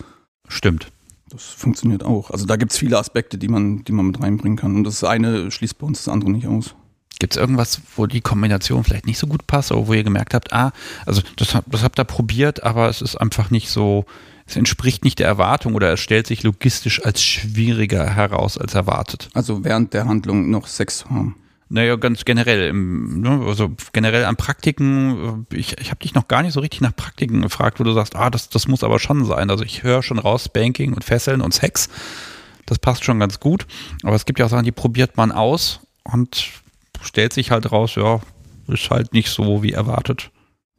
Stimmt. 0.48 0.91
Das 1.30 1.44
funktioniert 1.44 2.04
auch. 2.04 2.32
Also 2.32 2.46
da 2.46 2.56
gibt 2.56 2.72
es 2.72 2.78
viele 2.78 2.98
Aspekte, 2.98 3.38
die 3.38 3.48
man, 3.48 3.84
die 3.84 3.91
man 3.91 4.08
mit 4.08 4.22
reinbringen 4.22 4.58
kann. 4.58 4.76
Und 4.76 4.84
das 4.84 5.04
eine 5.04 5.52
schließt 5.52 5.78
bei 5.80 5.88
uns 5.88 6.04
das 6.04 6.14
andere 6.14 6.32
nicht 6.32 6.48
aus. 6.48 6.76
Gibt 7.20 7.34
es 7.34 7.38
irgendwas, 7.38 7.82
wo 7.95 8.05
die 8.05 8.22
Kombination 8.22 8.84
vielleicht 8.84 9.05
nicht 9.05 9.18
so 9.18 9.28
gut 9.28 9.47
passt 9.47 9.72
oder 9.72 9.88
wo 9.88 9.93
ihr 9.93 10.03
gemerkt 10.03 10.34
habt, 10.34 10.51
ah, 10.51 10.72
also 11.05 11.22
das, 11.38 11.57
das 11.66 11.84
habt 11.84 11.99
ihr 11.99 12.03
probiert, 12.03 12.64
aber 12.64 12.89
es 12.89 13.01
ist 13.01 13.16
einfach 13.16 13.49
nicht 13.49 13.70
so, 13.70 14.05
es 14.45 14.55
entspricht 14.55 15.03
nicht 15.03 15.20
der 15.20 15.28
Erwartung 15.28 15.76
oder 15.76 15.93
es 15.93 15.99
stellt 15.99 16.28
sich 16.28 16.43
logistisch 16.43 17.05
als 17.05 17.24
schwieriger 17.24 18.09
heraus 18.09 18.57
als 18.57 18.74
erwartet. 18.74 19.30
Also 19.34 19.64
während 19.64 19.93
der 19.93 20.05
Handlung 20.05 20.49
noch 20.49 20.68
Sex 20.68 21.05
haben. 21.05 21.36
Naja, 21.70 21.95
ganz 21.95 22.24
generell, 22.24 22.68
im, 22.68 23.22
ne, 23.22 23.45
also 23.47 23.72
generell 23.93 24.26
an 24.26 24.36
Praktiken, 24.36 25.47
ich, 25.51 25.80
ich 25.80 25.89
habe 25.89 26.01
dich 26.01 26.14
noch 26.14 26.28
gar 26.28 26.43
nicht 26.43 26.53
so 26.53 26.59
richtig 26.59 26.82
nach 26.82 26.95
Praktiken 26.95 27.41
gefragt, 27.41 27.80
wo 27.80 27.84
du 27.84 27.93
sagst, 27.93 28.16
ah, 28.16 28.30
das, 28.30 28.49
das 28.49 28.68
muss 28.68 28.84
aber 28.84 28.99
schon 28.99 29.26
sein. 29.26 29.49
Also 29.49 29.64
ich 29.64 29.82
höre 29.82 30.03
schon 30.03 30.20
raus, 30.20 30.49
Banking 30.49 30.93
und 30.93 31.03
Fesseln 31.03 31.41
und 31.41 31.53
Sex, 31.53 31.89
das 32.68 32.78
passt 32.78 33.03
schon 33.03 33.20
ganz 33.20 33.39
gut. 33.39 33.66
Aber 34.03 34.16
es 34.16 34.26
gibt 34.26 34.38
ja 34.38 34.45
auch 34.45 34.49
Sachen, 34.49 34.66
die 34.66 34.72
probiert 34.72 35.18
man 35.18 35.32
aus 35.32 35.80
und 36.03 36.51
stellt 37.04 37.34
sich 37.34 37.51
halt 37.51 37.72
raus, 37.72 37.95
ja, 37.95 38.20
ist 38.68 38.89
halt 38.89 39.14
nicht 39.14 39.30
so 39.30 39.64
wie 39.64 39.74
erwartet. 39.74 40.32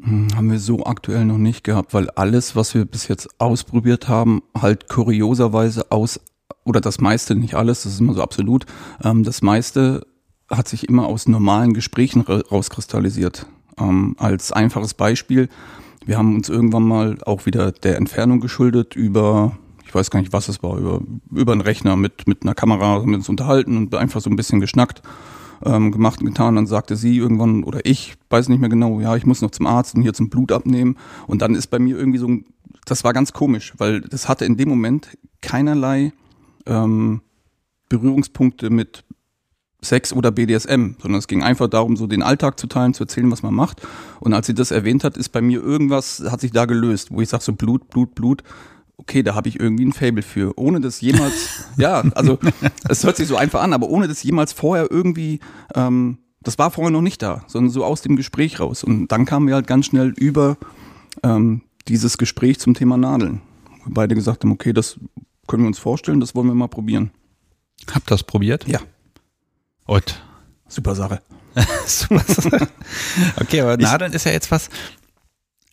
Hm, 0.03 0.29
haben 0.35 0.51
wir 0.51 0.59
so 0.59 0.85
aktuell 0.85 1.25
noch 1.25 1.39
nicht 1.39 1.63
gehabt, 1.63 1.95
weil 1.95 2.11
alles, 2.11 2.57
was 2.57 2.75
wir 2.75 2.85
bis 2.85 3.09
jetzt 3.09 3.29
ausprobiert 3.39 4.09
haben, 4.09 4.43
halt 4.61 4.89
kurioserweise 4.89 5.91
aus, 5.91 6.21
oder 6.65 6.81
das 6.81 7.01
meiste, 7.01 7.35
nicht 7.35 7.55
alles, 7.55 7.85
das 7.85 7.95
ist 7.95 8.01
immer 8.01 8.15
so 8.15 8.23
absolut, 8.23 8.67
ähm, 9.03 9.23
das 9.23 9.43
meiste 9.43 10.07
hat 10.51 10.69
sich 10.69 10.89
immer 10.89 11.07
aus 11.07 11.29
normalen 11.29 11.75
Gesprächen 11.75 12.23
rauskristallisiert. 12.23 13.47
Ähm, 13.79 14.15
als 14.19 14.53
einfaches 14.53 14.95
Beispiel, 14.95 15.49
wir 16.05 16.19
haben 16.19 16.35
uns 16.35 16.49
irgendwann 16.49 16.83
mal 16.83 17.19
auch 17.25 17.47
wieder 17.47 17.73
der 17.73 17.97
Entfernung 17.97 18.41
geschuldet 18.41 18.95
über, 18.95 19.57
ich 19.87 19.95
weiß 19.95 20.11
gar 20.11 20.21
nicht, 20.21 20.33
was 20.33 20.49
es 20.49 20.63
war, 20.63 20.77
über, 20.77 21.01
über 21.33 21.53
einen 21.53 21.61
Rechner 21.61 21.97
mit, 21.97 22.27
mit 22.29 22.43
einer 22.43 22.55
Kamera 22.55 23.05
wir 23.05 23.15
uns 23.15 23.29
unterhalten 23.29 23.77
und 23.77 23.95
einfach 23.95 24.21
so 24.21 24.29
ein 24.29 24.37
bisschen 24.37 24.61
geschnackt, 24.61 25.03
ähm, 25.65 25.93
gemacht 25.93 26.21
und 26.21 26.27
getan. 26.27 26.57
Dann 26.57 26.67
sagte 26.67 26.97
sie 26.97 27.17
irgendwann, 27.17 27.65
oder 27.65 27.81
ich, 27.85 28.15
weiß 28.31 28.49
nicht 28.49 28.61
mehr 28.61 28.69
genau, 28.69 29.01
ja, 29.01 29.17
ich 29.17 29.27
muss 29.27 29.43
noch 29.43 29.51
zum 29.51 29.67
Arzt 29.67 29.95
und 29.95 30.03
hier 30.03 30.15
zum 30.15 30.31
Blut 30.31 30.53
abnehmen. 30.53 30.97
Und 31.27 31.43
dann 31.43 31.55
ist 31.55 31.69
bei 31.69 31.79
mir 31.79 31.97
irgendwie 31.99 32.19
so 32.19 32.29
ein, 32.29 32.47
das 32.87 33.05
war 33.05 33.13
ganz 33.13 33.33
komisch, 33.33 33.75
weil 33.79 34.01
das 34.01 34.29
hatte 34.29 34.45
in 34.45 34.57
dem 34.57 34.69
Moment 34.69 35.17
keinerlei 35.41 36.13
ähm, 36.67 37.21
Berührungspunkte 37.89 38.71
mit 38.71 39.05
Sex 39.85 40.13
oder 40.13 40.33
BDSM, 40.33 40.97
sondern 41.01 41.19
es 41.19 41.29
ging 41.29 41.43
einfach 41.43 41.69
darum, 41.69 41.97
so 41.97 42.07
den 42.07 42.23
Alltag 42.23 42.59
zu 42.59 42.67
teilen, 42.67 42.95
zu 42.95 43.05
erzählen, 43.05 43.31
was 43.31 43.43
man 43.43 43.55
macht. 43.55 43.83
Und 44.21 44.33
als 44.33 44.47
sie 44.47 44.55
das 44.55 44.71
erwähnt 44.71 45.05
hat, 45.05 45.17
ist 45.17 45.29
bei 45.29 45.43
mir 45.43 45.63
irgendwas, 45.63 46.25
hat 46.31 46.41
sich 46.41 46.53
da 46.53 46.65
gelöst, 46.65 47.11
wo 47.11 47.21
ich 47.21 47.29
sage 47.29 47.45
so 47.45 47.53
Blut, 47.53 47.89
Blut, 47.91 48.15
Blut. 48.15 48.43
Okay, 48.97 49.23
da 49.23 49.35
habe 49.35 49.49
ich 49.49 49.59
irgendwie 49.59 49.85
ein 49.85 49.93
Fable 49.93 50.23
für. 50.23 50.59
Ohne 50.59 50.81
das 50.81 51.01
jemals, 51.01 51.67
ja, 51.77 52.01
also 52.15 52.39
es 52.89 53.05
hört 53.05 53.17
sich 53.17 53.29
so 53.29 53.37
einfach 53.37 53.63
an, 53.63 53.73
aber 53.73 53.89
ohne 53.89 54.09
das 54.09 54.23
jemals 54.23 54.53
vorher 54.53 54.91
irgendwie, 54.91 55.41
ähm, 55.75 56.19
das 56.43 56.59
war 56.59 56.71
vorher 56.71 56.91
noch 56.91 57.01
nicht 57.03 57.23
da, 57.23 57.45
sondern 57.49 57.71
so 57.71 57.85
aus 57.85 58.03
dem 58.03 58.17
Gespräch 58.17 58.61
raus. 58.61 58.85
Und 58.85 59.09
dann 59.09 59.25
kamen 59.25 59.49
wir 59.49 59.55
halt 59.55 59.67
ganz 59.67 59.87
schnell 59.87 60.15
über 60.17 60.57
ähm, 61.23 61.63
dieses 61.89 62.19
Gespräch 62.19 62.61
zum 62.61 62.75
Thema 62.75 62.97
Nadeln. 62.97 63.41
Wir 63.85 63.95
beide 63.95 64.15
gesagt 64.15 64.45
haben, 64.45 64.53
okay, 64.53 64.73
das 64.73 64.99
können 65.47 65.65
wir 65.65 65.69
uns 65.69 65.79
vorstellen, 65.79 66.21
das 66.21 66.35
wollen 66.35 66.47
wir 66.47 66.55
mal 66.55 66.69
probieren. 66.69 67.11
Habt 67.93 68.11
das 68.11 68.23
probiert? 68.23 68.67
Ja. 68.67 68.81
Und? 69.87 70.23
Super 70.69 70.95
Sache. 70.95 71.21
Super 71.87 72.25
Sache. 72.27 72.69
Okay, 73.41 73.61
aber 73.61 73.77
Nadeln 73.77 74.13
ist 74.13 74.25
ja 74.25 74.33
jetzt 74.33 74.51
was. 74.51 74.69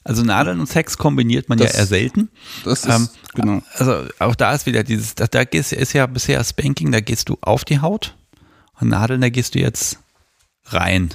Also 0.04 0.24
Nadeln 0.24 0.60
und 0.60 0.68
Sex 0.68 0.98
kombiniert 0.98 1.50
man 1.50 1.58
das, 1.58 1.74
ja 1.74 1.80
eher 1.80 1.86
selten. 1.86 2.30
Das 2.64 2.86
ist, 2.86 2.90
ähm, 2.90 3.10
genau. 3.36 3.62
Also 3.76 4.08
auch 4.20 4.36
da 4.36 4.54
ist 4.54 4.66
wieder 4.66 4.84
dieses, 4.84 5.16
da, 5.16 5.28
da 5.28 5.44
gehst, 5.44 5.74
ist 5.74 5.94
ja 5.94 6.08
bisher 6.08 6.44
Spanking, 6.44 6.92
da 6.92 7.02
gehst 7.02 7.30
du 7.30 7.38
auf 7.42 7.66
die 7.66 7.80
Haut 7.80 8.18
und 8.80 8.90
Nadeln, 8.90 9.22
da 9.22 9.30
gehst 9.30 9.56
du 9.56 9.60
jetzt 9.60 10.00
rein. 10.66 11.10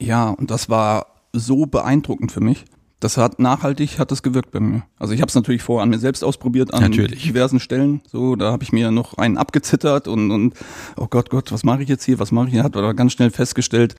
Ja, 0.00 0.30
und 0.30 0.50
das 0.50 0.68
war 0.68 1.06
so 1.32 1.66
beeindruckend 1.66 2.32
für 2.32 2.40
mich 2.40 2.64
das 3.04 3.18
hat 3.18 3.38
nachhaltig 3.38 3.98
hat 3.98 4.10
das 4.10 4.22
gewirkt 4.22 4.50
bei 4.50 4.60
mir. 4.60 4.82
Also 4.98 5.12
ich 5.12 5.20
habe 5.20 5.28
es 5.28 5.34
natürlich 5.34 5.62
vorher 5.62 5.82
an 5.82 5.90
mir 5.90 5.98
selbst 5.98 6.24
ausprobiert 6.24 6.72
an 6.72 6.80
natürlich. 6.80 7.22
diversen 7.22 7.60
Stellen. 7.60 8.00
So, 8.10 8.34
da 8.34 8.50
habe 8.50 8.62
ich 8.62 8.72
mir 8.72 8.90
noch 8.90 9.18
einen 9.18 9.36
abgezittert 9.36 10.08
und, 10.08 10.30
und 10.30 10.54
oh 10.96 11.06
Gott, 11.08 11.28
Gott, 11.28 11.52
was 11.52 11.64
mache 11.64 11.82
ich 11.82 11.88
jetzt 11.90 12.04
hier? 12.04 12.18
Was 12.18 12.32
mache 12.32 12.46
ich 12.46 12.54
hier? 12.54 12.64
Hat 12.64 12.78
aber 12.78 12.94
ganz 12.94 13.12
schnell 13.12 13.30
festgestellt, 13.30 13.96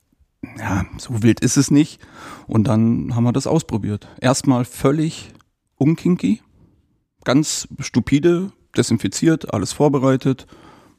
ja, 0.58 0.84
so 0.98 1.22
wild 1.22 1.40
ist 1.40 1.56
es 1.56 1.70
nicht. 1.70 2.00
Und 2.46 2.68
dann 2.68 3.14
haben 3.14 3.24
wir 3.24 3.32
das 3.32 3.46
ausprobiert. 3.46 4.08
Erstmal 4.20 4.64
völlig 4.64 5.32
unkinky, 5.76 6.40
ganz 7.24 7.68
stupide, 7.80 8.52
desinfiziert, 8.76 9.52
alles 9.52 9.72
vorbereitet, 9.72 10.46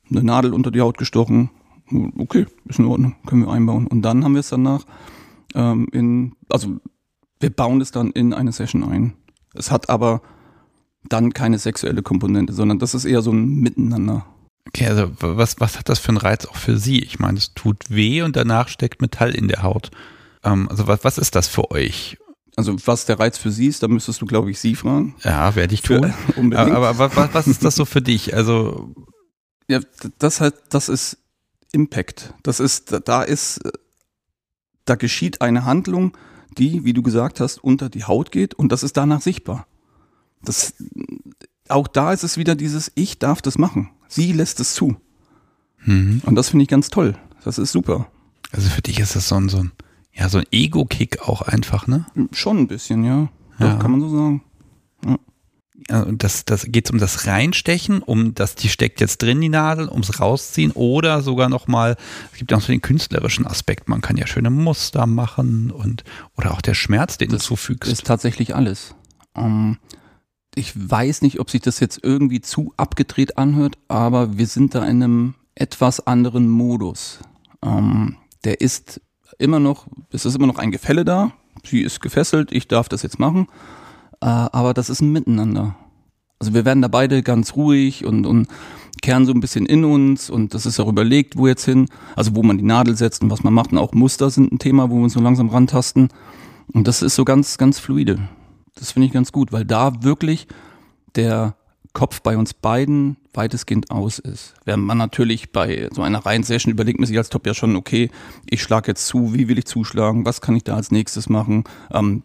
eine 0.09 0.23
Nadel 0.23 0.53
unter 0.53 0.71
die 0.71 0.81
Haut 0.81 0.97
gestochen. 0.97 1.49
Okay, 2.17 2.45
ist 2.65 2.79
in 2.79 2.85
Ordnung, 2.85 3.15
können 3.25 3.45
wir 3.45 3.51
einbauen. 3.51 3.87
Und 3.87 4.01
dann 4.01 4.23
haben 4.23 4.33
wir 4.33 4.41
es 4.41 4.49
danach 4.49 4.85
ähm, 5.55 5.87
in, 5.91 6.33
also 6.49 6.77
wir 7.39 7.49
bauen 7.49 7.81
es 7.81 7.91
dann 7.91 8.11
in 8.11 8.33
eine 8.33 8.51
Session 8.51 8.83
ein. 8.83 9.13
Es 9.53 9.71
hat 9.71 9.89
aber 9.89 10.21
dann 11.07 11.33
keine 11.33 11.59
sexuelle 11.59 12.01
Komponente, 12.01 12.53
sondern 12.53 12.79
das 12.79 12.93
ist 12.93 13.05
eher 13.05 13.21
so 13.21 13.31
ein 13.31 13.45
Miteinander. 13.59 14.25
Okay, 14.67 14.87
also 14.87 15.11
was, 15.19 15.59
was 15.59 15.77
hat 15.77 15.89
das 15.89 15.99
für 15.99 16.09
einen 16.09 16.17
Reiz 16.17 16.45
auch 16.45 16.55
für 16.55 16.77
Sie? 16.77 16.99
Ich 16.99 17.19
meine, 17.19 17.37
es 17.37 17.53
tut 17.53 17.89
weh 17.89 18.21
und 18.21 18.35
danach 18.35 18.67
steckt 18.67 19.01
Metall 19.01 19.33
in 19.33 19.47
der 19.47 19.63
Haut. 19.63 19.91
Ähm, 20.43 20.67
also 20.69 20.87
was, 20.87 21.03
was 21.03 21.17
ist 21.17 21.35
das 21.35 21.47
für 21.47 21.71
euch? 21.71 22.17
Also 22.55 22.75
was 22.85 23.05
der 23.05 23.19
Reiz 23.19 23.37
für 23.37 23.51
Sie 23.51 23.67
ist, 23.67 23.83
da 23.83 23.87
müsstest 23.87 24.21
du, 24.21 24.25
glaube 24.25 24.49
ich, 24.49 24.59
Sie 24.59 24.75
fragen. 24.75 25.15
Ja, 25.23 25.55
werde 25.55 25.73
ich 25.73 25.81
tun. 25.81 26.11
Für, 26.11 26.33
unbedingt. 26.39 26.71
Aber, 26.71 26.89
aber 26.89 27.15
was, 27.15 27.33
was 27.33 27.47
ist 27.47 27.63
das 27.63 27.75
so 27.75 27.85
für 27.85 28.01
dich? 28.01 28.35
Also 28.35 28.93
ja, 29.69 29.79
das 30.17 30.41
halt, 30.41 30.55
das 30.69 30.89
ist 30.89 31.17
Impact. 31.71 32.33
Das 32.43 32.59
ist, 32.59 32.95
da 33.05 33.21
ist, 33.21 33.61
da 34.85 34.95
geschieht 34.95 35.41
eine 35.41 35.65
Handlung, 35.65 36.17
die, 36.57 36.83
wie 36.83 36.93
du 36.93 37.03
gesagt 37.03 37.39
hast, 37.39 37.63
unter 37.63 37.89
die 37.89 38.05
Haut 38.05 38.31
geht 38.31 38.53
und 38.53 38.71
das 38.71 38.83
ist 38.83 38.97
danach 38.97 39.21
sichtbar. 39.21 39.67
Das, 40.41 40.73
auch 41.67 41.87
da 41.87 42.13
ist 42.13 42.23
es 42.23 42.37
wieder 42.37 42.55
dieses, 42.55 42.91
ich 42.95 43.19
darf 43.19 43.41
das 43.41 43.57
machen. 43.57 43.91
Sie 44.07 44.31
lässt 44.33 44.59
es 44.59 44.73
zu. 44.73 44.95
Mhm. 45.83 46.21
Und 46.25 46.35
das 46.35 46.49
finde 46.49 46.63
ich 46.63 46.69
ganz 46.69 46.89
toll. 46.89 47.15
Das 47.43 47.57
ist 47.57 47.71
super. 47.71 48.07
Also 48.51 48.69
für 48.69 48.81
dich 48.81 48.99
ist 48.99 49.15
das 49.15 49.27
so 49.27 49.35
ein, 49.35 49.49
so 49.49 49.59
ein, 49.59 49.71
ja, 50.13 50.29
so 50.29 50.39
ein 50.39 50.45
Ego-Kick 50.51 51.27
auch 51.27 51.41
einfach, 51.41 51.87
ne? 51.87 52.05
Schon 52.31 52.59
ein 52.59 52.67
bisschen, 52.67 53.03
ja. 53.03 53.29
ja. 53.59 53.73
Doch, 53.73 53.79
kann 53.79 53.91
man 53.91 54.01
so 54.01 54.09
sagen. 54.09 54.43
Ja 55.05 55.17
das, 55.87 56.45
das 56.45 56.65
geht 56.69 56.91
um 56.91 56.97
das 56.97 57.27
Reinstechen, 57.27 58.01
um 58.01 58.33
das, 58.35 58.55
die 58.55 58.69
steckt 58.69 58.99
jetzt 58.99 59.21
drin, 59.21 59.39
die 59.39 59.49
Nadel, 59.49 59.89
ums 59.89 60.19
Rausziehen 60.19 60.71
oder 60.71 61.21
sogar 61.21 61.49
nochmal, 61.49 61.95
es 62.31 62.39
gibt 62.39 62.51
ja 62.51 62.57
auch 62.57 62.61
so 62.61 62.71
den 62.71 62.81
künstlerischen 62.81 63.45
Aspekt, 63.45 63.87
man 63.87 64.01
kann 64.01 64.17
ja 64.17 64.27
schöne 64.27 64.49
Muster 64.49 65.05
machen 65.05 65.71
und 65.71 66.03
oder 66.35 66.51
auch 66.51 66.61
der 66.61 66.73
Schmerz, 66.73 67.17
den 67.17 67.29
das 67.29 67.43
du 67.43 67.47
zufügst. 67.49 67.91
ist 67.91 68.05
tatsächlich 68.05 68.55
alles. 68.55 68.95
Um, 69.33 69.43
ähm, 69.43 69.77
ich 70.57 70.73
weiß 70.75 71.21
nicht, 71.21 71.39
ob 71.39 71.49
sich 71.49 71.61
das 71.61 71.79
jetzt 71.79 71.99
irgendwie 72.03 72.41
zu 72.41 72.73
abgedreht 72.77 73.37
anhört, 73.37 73.77
aber 73.87 74.37
wir 74.37 74.47
sind 74.47 74.75
da 74.75 74.83
in 74.85 75.03
einem 75.03 75.35
etwas 75.55 76.05
anderen 76.05 76.49
Modus. 76.49 77.19
Ähm, 77.63 78.17
der 78.43 78.61
ist 78.61 79.01
immer 79.37 79.59
noch, 79.59 79.87
es 80.11 80.25
ist 80.25 80.35
immer 80.35 80.47
noch 80.47 80.57
ein 80.57 80.71
Gefälle 80.71 81.05
da, 81.05 81.31
sie 81.63 81.81
ist 81.81 82.01
gefesselt, 82.01 82.51
ich 82.51 82.67
darf 82.67 82.89
das 82.89 83.03
jetzt 83.03 83.19
machen 83.19 83.47
äh, 84.21 84.25
aber 84.25 84.73
das 84.73 84.89
ist 84.89 85.01
ein 85.01 85.11
Miteinander. 85.11 85.75
Also 86.39 86.53
wir 86.53 86.65
werden 86.65 86.81
da 86.81 86.87
beide 86.87 87.23
ganz 87.23 87.55
ruhig 87.55 88.05
und, 88.05 88.25
und 88.25 88.47
kehren 89.01 89.25
so 89.25 89.31
ein 89.31 89.39
bisschen 89.39 89.65
in 89.65 89.85
uns 89.85 90.29
und 90.29 90.53
das 90.53 90.65
ist 90.65 90.79
auch 90.79 90.87
überlegt, 90.87 91.37
wo 91.37 91.47
jetzt 91.47 91.65
hin, 91.65 91.87
also 92.15 92.35
wo 92.35 92.43
man 92.43 92.57
die 92.57 92.63
Nadel 92.63 92.95
setzt 92.95 93.23
und 93.23 93.31
was 93.31 93.43
man 93.43 93.53
macht 93.53 93.71
und 93.71 93.77
auch 93.77 93.93
Muster 93.93 94.29
sind 94.29 94.51
ein 94.51 94.59
Thema, 94.59 94.89
wo 94.89 94.95
wir 94.95 95.03
uns 95.03 95.13
so 95.13 95.19
langsam 95.19 95.49
rantasten 95.49 96.09
und 96.73 96.87
das 96.87 97.01
ist 97.01 97.15
so 97.15 97.25
ganz, 97.25 97.57
ganz 97.57 97.79
fluide. 97.79 98.19
Das 98.79 98.91
finde 98.91 99.07
ich 99.07 99.13
ganz 99.13 99.31
gut, 99.31 99.51
weil 99.51 99.65
da 99.65 100.03
wirklich 100.03 100.47
der 101.15 101.55
Kopf 101.93 102.21
bei 102.21 102.37
uns 102.37 102.53
beiden 102.53 103.17
weitestgehend 103.33 103.89
aus 103.89 104.19
ist. 104.19 104.53
Während 104.65 104.83
man 104.83 104.97
natürlich 104.97 105.51
bei 105.51 105.89
so 105.91 106.03
einer 106.03 106.25
reinen 106.25 106.43
Session 106.43 106.71
überlegt 106.71 106.99
man 106.99 107.07
sich 107.07 107.17
als 107.17 107.29
Top 107.29 107.47
ja 107.47 107.53
schon, 107.53 107.75
okay, 107.75 108.11
ich 108.45 108.61
schlage 108.61 108.89
jetzt 108.89 109.07
zu, 109.07 109.33
wie 109.33 109.47
will 109.47 109.57
ich 109.57 109.65
zuschlagen, 109.65 110.25
was 110.25 110.41
kann 110.41 110.55
ich 110.55 110.63
da 110.63 110.75
als 110.75 110.91
nächstes 110.91 111.27
machen, 111.29 111.63
ähm, 111.91 112.23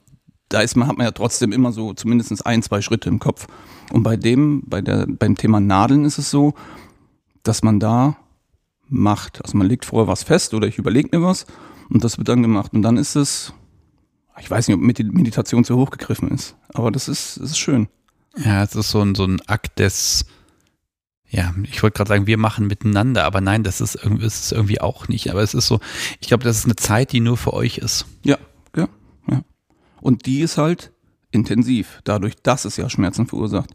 da 0.53 0.61
ist 0.61 0.77
man, 0.77 0.89
hat 0.89 0.99
man 0.99 1.07
ja 1.07 1.13
trotzdem 1.13 1.53
immer 1.53 1.73
so 1.73 1.95
zumindest 1.95 2.45
ein, 2.45 2.63
zwei 2.63 2.83
Schritte 2.83 3.09
im 3.09 3.19
Kopf. 3.19 3.47
Und 3.91 4.03
bei 4.03 4.17
dem, 4.17 4.63
bei 4.67 4.83
der, 4.83 5.07
beim 5.07 5.37
Thema 5.37 5.61
Nadeln 5.61 6.05
ist 6.05 6.19
es 6.19 6.31
so, 6.31 6.55
dass 7.43 7.63
man 7.63 7.81
da 7.81 8.17
macht. 8.89 9.43
Also 9.43 9.57
man 9.57 9.67
legt 9.67 9.87
vorher 9.87 10.09
was 10.09 10.23
fest 10.23 10.53
oder 10.53 10.67
ich 10.67 10.79
überlege 10.79 11.17
mir 11.17 11.25
was 11.25 11.47
und 11.89 12.05
das 12.05 12.19
wird 12.19 12.29
dann 12.29 12.43
gemacht. 12.43 12.75
Und 12.75 12.83
dann 12.83 12.99
ist 12.99 13.17
es, 13.17 13.55
ich 14.41 14.51
weiß 14.51 14.69
nicht, 14.69 14.77
ob 14.77 14.83
Meditation 14.83 15.65
zu 15.65 15.77
hoch 15.77 15.91
gegriffen 15.91 16.31
ist, 16.31 16.57
aber 16.73 16.91
das 16.91 17.09
ist, 17.09 17.39
das 17.41 17.51
ist 17.51 17.59
schön. 17.59 17.89
Ja, 18.37 18.63
es 18.63 18.75
ist 18.75 18.91
so 18.91 19.03
ein, 19.03 19.15
so 19.15 19.25
ein 19.25 19.41
Akt 19.47 19.79
des, 19.79 20.25
ja, 21.29 21.55
ich 21.65 21.83
wollte 21.83 21.97
gerade 21.97 22.09
sagen, 22.09 22.27
wir 22.27 22.39
machen 22.39 22.67
miteinander, 22.67 23.25
aber 23.25 23.41
nein, 23.41 23.63
das 23.63 23.81
ist 23.81 23.95
irgendwie, 23.95 24.27
ist 24.27 24.45
es 24.45 24.53
irgendwie 24.53 24.81
auch 24.81 25.09
nicht. 25.09 25.31
Aber 25.31 25.43
es 25.43 25.55
ist 25.55 25.67
so, 25.67 25.81
ich 26.21 26.29
glaube, 26.29 26.45
das 26.45 26.59
ist 26.59 26.65
eine 26.67 26.77
Zeit, 26.77 27.13
die 27.13 27.21
nur 27.21 27.37
für 27.37 27.53
euch 27.55 27.79
ist. 27.79 28.07
Ja, 28.23 28.39
ja, 28.77 28.89
ja. 29.31 29.43
Und 30.01 30.27
die 30.27 30.41
ist 30.41 30.59
halt 30.59 30.93
intensiv, 31.31 32.01
dadurch, 32.05 32.37
dass 32.43 32.65
es 32.65 32.77
ja 32.77 32.89
Schmerzen 32.91 33.27
verursacht. 33.27 33.71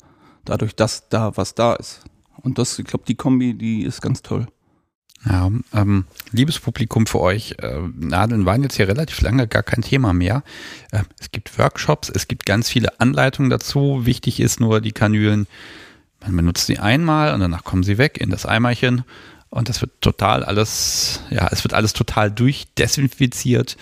Dadurch, 0.46 0.76
dass 0.76 1.10
da 1.10 1.36
was 1.36 1.56
da 1.56 1.74
ist. 1.74 2.04
Und 2.42 2.60
das, 2.60 2.78
ich 2.78 2.86
glaube, 2.86 3.06
die 3.08 3.16
Kombi, 3.16 3.56
die 3.56 3.84
ist 3.84 4.02
ganz 4.02 4.22
toll. 4.22 4.48
Ja, 5.26 5.50
ähm, 5.74 6.06
liebes 6.32 6.60
Publikum 6.60 7.08
für 7.08 7.20
euch, 7.20 7.56
äh, 7.60 7.80
Nadeln 7.96 8.46
waren 8.46 8.64
jetzt 8.64 8.76
hier 8.76 8.88
relativ 8.88 9.20
lange 9.22 9.48
gar 9.48 9.64
kein 9.64 9.82
Thema 9.82 10.14
mehr. 10.14 10.44
Äh, 10.92 11.04
es 11.20 11.32
gibt 11.32 11.58
Workshops, 11.58 12.10
es 12.14 12.28
gibt 12.28 12.46
ganz 12.46 12.70
viele 12.70 13.00
Anleitungen 13.00 13.50
dazu. 13.50 14.06
Wichtig 14.06 14.40
ist 14.40 14.60
nur, 14.60 14.80
die 14.80 14.92
Kanülen, 14.92 15.48
man 16.22 16.36
benutzt 16.36 16.68
sie 16.68 16.80
einmal 16.80 17.34
und 17.34 17.40
danach 17.40 17.64
kommen 17.64 17.84
sie 17.84 17.98
weg 17.98 18.20
in 18.20 18.30
das 18.30 18.46
Eimerchen 18.46 19.04
und 19.50 19.70
das 19.70 19.82
wird 19.82 19.92
total 20.02 20.44
alles, 20.44 21.22
ja, 21.30 21.48
es 21.52 21.64
wird 21.64 21.74
alles 21.74 21.94
total 21.94 22.32
durchdesinfiziert 22.32 23.78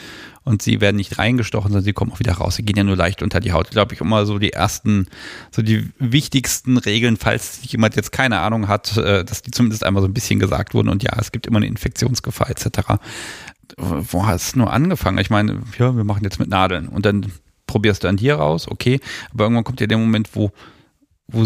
und 0.46 0.62
sie 0.62 0.80
werden 0.80 0.96
nicht 0.96 1.18
reingestochen, 1.18 1.72
sondern 1.72 1.84
sie 1.84 1.94
kommen 1.94 2.12
auch 2.12 2.20
wieder 2.20 2.34
raus. 2.34 2.56
Sie 2.56 2.64
gehen 2.64 2.78
ja 2.78 2.84
nur 2.84 2.96
leicht 2.96 3.22
unter 3.24 3.40
die 3.40 3.52
Haut. 3.52 3.72
Glaube 3.72 3.96
ich 3.96 4.02
immer 4.02 4.26
so 4.26 4.38
die 4.38 4.54
ersten, 4.54 5.08
so 5.52 5.62
die 5.64 5.90
wichtigsten 6.00 6.78
Regeln, 6.78 7.18
falls 7.18 7.60
jemand 7.64 7.96
jetzt 7.96 8.12
keine 8.12 8.40
Ahnung 8.40 8.68
hat, 8.68 8.96
äh, 8.96 9.26
dass 9.26 9.42
die 9.42 9.52
zumindest 9.52 9.84
einmal 9.84 10.02
so 10.02 10.08
ein 10.08 10.14
bisschen 10.14 10.40
gesagt 10.40 10.74
wurden 10.74 10.90
und 10.90 11.04
ja, 11.04 11.14
es 11.20 11.32
gibt 11.32 11.48
immer 11.48 11.58
eine 11.58 11.68
Infektionsgefahr 11.68 12.50
etc. 12.50 13.02
Wo 13.78 14.26
hast 14.26 14.54
du 14.54 14.60
nur 14.60 14.72
angefangen? 14.72 15.18
Ich 15.18 15.32
meine, 15.32 15.62
ja, 15.80 15.96
wir 15.96 16.04
machen 16.04 16.24
jetzt 16.24 16.40
mit 16.40 16.48
Nadeln 16.48 16.88
und 16.88 17.06
dann 17.06 17.32
probierst 17.66 18.04
du 18.04 18.08
an 18.08 18.18
dir 18.18 18.36
raus, 18.36 18.68
okay, 18.70 19.00
aber 19.34 19.46
irgendwann 19.46 19.64
kommt 19.64 19.82
ja 19.82 19.88
der 19.88 19.98
Moment, 19.98 20.30
wo, 20.36 20.52
wo 21.28 21.44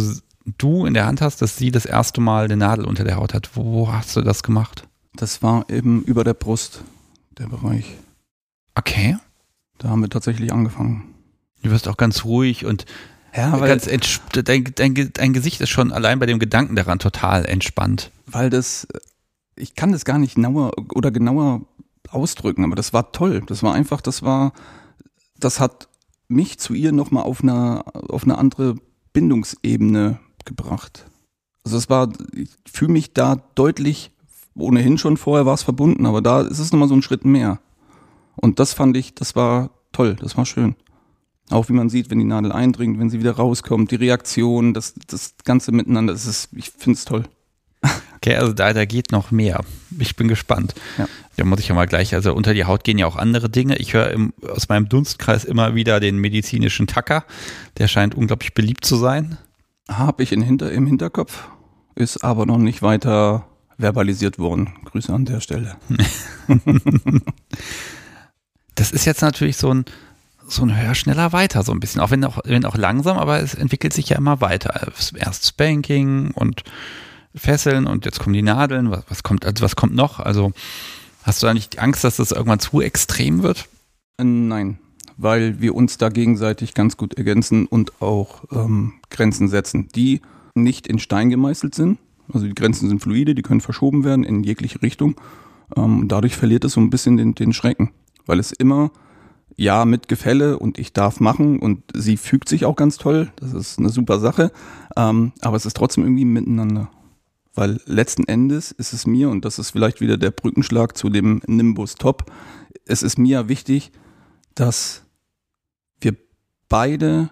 du 0.58 0.86
in 0.86 0.94
der 0.94 1.06
Hand 1.06 1.22
hast, 1.22 1.42
dass 1.42 1.56
sie 1.56 1.72
das 1.72 1.86
erste 1.86 2.20
Mal 2.20 2.46
eine 2.46 2.58
Nadel 2.58 2.86
unter 2.86 3.06
der 3.06 3.16
Haut 3.16 3.34
hat. 3.34 3.52
Wo 3.54 3.92
hast 3.92 4.16
du 4.18 4.22
das 4.22 4.44
gemacht? 4.44 4.88
Das 5.14 5.42
war 5.42 5.70
eben 5.70 6.04
über 6.04 6.26
der 6.26 6.34
Brust, 6.34 6.84
der 7.38 7.48
Bereich. 7.48 7.86
Okay. 8.80 9.18
Da 9.78 9.90
haben 9.90 10.02
wir 10.02 10.10
tatsächlich 10.10 10.52
angefangen. 10.54 11.14
Du 11.64 11.70
wirst 11.72 11.88
auch 11.88 11.98
ganz 11.98 12.24
ruhig 12.26 12.66
und 12.66 12.86
Ja, 13.36 13.56
ganz 13.58 13.88
entsp- 13.88 14.42
dein, 14.42 14.64
dein, 14.76 15.12
dein 15.14 15.34
Gesicht 15.34 15.60
ist 15.62 15.70
schon 15.70 15.92
allein 15.92 16.20
bei 16.20 16.26
dem 16.26 16.40
Gedanken 16.40 16.76
daran 16.76 17.00
total 17.00 17.46
entspannt. 17.46 18.12
weil 18.26 18.50
das, 18.50 18.88
ich 19.56 19.76
kann 19.76 19.92
das 19.92 20.06
gar 20.06 20.18
nicht 20.18 20.36
genauer 20.36 20.72
oder 20.96 21.12
genauer 21.12 21.62
ausdrücken, 22.10 22.64
aber 22.64 22.76
das 22.76 22.94
war 22.94 23.12
toll. 23.12 23.42
Das 23.48 23.62
war 23.64 23.74
einfach, 23.74 24.02
das 24.02 24.24
war, 24.24 24.54
das 25.38 25.60
hat 25.60 25.88
mich 26.30 26.58
zu 26.60 26.74
ihr 26.74 26.92
nochmal 26.92 27.24
auf 27.24 27.42
eine, 27.44 27.84
auf 28.10 28.24
eine 28.24 28.38
andere 28.38 28.76
Bindungsebene 29.14 30.20
gebracht. 30.46 31.06
Also 31.66 31.78
es 31.78 31.90
war, 31.90 32.10
ich 32.34 32.50
fühle 32.72 32.94
mich 32.94 33.14
da 33.14 33.36
deutlich, 33.56 34.12
ohnehin 34.56 34.98
schon 34.98 35.18
vorher 35.18 35.46
war 35.46 35.54
es 35.54 35.64
verbunden, 35.64 36.06
aber 36.06 36.22
da 36.22 36.42
ist 36.42 36.60
es 36.60 36.72
nochmal 36.72 36.88
so 36.88 36.96
ein 36.96 37.02
Schritt 37.02 37.26
mehr. 37.26 37.60
Und 38.42 38.60
das 38.60 38.74
fand 38.74 38.96
ich, 38.98 39.16
das 39.16 39.36
war 39.36 39.72
toll, 39.92 40.16
das 40.20 40.38
war 40.38 40.46
schön. 40.46 40.76
Auch 41.50 41.70
wie 41.70 41.74
man 41.74 41.90
sieht, 41.90 42.10
wenn 42.10 42.20
die 42.20 42.26
Nadel 42.26 42.52
eindringt, 42.52 43.00
wenn 43.00 43.10
sie 43.10 43.20
wieder 43.20 43.34
rauskommt, 43.34 43.92
die 43.92 43.96
Reaktion, 43.96 44.74
das, 44.74 44.94
das 45.08 45.34
Ganze 45.44 45.72
miteinander, 45.72 46.14
das 46.14 46.26
ist, 46.26 46.50
ich 46.54 46.70
finde 46.70 46.98
es 46.98 47.06
toll. 47.06 47.24
Okay, 48.18 48.36
also 48.36 48.52
da, 48.52 48.74
da 48.74 48.84
geht 48.86 49.12
noch 49.12 49.32
mehr. 49.32 49.62
Ich 49.98 50.18
bin 50.18 50.28
gespannt. 50.28 50.76
Ja. 50.98 51.08
Da 51.38 51.46
muss 51.46 51.62
ich 51.62 51.70
ja 51.70 51.76
mal 51.76 51.88
gleich, 51.88 52.14
also 52.14 52.34
unter 52.34 52.54
die 52.54 52.66
Haut 52.66 52.84
gehen 52.84 52.98
ja 52.98 53.08
auch 53.08 53.16
andere 53.16 53.50
Dinge. 53.50 53.78
Ich 53.78 53.94
höre 53.94 54.12
im, 54.12 54.34
aus 54.54 54.68
meinem 54.68 54.90
Dunstkreis 54.90 55.46
immer 55.46 55.74
wieder 55.74 56.02
den 56.02 56.18
medizinischen 56.18 56.86
Tacker. 56.86 57.24
Der 57.78 57.88
scheint 57.88 58.16
unglaublich 58.16 58.54
beliebt 58.54 58.84
zu 58.84 58.98
sein. 58.98 59.38
Habe 59.88 60.22
ich 60.24 60.34
in 60.34 60.42
hinter, 60.42 60.72
im 60.72 60.86
Hinterkopf, 60.86 61.48
ist 61.96 62.24
aber 62.24 62.46
noch 62.46 62.58
nicht 62.58 62.82
weiter 62.82 63.48
verbalisiert 63.78 64.38
worden. 64.38 64.74
Grüße 64.86 65.14
an 65.14 65.24
der 65.24 65.40
Stelle. 65.40 65.78
Das 68.80 68.92
ist 68.92 69.04
jetzt 69.04 69.22
natürlich 69.22 69.58
so 69.58 69.74
ein, 69.74 69.84
so 70.48 70.64
ein 70.64 70.82
höher, 70.82 70.96
schneller, 70.96 71.34
weiter, 71.34 71.64
so 71.64 71.74
ein 71.74 71.82
bisschen. 71.82 72.00
Auch 72.00 72.12
wenn 72.12 72.24
auch, 72.24 72.40
wenn 72.46 72.64
auch 72.64 72.78
langsam, 72.78 73.18
aber 73.18 73.42
es 73.42 73.54
entwickelt 73.54 73.92
sich 73.92 74.08
ja 74.08 74.18
immer 74.18 74.40
weiter. 74.40 74.94
Erst 75.16 75.48
Spanking 75.48 76.32
und 76.32 76.64
Fesseln 77.36 77.88
und 77.88 78.06
jetzt 78.06 78.20
kommen 78.20 78.34
die 78.34 78.42
Nadeln. 78.42 78.90
Was, 78.90 79.04
was 79.10 79.24
kommt, 79.24 79.46
also 79.46 79.66
was 79.66 79.76
kommt 79.76 79.96
noch? 79.96 80.22
Also 80.22 80.54
hast 81.24 81.44
du 81.44 81.48
da 81.48 81.54
nicht 81.54 81.78
Angst, 81.80 82.06
dass 82.06 82.16
das 82.16 82.32
irgendwann 82.32 82.62
zu 82.62 82.80
extrem 82.80 83.44
wird? 83.44 83.68
Nein, 84.18 84.80
weil 85.18 85.60
wir 85.60 85.76
uns 85.76 85.98
da 85.98 86.08
gegenseitig 86.08 86.74
ganz 86.74 86.96
gut 86.96 87.16
ergänzen 87.16 87.66
und 87.66 88.02
auch 88.02 88.46
ähm, 88.54 88.94
Grenzen 89.10 89.50
setzen, 89.50 89.90
die 89.94 90.22
nicht 90.56 90.88
in 90.88 91.00
Stein 91.00 91.30
gemeißelt 91.30 91.76
sind. 91.76 92.00
Also 92.32 92.48
die 92.48 92.56
Grenzen 92.56 92.88
sind 92.88 93.02
fluide, 93.02 93.36
die 93.36 93.42
können 93.42 93.60
verschoben 93.60 94.06
werden 94.06 94.24
in 94.24 94.42
jegliche 94.46 94.82
Richtung. 94.82 95.16
Ähm, 95.76 96.06
dadurch 96.08 96.38
verliert 96.38 96.64
es 96.64 96.74
so 96.74 96.80
ein 96.82 96.90
bisschen 96.90 97.18
den, 97.18 97.36
den 97.36 97.52
Schrecken, 97.54 97.92
weil 98.30 98.40
es 98.40 98.52
immer 98.52 98.92
ja 99.56 99.86
mit 99.86 100.08
Gefälle 100.08 100.60
und 100.60 100.78
ich 100.78 100.94
darf 100.94 101.20
machen 101.20 101.58
und 101.60 101.82
sie 101.96 102.16
fügt 102.16 102.48
sich 102.48 102.64
auch 102.64 102.76
ganz 102.76 102.98
toll. 102.98 103.32
Das 103.38 103.54
ist 103.54 103.80
eine 103.80 103.90
super 103.90 104.20
Sache. 104.20 104.52
Ähm, 104.96 105.34
aber 105.42 105.58
es 105.58 105.66
ist 105.66 105.76
trotzdem 105.76 106.04
irgendwie 106.04 106.26
miteinander. 106.26 106.92
Weil 107.56 107.82
letzten 107.86 108.26
Endes 108.26 108.72
ist 108.72 108.94
es 108.94 109.08
mir, 109.08 109.32
und 109.32 109.46
das 109.46 109.58
ist 109.58 109.72
vielleicht 109.72 110.00
wieder 110.00 110.16
der 110.16 110.30
Brückenschlag 110.30 110.96
zu 110.96 111.10
dem 111.10 111.42
Nimbus 111.48 111.96
Top, 111.96 112.32
es 112.86 113.02
ist 113.02 113.18
mir 113.18 113.50
wichtig, 113.50 113.92
dass 114.54 115.04
wir 116.00 116.16
beide 116.70 117.32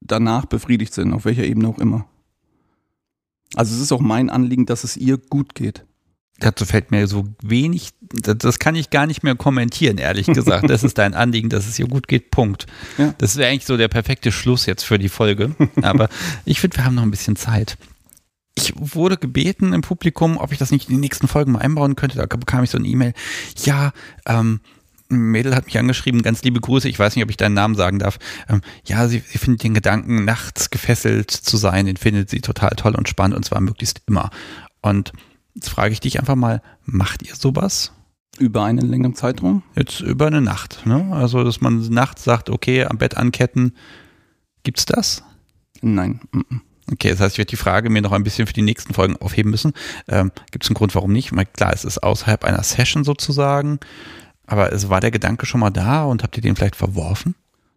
danach 0.00 0.46
befriedigt 0.46 0.94
sind, 0.94 1.12
auf 1.12 1.26
welcher 1.26 1.44
Ebene 1.44 1.68
auch 1.68 1.78
immer. 1.78 2.06
Also 3.54 3.74
es 3.74 3.82
ist 3.82 3.92
auch 3.92 4.00
mein 4.00 4.30
Anliegen, 4.30 4.64
dass 4.64 4.82
es 4.82 4.96
ihr 4.96 5.18
gut 5.18 5.54
geht. 5.54 5.84
Dazu 6.40 6.64
fällt 6.64 6.90
mir 6.90 7.06
so 7.06 7.28
wenig, 7.42 7.90
das 8.00 8.58
kann 8.58 8.74
ich 8.74 8.90
gar 8.90 9.06
nicht 9.06 9.22
mehr 9.22 9.36
kommentieren, 9.36 9.98
ehrlich 9.98 10.26
gesagt. 10.26 10.68
Das 10.68 10.82
ist 10.82 10.98
dein 10.98 11.14
Anliegen, 11.14 11.48
dass 11.48 11.66
es 11.68 11.78
ihr 11.78 11.86
gut 11.86 12.08
geht, 12.08 12.30
Punkt. 12.30 12.66
Ja. 12.98 13.14
Das 13.18 13.36
wäre 13.36 13.50
eigentlich 13.50 13.66
so 13.66 13.76
der 13.76 13.88
perfekte 13.88 14.32
Schluss 14.32 14.66
jetzt 14.66 14.82
für 14.82 14.98
die 14.98 15.08
Folge. 15.08 15.54
Aber 15.82 16.08
ich 16.44 16.60
finde, 16.60 16.76
wir 16.76 16.84
haben 16.84 16.96
noch 16.96 17.02
ein 17.02 17.10
bisschen 17.10 17.36
Zeit. 17.36 17.78
Ich 18.56 18.72
wurde 18.76 19.16
gebeten 19.16 19.72
im 19.72 19.82
Publikum, 19.82 20.36
ob 20.36 20.52
ich 20.52 20.58
das 20.58 20.70
nicht 20.70 20.88
in 20.88 20.96
die 20.96 21.00
nächsten 21.00 21.28
Folgen 21.28 21.52
mal 21.52 21.60
einbauen 21.60 21.96
könnte. 21.96 22.18
Da 22.18 22.26
bekam 22.26 22.64
ich 22.64 22.70
so 22.70 22.78
eine 22.78 22.88
E-Mail. 22.88 23.12
Ja, 23.64 23.92
ähm, 24.26 24.60
ein 25.10 25.18
Mädel 25.18 25.54
hat 25.54 25.66
mich 25.66 25.78
angeschrieben, 25.78 26.22
ganz 26.22 26.42
liebe 26.42 26.60
Grüße, 26.60 26.88
ich 26.88 26.98
weiß 26.98 27.14
nicht, 27.14 27.24
ob 27.24 27.30
ich 27.30 27.36
deinen 27.36 27.54
Namen 27.54 27.74
sagen 27.74 27.98
darf. 27.98 28.18
Ähm, 28.48 28.60
ja, 28.84 29.06
sie, 29.06 29.22
sie 29.26 29.38
findet 29.38 29.62
den 29.62 29.74
Gedanken, 29.74 30.24
nachts 30.24 30.70
gefesselt 30.70 31.30
zu 31.30 31.56
sein, 31.56 31.86
den 31.86 31.96
findet 31.96 32.30
sie 32.30 32.40
total 32.40 32.70
toll 32.70 32.94
und 32.94 33.08
spannend 33.08 33.36
und 33.36 33.44
zwar 33.44 33.60
möglichst 33.60 34.02
immer. 34.06 34.30
Und 34.82 35.12
jetzt 35.54 35.70
frage 35.70 35.92
ich 35.92 36.00
dich 36.00 36.18
einfach 36.18 36.36
mal, 36.36 36.62
macht 36.84 37.22
ihr 37.22 37.34
sowas? 37.34 37.92
Über 38.38 38.64
einen 38.64 38.86
längeren 38.88 39.14
Zeitraum? 39.14 39.62
Jetzt 39.76 40.00
über 40.00 40.26
eine 40.26 40.40
Nacht, 40.40 40.84
ne? 40.86 41.08
Also, 41.12 41.44
dass 41.44 41.60
man 41.60 41.88
nachts 41.88 42.24
sagt, 42.24 42.50
okay, 42.50 42.84
am 42.84 42.98
Bett 42.98 43.16
anketten. 43.16 43.76
Gibt's 44.64 44.86
das? 44.86 45.22
Nein. 45.80 46.20
Okay, 46.90 47.10
das 47.10 47.20
heißt, 47.20 47.34
ich 47.34 47.38
werde 47.38 47.50
die 47.50 47.56
Frage 47.56 47.90
mir 47.90 48.02
noch 48.02 48.12
ein 48.12 48.24
bisschen 48.24 48.46
für 48.46 48.52
die 48.52 48.62
nächsten 48.62 48.92
Folgen 48.92 49.16
aufheben 49.16 49.50
müssen. 49.50 49.72
Ähm, 50.08 50.32
Gibt 50.50 50.64
es 50.64 50.70
einen 50.70 50.74
Grund, 50.74 50.94
warum 50.94 51.12
nicht? 51.12 51.34
Weil 51.34 51.46
klar, 51.46 51.72
es 51.72 51.84
ist 51.84 52.02
außerhalb 52.02 52.44
einer 52.44 52.62
Session 52.62 53.04
sozusagen, 53.04 53.78
aber 54.46 54.72
es 54.72 54.88
war 54.88 55.00
der 55.00 55.10
Gedanke 55.10 55.46
schon 55.46 55.60
mal 55.60 55.70
da 55.70 56.04
und 56.04 56.22
habt 56.22 56.36
ihr 56.36 56.42
den 56.42 56.56
vielleicht 56.56 56.76
verworfen? 56.76 57.34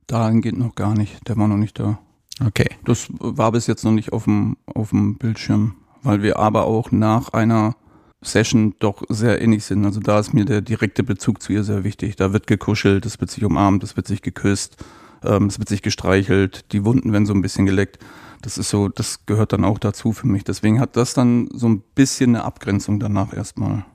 Dahin 0.07 0.41
geht 0.41 0.57
noch 0.57 0.75
gar 0.75 0.93
nicht. 0.93 1.27
Der 1.27 1.37
war 1.37 1.47
noch 1.47 1.57
nicht 1.57 1.79
da. 1.79 1.99
Okay. 2.45 2.69
Das 2.85 3.07
war 3.19 3.51
bis 3.51 3.67
jetzt 3.67 3.83
noch 3.83 3.91
nicht 3.91 4.13
auf 4.13 4.25
dem, 4.25 4.57
auf 4.65 4.89
dem 4.89 5.17
Bildschirm, 5.17 5.75
weil 6.07 6.23
wir 6.23 6.39
aber 6.39 6.65
auch 6.65 6.91
nach 6.91 7.33
einer 7.33 7.75
Session 8.21 8.75
doch 8.79 9.03
sehr 9.09 9.41
ähnlich 9.41 9.65
sind. 9.65 9.85
Also 9.85 9.99
da 9.99 10.19
ist 10.19 10.33
mir 10.33 10.45
der 10.45 10.61
direkte 10.61 11.03
Bezug 11.03 11.41
zu 11.41 11.51
ihr 11.51 11.65
sehr 11.65 11.83
wichtig. 11.83 12.15
Da 12.15 12.31
wird 12.31 12.47
gekuschelt, 12.47 13.05
es 13.05 13.19
wird 13.19 13.29
sich 13.29 13.43
umarmt, 13.43 13.83
es 13.83 13.97
wird 13.97 14.07
sich 14.07 14.21
geküsst, 14.21 14.77
ähm, 15.23 15.47
es 15.47 15.59
wird 15.59 15.67
sich 15.67 15.81
gestreichelt, 15.81 16.71
die 16.71 16.85
Wunden 16.85 17.11
werden 17.11 17.25
so 17.25 17.33
ein 17.33 17.41
bisschen 17.41 17.65
geleckt. 17.65 17.99
Das 18.41 18.57
ist 18.57 18.69
so, 18.69 18.87
das 18.87 19.25
gehört 19.25 19.51
dann 19.51 19.65
auch 19.65 19.79
dazu 19.79 20.13
für 20.13 20.27
mich. 20.27 20.45
Deswegen 20.45 20.79
hat 20.79 20.95
das 20.95 21.13
dann 21.13 21.49
so 21.53 21.67
ein 21.67 21.81
bisschen 21.93 22.35
eine 22.35 22.45
Abgrenzung 22.45 22.99
danach 23.01 23.33
erstmal. 23.33 23.85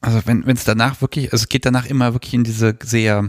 Also 0.00 0.20
wenn 0.26 0.44
es 0.46 0.64
danach 0.64 1.00
wirklich, 1.00 1.32
also 1.32 1.42
es 1.42 1.48
geht 1.48 1.66
danach 1.66 1.86
immer 1.86 2.14
wirklich 2.14 2.34
in 2.34 2.44
diese 2.44 2.78
sehr 2.82 3.28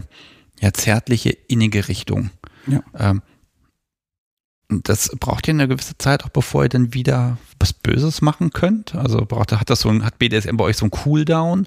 ja, 0.60 0.72
zärtliche, 0.72 1.30
innige 1.48 1.88
Richtung. 1.88 2.30
Ja. 2.68 2.82
Ähm, 2.96 3.22
das 4.82 5.10
braucht 5.20 5.46
ihr 5.48 5.54
eine 5.54 5.68
gewisse 5.68 5.96
Zeit, 5.98 6.24
auch 6.24 6.30
bevor 6.30 6.64
ihr 6.64 6.68
dann 6.68 6.94
wieder 6.94 7.38
was 7.58 7.72
Böses 7.72 8.22
machen 8.22 8.50
könnt? 8.50 8.94
Also 8.94 9.24
braucht, 9.26 9.52
hat 9.52 9.70
das 9.70 9.80
so 9.80 9.88
ein, 9.88 10.04
hat 10.04 10.18
BDSM 10.18 10.56
bei 10.56 10.64
euch 10.64 10.76
so 10.76 10.84
einen 10.84 10.90
Cooldown? 10.90 11.66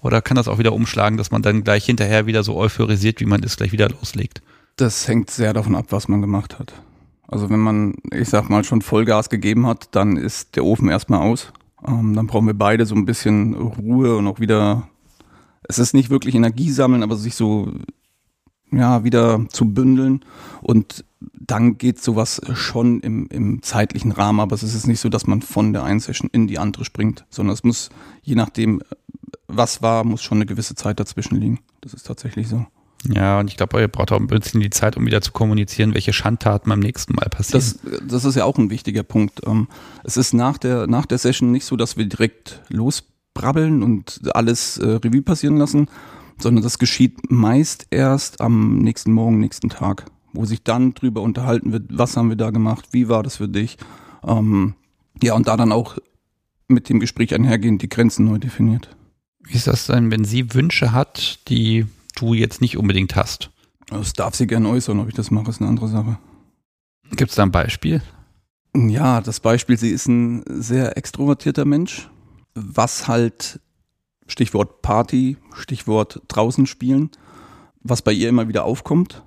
Oder 0.00 0.22
kann 0.22 0.36
das 0.36 0.48
auch 0.48 0.58
wieder 0.58 0.72
umschlagen, 0.72 1.18
dass 1.18 1.30
man 1.30 1.42
dann 1.42 1.64
gleich 1.64 1.84
hinterher 1.84 2.26
wieder 2.26 2.42
so 2.42 2.56
euphorisiert, 2.56 3.20
wie 3.20 3.26
man 3.26 3.42
es 3.42 3.56
gleich 3.56 3.72
wieder 3.72 3.88
loslegt? 3.88 4.42
Das 4.76 5.06
hängt 5.08 5.30
sehr 5.30 5.52
davon 5.52 5.74
ab, 5.74 5.86
was 5.90 6.08
man 6.08 6.20
gemacht 6.20 6.58
hat. 6.58 6.72
Also 7.26 7.50
wenn 7.50 7.60
man, 7.60 7.94
ich 8.12 8.28
sag 8.28 8.48
mal, 8.48 8.64
schon 8.64 8.80
Vollgas 8.80 9.28
gegeben 9.28 9.66
hat, 9.66 9.88
dann 9.92 10.16
ist 10.16 10.56
der 10.56 10.64
Ofen 10.64 10.88
erstmal 10.88 11.20
aus. 11.20 11.52
Ähm, 11.86 12.14
dann 12.14 12.26
brauchen 12.26 12.46
wir 12.46 12.54
beide 12.54 12.86
so 12.86 12.94
ein 12.94 13.04
bisschen 13.04 13.54
Ruhe 13.54 14.16
und 14.16 14.26
auch 14.26 14.40
wieder, 14.40 14.88
es 15.62 15.78
ist 15.78 15.94
nicht 15.94 16.10
wirklich 16.10 16.34
Energie 16.34 16.70
sammeln, 16.70 17.02
aber 17.02 17.16
sich 17.16 17.34
so, 17.34 17.72
ja, 18.70 19.04
wieder 19.04 19.44
zu 19.50 19.72
bündeln. 19.72 20.24
Und 20.60 21.04
dann 21.20 21.78
geht 21.78 22.00
sowas 22.02 22.40
schon 22.54 23.00
im, 23.00 23.26
im 23.28 23.62
zeitlichen 23.62 24.12
Rahmen, 24.12 24.40
aber 24.40 24.54
es 24.54 24.62
ist 24.62 24.86
nicht 24.86 25.00
so, 25.00 25.08
dass 25.08 25.26
man 25.26 25.42
von 25.42 25.72
der 25.72 25.84
einen 25.84 26.00
Session 26.00 26.30
in 26.32 26.46
die 26.46 26.58
andere 26.58 26.84
springt, 26.84 27.24
sondern 27.30 27.54
es 27.54 27.64
muss, 27.64 27.90
je 28.22 28.34
nachdem, 28.34 28.82
was 29.48 29.82
war, 29.82 30.04
muss 30.04 30.22
schon 30.22 30.38
eine 30.38 30.46
gewisse 30.46 30.74
Zeit 30.74 31.00
dazwischen 31.00 31.40
liegen. 31.40 31.60
Das 31.80 31.94
ist 31.94 32.06
tatsächlich 32.06 32.48
so. 32.48 32.66
Ja, 33.06 33.40
und 33.40 33.48
ich 33.48 33.56
glaube, 33.56 33.80
ihr 33.80 33.88
braucht 33.88 34.10
auch 34.12 34.18
ein 34.18 34.26
bisschen 34.26 34.60
die 34.60 34.70
Zeit, 34.70 34.96
um 34.96 35.06
wieder 35.06 35.20
zu 35.20 35.32
kommunizieren, 35.32 35.94
welche 35.94 36.12
Schandtaten 36.12 36.68
beim 36.68 36.80
nächsten 36.80 37.14
Mal 37.14 37.28
passieren. 37.30 37.62
Das, 37.82 38.02
das 38.06 38.24
ist 38.24 38.34
ja 38.34 38.44
auch 38.44 38.58
ein 38.58 38.70
wichtiger 38.70 39.04
Punkt. 39.04 39.40
Ähm, 39.46 39.68
Es 40.04 40.16
ist 40.16 40.34
nach 40.34 40.58
der, 40.58 40.86
nach 40.86 41.06
der 41.06 41.18
Session 41.18 41.52
nicht 41.52 41.64
so, 41.64 41.76
dass 41.76 41.96
wir 41.96 42.06
direkt 42.06 42.62
losbrabbeln 42.68 43.82
und 43.82 44.20
alles 44.34 44.78
äh, 44.78 44.86
Revue 44.86 45.22
passieren 45.22 45.56
lassen, 45.56 45.88
sondern 46.40 46.62
das 46.62 46.78
geschieht 46.78 47.30
meist 47.30 47.86
erst 47.90 48.40
am 48.40 48.78
nächsten 48.78 49.12
Morgen, 49.12 49.40
nächsten 49.40 49.68
Tag, 49.68 50.06
wo 50.32 50.44
sich 50.44 50.62
dann 50.62 50.94
drüber 50.94 51.22
unterhalten 51.22 51.72
wird, 51.72 51.86
was 51.90 52.16
haben 52.16 52.28
wir 52.28 52.36
da 52.36 52.50
gemacht, 52.50 52.88
wie 52.92 53.08
war 53.08 53.22
das 53.22 53.36
für 53.36 53.48
dich. 53.48 53.76
Ähm, 54.26 54.74
ja, 55.22 55.34
und 55.34 55.48
da 55.48 55.56
dann 55.56 55.72
auch 55.72 55.98
mit 56.68 56.88
dem 56.88 57.00
Gespräch 57.00 57.34
einhergehend 57.34 57.82
die 57.82 57.88
Grenzen 57.88 58.26
neu 58.26 58.38
definiert. 58.38 58.96
Wie 59.40 59.54
ist 59.54 59.66
das 59.66 59.86
denn, 59.86 60.10
wenn 60.10 60.24
sie 60.24 60.54
Wünsche 60.54 60.92
hat, 60.92 61.40
die 61.48 61.86
du 62.16 62.34
jetzt 62.34 62.60
nicht 62.60 62.76
unbedingt 62.76 63.16
hast? 63.16 63.50
Das 63.86 64.12
darf 64.12 64.34
sie 64.34 64.46
gerne 64.46 64.68
äußern, 64.68 65.00
ob 65.00 65.08
ich 65.08 65.14
das 65.14 65.30
mache, 65.30 65.50
ist 65.50 65.60
eine 65.60 65.70
andere 65.70 65.88
Sache. 65.88 66.18
Gibt 67.12 67.30
es 67.30 67.36
da 67.36 67.44
ein 67.44 67.50
Beispiel? 67.50 68.02
Ja, 68.76 69.22
das 69.22 69.40
Beispiel, 69.40 69.78
sie 69.78 69.90
ist 69.90 70.06
ein 70.08 70.44
sehr 70.46 70.96
extrovertierter 70.96 71.64
Mensch, 71.64 72.10
was 72.54 73.08
halt 73.08 73.60
Stichwort 74.28 74.82
Party, 74.82 75.36
Stichwort 75.54 76.22
draußen 76.28 76.66
spielen, 76.66 77.10
was 77.82 78.02
bei 78.02 78.12
ihr 78.12 78.28
immer 78.28 78.46
wieder 78.46 78.64
aufkommt. 78.64 79.22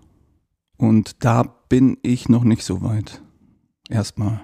Und 0.77 1.23
da 1.23 1.43
bin 1.69 1.97
ich 2.01 2.29
noch 2.29 2.43
nicht 2.43 2.63
so 2.63 2.81
weit. 2.81 3.21
Erstmal. 3.89 4.41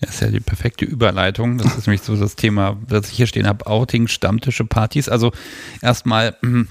Das 0.00 0.10
ist 0.10 0.20
ja 0.20 0.28
die 0.28 0.40
perfekte 0.40 0.84
Überleitung. 0.84 1.58
Das 1.58 1.76
ist 1.76 1.86
nämlich 1.86 2.02
so 2.02 2.16
das 2.16 2.36
Thema, 2.36 2.76
was 2.88 3.10
ich 3.10 3.16
hier 3.16 3.26
stehen 3.26 3.46
habe: 3.46 3.66
Outing, 3.66 4.08
Stammtische, 4.08 4.64
Partys. 4.64 5.08
Also 5.08 5.32
erstmal 5.82 6.36
hm, 6.40 6.68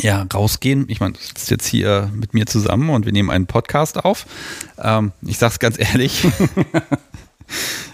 ja, 0.00 0.26
rausgehen. 0.32 0.86
Ich 0.88 1.00
meine, 1.00 1.12
du 1.12 1.20
sitzt 1.20 1.50
jetzt 1.50 1.66
hier 1.66 2.10
mit 2.14 2.34
mir 2.34 2.46
zusammen 2.46 2.90
und 2.90 3.06
wir 3.06 3.12
nehmen 3.12 3.30
einen 3.30 3.46
Podcast 3.46 4.04
auf. 4.04 4.26
Ähm, 4.78 5.12
ich 5.22 5.38
sag's 5.38 5.58
ganz 5.58 5.78
ehrlich. 5.78 6.26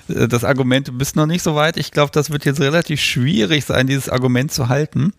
das 0.09 0.45
Argument, 0.45 0.89
du 0.89 0.93
bist 0.93 1.17
noch 1.17 1.27
nicht 1.27 1.43
so 1.43 1.55
weit. 1.55 1.77
Ich 1.77 1.91
glaube, 1.91 2.11
das 2.13 2.31
wird 2.31 2.45
jetzt 2.45 2.61
relativ 2.61 3.01
schwierig 3.01 3.65
sein, 3.65 3.87
dieses 3.87 4.09
Argument 4.09 4.53
zu 4.53 4.69
halten. 4.69 5.13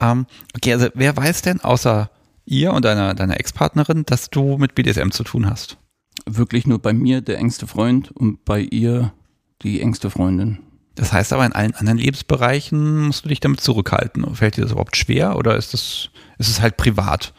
Ähm, 0.00 0.26
okay, 0.54 0.72
also 0.74 0.88
wer 0.94 1.16
weiß 1.16 1.42
denn 1.42 1.60
außer 1.60 2.10
ihr 2.44 2.72
und 2.72 2.84
deiner, 2.84 3.14
deiner 3.14 3.38
Ex-Partnerin, 3.38 4.04
dass 4.04 4.30
du 4.30 4.58
mit 4.58 4.74
BDSM 4.74 5.10
zu 5.10 5.24
tun 5.24 5.48
hast? 5.48 5.78
Wirklich 6.26 6.66
nur 6.66 6.78
bei 6.78 6.92
mir 6.92 7.20
der 7.20 7.38
engste 7.38 7.66
Freund 7.66 8.10
und 8.10 8.44
bei 8.44 8.60
ihr 8.60 9.12
die 9.62 9.80
engste 9.80 10.10
Freundin. 10.10 10.58
Das 10.94 11.12
heißt 11.12 11.32
aber, 11.32 11.46
in 11.46 11.52
allen 11.52 11.74
anderen 11.74 11.98
Lebensbereichen 11.98 13.06
musst 13.06 13.24
du 13.24 13.28
dich 13.28 13.40
damit 13.40 13.60
zurückhalten. 13.60 14.34
Fällt 14.34 14.56
dir 14.56 14.62
das 14.62 14.72
überhaupt 14.72 14.96
schwer 14.96 15.36
oder 15.36 15.56
ist 15.56 15.72
das, 15.72 16.10
ist 16.38 16.48
es 16.48 16.60
halt 16.60 16.76
privat? 16.76 17.34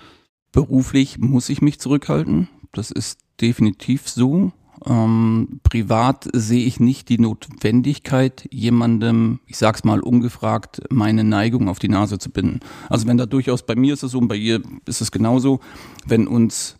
Beruflich 0.51 1.17
muss 1.17 1.49
ich 1.49 1.61
mich 1.61 1.79
zurückhalten. 1.79 2.47
Das 2.71 2.89
ist 2.89 3.19
definitiv 3.41 4.07
so. 4.07 4.53
Ähm, 4.89 5.59
privat 5.61 6.27
sehe 6.33 6.65
ich 6.65 6.79
nicht 6.79 7.09
die 7.09 7.19
Notwendigkeit, 7.19 8.47
jemandem, 8.51 9.39
ich 9.45 9.57
sag's 9.57 9.83
mal 9.83 9.99
ungefragt, 9.99 10.81
meine 10.89 11.23
Neigung 11.23 11.69
auf 11.69 11.77
die 11.77 11.89
Nase 11.89 12.17
zu 12.17 12.31
binden. 12.31 12.59
Also 12.89 13.05
wenn 13.05 13.17
da 13.17 13.27
durchaus 13.27 13.63
bei 13.63 13.75
mir 13.75 13.93
ist 13.93 14.01
es 14.01 14.11
so 14.11 14.17
und 14.17 14.27
bei 14.27 14.35
ihr 14.35 14.63
ist 14.87 15.01
es 15.01 15.11
genauso, 15.11 15.59
wenn 16.07 16.27
uns 16.27 16.77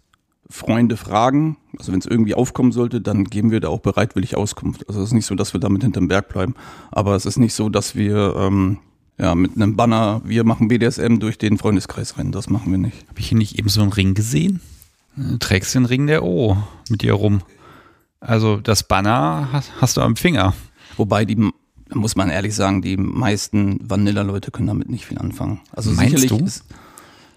Freunde 0.50 0.98
fragen, 0.98 1.58
also 1.78 1.92
wenn 1.92 2.00
es 2.00 2.08
irgendwie 2.08 2.34
aufkommen 2.34 2.72
sollte, 2.72 3.00
dann 3.00 3.26
geben 3.26 3.52
wir 3.52 3.60
da 3.60 3.68
auch 3.68 3.82
bereitwillig 3.82 4.36
Auskunft. 4.36 4.90
Also 4.90 5.02
es 5.02 5.10
ist 5.10 5.14
nicht 5.14 5.28
so, 5.28 5.36
dass 5.36 5.54
wir 5.54 5.60
damit 5.60 5.84
hinterm 5.84 6.08
Berg 6.08 6.30
bleiben, 6.30 6.56
aber 6.90 7.16
es 7.16 7.28
ist 7.28 7.38
nicht 7.38 7.54
so, 7.54 7.70
dass 7.70 7.96
wir 7.96 8.36
ähm, 8.36 8.80
ja, 9.20 9.36
mit 9.36 9.56
einem 9.56 9.76
Banner, 9.76 10.22
wir 10.26 10.46
machen 10.46 10.68
BDSM 10.68 11.20
durch 11.20 11.38
den 11.38 11.60
Freundeskreis 11.60 12.18
rennen. 12.18 12.32
Das 12.32 12.50
machen 12.50 12.72
wir 12.72 12.80
nicht. 12.80 13.08
Habe 13.08 13.20
ich 13.20 13.28
hier 13.28 13.38
nicht 13.38 13.60
eben 13.60 13.70
so 13.70 13.82
einen 13.82 13.94
Ring 13.94 14.16
gesehen? 14.16 14.62
Du 15.16 15.38
trägst 15.38 15.76
den 15.76 15.86
Ring 15.86 16.08
der 16.08 16.24
O 16.24 16.58
mit 16.90 17.04
dir 17.04 17.14
rum. 17.14 17.42
Also 18.20 18.58
das 18.58 18.84
Banner 18.84 19.50
hast, 19.52 19.72
hast 19.82 19.98
du 19.98 20.02
am 20.02 20.16
Finger. 20.16 20.54
Wobei 20.98 21.26
die, 21.26 21.52
muss 21.94 22.16
man 22.16 22.30
ehrlich 22.30 22.54
sagen, 22.56 22.82
die 22.82 22.98
meisten 22.98 23.80
Vanilla-Leute 23.90 24.52
können 24.52 24.68
damit 24.68 24.90
nicht 24.90 25.06
viel 25.06 25.18
anfangen. 25.18 25.62
Also 25.76 25.92
Meinst 25.92 26.18
sicherlich 26.18 26.30
du? 26.40 26.46
ist, 26.46 26.66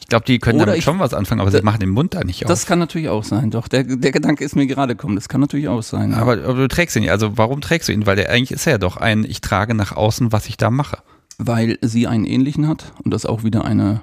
Ich 0.01 0.09
glaube, 0.09 0.25
die 0.27 0.39
können 0.41 0.59
damit 0.59 0.77
ich- 0.77 0.85
schon 0.85 0.99
was 0.99 1.15
anfangen, 1.15 1.41
aber 1.41 1.51
sie 1.53 1.63
machen 1.63 1.79
den 1.81 1.91
Mund 1.91 2.15
da 2.15 2.25
nicht 2.25 2.45
auf. 2.45 2.49
das 2.49 2.67
kann 2.67 2.81
natürlich 2.81 3.09
auch 3.09 3.23
sein. 3.23 3.51
Doch, 3.53 3.69
der, 3.69 3.85
der 3.85 4.11
Gedanke 4.13 4.45
ist 4.45 4.57
mir 4.57 4.67
gerade 4.67 4.97
gekommen. 4.97 5.15
Das 5.15 5.29
kann 5.29 5.41
natürlich 5.41 5.69
auch 5.69 5.83
sein. 5.83 6.13
aber, 6.15 6.33
aber 6.33 6.55
du 6.55 6.69
trägst 6.69 6.97
ihn 6.97 7.03
nicht. 7.03 7.13
Also 7.13 7.39
warum 7.39 7.61
trägst 7.61 7.89
du 7.89 7.93
ihn? 7.93 8.05
Weil 8.07 8.17
der 8.17 8.31
eigentlich 8.31 8.51
ist 8.51 8.67
er 8.67 8.73
ja 8.73 8.79
doch 8.79 8.97
ein, 8.97 9.25
ich 9.25 9.41
trage 9.41 9.75
nach 9.75 9.93
außen, 9.93 10.33
was 10.33 10.49
ich 10.49 10.57
da 10.57 10.71
mache. 10.71 10.99
weil 11.39 11.79
sie 11.81 12.07
einen 12.09 12.25
ähnlichen 12.25 12.67
hat 12.69 12.93
und 13.05 13.13
das 13.15 13.25
auch 13.27 13.43
wieder 13.45 13.65
eine 13.65 14.03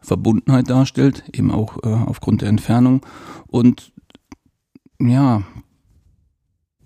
Verbundenheit 0.00 0.68
darstellt, 0.68 1.24
eben 1.32 1.50
auch 1.50 1.78
äh, 1.82 1.88
aufgrund 1.88 2.42
der 2.42 2.48
Entfernung. 2.50 3.04
Und 3.46 3.92
ja, 5.00 5.42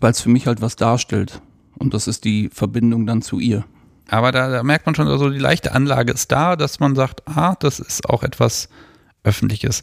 weil 0.01 0.13
es 0.13 0.21
für 0.21 0.29
mich 0.29 0.47
halt 0.47 0.61
was 0.61 0.77
darstellt. 0.77 1.41
Und 1.79 1.95
das 1.95 2.09
ist 2.09 2.25
die 2.25 2.51
Verbindung 2.53 3.07
dann 3.07 3.23
zu 3.23 3.39
ihr. 3.39 3.65
Aber 4.09 4.33
da, 4.33 4.49
da 4.49 4.63
merkt 4.63 4.87
man 4.87 4.95
schon, 4.95 5.07
also 5.07 5.31
die 5.31 5.39
leichte 5.39 5.73
Anlage 5.73 6.13
ist 6.13 6.33
da, 6.33 6.57
dass 6.57 6.81
man 6.81 6.95
sagt, 6.95 7.23
ah, 7.29 7.55
das 7.61 7.79
ist 7.79 8.09
auch 8.09 8.23
etwas 8.23 8.69
Öffentliches. 9.23 9.83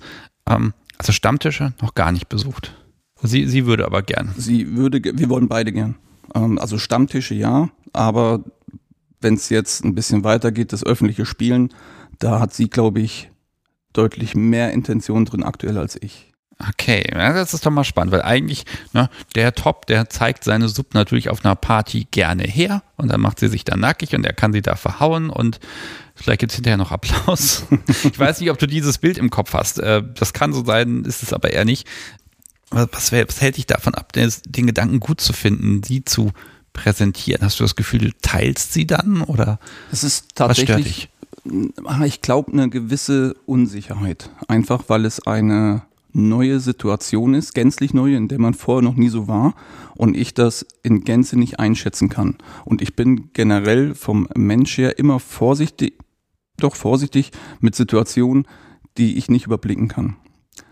Ähm, 0.49 0.74
also 0.97 1.11
Stammtische 1.11 1.74
noch 1.82 1.93
gar 1.93 2.11
nicht 2.11 2.28
besucht. 2.28 2.76
Sie, 3.22 3.47
sie 3.47 3.66
würde 3.66 3.86
aber 3.86 4.01
gern. 4.01 4.34
Sie 4.38 4.76
würde, 4.76 5.01
wir 5.03 5.30
wollen 5.30 5.47
beide 5.47 5.72
gern. 5.72 5.95
Ähm, 6.34 6.57
also 6.57 6.78
Stammtische 6.78 7.36
ja, 7.36 7.70
aber 7.93 8.43
wenn 9.22 9.36
es 9.36 9.49
jetzt 9.49 9.84
ein 9.84 9.95
bisschen 9.95 10.24
weitergeht, 10.24 10.74
das 10.74 10.84
öffentliche 10.84 11.26
Spielen, 11.26 11.74
da 12.20 12.39
hat 12.39 12.53
sie, 12.53 12.70
glaube 12.70 13.01
ich, 13.01 13.32
deutlich 13.93 14.36
mehr 14.36 14.72
Intention 14.72 15.26
drin 15.26 15.43
aktuell 15.43 15.78
als 15.78 16.01
ich. 16.01 16.32
Okay, 16.58 17.06
ja, 17.14 17.34
das 17.34 17.53
ist 17.53 17.66
doch 17.66 17.72
mal 17.72 17.84
spannend, 17.84 18.14
weil 18.14 18.22
eigentlich, 18.22 18.66
ne, 18.93 19.10
der 19.36 19.53
Top, 19.56 19.88
der 19.88 20.10
zeigt 20.10 20.45
seine 20.45 20.70
Sub 20.70 20.93
natürlich 20.93 21.30
auf 21.30 21.43
einer 21.43 21.56
Party 21.56 22.08
gerne 22.12 22.43
her 22.43 22.82
und 22.95 23.10
dann 23.10 23.20
macht 23.20 23.39
sie 23.39 23.49
sich 23.49 23.66
da 23.66 23.76
nackig 23.76 24.16
und 24.16 24.26
er 24.26 24.32
kann 24.32 24.53
sie 24.53 24.62
da 24.62 24.76
verhauen 24.76 25.30
und 25.30 25.60
vielleicht 26.16 26.39
gibt's 26.39 26.56
hinterher 26.56 26.78
noch 26.78 26.91
Applaus. 26.93 27.66
ich 28.03 28.18
weiß 28.18 28.39
nicht, 28.39 28.51
ob 28.51 28.58
du 28.58 28.68
dieses 28.68 28.99
Bild 28.99 29.18
im 29.18 29.30
Kopf 29.30 29.53
hast. 29.53 29.80
Äh, 29.80 30.01
Das 30.16 30.32
kann 30.32 30.53
so 30.53 30.64
sein, 30.64 31.03
ist 31.03 31.24
es 31.24 31.34
aber 31.34 31.51
eher 31.51 31.66
nicht. 31.66 31.88
Was, 32.70 33.12
was, 33.12 33.41
hält 33.41 33.58
dich 33.58 33.68
davon 33.68 33.93
ab, 33.93 34.14
den, 34.14 34.32
Gedanken 34.66 34.99
gut 35.01 35.20
zu 35.20 35.34
finden, 35.34 35.84
sie 35.84 36.06
zu 36.06 36.32
präsentieren? 36.72 37.43
Hast 37.43 37.60
du 37.60 37.64
das 37.66 37.76
Gefühl, 37.76 37.99
du 37.99 38.12
teilst 38.22 38.72
sie 38.74 38.88
dann 38.88 39.22
oder 39.22 39.60
Es 39.91 40.03
ist 40.06 40.28
was 40.38 40.58
stört 40.58 40.70
tatsächlich 40.70 41.10
dich? 41.43 41.80
Ah, 41.86 42.06
Ich 42.06 42.22
glaube, 42.22 42.53
eine 42.53 42.70
gewisse 42.70 43.36
Unsicherheit. 43.45 44.30
Einfach 44.47 44.86
weil 44.88 45.06
es 45.06 45.26
eine 45.28 45.84
neue 46.16 46.59
Situation 46.59 47.34
ist, 47.34 47.53
gänzlich 47.53 47.93
neue, 47.93 48.16
in 48.16 48.28
der 48.28 48.39
man 48.39 48.53
vorher 48.53 48.82
noch 48.82 48.95
nie 48.95 49.09
so 49.09 49.28
war 49.28 49.53
und 49.95 50.16
ich 50.16 50.34
das 50.34 50.66
in 50.82 51.03
Gänze 51.03 51.38
nicht 51.38 51.59
einschätzen 51.59 52.09
kann. 52.09 52.38
Und 52.63 52.82
ich 52.82 52.95
bin 52.95 53.32
generell 53.34 53.93
vom 53.93 54.28
Mensch 54.36 54.78
her 54.78 54.97
immer 54.97 55.20
vorsichtig, 55.20 55.99
doch 56.57 56.76
vorsichtig 56.76 57.32
mit 57.59 57.76
Situationen, 57.76 58.47
die 58.97 59.18
ich 59.18 59.30
nicht 59.30 59.45
überblicken 59.45 59.89
kann. 59.89 60.16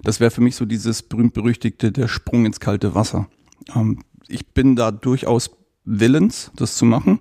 Das 0.01 0.19
wäre 0.19 0.31
für 0.31 0.41
mich 0.41 0.55
so 0.55 0.65
dieses 0.65 1.03
berühmt-berüchtigte, 1.03 1.91
der 1.91 2.07
Sprung 2.07 2.45
ins 2.45 2.59
kalte 2.59 2.95
Wasser. 2.95 3.27
Ähm, 3.75 3.99
ich 4.27 4.53
bin 4.53 4.75
da 4.75 4.91
durchaus 4.91 5.51
willens, 5.83 6.51
das 6.55 6.75
zu 6.75 6.85
machen. 6.85 7.19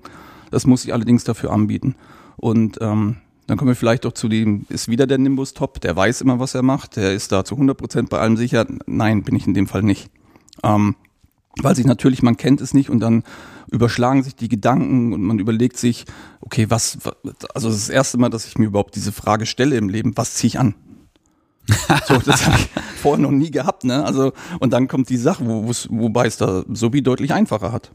Das 0.50 0.66
muss 0.66 0.84
ich 0.84 0.92
allerdings 0.92 1.24
dafür 1.24 1.52
anbieten. 1.52 1.96
Und 2.36 2.78
ähm, 2.80 3.16
dann 3.46 3.58
kommen 3.58 3.68
wir 3.70 3.76
vielleicht 3.76 4.06
auch 4.06 4.12
zu 4.12 4.28
dem, 4.28 4.66
ist 4.68 4.88
wieder 4.88 5.06
der 5.06 5.18
Nimbus 5.18 5.52
top, 5.54 5.80
der 5.80 5.96
weiß 5.96 6.20
immer, 6.20 6.38
was 6.38 6.54
er 6.54 6.62
macht, 6.62 6.96
der 6.96 7.12
ist 7.12 7.32
da 7.32 7.44
zu 7.44 7.56
100% 7.56 8.08
bei 8.08 8.18
allem 8.18 8.36
sicher. 8.36 8.66
Nein, 8.86 9.22
bin 9.22 9.34
ich 9.36 9.46
in 9.46 9.54
dem 9.54 9.66
Fall 9.66 9.82
nicht. 9.82 10.10
Ähm, 10.62 10.94
weil 11.60 11.74
sich 11.76 11.84
natürlich, 11.84 12.22
man 12.22 12.36
kennt 12.36 12.60
es 12.60 12.72
nicht 12.72 12.88
und 12.88 13.00
dann 13.00 13.24
überschlagen 13.70 14.22
sich 14.22 14.34
die 14.36 14.48
Gedanken 14.48 15.12
und 15.12 15.22
man 15.22 15.38
überlegt 15.38 15.76
sich, 15.76 16.06
okay, 16.40 16.66
was, 16.70 17.04
wa- 17.04 17.16
also 17.54 17.68
das, 17.68 17.76
ist 17.78 17.88
das 17.88 17.94
erste 17.94 18.18
Mal, 18.18 18.30
dass 18.30 18.46
ich 18.46 18.56
mir 18.58 18.66
überhaupt 18.66 18.94
diese 18.96 19.12
Frage 19.12 19.44
stelle 19.44 19.76
im 19.76 19.88
Leben, 19.88 20.16
was 20.16 20.34
ziehe 20.34 20.48
ich 20.48 20.58
an? 20.58 20.74
so, 22.08 22.18
das 22.18 22.46
habe 22.46 22.56
ich 22.58 22.68
vorher 23.00 23.22
noch 23.22 23.30
nie 23.30 23.50
gehabt, 23.50 23.84
ne? 23.84 24.04
Also, 24.04 24.32
und 24.60 24.72
dann 24.72 24.88
kommt 24.88 25.08
die 25.10 25.16
Sache, 25.16 25.46
wo, 25.46 25.66
wobei 25.90 26.26
es 26.26 26.36
da 26.36 26.64
Sobi 26.72 27.02
deutlich 27.02 27.32
einfacher 27.32 27.70
hat. 27.70 27.92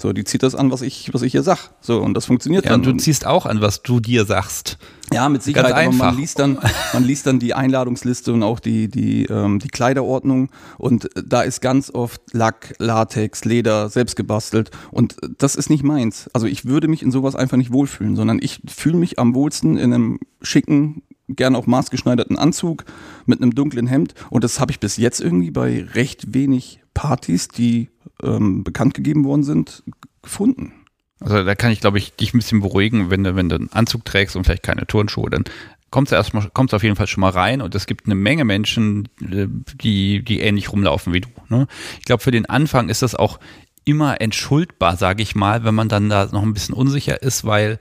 So, 0.00 0.12
die 0.12 0.22
zieht 0.22 0.44
das 0.44 0.54
an, 0.54 0.70
was 0.70 0.80
ich, 0.82 1.12
was 1.12 1.22
ich 1.22 1.34
ihr 1.34 1.42
sag. 1.42 1.70
So, 1.80 2.00
und 2.00 2.14
das 2.14 2.26
funktioniert 2.26 2.64
Ja, 2.64 2.70
dann. 2.70 2.80
und 2.80 2.86
du 2.86 2.96
ziehst 3.02 3.26
auch 3.26 3.46
an, 3.46 3.60
was 3.60 3.82
du 3.82 3.98
dir 3.98 4.24
sagst. 4.24 4.78
Ja, 5.12 5.28
mit 5.28 5.42
Sicherheit, 5.42 5.70
Ganz 5.74 5.86
aber 5.88 5.92
man 5.96 6.06
einfach. 6.08 6.20
liest 6.20 6.38
dann, 6.38 6.58
man 6.92 7.02
liest 7.02 7.26
dann 7.26 7.40
die 7.40 7.52
Einladungsliste 7.54 8.32
und 8.32 8.42
auch 8.44 8.60
die, 8.60 8.86
die, 8.88 9.24
ähm, 9.24 9.58
die 9.58 9.68
Kleiderordnung 9.68 10.50
und 10.76 11.08
da 11.16 11.40
ist 11.40 11.60
ganz 11.62 11.90
oft 11.92 12.20
Lack, 12.32 12.74
Latex, 12.78 13.44
Leder, 13.44 13.88
selbst 13.88 14.14
gebastelt 14.16 14.70
und 14.92 15.16
das 15.38 15.56
ist 15.56 15.68
nicht 15.70 15.82
meins. 15.82 16.28
Also 16.32 16.46
ich 16.46 16.64
würde 16.66 16.86
mich 16.88 17.02
in 17.02 17.10
sowas 17.10 17.34
einfach 17.34 17.56
nicht 17.56 17.72
wohlfühlen, 17.72 18.14
sondern 18.16 18.38
ich 18.40 18.60
fühle 18.68 18.98
mich 18.98 19.18
am 19.18 19.34
wohlsten 19.34 19.78
in 19.78 19.92
einem 19.94 20.20
schicken, 20.42 21.02
gern 21.28 21.56
auch 21.56 21.66
maßgeschneiderten 21.66 22.38
Anzug 22.38 22.84
mit 23.26 23.40
einem 23.40 23.54
dunklen 23.54 23.86
Hemd 23.86 24.14
und 24.30 24.44
das 24.44 24.60
habe 24.60 24.72
ich 24.72 24.80
bis 24.80 24.96
jetzt 24.96 25.20
irgendwie 25.20 25.50
bei 25.50 25.84
recht 25.94 26.34
wenig 26.34 26.80
Partys, 26.94 27.48
die 27.48 27.90
ähm, 28.22 28.64
bekannt 28.64 28.94
gegeben 28.94 29.24
worden 29.24 29.42
sind, 29.42 29.82
gefunden. 30.22 30.72
Also 31.20 31.42
da 31.44 31.54
kann 31.54 31.72
ich, 31.72 31.80
glaube 31.80 31.98
ich, 31.98 32.14
dich 32.14 32.32
ein 32.32 32.38
bisschen 32.38 32.60
beruhigen, 32.60 33.10
wenn 33.10 33.24
du, 33.24 33.34
wenn 33.34 33.48
du 33.48 33.56
einen 33.56 33.72
Anzug 33.72 34.04
trägst 34.04 34.36
und 34.36 34.44
vielleicht 34.44 34.62
keine 34.62 34.86
Turnschuhe, 34.86 35.30
dann 35.30 35.44
kommst 35.90 36.12
du 36.12 36.16
erstmal, 36.16 36.48
kommst 36.52 36.74
auf 36.74 36.82
jeden 36.82 36.96
Fall 36.96 37.06
schon 37.06 37.22
mal 37.22 37.30
rein 37.30 37.60
und 37.60 37.74
es 37.74 37.86
gibt 37.86 38.06
eine 38.06 38.14
Menge 38.14 38.44
Menschen, 38.44 39.08
äh, 39.20 39.46
die, 39.80 40.22
die 40.22 40.40
ähnlich 40.40 40.72
rumlaufen 40.72 41.12
wie 41.12 41.20
du. 41.20 41.28
Ne? 41.48 41.66
Ich 41.98 42.04
glaube, 42.04 42.22
für 42.22 42.30
den 42.30 42.46
Anfang 42.46 42.88
ist 42.88 43.02
das 43.02 43.14
auch 43.14 43.38
immer 43.84 44.20
entschuldbar, 44.20 44.96
sage 44.96 45.22
ich 45.22 45.34
mal, 45.34 45.64
wenn 45.64 45.74
man 45.74 45.88
dann 45.88 46.08
da 46.08 46.26
noch 46.26 46.42
ein 46.42 46.52
bisschen 46.52 46.74
unsicher 46.74 47.22
ist, 47.22 47.44
weil 47.44 47.78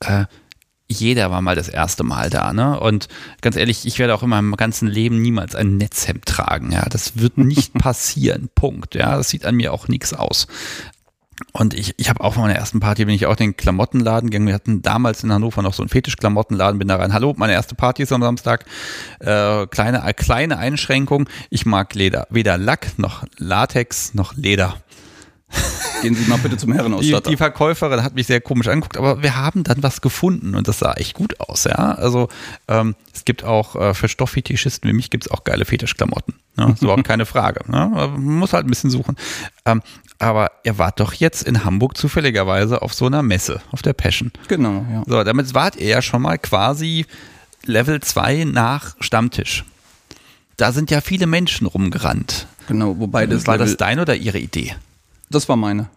äh, 0.00 0.26
jeder 0.90 1.30
war 1.30 1.42
mal 1.42 1.54
das 1.54 1.68
erste 1.68 2.02
Mal 2.02 2.30
da, 2.30 2.52
ne? 2.52 2.80
Und 2.80 3.08
ganz 3.42 3.56
ehrlich, 3.56 3.86
ich 3.86 3.98
werde 3.98 4.14
auch 4.14 4.22
in 4.22 4.30
meinem 4.30 4.56
ganzen 4.56 4.88
Leben 4.88 5.20
niemals 5.20 5.54
ein 5.54 5.76
Netzhemd 5.76 6.24
tragen, 6.24 6.72
ja. 6.72 6.86
Das 6.88 7.18
wird 7.18 7.36
nicht 7.38 7.74
passieren. 7.78 8.48
Punkt. 8.54 8.94
Ja, 8.94 9.16
das 9.16 9.28
sieht 9.28 9.44
an 9.44 9.54
mir 9.54 9.72
auch 9.72 9.88
nichts 9.88 10.14
aus. 10.14 10.46
Und 11.52 11.74
ich, 11.74 11.94
ich 11.98 12.08
habe 12.08 12.22
auch 12.22 12.34
von 12.34 12.42
meiner 12.42 12.56
ersten 12.56 12.80
Party 12.80 13.04
bin 13.04 13.14
ich 13.14 13.26
auch 13.26 13.32
in 13.32 13.52
den 13.52 13.56
Klamottenladen 13.56 14.30
gegangen. 14.30 14.48
Wir 14.48 14.54
hatten 14.54 14.82
damals 14.82 15.22
in 15.22 15.32
Hannover 15.32 15.62
noch 15.62 15.74
so 15.74 15.82
einen 15.82 15.88
Fetischklamottenladen, 15.88 16.78
bin 16.78 16.88
da 16.88 16.96
rein. 16.96 17.12
Hallo, 17.12 17.34
meine 17.36 17.52
erste 17.52 17.74
Party 17.74 18.02
ist 18.02 18.12
am 18.12 18.22
Samstag. 18.22 18.64
Äh, 19.20 19.66
kleine, 19.66 20.04
äh, 20.04 20.14
kleine 20.14 20.58
Einschränkung. 20.58 21.28
Ich 21.50 21.64
mag 21.64 21.94
Leder. 21.94 22.26
Weder 22.30 22.58
Lack 22.58 22.98
noch 22.98 23.24
Latex 23.36 24.14
noch 24.14 24.34
Leder. 24.34 24.76
Gehen 26.02 26.14
Sie 26.14 26.28
mal 26.28 26.38
bitte 26.38 26.56
zum 26.56 26.70
Die, 26.72 26.78
Herrenausstatter. 26.78 27.30
die 27.30 27.36
Verkäuferin 27.36 28.02
hat 28.02 28.14
mich 28.14 28.26
sehr 28.26 28.40
komisch 28.40 28.68
angeguckt, 28.68 28.96
aber 28.96 29.22
wir 29.22 29.36
haben 29.36 29.64
dann 29.64 29.82
was 29.82 30.00
gefunden 30.00 30.54
und 30.54 30.68
das 30.68 30.78
sah 30.78 30.92
echt 30.94 31.14
gut 31.14 31.40
aus, 31.40 31.64
ja. 31.64 31.74
Also 31.94 32.28
ähm, 32.68 32.94
es 33.12 33.24
gibt 33.24 33.44
auch 33.44 33.74
äh, 33.76 33.94
für 33.94 34.08
Stofffetischisten 34.08 34.88
wie 34.88 34.94
mich 34.94 35.10
gibt 35.10 35.26
es 35.26 35.30
auch 35.30 35.44
geile 35.44 35.64
Fetischklamotten. 35.64 36.34
Ne? 36.56 36.66
Das 36.66 36.74
ist 36.74 36.82
überhaupt 36.82 37.04
keine 37.04 37.26
Frage. 37.26 37.60
Ne? 37.70 37.88
Man 37.90 38.22
muss 38.22 38.52
halt 38.52 38.66
ein 38.66 38.70
bisschen 38.70 38.90
suchen. 38.90 39.16
Ähm, 39.64 39.82
aber 40.18 40.50
ihr 40.64 40.78
wart 40.78 41.00
doch 41.00 41.12
jetzt 41.12 41.42
in 41.42 41.64
Hamburg 41.64 41.96
zufälligerweise 41.96 42.82
auf 42.82 42.92
so 42.92 43.06
einer 43.06 43.22
Messe, 43.22 43.60
auf 43.70 43.82
der 43.82 43.92
Passion. 43.92 44.32
Genau, 44.48 44.84
ja. 44.90 45.02
So, 45.06 45.22
damit 45.24 45.54
wart 45.54 45.76
ihr 45.76 45.86
ja 45.88 46.02
schon 46.02 46.22
mal 46.22 46.38
quasi 46.38 47.06
Level 47.64 48.00
2 48.00 48.44
nach 48.44 48.96
Stammtisch. 49.00 49.64
Da 50.56 50.72
sind 50.72 50.90
ja 50.90 51.00
viele 51.00 51.26
Menschen 51.26 51.66
rumgerannt. 51.68 52.46
Genau, 52.66 52.98
wobei 52.98 53.26
das 53.26 53.46
War 53.46 53.54
Level, 53.54 53.66
das 53.68 53.76
deine 53.76 54.02
oder 54.02 54.16
ihre 54.16 54.38
Idee? 54.38 54.74
Das 55.30 55.48
war 55.48 55.56
meine. 55.56 55.88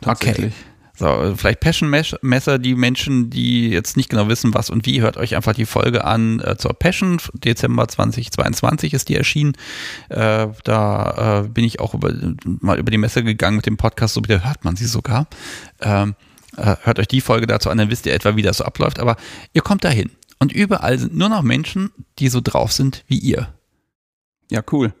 Tatsächlich. 0.00 0.54
So, 1.00 1.34
vielleicht 1.34 1.60
Passion-Messer, 1.60 2.58
die 2.58 2.74
Menschen, 2.74 3.30
die 3.30 3.70
jetzt 3.70 3.96
nicht 3.96 4.10
genau 4.10 4.28
wissen, 4.28 4.52
was 4.52 4.68
und 4.68 4.84
wie, 4.84 5.00
hört 5.00 5.16
euch 5.16 5.34
einfach 5.34 5.54
die 5.54 5.64
Folge 5.64 6.04
an 6.04 6.40
äh, 6.40 6.58
zur 6.58 6.74
Passion. 6.74 7.18
Dezember 7.32 7.88
2022 7.88 8.92
ist 8.92 9.08
die 9.08 9.16
erschienen. 9.16 9.54
Äh, 10.10 10.48
da 10.62 11.42
äh, 11.44 11.48
bin 11.48 11.64
ich 11.64 11.80
auch 11.80 11.94
über, 11.94 12.12
mal 12.44 12.78
über 12.78 12.90
die 12.90 12.98
Messe 12.98 13.24
gegangen 13.24 13.56
mit 13.56 13.64
dem 13.64 13.78
Podcast, 13.78 14.12
so 14.12 14.22
wieder 14.22 14.44
hört 14.44 14.62
man 14.66 14.76
sie 14.76 14.84
sogar. 14.84 15.26
Ähm, 15.80 16.16
äh, 16.58 16.76
hört 16.82 16.98
euch 16.98 17.08
die 17.08 17.22
Folge 17.22 17.46
dazu 17.46 17.70
an, 17.70 17.78
dann 17.78 17.90
wisst 17.90 18.04
ihr 18.04 18.12
etwa, 18.12 18.36
wie 18.36 18.42
das 18.42 18.58
so 18.58 18.64
abläuft. 18.64 18.98
Aber 18.98 19.16
ihr 19.54 19.62
kommt 19.62 19.84
dahin 19.84 20.10
und 20.38 20.52
überall 20.52 20.98
sind 20.98 21.16
nur 21.16 21.30
noch 21.30 21.40
Menschen, 21.40 21.92
die 22.18 22.28
so 22.28 22.42
drauf 22.42 22.72
sind 22.72 23.04
wie 23.06 23.18
ihr. 23.18 23.48
Ja, 24.50 24.62
cool. 24.70 24.92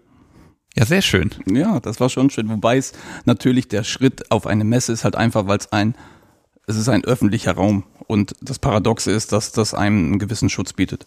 Ja, 0.76 0.86
sehr 0.86 1.02
schön. 1.02 1.30
Ja, 1.46 1.80
das 1.80 2.00
war 2.00 2.08
schon 2.08 2.30
schön. 2.30 2.48
Wobei 2.48 2.76
es 2.76 2.92
natürlich 3.24 3.68
der 3.68 3.84
Schritt 3.84 4.30
auf 4.30 4.46
eine 4.46 4.64
Messe 4.64 4.92
ist 4.92 5.04
halt 5.04 5.16
einfach, 5.16 5.46
weil 5.46 5.58
es 5.58 5.72
ein, 5.72 5.94
es 6.66 6.76
ist 6.76 6.88
ein 6.88 7.04
öffentlicher 7.04 7.52
Raum. 7.52 7.84
Und 8.06 8.34
das 8.40 8.58
Paradoxe 8.58 9.10
ist, 9.10 9.32
dass 9.32 9.52
das 9.52 9.74
einem 9.74 10.06
einen 10.06 10.18
gewissen 10.18 10.48
Schutz 10.48 10.72
bietet. 10.72 11.06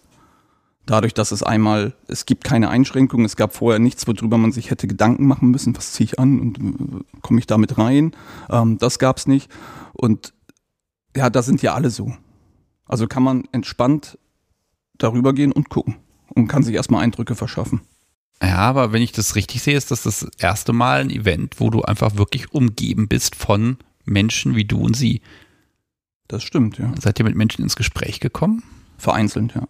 Dadurch, 0.85 1.13
dass 1.13 1.31
es 1.31 1.43
einmal, 1.43 1.93
es 2.07 2.25
gibt 2.25 2.43
keine 2.43 2.69
Einschränkungen, 2.69 3.25
es 3.25 3.37
gab 3.37 3.55
vorher 3.55 3.79
nichts, 3.79 4.05
worüber 4.05 4.37
man 4.37 4.51
sich 4.51 4.69
hätte 4.69 4.85
Gedanken 4.85 5.27
machen 5.27 5.49
müssen, 5.49 5.75
was 5.77 5.93
ziehe 5.93 6.05
ich 6.05 6.19
an 6.19 6.41
und 6.41 6.57
äh, 6.57 7.19
komme 7.21 7.39
ich 7.39 7.47
damit 7.47 7.77
rein. 7.77 8.11
Ähm, 8.49 8.77
das 8.79 8.99
gab 8.99 9.17
es 9.17 9.27
nicht. 9.27 9.49
Und 9.93 10.33
ja, 11.15 11.29
da 11.29 11.41
sind 11.41 11.61
ja 11.61 11.73
alle 11.73 11.89
so. 11.89 12.13
Also 12.85 13.07
kann 13.07 13.23
man 13.23 13.45
entspannt 13.53 14.17
darüber 14.97 15.31
gehen 15.31 15.53
und 15.53 15.69
gucken 15.69 15.95
und 16.35 16.47
kann 16.49 16.63
sich 16.63 16.75
erstmal 16.75 17.03
Eindrücke 17.03 17.35
verschaffen. 17.35 17.81
Ja, 18.43 18.57
aber 18.57 18.91
wenn 18.91 19.01
ich 19.01 19.13
das 19.13 19.35
richtig 19.35 19.63
sehe, 19.63 19.77
ist 19.77 19.89
das 19.89 20.03
das 20.03 20.27
erste 20.37 20.73
Mal 20.73 20.99
ein 20.99 21.09
Event, 21.09 21.59
wo 21.59 21.69
du 21.69 21.81
einfach 21.81 22.17
wirklich 22.17 22.51
umgeben 22.51 23.07
bist 23.07 23.35
von 23.35 23.77
Menschen 24.03 24.55
wie 24.55 24.65
du 24.65 24.81
und 24.81 24.97
sie. 24.97 25.21
Das 26.27 26.43
stimmt, 26.43 26.77
ja. 26.77 26.91
Seid 26.99 27.19
ihr 27.19 27.25
mit 27.25 27.35
Menschen 27.35 27.63
ins 27.63 27.77
Gespräch 27.77 28.19
gekommen? 28.19 28.63
Vereinzelt, 28.97 29.55
ja. 29.55 29.67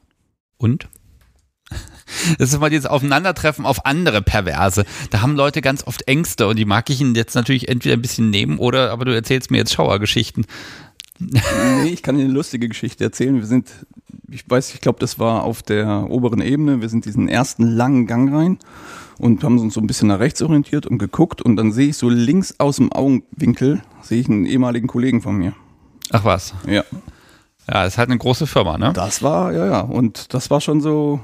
Und? 0.57 0.89
Das 2.37 2.53
ist 2.53 2.59
mal 2.59 2.69
dieses 2.69 2.85
Aufeinandertreffen 2.85 3.65
auf 3.65 3.85
andere 3.85 4.21
Perverse. 4.21 4.85
Da 5.09 5.21
haben 5.21 5.35
Leute 5.35 5.61
ganz 5.61 5.85
oft 5.85 6.07
Ängste 6.07 6.47
und 6.47 6.57
die 6.57 6.65
mag 6.65 6.89
ich 6.89 7.01
ihnen 7.01 7.15
jetzt 7.15 7.33
natürlich 7.33 7.69
entweder 7.69 7.95
ein 7.95 8.01
bisschen 8.01 8.29
nehmen 8.29 8.59
oder, 8.59 8.91
aber 8.91 9.05
du 9.05 9.13
erzählst 9.13 9.51
mir 9.51 9.57
jetzt 9.57 9.73
Schauergeschichten. 9.73 10.45
Nee, 11.19 11.89
ich 11.89 12.03
kann 12.03 12.17
dir 12.17 12.23
eine 12.23 12.33
lustige 12.33 12.69
Geschichte 12.69 13.03
erzählen. 13.03 13.35
Wir 13.35 13.45
sind, 13.45 13.71
ich 14.33 14.49
weiß, 14.49 14.73
ich 14.73 14.81
glaube, 14.81 14.99
das 14.99 15.19
war 15.19 15.43
auf 15.43 15.61
der 15.63 16.09
oberen 16.09 16.41
Ebene. 16.41 16.81
Wir 16.81 16.89
sind 16.89 17.05
diesen 17.05 17.27
ersten 17.27 17.63
langen 17.67 18.07
Gang 18.07 18.33
rein 18.33 18.57
und 19.19 19.43
haben 19.43 19.59
uns 19.59 19.73
so 19.75 19.81
ein 19.81 19.87
bisschen 19.87 20.07
nach 20.07 20.19
rechts 20.19 20.41
orientiert 20.41 20.85
und 20.87 20.97
geguckt 20.97 21.41
und 21.41 21.55
dann 21.55 21.71
sehe 21.71 21.89
ich 21.89 21.97
so 21.97 22.09
links 22.09 22.55
aus 22.59 22.77
dem 22.77 22.91
Augenwinkel, 22.91 23.81
sehe 24.01 24.19
ich 24.19 24.27
einen 24.29 24.45
ehemaligen 24.45 24.87
Kollegen 24.87 25.21
von 25.21 25.35
mir. 25.35 25.53
Ach 26.11 26.25
was. 26.25 26.53
Ja. 26.67 26.83
Ja, 27.71 27.85
ist 27.85 27.97
halt 27.97 28.09
eine 28.09 28.17
große 28.17 28.45
Firma, 28.45 28.77
ne? 28.77 28.91
Das 28.93 29.23
war, 29.23 29.53
ja, 29.53 29.65
ja. 29.65 29.79
Und 29.81 30.33
das 30.33 30.49
war 30.49 30.59
schon 30.59 30.81
so, 30.81 31.21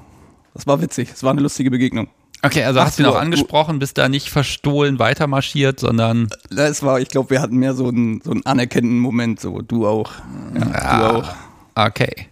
das 0.54 0.66
war 0.68 0.82
witzig. 0.82 1.10
Es 1.14 1.22
war 1.24 1.32
eine 1.32 1.42
lustige 1.42 1.70
Begegnung. 1.70 2.08
Okay, 2.42 2.64
also 2.64 2.80
Ach, 2.80 2.86
hast 2.86 2.98
du 2.98 3.04
ihn 3.04 3.10
auch 3.10 3.20
angesprochen, 3.20 3.80
bist 3.80 3.98
da 3.98 4.08
nicht 4.08 4.30
verstohlen 4.30 4.98
weitermarschiert, 4.98 5.82
sondern 5.82 6.30
Es 6.56 6.82
war, 6.84 7.02
ich 7.02 7.10
glaube, 7.10 7.32
wir 7.32 7.42
hatten 7.42 7.58
mehr 7.58 7.74
so 7.74 7.90
einen, 7.90 8.22
so 8.22 8.32
einen 8.32 8.46
anerkennenden 8.46 9.00
Moment, 9.02 9.42
so 9.42 9.62
du 9.62 9.86
auch. 9.86 10.12
Ja, 10.56 10.72
Ah. 10.74 10.98
Du 11.12 11.18
auch. 11.18 11.88
okay. 11.88 12.29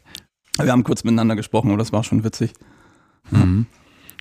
Wir 0.58 0.72
haben 0.72 0.84
kurz 0.84 1.04
miteinander 1.04 1.36
gesprochen, 1.36 1.70
aber 1.70 1.78
das 1.78 1.92
war 1.92 2.04
schon 2.04 2.24
witzig. 2.24 2.54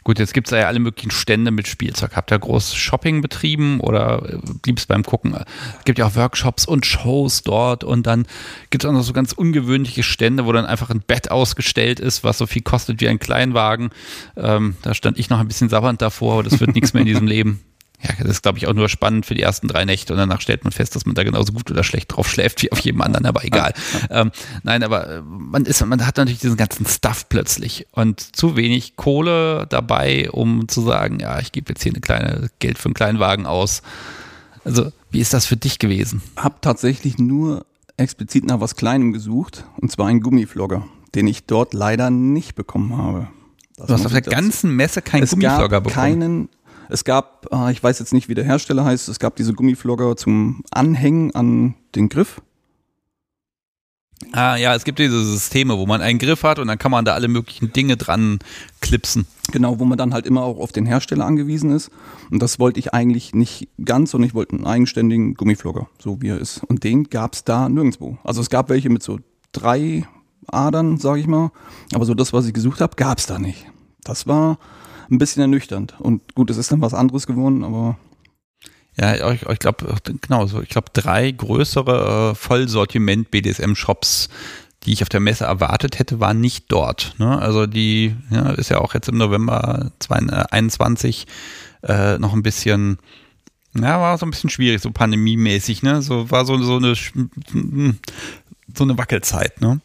Gut, 0.06 0.20
jetzt 0.20 0.34
gibt 0.34 0.46
es 0.46 0.52
ja 0.52 0.68
alle 0.68 0.78
möglichen 0.78 1.10
Stände 1.10 1.50
mit 1.50 1.66
Spielzeug. 1.66 2.14
Habt 2.14 2.30
ihr 2.30 2.38
groß 2.38 2.76
Shopping 2.76 3.22
betrieben 3.22 3.80
oder 3.80 4.40
blieb 4.62 4.78
es 4.78 4.86
beim 4.86 5.02
Gucken? 5.02 5.34
Es 5.78 5.84
gibt 5.84 5.98
ja 5.98 6.06
auch 6.06 6.14
Workshops 6.14 6.64
und 6.64 6.86
Shows 6.86 7.42
dort 7.42 7.82
und 7.82 8.06
dann 8.06 8.24
gibt 8.70 8.84
es 8.84 8.88
auch 8.88 8.92
noch 8.92 9.02
so 9.02 9.12
ganz 9.12 9.32
ungewöhnliche 9.32 10.04
Stände, 10.04 10.46
wo 10.46 10.52
dann 10.52 10.64
einfach 10.64 10.90
ein 10.90 11.00
Bett 11.00 11.32
ausgestellt 11.32 11.98
ist, 11.98 12.22
was 12.22 12.38
so 12.38 12.46
viel 12.46 12.62
kostet 12.62 13.00
wie 13.00 13.08
ein 13.08 13.18
Kleinwagen. 13.18 13.90
Ähm, 14.36 14.76
da 14.82 14.94
stand 14.94 15.18
ich 15.18 15.28
noch 15.28 15.40
ein 15.40 15.48
bisschen 15.48 15.68
sabbernd 15.68 16.00
davor, 16.00 16.34
aber 16.34 16.44
das 16.44 16.60
wird 16.60 16.76
nichts 16.76 16.94
mehr 16.94 17.00
in 17.00 17.08
diesem 17.08 17.26
Leben. 17.26 17.64
Ja, 18.02 18.10
das 18.18 18.28
ist, 18.28 18.42
glaube 18.42 18.58
ich, 18.58 18.66
auch 18.66 18.74
nur 18.74 18.88
spannend 18.88 19.24
für 19.26 19.34
die 19.34 19.42
ersten 19.42 19.68
drei 19.68 19.84
Nächte 19.84 20.12
und 20.12 20.18
danach 20.18 20.40
stellt 20.40 20.64
man 20.64 20.72
fest, 20.72 20.94
dass 20.94 21.06
man 21.06 21.14
da 21.14 21.24
genauso 21.24 21.52
gut 21.52 21.70
oder 21.70 21.82
schlecht 21.82 22.14
drauf 22.14 22.28
schläft 22.28 22.62
wie 22.62 22.70
auf 22.70 22.78
jedem 22.80 23.00
anderen, 23.00 23.24
aber 23.26 23.44
egal. 23.44 23.72
Ähm, 24.10 24.32
nein, 24.62 24.82
aber 24.82 25.08
äh, 25.08 25.22
man 25.22 25.64
ist, 25.64 25.84
man 25.84 26.06
hat 26.06 26.16
natürlich 26.18 26.40
diesen 26.40 26.56
ganzen 26.56 26.86
Stuff 26.86 27.28
plötzlich 27.28 27.86
und 27.92 28.20
zu 28.20 28.56
wenig 28.56 28.96
Kohle 28.96 29.66
dabei, 29.68 30.30
um 30.30 30.68
zu 30.68 30.82
sagen, 30.82 31.20
ja, 31.20 31.40
ich 31.40 31.52
gebe 31.52 31.72
jetzt 31.72 31.82
hier 31.82 31.92
eine 31.92 32.00
kleine 32.00 32.50
Geld 32.58 32.78
für 32.78 32.86
einen 32.86 32.94
kleinen 32.94 33.18
Wagen 33.18 33.46
aus. 33.46 33.82
Also, 34.64 34.92
wie 35.10 35.20
ist 35.20 35.32
das 35.32 35.46
für 35.46 35.56
dich 35.56 35.78
gewesen? 35.78 36.20
Hab 36.36 36.60
tatsächlich 36.60 37.18
nur 37.18 37.64
explizit 37.96 38.44
nach 38.44 38.60
was 38.60 38.76
Kleinem 38.76 39.12
gesucht, 39.12 39.64
und 39.80 39.90
zwar 39.90 40.08
einen 40.08 40.20
Gummiflogger, 40.20 40.86
den 41.14 41.26
ich 41.26 41.46
dort 41.46 41.72
leider 41.72 42.10
nicht 42.10 42.54
bekommen 42.54 42.96
habe. 42.98 43.28
Das 43.76 43.86
Du 43.86 43.94
hast 43.94 44.06
auf 44.06 44.12
der 44.12 44.22
ganzen 44.22 44.74
Messe 44.74 45.02
keinen 45.02 45.26
Gummiflogger 45.26 45.80
bekommen. 45.80 45.94
keinen, 45.94 46.48
es 46.88 47.04
gab, 47.04 47.46
äh, 47.52 47.72
ich 47.72 47.82
weiß 47.82 47.98
jetzt 47.98 48.12
nicht, 48.12 48.28
wie 48.28 48.34
der 48.34 48.44
Hersteller 48.44 48.84
heißt, 48.84 49.08
es 49.08 49.18
gab 49.18 49.36
diese 49.36 49.52
Gummiflogger 49.52 50.16
zum 50.16 50.62
Anhängen 50.70 51.34
an 51.34 51.74
den 51.94 52.08
Griff. 52.08 52.40
Ah 54.32 54.56
ja, 54.56 54.74
es 54.74 54.84
gibt 54.84 54.98
diese 54.98 55.24
Systeme, 55.24 55.76
wo 55.76 55.86
man 55.86 56.00
einen 56.00 56.18
Griff 56.18 56.42
hat 56.42 56.58
und 56.58 56.68
dann 56.68 56.78
kann 56.78 56.90
man 56.90 57.04
da 57.04 57.12
alle 57.12 57.28
möglichen 57.28 57.72
Dinge 57.72 57.96
dran 57.96 58.38
klipsen. 58.80 59.26
Genau, 59.52 59.78
wo 59.78 59.84
man 59.84 59.98
dann 59.98 60.14
halt 60.14 60.26
immer 60.26 60.42
auch 60.42 60.58
auf 60.58 60.72
den 60.72 60.86
Hersteller 60.86 61.26
angewiesen 61.26 61.70
ist. 61.70 61.90
Und 62.30 62.42
das 62.42 62.58
wollte 62.58 62.80
ich 62.80 62.94
eigentlich 62.94 63.34
nicht 63.34 63.68
ganz, 63.84 64.10
sondern 64.10 64.28
ich 64.28 64.34
wollte 64.34 64.56
einen 64.56 64.66
eigenständigen 64.66 65.34
Gummiflogger, 65.34 65.88
so 65.98 66.22
wie 66.22 66.28
er 66.28 66.38
ist. 66.38 66.64
Und 66.64 66.82
den 66.82 67.04
gab 67.04 67.34
es 67.34 67.44
da 67.44 67.68
nirgendwo. 67.68 68.18
Also 68.24 68.40
es 68.40 68.48
gab 68.48 68.70
welche 68.70 68.88
mit 68.88 69.02
so 69.02 69.20
drei 69.52 70.06
Adern, 70.46 70.96
sage 70.96 71.20
ich 71.20 71.26
mal. 71.26 71.50
Aber 71.94 72.06
so 72.06 72.14
das, 72.14 72.32
was 72.32 72.46
ich 72.46 72.54
gesucht 72.54 72.80
habe, 72.80 72.96
gab 72.96 73.18
es 73.18 73.26
da 73.26 73.38
nicht. 73.38 73.66
Das 74.02 74.26
war 74.26 74.58
ein 75.10 75.18
bisschen 75.18 75.42
ernüchternd. 75.42 75.94
Und 75.98 76.34
gut, 76.34 76.50
es 76.50 76.56
ist 76.56 76.72
dann 76.72 76.80
was 76.80 76.94
anderes 76.94 77.26
geworden, 77.26 77.64
aber 77.64 77.98
Ja, 78.98 79.30
ich, 79.32 79.42
ich 79.42 79.58
glaube, 79.58 79.94
genau 80.20 80.46
so. 80.46 80.60
Ich 80.62 80.68
glaube, 80.70 80.90
drei 80.92 81.30
größere 81.30 82.30
äh, 82.32 82.34
Vollsortiment 82.34 83.30
BDSM-Shops, 83.30 84.28
die 84.84 84.92
ich 84.92 85.02
auf 85.02 85.08
der 85.08 85.20
Messe 85.20 85.44
erwartet 85.44 85.98
hätte, 85.98 86.20
waren 86.20 86.40
nicht 86.40 86.66
dort. 86.72 87.14
Ne? 87.18 87.38
Also 87.38 87.66
die 87.66 88.14
ja, 88.30 88.50
ist 88.50 88.70
ja 88.70 88.78
auch 88.78 88.94
jetzt 88.94 89.08
im 89.08 89.18
November 89.18 89.90
2021 89.98 91.26
äh, 91.82 92.18
noch 92.18 92.32
ein 92.32 92.42
bisschen, 92.42 92.98
ja, 93.74 94.00
war 94.00 94.16
so 94.18 94.26
ein 94.26 94.30
bisschen 94.30 94.50
schwierig, 94.50 94.80
so 94.80 94.90
pandemiemäßig, 94.90 95.82
ne? 95.82 96.02
So 96.02 96.30
war 96.30 96.44
so, 96.46 96.56
so 96.62 96.76
eine 96.76 96.94
sch- 96.94 97.28
so 98.74 98.84
eine 98.84 98.96
Wackelzeit, 98.98 99.60
ne? 99.60 99.80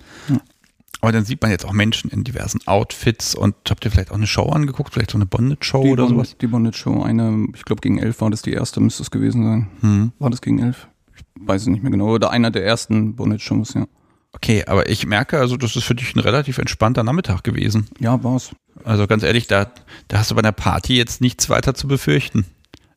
Aber 1.00 1.12
dann 1.12 1.26
sieht 1.26 1.42
man 1.42 1.50
jetzt 1.50 1.66
auch 1.66 1.72
Menschen 1.72 2.12
in 2.12 2.24
diversen 2.24 2.60
Outfits 2.68 3.34
und 3.34 3.56
habt 3.70 3.84
ihr 3.86 3.92
vielleicht 3.92 4.12
auch 4.12 4.16
eine 4.16 4.28
Show 4.28 4.50
angeguckt, 4.50 4.94
vielleicht 4.94 5.12
so 5.12 5.18
eine 5.18 5.26
Bondage-Show 5.26 5.82
die, 5.84 5.90
oder 5.90 6.04
Bonnet, 6.04 6.28
sowas? 6.28 6.38
die 6.40 6.48
Bonnet 6.48 6.76
Show, 6.76 7.02
eine, 7.02 7.48
ich 7.56 7.66
glaube 7.66 7.82
gegen 7.82 7.98
elf 7.98 8.22
war 8.22 8.30
das 8.30 8.44
die 8.44 8.52
erste, 8.52 8.82
müsste 8.82 9.02
es 9.02 9.10
gewesen 9.10 9.44
sein. 9.44 9.68
Hm. 9.82 10.12
War 10.20 10.30
das 10.30 10.42
gegen 10.42 10.60
elf? 10.60 10.88
Ich 11.16 11.24
weiß 11.40 11.64
es 11.64 11.68
nicht 11.70 11.82
mehr 11.82 11.92
genau. 11.92 12.10
Oder 12.10 12.30
einer 12.30 12.52
der 12.52 12.64
ersten 12.66 13.16
Bonnet 13.16 13.42
Shows, 13.42 13.74
ja. 13.74 13.88
Okay, 14.34 14.64
aber 14.66 14.90
ich 14.90 15.06
merke 15.06 15.40
also, 15.40 15.58
das 15.58 15.76
ist 15.76 15.84
für 15.84 15.96
dich 15.96 16.16
ein 16.16 16.20
relativ 16.20 16.58
entspannter 16.58 17.04
Nachmittag 17.04 17.44
gewesen. 17.44 17.88
Ja, 18.00 18.24
war's. 18.24 18.52
Also 18.84 19.08
ganz 19.08 19.24
ehrlich, 19.24 19.48
da, 19.48 19.72
da 20.08 20.20
hast 20.20 20.32
du 20.32 20.36
bei 20.36 20.40
einer 20.40 20.52
Party 20.52 20.96
jetzt 20.96 21.20
nichts 21.20 21.50
weiter 21.50 21.74
zu 21.74 21.88
befürchten. 21.88 22.46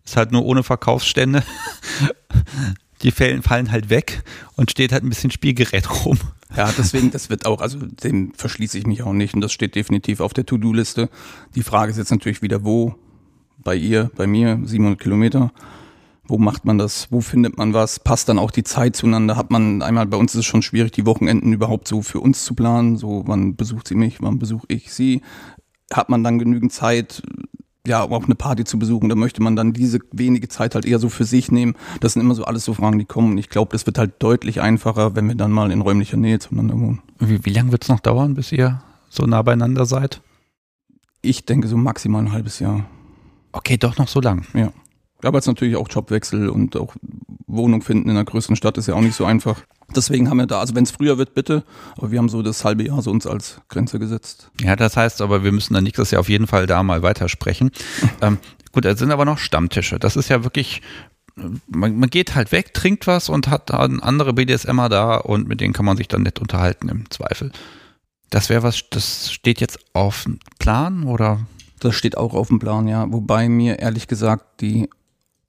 Ist 0.05 0.17
halt 0.17 0.33
nur 0.33 0.45
ohne 0.45 0.63
Verkaufsstände. 0.63 1.43
Die 3.05 3.11
fallen, 3.11 3.43
fallen 3.43 3.71
halt 3.71 3.91
weg 3.91 4.25
und 4.57 4.71
steht 4.71 4.93
halt 4.93 5.05
ein 5.05 5.11
bisschen 5.11 5.31
Spielgerät 5.31 5.89
rum. 6.05 6.19
Ja, 6.57 6.73
deswegen, 6.77 7.11
das 7.11 7.31
wird 7.31 7.47
auch, 7.47 7.61
also 7.61 7.79
dem 7.79 8.33
verschließe 8.35 8.79
ich 8.79 8.87
mich 8.87 9.03
auch 9.03 9.13
nicht 9.13 9.35
und 9.35 9.41
das 9.41 9.53
steht 9.53 9.75
definitiv 9.75 10.21
auf 10.21 10.33
der 10.33 10.47
To-Do-Liste. 10.47 11.11
Die 11.55 11.63
Frage 11.63 11.91
ist 11.91 11.99
jetzt 11.99 12.11
natürlich 12.11 12.43
wieder, 12.43 12.65
wo? 12.65 12.95
Bei 13.63 13.75
ihr, 13.75 14.11
bei 14.17 14.27
mir, 14.27 14.61
700 14.65 15.01
Kilometer. 15.01 15.53
Wo 16.27 16.39
macht 16.39 16.65
man 16.65 16.79
das? 16.79 17.09
Wo 17.11 17.21
findet 17.21 17.59
man 17.59 17.75
was? 17.75 18.01
Passt 18.01 18.29
dann 18.29 18.39
auch 18.39 18.51
die 18.51 18.65
Zeit 18.65 18.97
zueinander? 18.97 19.37
Hat 19.37 19.51
man 19.51 19.83
einmal, 19.83 20.07
bei 20.07 20.17
uns 20.17 20.35
ist 20.35 20.41
es 20.41 20.47
schon 20.47 20.63
schwierig, 20.63 20.93
die 20.93 21.07
Wochenenden 21.07 21.53
überhaupt 21.53 21.87
so 21.87 22.01
für 22.03 22.21
uns 22.21 22.45
zu 22.45 22.55
planen. 22.55 22.97
So, 22.97 23.25
wann 23.27 23.57
besucht 23.57 23.89
sie 23.89 23.95
mich, 23.95 24.23
wann 24.23 24.39
besuche 24.39 24.67
ich 24.69 24.93
sie? 24.93 25.21
Hat 25.93 26.09
man 26.09 26.25
dann 26.25 26.39
genügend 26.39 26.73
Zeit, 26.73 27.23
ja, 27.87 28.03
um 28.03 28.13
auch 28.15 28.25
eine 28.25 28.35
Party 28.35 28.65
zu 28.65 28.79
besuchen? 28.79 29.07
Oder 29.07 29.17
möchte 29.17 29.43
man 29.43 29.57
dann 29.57 29.73
diese 29.73 29.99
wenige 30.13 30.49
Zeit 30.49 30.75
halt 30.75 30.87
eher 30.87 30.99
so 30.99 31.09
für 31.09 31.25
sich 31.25 31.53
nehmen? 31.53 31.75
Das 32.01 32.15
sind 32.15 32.23
immer 32.23 32.35
so 32.35 32.45
alles 32.45 32.65
so 32.65 32.75
Fragen, 32.75 32.99
die 32.99 33.05
kommen. 33.05 33.33
Und 33.33 33.39
ich 33.39 33.51
glaube, 33.51 33.73
das 33.73 33.87
wird 33.87 33.99
halt 33.99 34.15
deutlich 34.21 34.61
einfacher, 34.61 35.15
wenn 35.15 35.29
wir 35.29 35.35
dann 35.35 35.53
mal 35.53 35.71
in 35.71 35.81
räumlicher 35.81 36.17
Nähe 36.17 36.39
zueinander 36.39 36.75
wohnen. 36.75 37.03
Wie, 37.19 37.45
wie 37.45 37.51
lange 37.51 37.73
wird 37.73 37.83
es 37.83 37.89
noch 37.89 38.01
dauern, 38.01 38.35
bis 38.35 38.53
ihr 38.53 38.83
so 39.11 39.27
nah 39.27 39.43
beieinander 39.43 39.85
seid? 39.85 40.23
Ich 41.21 41.45
denke 41.45 41.69
so 41.69 41.77
maximal 41.77 42.23
ein 42.23 42.33
halbes 42.33 42.59
Jahr. 42.59 42.87
Okay, 43.53 43.77
doch 43.77 43.99
noch 43.99 44.09
so 44.09 44.21
lang. 44.21 44.47
Ja, 44.55 44.73
aber 45.23 45.39
es 45.39 45.45
ist 45.45 45.49
natürlich 45.49 45.77
auch 45.77 45.89
Jobwechsel 45.89 46.49
und 46.49 46.77
auch 46.77 46.95
Wohnung 47.47 47.83
finden 47.83 48.11
in 48.11 48.17
einer 48.17 48.25
größeren 48.25 48.57
Stadt 48.57 48.79
ist 48.79 48.89
ja 48.89 48.95
auch 48.95 49.01
nicht 49.01 49.15
so 49.15 49.25
einfach. 49.25 49.63
Deswegen 49.95 50.31
haben 50.31 50.39
wir 50.39 50.47
da, 50.47 50.61
also 50.61 50.75
wenn 50.75 50.85
es 50.85 50.91
früher 50.91 51.19
wird, 51.19 51.35
bitte, 51.35 51.65
aber 51.97 52.11
wir 52.11 52.19
haben 52.19 52.29
so 52.29 52.43
das 52.43 52.65
halbe 52.65 52.85
Jahr 52.85 53.03
so 53.03 53.11
uns 53.11 53.27
als 53.27 53.61
Grenze 53.69 53.99
gesetzt. 53.99 54.51
Ja, 54.61 54.77
das 54.77 54.97
heißt 54.97 55.21
aber, 55.21 55.45
wir 55.45 55.53
müssen 55.53 55.75
dann 55.75 55.85
nächstes 55.85 56.11
Jahr 56.11 56.21
auf 56.21 56.29
jeden 56.29 56.47
Fall 56.47 56.67
da 56.67 56.83
mal 56.83 57.03
weitersprechen. 57.03 57.71
ähm, 58.21 58.39
gut, 58.73 58.85
es 58.85 58.99
sind 58.99 59.11
aber 59.11 59.25
noch 59.25 59.39
Stammtische. 59.39 59.99
Das 59.99 60.17
ist 60.17 60.29
ja 60.29 60.43
wirklich, 60.45 60.83
man, 61.69 61.97
man 61.97 62.11
geht 62.11 62.35
halt 62.35 62.53
weg, 62.53 62.75
trinkt 62.75 63.07
was 63.07 63.29
und 63.29 63.49
hat 63.49 63.71
dann 63.71 64.01
andere 64.01 64.33
BDSMer 64.33 64.89
da 64.89 65.17
und 65.17 65.49
mit 65.49 65.61
denen 65.61 65.73
kann 65.73 65.87
man 65.87 65.97
sich 65.97 66.09
dann 66.09 66.23
nett 66.23 66.41
unterhalten 66.41 66.89
im 66.89 67.11
Zweifel. 67.11 67.53
Das 68.31 68.49
wäre 68.49 68.63
was, 68.63 68.83
das 68.91 69.31
steht 69.31 69.61
jetzt 69.61 69.79
auf 69.93 70.25
dem 70.25 70.41
Plan 70.59 71.05
oder? 71.05 71.47
Das 71.81 71.95
steht 71.95 72.17
auch 72.17 72.35
auf 72.35 72.49
dem 72.49 72.59
Plan, 72.59 72.89
ja. 72.89 73.11
Wobei 73.13 73.49
mir 73.49 73.79
ehrlich 73.79 74.09
gesagt 74.09 74.61
die 74.61 74.89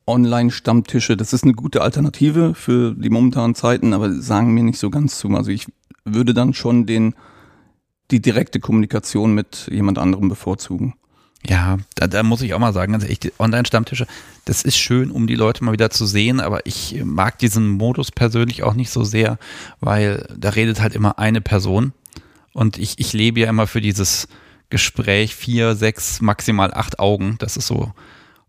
Online-Stammtische, 0.07 1.17
das 1.17 1.33
ist 1.33 1.43
eine 1.43 1.53
gute 1.53 1.81
Alternative 1.81 2.53
für 2.53 2.93
die 2.93 3.09
momentanen 3.09 3.55
Zeiten, 3.55 3.93
aber 3.93 4.11
sagen 4.21 4.53
mir 4.53 4.63
nicht 4.63 4.79
so 4.79 4.89
ganz 4.89 5.17
zu. 5.17 5.29
Also 5.29 5.51
ich 5.51 5.67
würde 6.03 6.33
dann 6.33 6.53
schon 6.53 6.85
den, 6.85 7.15
die 8.11 8.21
direkte 8.21 8.59
Kommunikation 8.59 9.33
mit 9.33 9.67
jemand 9.71 9.97
anderem 9.97 10.29
bevorzugen. 10.29 10.93
Ja, 11.47 11.77
da, 11.95 12.07
da 12.07 12.23
muss 12.23 12.41
ich 12.41 12.53
auch 12.53 12.59
mal 12.59 12.73
sagen, 12.73 12.91
ganz 12.93 13.03
ehrlich, 13.03 13.33
Online-Stammtische, 13.37 14.07
das 14.45 14.63
ist 14.63 14.77
schön, 14.77 15.11
um 15.11 15.27
die 15.27 15.35
Leute 15.35 15.63
mal 15.63 15.73
wieder 15.73 15.91
zu 15.91 16.05
sehen, 16.05 16.39
aber 16.39 16.65
ich 16.65 17.03
mag 17.03 17.37
diesen 17.37 17.69
Modus 17.69 18.11
persönlich 18.11 18.63
auch 18.63 18.73
nicht 18.73 18.89
so 18.89 19.03
sehr, 19.03 19.37
weil 19.79 20.27
da 20.35 20.49
redet 20.49 20.81
halt 20.81 20.95
immer 20.95 21.19
eine 21.19 21.41
Person 21.41 21.93
und 22.53 22.77
ich, 22.77 22.95
ich 22.97 23.13
lebe 23.13 23.41
ja 23.41 23.49
immer 23.49 23.67
für 23.67 23.81
dieses 23.81 24.27
Gespräch 24.69 25.35
vier, 25.35 25.75
sechs, 25.75 26.21
maximal 26.21 26.73
acht 26.73 26.99
Augen. 26.99 27.35
Das 27.37 27.57
ist 27.57 27.67
so, 27.67 27.93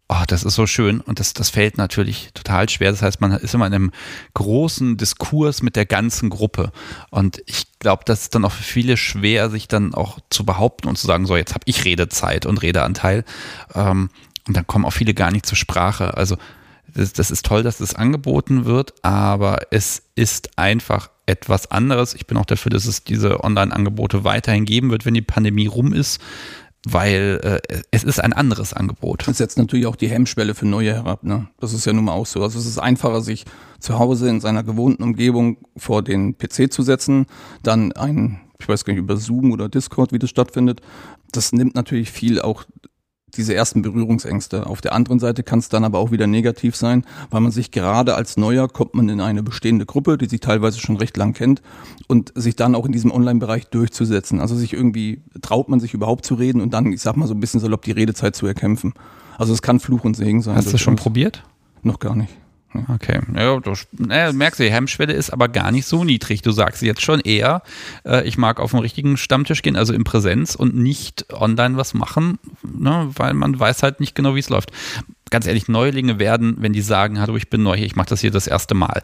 oh, 0.09 0.23
das 0.27 0.45
ist 0.45 0.55
so 0.55 0.67
schön 0.67 1.01
und 1.01 1.19
das, 1.19 1.33
das 1.33 1.51
fällt 1.51 1.79
natürlich 1.79 2.31
total 2.33 2.69
schwer. 2.69 2.91
Das 2.91 3.03
heißt, 3.03 3.21
man 3.21 3.33
ist 3.33 3.55
immer 3.55 3.67
in 3.67 3.75
einem 3.75 3.93
großen 4.35 4.97
Diskurs 4.97 5.63
mit 5.63 5.77
der 5.77 5.87
ganzen 5.87 6.31
Gruppe 6.31 6.71
und 7.11 7.43
ich 7.47 7.67
glaube, 7.81 8.05
das 8.07 8.23
ist 8.23 8.35
dann 8.35 8.45
auch 8.45 8.53
für 8.53 8.63
viele 8.63 8.97
schwer, 8.97 9.51
sich 9.51 9.69
dann 9.69 9.95
auch 9.95 10.19
zu 10.31 10.45
behaupten 10.45 10.89
und 10.89 10.97
zu 10.97 11.07
sagen, 11.07 11.27
so 11.27 11.37
jetzt 11.37 11.55
habe 11.55 11.65
ich 11.67 11.85
Redezeit 11.85 12.47
und 12.47 12.63
Redeanteil 12.63 13.25
ähm, 13.75 14.11
und 14.47 14.57
dann 14.57 14.67
kommen 14.67 14.85
auch 14.85 14.93
viele 14.93 15.15
gar 15.15 15.33
nicht 15.33 15.47
zur 15.47 15.57
Sprache. 15.57 16.17
Also 16.17 16.37
das, 16.87 17.13
das 17.13 17.31
ist 17.31 17.45
toll, 17.45 17.63
dass 17.63 17.79
das 17.79 17.95
angeboten 17.95 18.65
wird, 18.65 18.95
aber 19.03 19.59
es 19.71 20.03
ist 20.15 20.57
einfach 20.57 21.11
etwas 21.27 21.71
anderes. 21.73 22.15
Ich 22.15 22.27
bin 22.27 22.39
auch 22.39 22.47
dafür, 22.47 22.71
dass 22.71 22.87
es 22.87 23.03
diese 23.03 23.43
Online-Angebote 23.43 24.23
weiterhin 24.23 24.65
geben 24.65 24.91
wird, 24.91 25.05
wenn 25.05 25.15
die 25.15 25.23
Pandemie 25.23 25.67
rum 25.67 25.93
ist 25.93 26.21
weil 26.89 27.41
äh, 27.69 27.83
es 27.91 28.05
ist 28.05 28.21
ein 28.21 28.33
anderes 28.33 28.73
Angebot. 28.73 29.27
Das 29.27 29.39
setzt 29.39 29.59
natürlich 29.59 29.87
auch 29.87 29.97
die 29.97 30.09
Hemmschwelle 30.09 30.55
für 30.55 30.67
Neue 30.67 30.95
herab. 30.95 31.25
Ne? 31.25 31.49
Das 31.59 31.73
ist 31.73 31.85
ja 31.85 31.93
nun 31.93 32.05
mal 32.05 32.13
auch 32.13 32.27
so. 32.27 32.41
Also 32.45 32.61
es 32.61 32.67
ist 32.67 32.79
einfacher, 32.79 33.23
sich 33.23 33.45
zu 33.81 33.99
Hause 33.99 34.29
in 34.29 34.41
seiner 34.41 34.63
gewohnten 34.63 35.03
Umgebung 35.03 35.59
vor 35.77 36.03
den 36.03 36.39
PC 36.39 36.73
zu 36.73 36.83
setzen, 36.83 37.27
dann 37.65 37.91
ein, 37.91 38.41
ich 38.61 38.69
weiß 38.69 38.85
gar 38.85 38.93
nicht, 38.93 39.03
über 39.03 39.17
Zoom 39.17 39.51
oder 39.51 39.69
Discord, 39.69 40.13
wie 40.13 40.21
das 40.21 40.31
stattfindet. 40.31 40.81
Das 41.33 41.53
nimmt 41.53 41.75
natürlich 41.75 42.13
viel 42.13 42.41
auch 42.41 42.65
diese 43.35 43.55
ersten 43.55 43.83
Berührungsängste. 43.83 44.67
Auf 44.67 44.81
der 44.81 44.93
anderen 44.93 45.19
Seite 45.19 45.43
kann 45.43 45.59
es 45.59 45.69
dann 45.69 45.85
aber 45.85 45.99
auch 45.99 46.11
wieder 46.11 46.27
negativ 46.27 46.77
sein, 46.77 47.05
weil 47.31 47.41
man 47.41 47.53
sich 47.53 47.71
gerade 47.71 48.15
als 48.15 48.37
Neuer 48.37 48.69
kommt 48.69 48.95
man 48.95 49.09
in 49.09 49.21
eine 49.21 49.43
bestehende 49.43 49.85
Gruppe, 49.85 50.17
die 50.17 50.27
sich 50.27 50.41
teilweise 50.41 50.79
schon 50.79 50.97
recht 50.97 51.17
lang 51.17 51.33
kennt 51.33 51.61
und 52.07 52.33
sich 52.35 52.57
dann 52.57 52.75
auch 52.75 52.87
in 52.87 52.93
diesem 52.93 53.11
Online-Bereich 53.11 53.67
durchzusetzen. 53.67 54.41
Also 54.41 54.55
sich 54.55 54.73
irgendwie 54.73 55.23
traut 55.43 55.69
man 55.69 55.81
sich 55.81 55.93
überhaupt 55.93 56.25
zu 56.25 56.35
reden 56.35 56.61
und 56.61 56.73
dann, 56.73 56.93
ich 56.93 57.03
sag 57.03 57.17
mal 57.17 57.27
so 57.27 57.35
ein 57.35 57.41
bisschen 57.41 57.61
salopp, 57.61 57.83
die 57.83 57.93
Redezeit 57.93 58.37
zu 58.37 58.47
erkämpfen. 58.47 58.95
Also 59.39 59.53
es 59.53 59.61
kann 59.61 59.81
Fluch 59.81 60.05
und 60.05 60.17
Segen 60.17 60.41
sein. 60.41 60.57
Hast 60.57 60.69
du 60.69 60.73
das 60.73 60.81
schon 60.81 60.97
probiert? 60.97 61.43
Noch 61.83 61.99
gar 61.99 62.15
nicht. 62.15 62.33
Okay, 62.89 63.21
ja, 63.35 63.59
du, 63.59 63.73
äh, 64.11 64.33
merkst, 64.33 64.61
die 64.61 64.71
Hemmschwelle 64.71 65.13
ist 65.13 65.31
aber 65.31 65.49
gar 65.49 65.71
nicht 65.71 65.87
so 65.87 66.05
niedrig. 66.05 66.43
Du 66.43 66.51
sagst 66.51 66.83
jetzt 66.83 67.03
schon 67.03 67.21
eher, 67.21 67.63
äh, 68.05 68.27
ich 68.27 68.39
mag 68.39 68.61
auf 68.61 68.73
den 68.73 68.81
richtigen 68.81 69.17
Stammtisch 69.17 69.63
gehen, 69.63 69.77
also 69.77 69.93
in 69.93 70.05
Präsenz 70.05 70.55
und 70.55 70.75
nicht 70.77 71.33
online 71.33 71.77
was 71.77 71.95
machen, 71.95 72.39
ne, 72.63 73.11
weil 73.15 73.35
man 73.35 73.59
weiß 73.59 73.83
halt 73.83 74.01
nicht 74.01 74.15
genau, 74.15 74.35
wie 74.35 74.41
es 74.41 74.49
läuft. 74.49 74.71
Ganz 75.31 75.47
ehrlich, 75.47 75.69
Neulinge 75.69 76.19
werden, 76.19 76.57
wenn 76.61 76.73
die 76.73 76.83
sagen, 76.83 77.21
hallo, 77.21 77.37
ich 77.37 77.51
bin 77.51 77.63
neu 77.63 77.77
hier, 77.77 77.87
ich 77.87 77.97
mache 77.97 78.09
das 78.09 78.21
hier 78.21 78.31
das 78.31 78.47
erste 78.47 78.75
Mal, 78.75 79.03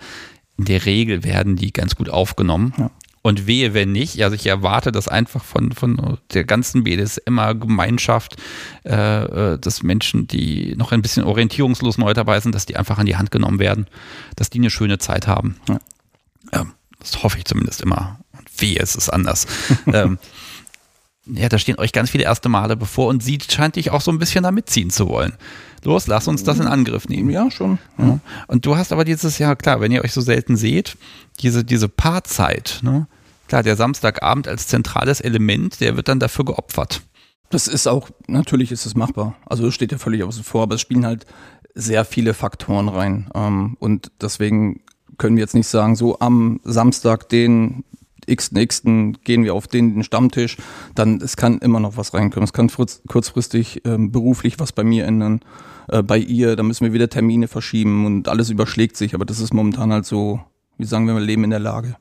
in 0.58 0.66
der 0.66 0.84
Regel 0.86 1.24
werden 1.24 1.56
die 1.56 1.72
ganz 1.72 1.96
gut 1.96 2.08
aufgenommen. 2.08 2.74
Ja. 2.78 2.90
Und 3.24 3.46
wehe, 3.46 3.72
wenn 3.72 3.92
nicht. 3.92 4.22
Also 4.24 4.34
ich 4.34 4.46
erwarte 4.46 4.90
das 4.90 5.06
einfach 5.06 5.44
von, 5.44 5.70
von 5.70 6.18
der 6.32 6.42
ganzen 6.42 6.82
BDSM-Gemeinschaft, 6.82 8.36
äh, 8.84 9.52
äh, 9.52 9.58
dass 9.58 9.84
Menschen, 9.84 10.26
die 10.26 10.74
noch 10.76 10.90
ein 10.90 11.02
bisschen 11.02 11.22
orientierungslos 11.22 11.98
neu 11.98 12.14
dabei 12.14 12.40
sind, 12.40 12.52
dass 12.52 12.66
die 12.66 12.76
einfach 12.76 12.98
an 12.98 13.06
die 13.06 13.16
Hand 13.16 13.30
genommen 13.30 13.60
werden, 13.60 13.86
dass 14.34 14.50
die 14.50 14.58
eine 14.58 14.70
schöne 14.70 14.98
Zeit 14.98 15.28
haben. 15.28 15.56
Ja. 15.68 15.78
Ähm, 16.52 16.72
das 16.98 17.22
hoffe 17.22 17.38
ich 17.38 17.44
zumindest 17.44 17.80
immer. 17.80 18.18
Und 18.36 18.48
wehe, 18.60 18.78
es 18.80 18.96
ist 18.96 19.08
anders. 19.08 19.46
ähm, 19.86 20.18
ja, 21.26 21.48
da 21.48 21.58
stehen 21.58 21.78
euch 21.78 21.92
ganz 21.92 22.10
viele 22.10 22.24
erste 22.24 22.48
Male 22.48 22.76
bevor 22.76 23.08
und 23.08 23.22
sie 23.22 23.38
scheint 23.48 23.76
dich 23.76 23.90
auch 23.90 24.00
so 24.00 24.10
ein 24.10 24.18
bisschen 24.18 24.42
da 24.42 24.50
mitziehen 24.50 24.90
zu 24.90 25.08
wollen. 25.08 25.34
Los, 25.84 26.06
lass 26.06 26.28
uns 26.28 26.44
das 26.44 26.60
in 26.60 26.66
Angriff 26.66 27.08
nehmen. 27.08 27.30
Ja, 27.30 27.50
schon. 27.50 27.78
Ja. 27.98 28.20
Und 28.46 28.66
du 28.66 28.76
hast 28.76 28.92
aber 28.92 29.04
dieses 29.04 29.38
Jahr, 29.38 29.56
klar, 29.56 29.80
wenn 29.80 29.90
ihr 29.90 30.04
euch 30.04 30.12
so 30.12 30.20
selten 30.20 30.56
seht, 30.56 30.96
diese, 31.40 31.64
diese 31.64 31.88
Paarzeit, 31.88 32.80
ne? 32.82 33.06
Klar, 33.48 33.62
der 33.62 33.76
Samstagabend 33.76 34.48
als 34.48 34.68
zentrales 34.68 35.20
Element, 35.20 35.80
der 35.80 35.96
wird 35.96 36.08
dann 36.08 36.20
dafür 36.20 36.44
geopfert. 36.46 37.02
Das 37.50 37.68
ist 37.68 37.86
auch, 37.86 38.08
natürlich 38.26 38.72
ist 38.72 38.86
es 38.86 38.94
machbar. 38.94 39.36
Also 39.44 39.66
das 39.66 39.74
steht 39.74 39.92
ja 39.92 39.98
völlig 39.98 40.22
außen 40.22 40.42
vor, 40.42 40.62
aber 40.62 40.76
es 40.76 40.80
spielen 40.80 41.04
halt 41.04 41.26
sehr 41.74 42.06
viele 42.06 42.32
Faktoren 42.32 42.88
rein. 42.88 43.28
Ähm, 43.34 43.76
und 43.78 44.10
deswegen 44.22 44.80
können 45.18 45.36
wir 45.36 45.42
jetzt 45.42 45.54
nicht 45.54 45.66
sagen, 45.66 45.96
so 45.96 46.18
am 46.18 46.60
Samstag 46.64 47.28
den 47.28 47.84
x 48.26 48.52
nächsten 48.52 49.14
gehen 49.24 49.44
wir 49.44 49.54
auf 49.54 49.66
den, 49.66 49.94
den 49.94 50.04
Stammtisch, 50.04 50.56
dann 50.94 51.20
es 51.20 51.36
kann 51.36 51.58
immer 51.58 51.80
noch 51.80 51.96
was 51.96 52.14
reinkommen. 52.14 52.44
Es 52.44 52.52
kann 52.52 52.70
kurzfristig 53.08 53.82
ähm, 53.84 54.12
beruflich 54.12 54.58
was 54.58 54.72
bei 54.72 54.84
mir 54.84 55.06
ändern, 55.06 55.40
äh, 55.88 56.02
bei 56.02 56.18
ihr, 56.18 56.56
da 56.56 56.62
müssen 56.62 56.84
wir 56.84 56.92
wieder 56.92 57.08
Termine 57.08 57.48
verschieben 57.48 58.06
und 58.06 58.28
alles 58.28 58.50
überschlägt 58.50 58.96
sich, 58.96 59.14
aber 59.14 59.24
das 59.24 59.40
ist 59.40 59.52
momentan 59.52 59.92
halt 59.92 60.06
so, 60.06 60.40
wie 60.78 60.84
sagen 60.84 61.06
wir, 61.06 61.14
wir 61.14 61.20
leben 61.20 61.44
in 61.44 61.50
der 61.50 61.60
Lage. 61.60 61.96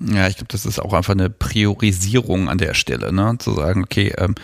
Ja, 0.00 0.28
ich 0.28 0.36
glaube, 0.36 0.52
das 0.52 0.64
ist 0.64 0.78
auch 0.78 0.92
einfach 0.92 1.14
eine 1.14 1.28
Priorisierung 1.28 2.48
an 2.48 2.58
der 2.58 2.74
Stelle, 2.74 3.12
ne? 3.12 3.34
Zu 3.38 3.52
sagen, 3.54 3.82
okay, 3.82 4.12
ähm, 4.16 4.36
äh, 4.36 4.42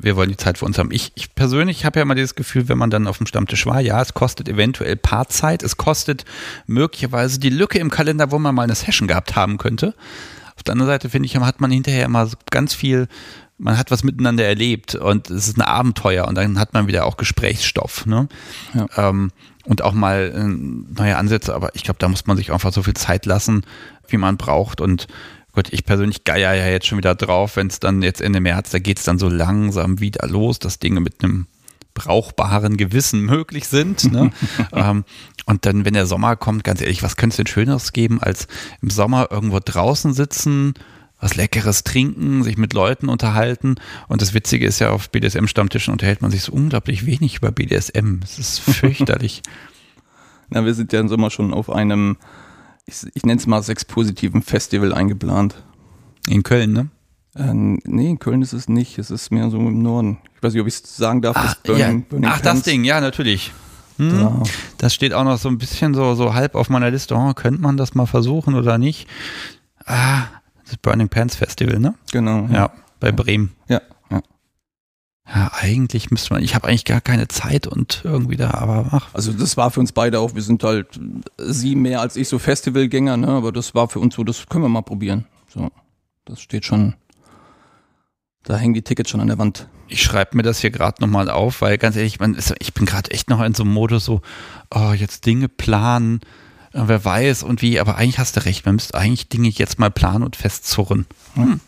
wir 0.00 0.16
wollen 0.16 0.30
die 0.30 0.36
Zeit 0.36 0.58
für 0.58 0.64
uns 0.64 0.78
haben. 0.78 0.90
Ich, 0.92 1.12
ich 1.14 1.34
persönlich 1.34 1.84
habe 1.84 1.98
ja 1.98 2.02
immer 2.02 2.14
dieses 2.14 2.34
Gefühl, 2.34 2.68
wenn 2.68 2.78
man 2.78 2.90
dann 2.90 3.06
auf 3.06 3.18
dem 3.18 3.26
Stammtisch 3.26 3.66
war, 3.66 3.80
ja, 3.80 4.00
es 4.00 4.14
kostet 4.14 4.48
eventuell 4.48 4.96
Paarzeit, 4.96 5.62
es 5.62 5.76
kostet 5.76 6.24
möglicherweise 6.66 7.40
die 7.40 7.50
Lücke 7.50 7.78
im 7.78 7.90
Kalender, 7.90 8.30
wo 8.30 8.38
man 8.38 8.54
mal 8.54 8.62
eine 8.62 8.74
Session 8.74 9.08
gehabt 9.08 9.36
haben 9.36 9.58
könnte. 9.58 9.94
Auf 10.56 10.62
der 10.62 10.72
anderen 10.72 10.92
Seite 10.92 11.10
finde 11.10 11.26
ich, 11.26 11.36
hat 11.36 11.60
man 11.60 11.70
hinterher 11.70 12.04
immer 12.04 12.30
ganz 12.50 12.74
viel, 12.74 13.08
man 13.58 13.76
hat 13.76 13.90
was 13.90 14.04
miteinander 14.04 14.44
erlebt 14.44 14.94
und 14.94 15.30
es 15.30 15.48
ist 15.48 15.58
ein 15.58 15.62
Abenteuer 15.62 16.28
und 16.28 16.36
dann 16.36 16.58
hat 16.58 16.72
man 16.72 16.86
wieder 16.86 17.04
auch 17.06 17.16
Gesprächsstoff. 17.16 18.06
Ne? 18.06 18.28
Ja. 18.74 18.86
Ähm, 18.96 19.32
und 19.64 19.82
auch 19.82 19.92
mal 19.92 20.32
äh, 20.34 20.44
neue 20.44 21.16
Ansätze, 21.16 21.54
aber 21.54 21.74
ich 21.74 21.82
glaube, 21.84 21.98
da 21.98 22.08
muss 22.08 22.26
man 22.26 22.36
sich 22.36 22.52
einfach 22.52 22.72
so 22.72 22.82
viel 22.82 22.94
Zeit 22.94 23.26
lassen, 23.26 23.64
wie 24.06 24.18
man 24.18 24.36
braucht 24.36 24.80
und 24.80 25.08
Gut, 25.54 25.68
ich 25.72 25.84
persönlich 25.84 26.24
geier 26.24 26.54
ja 26.54 26.66
jetzt 26.66 26.86
schon 26.86 26.98
wieder 26.98 27.14
drauf, 27.14 27.56
wenn 27.56 27.68
es 27.68 27.78
dann 27.78 28.02
jetzt 28.02 28.20
Ende 28.20 28.40
März, 28.40 28.70
da 28.70 28.80
geht 28.80 28.98
es 28.98 29.04
dann 29.04 29.18
so 29.18 29.28
langsam 29.28 30.00
wieder 30.00 30.26
los, 30.26 30.58
dass 30.58 30.80
Dinge 30.80 31.00
mit 31.00 31.22
einem 31.22 31.46
brauchbaren 31.94 32.76
Gewissen 32.76 33.20
möglich 33.20 33.68
sind. 33.68 34.10
Ne? 34.12 34.32
ähm, 34.72 35.04
und 35.46 35.64
dann, 35.64 35.84
wenn 35.84 35.94
der 35.94 36.06
Sommer 36.06 36.34
kommt, 36.34 36.64
ganz 36.64 36.80
ehrlich, 36.80 37.04
was 37.04 37.16
könnte 37.16 37.34
es 37.34 37.36
denn 37.36 37.46
Schöneres 37.46 37.92
geben, 37.92 38.20
als 38.20 38.48
im 38.82 38.90
Sommer 38.90 39.28
irgendwo 39.30 39.60
draußen 39.64 40.12
sitzen, 40.12 40.74
was 41.20 41.36
Leckeres 41.36 41.84
trinken, 41.84 42.42
sich 42.42 42.58
mit 42.58 42.72
Leuten 42.72 43.08
unterhalten. 43.08 43.76
Und 44.08 44.22
das 44.22 44.34
Witzige 44.34 44.66
ist 44.66 44.80
ja, 44.80 44.90
auf 44.90 45.08
BDSM-Stammtischen 45.10 45.92
unterhält 45.92 46.20
man 46.20 46.32
sich 46.32 46.42
so 46.42 46.52
unglaublich 46.52 47.06
wenig 47.06 47.36
über 47.36 47.52
BDSM. 47.52 48.20
Es 48.24 48.40
ist 48.40 48.58
fürchterlich. 48.72 49.42
Na, 50.50 50.64
wir 50.64 50.74
sind 50.74 50.92
ja 50.92 50.98
im 50.98 51.08
Sommer 51.08 51.30
schon 51.30 51.54
auf 51.54 51.70
einem 51.70 52.16
ich, 52.86 53.06
ich 53.14 53.24
nenne 53.24 53.38
es 53.38 53.46
mal 53.46 53.62
sechs 53.62 53.84
positiven 53.84 54.42
Festival 54.42 54.92
eingeplant. 54.92 55.62
In 56.28 56.42
Köln, 56.42 56.72
ne? 56.72 56.88
Äh, 57.36 57.52
nee, 57.52 58.10
in 58.10 58.18
Köln 58.18 58.42
ist 58.42 58.52
es 58.52 58.68
nicht. 58.68 58.98
Es 58.98 59.10
ist 59.10 59.30
mehr 59.30 59.50
so 59.50 59.58
im 59.58 59.82
Norden. 59.82 60.18
Ich 60.36 60.42
weiß 60.42 60.52
nicht, 60.52 60.62
ob 60.62 60.68
ich 60.68 60.74
es 60.74 60.96
sagen 60.96 61.22
darf. 61.22 61.36
Ach, 61.38 61.54
Burning, 61.56 62.00
ja. 62.00 62.04
Burning 62.08 62.30
Ach 62.32 62.40
das 62.40 62.62
Ding, 62.62 62.84
ja, 62.84 63.00
natürlich. 63.00 63.52
Hm. 63.98 64.10
Da. 64.10 64.42
Das 64.78 64.94
steht 64.94 65.12
auch 65.12 65.24
noch 65.24 65.38
so 65.38 65.48
ein 65.48 65.58
bisschen 65.58 65.94
so, 65.94 66.14
so 66.14 66.34
halb 66.34 66.54
auf 66.54 66.68
meiner 66.68 66.90
Liste. 66.90 67.14
Oh, 67.14 67.32
könnte 67.34 67.60
man 67.60 67.76
das 67.76 67.94
mal 67.94 68.06
versuchen 68.06 68.54
oder 68.54 68.78
nicht? 68.78 69.08
Ah, 69.86 70.24
das 70.64 70.76
Burning 70.78 71.08
Pants 71.08 71.36
Festival, 71.36 71.78
ne? 71.78 71.94
Genau. 72.12 72.46
Ja, 72.46 72.52
ja 72.52 72.72
bei 73.00 73.12
Bremen. 73.12 73.52
Ja, 73.68 73.82
ja, 75.26 75.50
eigentlich 75.54 76.10
müsste 76.10 76.34
man, 76.34 76.42
ich 76.42 76.54
habe 76.54 76.68
eigentlich 76.68 76.84
gar 76.84 77.00
keine 77.00 77.28
Zeit 77.28 77.66
und 77.66 78.02
irgendwie 78.04 78.36
da, 78.36 78.50
aber 78.50 78.88
ach. 78.90 79.08
Also 79.14 79.32
das 79.32 79.56
war 79.56 79.70
für 79.70 79.80
uns 79.80 79.92
beide 79.92 80.20
auch, 80.20 80.34
wir 80.34 80.42
sind 80.42 80.62
halt 80.62 81.00
sie 81.38 81.76
mehr 81.76 82.00
als 82.00 82.16
ich 82.16 82.28
so 82.28 82.38
Festivalgänger, 82.38 83.16
ne, 83.16 83.28
aber 83.28 83.50
das 83.50 83.74
war 83.74 83.88
für 83.88 84.00
uns 84.00 84.14
so, 84.14 84.24
das 84.24 84.46
können 84.48 84.64
wir 84.64 84.68
mal 84.68 84.82
probieren. 84.82 85.24
So, 85.48 85.70
das 86.26 86.40
steht 86.40 86.66
schon, 86.66 86.94
da 88.42 88.58
hängen 88.58 88.74
die 88.74 88.82
Tickets 88.82 89.10
schon 89.10 89.20
an 89.20 89.28
der 89.28 89.38
Wand. 89.38 89.66
Ich 89.88 90.02
schreibe 90.02 90.36
mir 90.36 90.42
das 90.42 90.58
hier 90.58 90.70
gerade 90.70 91.00
nochmal 91.00 91.30
auf, 91.30 91.62
weil 91.62 91.78
ganz 91.78 91.96
ehrlich, 91.96 92.20
man 92.20 92.34
ist, 92.34 92.54
ich 92.58 92.74
bin 92.74 92.84
gerade 92.84 93.10
echt 93.10 93.30
noch 93.30 93.42
in 93.42 93.54
so 93.54 93.62
einem 93.62 93.72
Modus 93.72 94.04
so, 94.04 94.20
oh, 94.70 94.92
jetzt 94.92 95.24
Dinge 95.24 95.48
planen, 95.48 96.20
äh, 96.74 96.82
wer 96.84 97.02
weiß 97.02 97.44
und 97.44 97.62
wie, 97.62 97.80
aber 97.80 97.96
eigentlich 97.96 98.18
hast 98.18 98.36
du 98.36 98.44
recht, 98.44 98.66
man 98.66 98.74
müsste 98.74 98.98
eigentlich 98.98 99.30
Dinge 99.30 99.48
jetzt 99.48 99.78
mal 99.78 99.90
planen 99.90 100.22
und 100.22 100.36
festzurren. 100.36 101.06
Hm. 101.34 101.60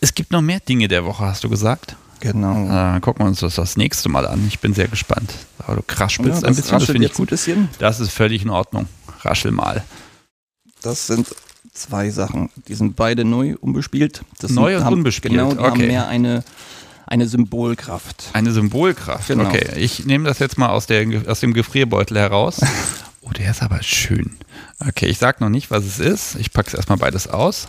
Es 0.00 0.14
gibt 0.14 0.30
noch 0.30 0.42
mehr 0.42 0.60
Dinge 0.60 0.86
der 0.86 1.04
Woche, 1.04 1.24
hast 1.24 1.42
du 1.42 1.48
gesagt? 1.48 1.96
Genau. 2.20 2.96
Äh, 2.96 3.00
gucken 3.00 3.24
wir 3.24 3.28
uns 3.28 3.40
das 3.40 3.54
das 3.56 3.76
nächste 3.76 4.08
Mal 4.08 4.26
an. 4.26 4.44
Ich 4.48 4.58
bin 4.58 4.74
sehr 4.74 4.88
gespannt. 4.88 5.32
Aber 5.58 5.76
du 5.76 5.82
kraspelst 5.82 6.42
Ja, 6.42 6.48
ein 6.48 6.56
bisschen, 6.56 6.78
das 6.78 6.86
finde 6.86 7.06
ich 7.06 7.12
gut. 7.14 7.30
bisschen. 7.30 7.68
Das 7.78 8.00
ist 8.00 8.10
völlig 8.10 8.42
in 8.42 8.50
Ordnung. 8.50 8.86
Raschel 9.20 9.50
mal. 9.52 9.84
Das 10.82 11.06
sind 11.06 11.28
zwei 11.72 12.10
Sachen. 12.10 12.50
Die 12.68 12.74
sind 12.74 12.96
beide 12.96 13.24
neu 13.24 13.54
unbespielt. 13.60 14.22
Das 14.40 14.50
Neu 14.50 14.70
sind, 14.70 14.78
und 14.80 14.84
haben, 14.84 14.94
unbespielt, 14.94 15.32
Genau, 15.34 15.52
die 15.52 15.58
haben 15.58 15.72
okay. 15.72 15.86
mehr 15.86 16.08
eine, 16.08 16.42
eine 17.06 17.26
Symbolkraft. 17.28 18.30
Eine 18.32 18.52
Symbolkraft. 18.52 19.28
Genau. 19.28 19.44
Okay, 19.46 19.66
ich 19.76 20.04
nehme 20.06 20.28
das 20.28 20.38
jetzt 20.40 20.58
mal 20.58 20.68
aus, 20.70 20.86
der, 20.86 21.06
aus 21.28 21.40
dem 21.40 21.54
Gefrierbeutel 21.54 22.18
heraus. 22.18 22.60
Oh, 23.20 23.32
der 23.32 23.50
ist 23.50 23.62
aber 23.62 23.82
schön. 23.82 24.38
Okay, 24.80 25.04
ich 25.04 25.18
sag 25.18 25.42
noch 25.42 25.50
nicht, 25.50 25.70
was 25.70 25.84
es 25.84 25.98
ist. 25.98 26.36
Ich 26.36 26.50
packe 26.50 26.68
es 26.68 26.74
erstmal 26.74 26.96
beides 26.96 27.26
aus. 27.28 27.68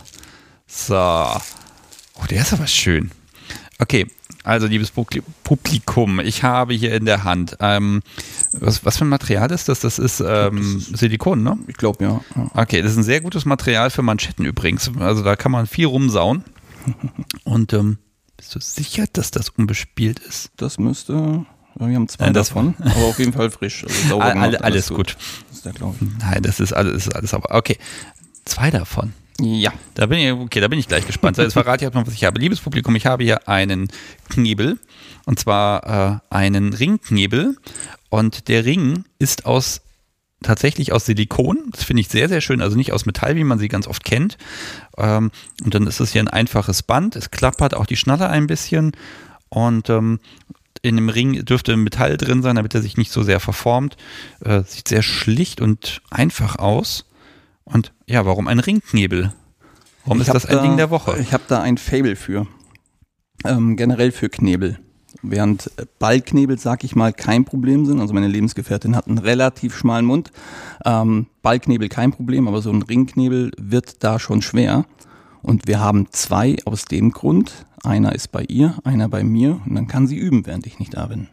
So. 0.67 0.95
Oh, 0.95 2.25
der 2.29 2.43
ist 2.43 2.53
aber 2.53 2.67
schön. 2.67 3.11
Okay, 3.81 4.07
also 4.43 4.67
liebes 4.67 4.91
Publi- 4.93 5.23
Publikum, 5.43 6.19
ich 6.19 6.43
habe 6.43 6.73
hier 6.73 6.93
in 6.95 7.05
der 7.05 7.23
Hand, 7.23 7.55
ähm, 7.61 8.01
was, 8.51 8.83
was 8.85 8.97
für 8.97 9.05
ein 9.05 9.09
Material 9.09 9.49
ist 9.51 9.69
das? 9.69 9.79
Das 9.79 9.99
ist 9.99 10.19
ähm, 10.25 10.79
Silikon, 10.79 11.43
ne? 11.43 11.57
Ich 11.67 11.75
glaube, 11.77 12.03
ja. 12.03 12.21
Okay, 12.55 12.81
das 12.81 12.91
ist 12.91 12.97
ein 12.97 13.03
sehr 13.03 13.21
gutes 13.21 13.45
Material 13.45 13.89
für 13.89 14.01
Manschetten 14.01 14.45
übrigens. 14.45 14.91
Also 14.99 15.23
da 15.23 15.35
kann 15.35 15.51
man 15.51 15.65
viel 15.67 15.85
rumsauen. 15.85 16.43
Und 17.43 17.73
ähm, 17.73 17.97
bist 18.37 18.55
du 18.55 18.59
sicher, 18.59 19.05
dass 19.11 19.31
das 19.31 19.49
unbespielt 19.49 20.19
ist? 20.19 20.51
Das 20.57 20.77
müsste. 20.77 21.45
Wir 21.75 21.95
haben 21.95 22.07
zwei 22.09 22.29
das- 22.31 22.49
davon, 22.49 22.75
aber 22.79 23.05
auf 23.05 23.19
jeden 23.19 23.31
Fall 23.33 23.49
frisch. 23.51 23.83
Also 23.85 24.09
sauber 24.09 24.25
alle, 24.35 24.61
alles 24.63 24.89
gut. 24.89 25.15
Das 25.49 25.57
ist 25.57 25.65
der, 25.65 25.73
ich. 25.73 26.07
Nein, 26.19 26.41
das 26.43 26.59
ist 26.59 26.73
alles, 26.73 27.07
ist 27.07 27.15
alles 27.15 27.33
aber. 27.33 27.55
Okay, 27.55 27.77
zwei 28.45 28.71
davon. 28.71 29.13
Ja. 29.39 29.71
Da 29.93 30.05
bin 30.05 30.19
ich, 30.19 30.31
okay, 30.31 30.59
da 30.59 30.67
bin 30.67 30.79
ich 30.79 30.87
gleich 30.87 31.05
gespannt. 31.05 31.37
So, 31.37 31.43
Jetzt 31.43 31.53
verrate 31.53 31.77
ich 31.77 31.83
erstmal, 31.83 32.05
was 32.05 32.13
ich 32.13 32.25
habe. 32.25 32.39
Liebes 32.39 32.59
Publikum, 32.59 32.95
ich 32.95 33.05
habe 33.05 33.23
hier 33.23 33.47
einen 33.47 33.89
Knebel. 34.29 34.77
Und 35.25 35.39
zwar 35.39 36.21
äh, 36.31 36.35
einen 36.35 36.73
Ringknebel. 36.73 37.55
Und 38.09 38.47
der 38.47 38.65
Ring 38.65 39.05
ist 39.19 39.45
aus 39.45 39.81
tatsächlich 40.41 40.91
aus 40.93 41.05
Silikon. 41.05 41.69
Das 41.71 41.83
finde 41.83 42.01
ich 42.01 42.07
sehr, 42.07 42.29
sehr 42.29 42.41
schön. 42.41 42.61
Also 42.61 42.77
nicht 42.77 42.93
aus 42.93 43.05
Metall, 43.05 43.35
wie 43.35 43.43
man 43.43 43.59
sie 43.59 43.67
ganz 43.67 43.87
oft 43.87 44.03
kennt. 44.03 44.37
Ähm, 44.97 45.31
und 45.63 45.73
dann 45.73 45.87
ist 45.87 45.99
es 45.99 46.11
hier 46.11 46.21
ein 46.21 46.27
einfaches 46.27 46.83
Band. 46.83 47.15
Es 47.15 47.31
klappert 47.31 47.73
auch 47.73 47.85
die 47.85 47.97
Schnalle 47.97 48.29
ein 48.29 48.47
bisschen. 48.47 48.91
Und 49.49 49.89
ähm, 49.89 50.19
in 50.81 50.95
dem 50.95 51.09
Ring 51.09 51.43
dürfte 51.45 51.75
Metall 51.75 52.17
drin 52.17 52.41
sein, 52.41 52.55
damit 52.55 52.73
er 52.73 52.81
sich 52.81 52.97
nicht 52.97 53.11
so 53.11 53.23
sehr 53.23 53.39
verformt. 53.39 53.97
Äh, 54.43 54.63
sieht 54.63 54.87
sehr 54.87 55.01
schlicht 55.01 55.61
und 55.61 56.01
einfach 56.09 56.57
aus. 56.57 57.05
Und 57.71 57.93
ja, 58.07 58.25
warum 58.25 58.47
ein 58.47 58.59
Ringknebel? 58.59 59.33
Warum 60.05 60.21
Ich 60.21 60.27
ist 60.27 60.33
das 60.33 60.45
ein 60.45 60.55
da, 60.55 60.61
Ding 60.61 60.77
der 60.77 60.89
Woche? 60.89 61.17
Ich 61.19 61.33
habe 61.33 61.43
da 61.47 61.61
ein 61.61 61.77
Fable 61.77 62.15
für. 62.15 62.47
Ähm, 63.45 63.75
generell 63.75 64.11
für 64.11 64.29
Knebel. 64.29 64.79
Während 65.21 65.71
äh, 65.77 65.85
Ballknebel, 65.99 66.57
sag 66.57 66.83
ich 66.83 66.95
mal, 66.95 67.13
kein 67.13 67.45
Problem 67.45 67.85
sind. 67.85 67.99
Also 67.99 68.13
meine 68.13 68.27
Lebensgefährtin 68.27 68.95
hat 68.95 69.07
einen 69.07 69.17
relativ 69.17 69.77
schmalen 69.77 70.05
Mund. 70.05 70.31
Ähm, 70.85 71.27
Ballknebel 71.41 71.89
kein 71.89 72.11
Problem, 72.11 72.47
aber 72.47 72.61
so 72.61 72.71
ein 72.71 72.81
Ringknebel 72.81 73.51
wird 73.57 74.03
da 74.03 74.19
schon 74.19 74.41
schwer. 74.41 74.85
Und 75.41 75.67
wir 75.67 75.79
haben 75.79 76.07
zwei 76.11 76.57
aus 76.65 76.85
dem 76.85 77.11
Grund. 77.11 77.65
Einer 77.83 78.13
ist 78.13 78.31
bei 78.31 78.43
ihr, 78.43 78.77
einer 78.83 79.07
bei 79.07 79.23
mir. 79.23 79.61
Und 79.65 79.75
dann 79.75 79.87
kann 79.87 80.07
sie 80.07 80.17
üben, 80.17 80.45
während 80.45 80.67
ich 80.67 80.79
nicht 80.79 80.95
da 80.95 81.07
bin. 81.07 81.27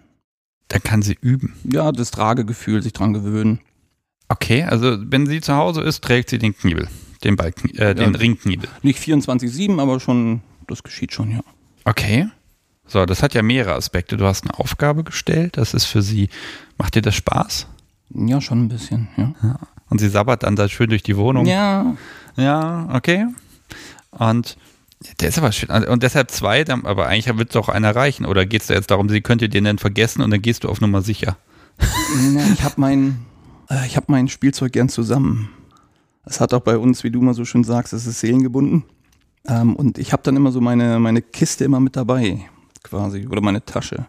Dann 0.69 0.83
kann 0.83 1.03
sie 1.03 1.17
üben. 1.21 1.55
Ja, 1.65 1.93
das 1.93 2.11
Tragegefühl, 2.11 2.83
sich 2.83 2.93
dran 2.93 3.13
gewöhnen. 3.13 3.61
Okay, 4.29 4.65
also 4.65 4.97
wenn 5.01 5.27
sie 5.27 5.41
zu 5.41 5.55
Hause 5.55 5.83
ist, 5.83 6.03
trägt 6.03 6.31
sie 6.31 6.39
den 6.39 6.57
Knebel. 6.57 6.89
Den, 7.25 7.37
Ball, 7.37 7.53
äh, 7.77 7.95
den 7.95 8.13
Ja. 8.13 8.19
Ringknebel. 8.19 8.69
Nicht 8.83 9.01
24-7, 9.01 9.81
aber 9.81 10.01
schon, 10.01 10.43
das 10.67 10.83
geschieht 10.83 11.13
schon, 11.13 11.31
ja. 11.31 11.41
Okay. 11.85 12.27
So, 12.87 13.05
das 13.07 13.23
hat 13.23 13.35
ja 13.35 13.43
mehrere 13.43 13.75
Aspekte. 13.75 14.17
Du 14.17 14.27
hast 14.27 14.45
eine 14.45 14.59
Aufgabe 14.59 15.03
gestellt. 15.05 15.57
Das 15.57 15.75
ist 15.75 15.85
für 15.87 16.03
sie. 16.03 16.29
Macht 16.79 16.95
dir 16.95 17.03
das 17.03 17.15
Spaß? 17.17 17.67
Ja, 18.11 18.41
schon 18.41 18.65
ein 18.65 18.69
bisschen, 18.69 19.09
ja. 19.17 19.35
Und 19.89 19.99
sie 19.99 20.09
sabbert 20.09 20.43
dann 20.45 20.57
da 20.57 20.69
schön 20.69 20.89
durch 20.91 21.03
die 21.03 21.17
Wohnung. 21.17 21.47
Ja, 21.47 21.97
Ja, 22.37 22.89
okay. 22.93 23.27
Und 24.11 24.57
der 25.21 25.29
ist 25.29 25.39
aber 25.39 25.53
schön. 25.53 25.71
Und 25.71 26.03
deshalb 26.03 26.31
zwei, 26.31 26.65
aber 26.69 27.07
eigentlich 27.07 27.27
wird 27.37 27.51
es 27.51 27.55
doch 27.55 27.69
einer 27.69 27.95
reichen. 27.95 28.25
Oder 28.27 28.47
geht 28.47 28.63
es 28.63 28.69
da 28.69 28.75
jetzt 28.75 28.91
darum, 28.91 29.09
sie 29.09 29.21
könnte 29.21 29.49
den 29.49 29.65
dann 29.65 29.79
vergessen 29.79 30.23
und 30.23 30.31
dann 30.31 30.43
gehst 30.43 30.65
du 30.65 30.69
auf 30.69 30.81
Nummer 30.81 31.03
sicher? 31.03 31.37
Ja, 31.81 32.43
ich 32.53 32.63
habe 32.63 32.75
mein, 32.79 33.19
äh, 33.71 33.87
ich 33.87 33.97
hab 33.97 34.09
mein 34.09 34.29
Spielzeug 34.29 34.73
gern 34.73 34.89
zusammen. 34.89 35.51
Es 36.25 36.41
hat 36.41 36.53
auch 36.55 36.61
bei 36.61 36.77
uns, 36.77 37.05
wie 37.05 37.11
du 37.11 37.21
mal 37.21 37.35
so 37.35 37.45
schön 37.45 37.65
sagst, 37.65 37.93
es 37.93 38.07
ist 38.07 38.21
seelengebunden. 38.21 38.85
Ähm, 39.47 39.77
und 39.77 39.99
ich 39.99 40.13
habe 40.13 40.23
dann 40.25 40.37
immer 40.37 40.51
so 40.51 40.61
meine, 40.61 40.99
meine 40.99 41.23
Kiste 41.23 41.65
immer 41.65 41.79
mit 41.79 41.95
dabei, 41.97 42.41
quasi, 42.83 43.27
oder 43.29 43.41
meine 43.41 43.65
Tasche. 43.65 44.07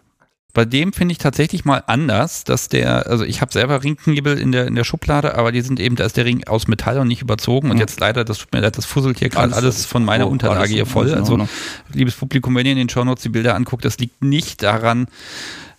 Bei 0.54 0.64
dem 0.64 0.92
finde 0.92 1.12
ich 1.12 1.18
tatsächlich 1.18 1.64
mal 1.64 1.84
anders, 1.86 2.42
dass 2.42 2.68
der, 2.68 3.06
also 3.06 3.22
ich 3.22 3.40
habe 3.40 3.52
selber 3.52 3.84
Ringknebel 3.84 4.36
in 4.38 4.50
der, 4.50 4.66
in 4.66 4.74
der 4.74 4.82
Schublade, 4.82 5.36
aber 5.36 5.52
die 5.52 5.60
sind 5.60 5.78
eben, 5.78 5.94
da 5.94 6.04
ist 6.04 6.16
der 6.16 6.24
Ring 6.24 6.42
aus 6.48 6.66
Metall 6.66 6.98
und 6.98 7.06
nicht 7.06 7.22
überzogen. 7.22 7.70
Und 7.70 7.76
Ja. 7.76 7.82
jetzt 7.82 8.00
leider, 8.00 8.24
das 8.24 8.38
tut 8.38 8.52
mir 8.52 8.60
leid, 8.60 8.76
das 8.76 8.86
fusselt 8.86 9.20
hier 9.20 9.28
gerade 9.28 9.54
alles, 9.54 9.56
Alles- 9.76 9.86
von 9.86 10.04
meiner 10.04 10.26
oh, 10.26 10.30
Unterlage 10.30 10.72
hier 10.72 10.86
voll. 10.86 11.14
Also, 11.14 11.46
liebes 11.92 12.16
Publikum, 12.16 12.56
wenn 12.56 12.66
ihr 12.66 12.72
in 12.72 12.78
den 12.78 12.88
Shownotes 12.88 13.22
die 13.22 13.28
Bilder 13.28 13.54
anguckt, 13.54 13.84
das 13.84 13.98
liegt 13.98 14.24
nicht 14.24 14.62
daran, 14.64 15.06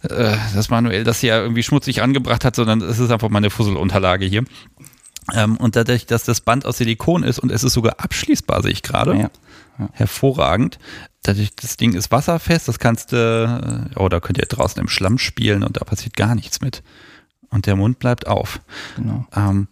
äh, 0.04 0.36
dass 0.56 0.70
Manuel 0.70 1.04
das 1.04 1.20
hier 1.20 1.36
irgendwie 1.36 1.64
schmutzig 1.64 2.02
angebracht 2.02 2.46
hat, 2.46 2.56
sondern 2.56 2.82
es 2.82 3.00
ist 3.00 3.12
einfach 3.12 3.30
meine 3.30 3.50
Fusselunterlage 3.50 4.26
hier. 4.26 4.44
Ähm, 5.34 5.58
und 5.58 5.76
dadurch, 5.76 6.06
dass 6.06 6.24
das 6.24 6.42
Band 6.42 6.66
aus 6.66 6.78
Silikon 6.78 7.24
ist 7.24 7.40
und 7.40 7.52
es 7.52 7.64
ist 7.64 7.74
sogar 7.74 7.96
abschließbar, 8.00 8.64
sehe 8.64 8.72
ich 8.72 8.82
gerade, 8.84 9.16
Ja. 9.16 9.30
hervorragend. 9.94 10.80
Dadurch, 11.24 11.56
das 11.56 11.78
Ding 11.78 11.94
ist 11.94 12.12
wasserfest, 12.12 12.68
das 12.68 12.80
kannst 12.80 13.12
du, 13.12 13.90
äh, 13.96 14.00
oh, 14.00 14.10
da 14.10 14.20
könnt 14.20 14.38
ihr 14.38 14.46
draußen 14.46 14.82
im 14.82 14.88
Schlamm 14.88 15.18
spielen 15.18 15.64
und 15.64 15.78
da 15.78 15.84
passiert 15.84 16.16
gar 16.16 16.34
nichts 16.36 16.62
mit. 16.62 16.82
Und 17.50 17.66
der 17.66 17.76
Mund 17.76 18.00
bleibt 18.00 18.28
auf. 18.28 18.62
Genau. 18.96 19.26
Ähm, 19.36 19.68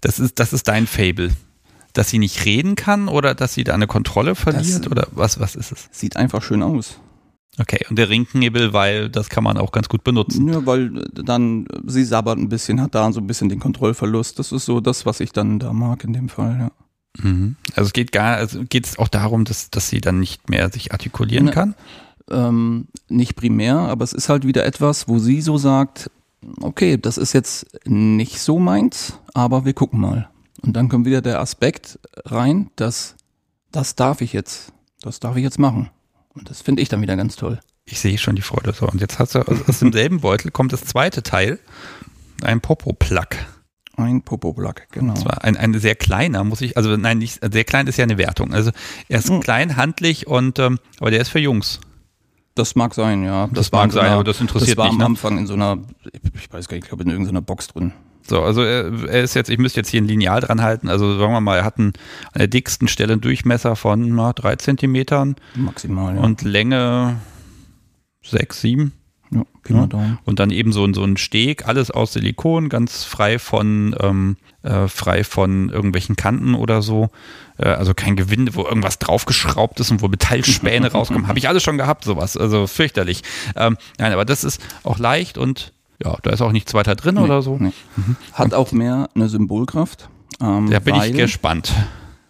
das, 0.00 0.18
ist, 0.18 0.38
das 0.38 0.52
ist 0.52 0.68
dein 0.68 0.86
Fable. 0.86 1.30
Dass 1.92 2.10
sie 2.10 2.18
nicht 2.18 2.44
reden 2.44 2.74
kann 2.76 3.08
oder 3.08 3.34
dass 3.34 3.54
sie 3.54 3.64
da 3.64 3.72
eine 3.72 3.86
Kontrolle 3.86 4.34
verliert 4.34 4.86
oder 4.90 5.06
was, 5.12 5.40
was 5.40 5.54
ist 5.56 5.72
es? 5.72 5.88
Sieht 5.92 6.16
einfach 6.16 6.42
schön 6.42 6.62
aus. 6.62 7.00
Okay, 7.58 7.80
und 7.88 7.96
der 7.98 8.08
Ringknebel, 8.10 8.72
weil 8.74 9.08
das 9.08 9.28
kann 9.30 9.42
man 9.44 9.56
auch 9.56 9.72
ganz 9.72 9.88
gut 9.88 10.04
benutzen. 10.04 10.48
Ja, 10.52 10.66
weil 10.66 10.98
äh, 10.98 11.04
dann, 11.24 11.66
äh, 11.66 11.80
sie 11.86 12.04
sabbert 12.04 12.38
ein 12.38 12.48
bisschen, 12.50 12.80
hat 12.82 12.94
da 12.94 13.10
so 13.12 13.20
ein 13.20 13.26
bisschen 13.26 13.48
den 13.48 13.60
Kontrollverlust. 13.60 14.38
Das 14.38 14.52
ist 14.52 14.66
so 14.66 14.80
das, 14.80 15.06
was 15.06 15.20
ich 15.20 15.32
dann 15.32 15.58
da 15.58 15.72
mag 15.72 16.04
in 16.04 16.12
dem 16.12 16.28
Fall, 16.28 16.56
ja. 16.58 17.24
Mhm. 17.24 17.56
Also 17.74 17.86
es 17.86 17.92
geht 17.94 18.12
gar, 18.12 18.36
also 18.36 18.62
geht 18.68 18.84
es 18.86 18.98
auch 18.98 19.08
darum, 19.08 19.44
dass, 19.46 19.70
dass 19.70 19.88
sie 19.88 20.02
dann 20.02 20.20
nicht 20.20 20.50
mehr 20.50 20.70
sich 20.70 20.92
artikulieren 20.92 21.46
Ne. 21.46 21.50
kann. 21.52 21.74
ähm, 22.30 22.88
nicht 23.08 23.36
primär, 23.36 23.76
aber 23.76 24.04
es 24.04 24.12
ist 24.12 24.28
halt 24.28 24.46
wieder 24.46 24.66
etwas, 24.66 25.08
wo 25.08 25.18
sie 25.18 25.40
so 25.40 25.56
sagt, 25.56 26.10
okay, 26.60 26.98
das 26.98 27.16
ist 27.16 27.32
jetzt 27.32 27.66
nicht 27.86 28.40
so 28.40 28.58
meins, 28.58 29.18
aber 29.32 29.64
wir 29.64 29.72
gucken 29.72 30.00
mal. 30.00 30.28
Und 30.62 30.74
dann 30.74 30.88
kommt 30.90 31.06
wieder 31.06 31.22
der 31.22 31.40
Aspekt 31.40 31.98
rein, 32.26 32.68
dass 32.76 33.14
das 33.72 33.94
darf 33.94 34.20
ich 34.20 34.32
jetzt, 34.34 34.72
das 35.00 35.20
darf 35.20 35.36
ich 35.36 35.42
jetzt 35.42 35.58
machen. 35.58 35.88
Und 36.36 36.48
das 36.50 36.62
finde 36.62 36.82
ich 36.82 36.88
dann 36.88 37.02
wieder 37.02 37.16
ganz 37.16 37.34
toll. 37.36 37.58
Ich 37.84 37.98
sehe 38.00 38.18
schon 38.18 38.36
die 38.36 38.42
Freude. 38.42 38.72
So, 38.72 38.86
und 38.88 39.00
jetzt 39.00 39.18
hast 39.18 39.34
du 39.34 39.40
aus, 39.40 39.78
demselben 39.80 40.20
Beutel 40.20 40.50
kommt 40.50 40.72
das 40.72 40.84
zweite 40.84 41.22
Teil, 41.22 41.58
ein 42.42 42.60
Popo-Plug. 42.60 43.28
Ein 43.96 44.20
Popo-Plug, 44.22 44.74
genau. 44.92 45.14
Das 45.14 45.24
war 45.24 45.42
ein, 45.44 45.56
ein 45.56 45.72
sehr 45.78 45.94
kleiner, 45.94 46.44
muss 46.44 46.60
ich, 46.60 46.76
also 46.76 46.96
nein, 46.96 47.18
nicht, 47.18 47.40
sehr 47.52 47.64
klein 47.64 47.86
ist 47.86 47.96
ja 47.96 48.04
eine 48.04 48.18
Wertung. 48.18 48.52
Also 48.52 48.70
er 49.08 49.20
ist 49.20 49.30
Mhm. 49.30 49.40
klein, 49.40 49.76
handlich 49.76 50.26
und, 50.26 50.58
ähm, 50.58 50.78
aber 51.00 51.10
der 51.10 51.20
ist 51.22 51.30
für 51.30 51.38
Jungs. 51.38 51.80
Das 52.54 52.74
mag 52.74 52.94
sein, 52.94 53.22
ja. 53.22 53.48
Das 53.52 53.72
war 53.72 53.82
mag 53.84 53.92
sein, 53.92 54.04
einer- 54.06 54.14
aber 54.14 54.24
das 54.24 54.40
interessiert 54.40 54.70
Das 54.70 54.76
war 54.78 54.86
mich, 54.86 54.92
am 54.94 54.98
ne? 54.98 55.04
Anfang 55.06 55.38
in 55.38 55.46
so 55.46 55.54
einer, 55.54 55.78
ich 56.34 56.52
weiß 56.52 56.68
gar 56.68 56.76
nicht, 56.76 56.84
ich 56.84 56.88
glaube 56.88 57.04
in 57.04 57.10
irgendeiner 57.10 57.40
Box 57.42 57.68
drin. 57.68 57.92
So, 58.30 58.42
also 58.42 58.62
er, 58.62 58.86
er 59.08 59.22
ist 59.22 59.34
jetzt, 59.34 59.50
ich 59.50 59.58
müsste 59.58 59.80
jetzt 59.80 59.90
hier 59.90 60.00
ein 60.00 60.06
Lineal 60.08 60.40
dran 60.40 60.62
halten. 60.62 60.88
Also 60.88 61.18
sagen 61.18 61.32
wir 61.32 61.40
mal, 61.40 61.58
er 61.58 61.64
hat 61.64 61.78
einen, 61.78 61.92
an 62.32 62.38
der 62.38 62.48
dicksten 62.48 62.88
Stelle 62.88 63.12
einen 63.14 63.20
Durchmesser 63.22 63.76
von 63.76 64.14
na, 64.14 64.32
drei 64.32 64.56
Zentimetern 64.56 65.36
Maximal, 65.54 66.16
ja. 66.16 66.20
und 66.22 66.42
Länge 66.42 67.16
sechs, 68.22 68.60
sieben. 68.60 68.92
ja, 69.30 69.42
mal 69.68 69.86
Daumen. 69.88 70.18
Und 70.24 70.38
dann 70.40 70.50
eben 70.50 70.72
so, 70.72 70.84
ein- 70.84 70.94
so 70.94 71.02
ein 71.04 71.16
Steg, 71.16 71.66
alles 71.68 71.90
aus 71.90 72.12
Silikon, 72.12 72.68
ganz 72.68 73.04
frei 73.04 73.38
von, 73.38 73.94
ähm, 74.00 74.36
äh, 74.62 74.88
frei 74.88 75.22
von 75.24 75.68
irgendwelchen 75.70 76.16
Kanten 76.16 76.54
oder 76.54 76.82
so. 76.82 77.10
Äh, 77.58 77.68
also 77.68 77.94
kein 77.94 78.16
Gewinde, 78.16 78.54
wo 78.54 78.64
irgendwas 78.64 78.98
draufgeschraubt 78.98 79.78
ist 79.80 79.90
und 79.90 80.02
wo 80.02 80.08
Metallspäne 80.08 80.90
rauskommen. 80.92 81.28
Habe 81.28 81.38
ich 81.38 81.48
alles 81.48 81.62
schon 81.62 81.78
gehabt, 81.78 82.04
sowas. 82.04 82.36
Also 82.36 82.66
fürchterlich. 82.66 83.22
Ähm, 83.54 83.76
nein, 83.98 84.12
aber 84.12 84.24
das 84.24 84.42
ist 84.44 84.60
auch 84.82 84.98
leicht 84.98 85.38
und 85.38 85.72
ja, 86.02 86.16
da 86.22 86.30
ist 86.30 86.42
auch 86.42 86.52
nichts 86.52 86.74
weiter 86.74 86.94
drin 86.94 87.18
oder 87.18 87.42
so. 87.42 87.56
Nee. 87.58 87.72
Hat 88.32 88.54
auch 88.54 88.72
mehr 88.72 89.08
eine 89.14 89.28
Symbolkraft. 89.28 90.08
Ähm, 90.40 90.70
Da 90.70 90.78
bin 90.80 90.94
weil, 90.94 91.10
ich 91.10 91.16
gespannt. 91.16 91.72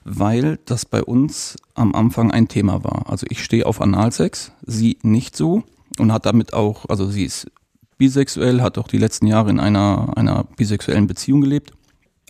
weil 0.04 0.58
das 0.66 0.84
bei 0.84 1.02
uns 1.02 1.56
am 1.74 1.94
Anfang 1.94 2.30
ein 2.30 2.48
Thema 2.48 2.84
war. 2.84 3.10
Also 3.10 3.26
ich 3.28 3.42
stehe 3.42 3.66
auf 3.66 3.80
Analsex, 3.80 4.52
sie 4.64 4.98
nicht 5.02 5.36
so 5.36 5.64
und 5.98 6.12
hat 6.12 6.26
damit 6.26 6.52
auch, 6.52 6.86
also 6.88 7.08
sie 7.08 7.24
ist 7.24 7.50
bisexuell, 7.98 8.62
hat 8.62 8.78
auch 8.78 8.88
die 8.88 8.98
letzten 8.98 9.26
Jahre 9.26 9.50
in 9.50 9.58
einer, 9.58 10.12
einer 10.16 10.44
bisexuellen 10.56 11.06
Beziehung 11.06 11.40
gelebt. 11.40 11.72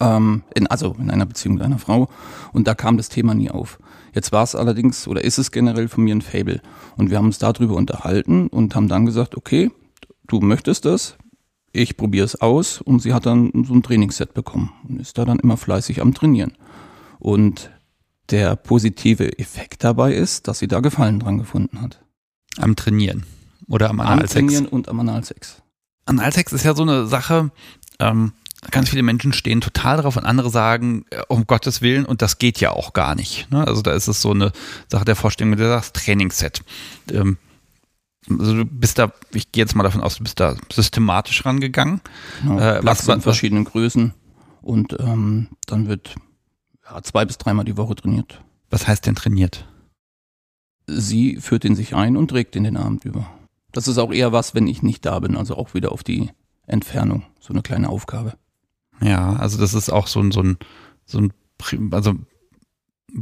Ähm, 0.00 0.42
in, 0.54 0.66
also 0.66 0.94
in 0.98 1.10
einer 1.10 1.26
Beziehung 1.26 1.54
mit 1.54 1.64
einer 1.64 1.78
Frau. 1.78 2.08
Und 2.52 2.68
da 2.68 2.74
kam 2.74 2.96
das 2.96 3.08
Thema 3.08 3.34
nie 3.34 3.50
auf. 3.50 3.78
Jetzt 4.14 4.32
war 4.32 4.42
es 4.42 4.54
allerdings, 4.54 5.08
oder 5.08 5.24
ist 5.24 5.38
es 5.38 5.50
generell 5.50 5.88
von 5.88 6.04
mir 6.04 6.14
ein 6.14 6.22
Fable. 6.22 6.60
Und 6.96 7.10
wir 7.10 7.18
haben 7.18 7.26
uns 7.26 7.38
darüber 7.38 7.74
unterhalten 7.74 8.48
und 8.48 8.74
haben 8.74 8.88
dann 8.88 9.04
gesagt, 9.06 9.36
okay, 9.36 9.70
du 10.26 10.40
möchtest 10.40 10.84
das, 10.84 11.16
ich 11.76 11.96
probiere 11.96 12.24
es 12.24 12.40
aus. 12.40 12.80
Und 12.80 13.00
sie 13.00 13.12
hat 13.12 13.26
dann 13.26 13.52
so 13.66 13.74
ein 13.74 13.82
Trainingsset 13.82 14.34
bekommen 14.34 14.72
und 14.88 15.00
ist 15.00 15.18
da 15.18 15.24
dann 15.24 15.38
immer 15.38 15.56
fleißig 15.56 16.00
am 16.00 16.14
Trainieren. 16.14 16.52
Und 17.18 17.70
der 18.30 18.56
positive 18.56 19.38
Effekt 19.38 19.84
dabei 19.84 20.12
ist, 20.12 20.48
dass 20.48 20.58
sie 20.58 20.68
da 20.68 20.80
Gefallen 20.80 21.20
dran 21.20 21.38
gefunden 21.38 21.80
hat. 21.80 22.02
Am 22.58 22.74
Trainieren 22.76 23.24
oder 23.68 23.90
am 23.90 24.00
Analsex? 24.00 24.36
Am 24.36 24.48
Trainieren 24.48 24.66
und 24.66 24.88
am 24.88 25.00
Analsex. 25.00 25.62
Analsex 26.06 26.52
ist 26.52 26.64
ja 26.64 26.74
so 26.74 26.82
eine 26.82 27.06
Sache, 27.06 27.50
ähm, 27.98 28.32
ganz 28.70 28.88
viele 28.88 29.02
Menschen 29.02 29.32
stehen 29.32 29.60
total 29.60 29.98
drauf 29.98 30.16
und 30.16 30.24
andere 30.24 30.50
sagen, 30.50 31.04
äh, 31.10 31.20
um 31.28 31.46
Gottes 31.46 31.82
Willen, 31.82 32.04
und 32.04 32.22
das 32.22 32.38
geht 32.38 32.60
ja 32.60 32.70
auch 32.70 32.92
gar 32.92 33.14
nicht. 33.14 33.50
Ne? 33.50 33.66
Also 33.66 33.82
da 33.82 33.92
ist 33.92 34.08
es 34.08 34.22
so 34.22 34.30
eine 34.30 34.52
Sache 34.88 35.04
der 35.04 35.16
Vorstellung, 35.16 35.50
mit 35.50 35.58
der 35.58 35.68
sagst 35.68 35.94
Trainingsset. 35.94 36.62
Ähm, 37.12 37.38
also 38.30 38.54
du 38.54 38.64
bist 38.64 38.98
da, 38.98 39.12
ich 39.32 39.52
gehe 39.52 39.62
jetzt 39.62 39.74
mal 39.74 39.82
davon 39.82 40.02
aus, 40.02 40.16
du 40.16 40.22
bist 40.22 40.40
da 40.40 40.56
systematisch 40.72 41.44
rangegangen. 41.44 42.00
Genau, 42.42 42.58
äh, 42.58 42.80
was 42.82 43.06
in 43.08 43.20
verschiedenen 43.20 43.64
Größen 43.64 44.14
und 44.62 44.96
ähm, 44.98 45.48
dann 45.66 45.88
wird 45.88 46.16
ja, 46.84 47.02
zwei 47.02 47.24
bis 47.24 47.38
dreimal 47.38 47.64
die 47.64 47.76
Woche 47.76 47.94
trainiert. 47.94 48.42
Was 48.70 48.86
heißt 48.88 49.06
denn 49.06 49.14
trainiert? 49.14 49.68
Sie 50.86 51.36
führt 51.36 51.64
ihn 51.64 51.74
sich 51.74 51.94
ein 51.94 52.16
und 52.16 52.28
trägt 52.28 52.56
ihn 52.56 52.64
den 52.64 52.76
Abend 52.76 53.04
über. 53.04 53.28
Das 53.72 53.88
ist 53.88 53.98
auch 53.98 54.12
eher 54.12 54.32
was, 54.32 54.54
wenn 54.54 54.66
ich 54.66 54.82
nicht 54.82 55.04
da 55.04 55.18
bin, 55.18 55.36
also 55.36 55.56
auch 55.56 55.74
wieder 55.74 55.92
auf 55.92 56.02
die 56.02 56.30
Entfernung, 56.66 57.24
so 57.40 57.52
eine 57.52 57.62
kleine 57.62 57.88
Aufgabe. 57.88 58.34
Ja, 59.00 59.34
also 59.34 59.58
das 59.58 59.74
ist 59.74 59.90
auch 59.90 60.06
so 60.06 60.20
ein, 60.20 60.32
so 60.32 60.40
ein, 60.42 60.58
so 61.04 61.18
ein, 61.18 61.32
also 61.92 62.14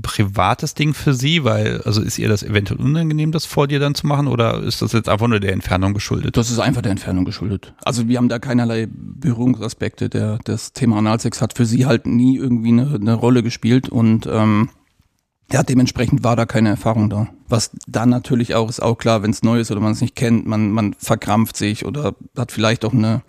privates 0.03 0.75
Ding 0.75 0.95
für 0.95 1.15
sie, 1.15 1.45
weil, 1.45 1.83
also 1.83 2.01
ist 2.03 2.19
ihr 2.19 2.29
das 2.29 2.43
eventuell 2.43 2.81
unangenehm, 2.81 3.33
das 3.33 3.45
vor 3.45 3.69
dir 3.69 3.79
dann 3.79 3.95
zu 3.95 4.07
machen, 4.07 4.27
oder 4.27 4.63
ist 4.63 4.83
das 4.83 4.93
jetzt 4.93 5.09
einfach 5.09 5.29
nur 5.29 5.41
der 5.41 5.53
Entfernung 5.53 5.95
geschuldet? 5.95 6.37
Das 6.37 6.51
ist 6.51 6.59
einfach 6.59 6.83
der 6.83 6.93
Entfernung 6.93 7.25
geschuldet. 7.25 7.75
Also 7.85 8.09
wir 8.09 8.17
haben 8.19 8.29
da 8.29 8.39
keinerlei 8.39 8.89
Berührungsaspekte. 8.91 10.09
Der, 10.09 10.39
das 10.45 10.73
Thema 10.73 10.99
Analsex 10.99 11.43
hat 11.43 11.53
für 11.53 11.67
sie 11.67 11.87
halt 11.87 12.07
nie 12.07 12.37
irgendwie 12.37 12.71
eine, 12.71 12.95
eine 12.95 13.15
Rolle 13.15 13.43
gespielt 13.43 13.89
und 13.89 14.27
ähm, 14.27 14.71
ja, 15.53 15.63
dementsprechend 15.63 16.25
war 16.25 16.37
da 16.37 16.47
keine 16.47 16.71
Erfahrung 16.71 17.11
da. 17.11 17.29
Was 17.49 17.71
dann 17.87 18.09
natürlich 18.09 18.55
auch 18.55 18.71
ist 18.71 18.83
auch 18.83 18.97
klar, 18.97 19.23
wenn 19.23 19.31
es 19.31 19.43
neu 19.43 19.61
ist 19.61 19.71
oder 19.71 19.81
man 19.81 19.93
es 19.93 20.01
nicht 20.01 20.17
kennt, 20.17 20.47
man, 20.47 20.71
man 20.71 20.95
verkrampft 20.95 21.57
sich 21.57 21.85
oder 21.85 22.15
hat 22.37 22.51
vielleicht 22.51 22.85
auch 22.85 22.95
eine 22.95 23.23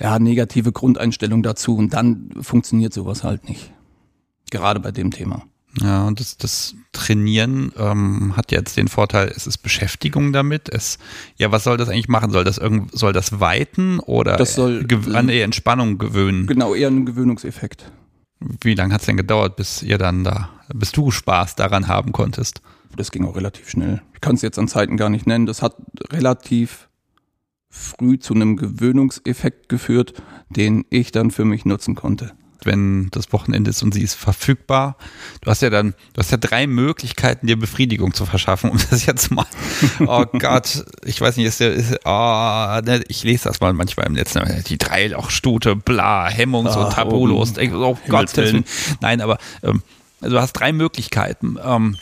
ja, 0.00 0.18
negative 0.18 0.72
Grundeinstellung 0.72 1.42
dazu 1.42 1.76
und 1.76 1.92
dann 1.92 2.30
funktioniert 2.40 2.94
sowas 2.94 3.22
halt 3.22 3.48
nicht. 3.48 3.72
Gerade 4.50 4.80
bei 4.80 4.92
dem 4.92 5.10
Thema. 5.10 5.42
Ja, 5.80 6.06
und 6.06 6.20
das, 6.20 6.36
das 6.36 6.74
Trainieren 6.92 7.72
ähm, 7.78 8.36
hat 8.36 8.50
jetzt 8.52 8.76
den 8.76 8.88
Vorteil, 8.88 9.32
es 9.34 9.46
ist 9.46 9.58
Beschäftigung 9.58 10.32
damit. 10.32 10.68
Es, 10.68 10.98
ja, 11.36 11.52
was 11.52 11.64
soll 11.64 11.76
das 11.76 11.88
eigentlich 11.88 12.08
machen? 12.08 12.30
Soll 12.30 12.44
das 12.44 12.58
irgend, 12.58 12.96
soll 12.96 13.12
das 13.12 13.40
weiten 13.40 14.00
oder 14.00 14.36
das 14.36 14.54
soll, 14.54 14.86
an 15.12 15.28
eher 15.28 15.44
Entspannung 15.44 15.98
gewöhnen? 15.98 16.46
Genau, 16.46 16.74
eher 16.74 16.88
einen 16.88 17.06
Gewöhnungseffekt. 17.06 17.90
Wie 18.40 18.74
lange 18.74 18.94
hat 18.94 19.00
es 19.00 19.06
denn 19.06 19.16
gedauert, 19.16 19.56
bis 19.56 19.82
ihr 19.82 19.98
dann 19.98 20.24
da, 20.24 20.50
bis 20.72 20.92
du 20.92 21.10
Spaß 21.10 21.56
daran 21.56 21.88
haben 21.88 22.12
konntest? 22.12 22.60
Das 22.96 23.10
ging 23.10 23.24
auch 23.24 23.36
relativ 23.36 23.68
schnell. 23.68 24.02
Ich 24.14 24.20
kann 24.20 24.34
es 24.34 24.42
jetzt 24.42 24.58
an 24.58 24.68
Zeiten 24.68 24.96
gar 24.96 25.10
nicht 25.10 25.26
nennen. 25.26 25.46
Das 25.46 25.62
hat 25.62 25.76
relativ 26.10 26.88
früh 27.68 28.18
zu 28.18 28.34
einem 28.34 28.56
Gewöhnungseffekt 28.56 29.68
geführt, 29.68 30.14
den 30.48 30.84
ich 30.90 31.12
dann 31.12 31.30
für 31.30 31.44
mich 31.44 31.64
nutzen 31.64 31.94
konnte 31.94 32.32
wenn 32.64 33.08
das 33.10 33.32
Wochenende 33.32 33.70
ist 33.70 33.82
und 33.82 33.94
sie 33.94 34.02
ist 34.02 34.14
verfügbar. 34.14 34.96
Du 35.40 35.50
hast 35.50 35.62
ja 35.62 35.70
dann, 35.70 35.94
du 36.12 36.18
hast 36.18 36.30
ja 36.30 36.36
drei 36.36 36.66
Möglichkeiten, 36.66 37.46
dir 37.46 37.58
Befriedigung 37.58 38.14
zu 38.14 38.26
verschaffen, 38.26 38.70
um 38.70 38.78
das 38.90 39.06
jetzt 39.06 39.30
mal, 39.30 39.46
oh 40.06 40.24
Gott, 40.38 40.84
ich 41.04 41.20
weiß 41.20 41.36
nicht, 41.36 41.46
ist 41.46 41.60
der, 41.60 41.72
ist, 41.72 42.00
oh, 42.04 42.80
ne, 42.84 43.02
ich 43.08 43.22
lese 43.22 43.44
das 43.44 43.60
mal 43.60 43.72
manchmal 43.72 44.06
im 44.06 44.14
letzten, 44.14 44.40
die 44.64 44.78
Dreilochstute, 44.78 45.76
bla, 45.76 46.28
hemmungs- 46.28 46.76
und 46.76 46.86
ah, 46.86 46.90
tabulos, 46.90 47.54
oh, 47.56 47.74
oh 47.74 47.98
Gott, 48.08 48.32
nein, 49.00 49.20
aber 49.20 49.38
ähm, 49.62 49.82
also 50.20 50.36
du 50.36 50.42
hast 50.42 50.52
drei 50.54 50.72
Möglichkeiten, 50.72 51.56
ähm, 51.62 51.96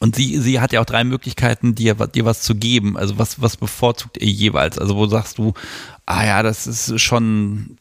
und 0.00 0.16
sie, 0.16 0.38
sie 0.38 0.60
hat 0.60 0.72
ja 0.72 0.80
auch 0.80 0.86
drei 0.86 1.04
Möglichkeiten, 1.04 1.74
dir, 1.74 1.94
dir 1.94 2.24
was 2.24 2.42
zu 2.42 2.54
geben. 2.54 2.96
Also 2.96 3.18
was, 3.18 3.40
was 3.40 3.56
bevorzugt 3.56 4.18
ihr 4.18 4.28
jeweils? 4.28 4.78
Also 4.78 4.96
wo 4.96 5.06
sagst 5.06 5.38
du, 5.38 5.54
ah 6.06 6.24
ja, 6.24 6.42
das 6.42 6.66
ist 6.66 7.00
schon 7.00 7.78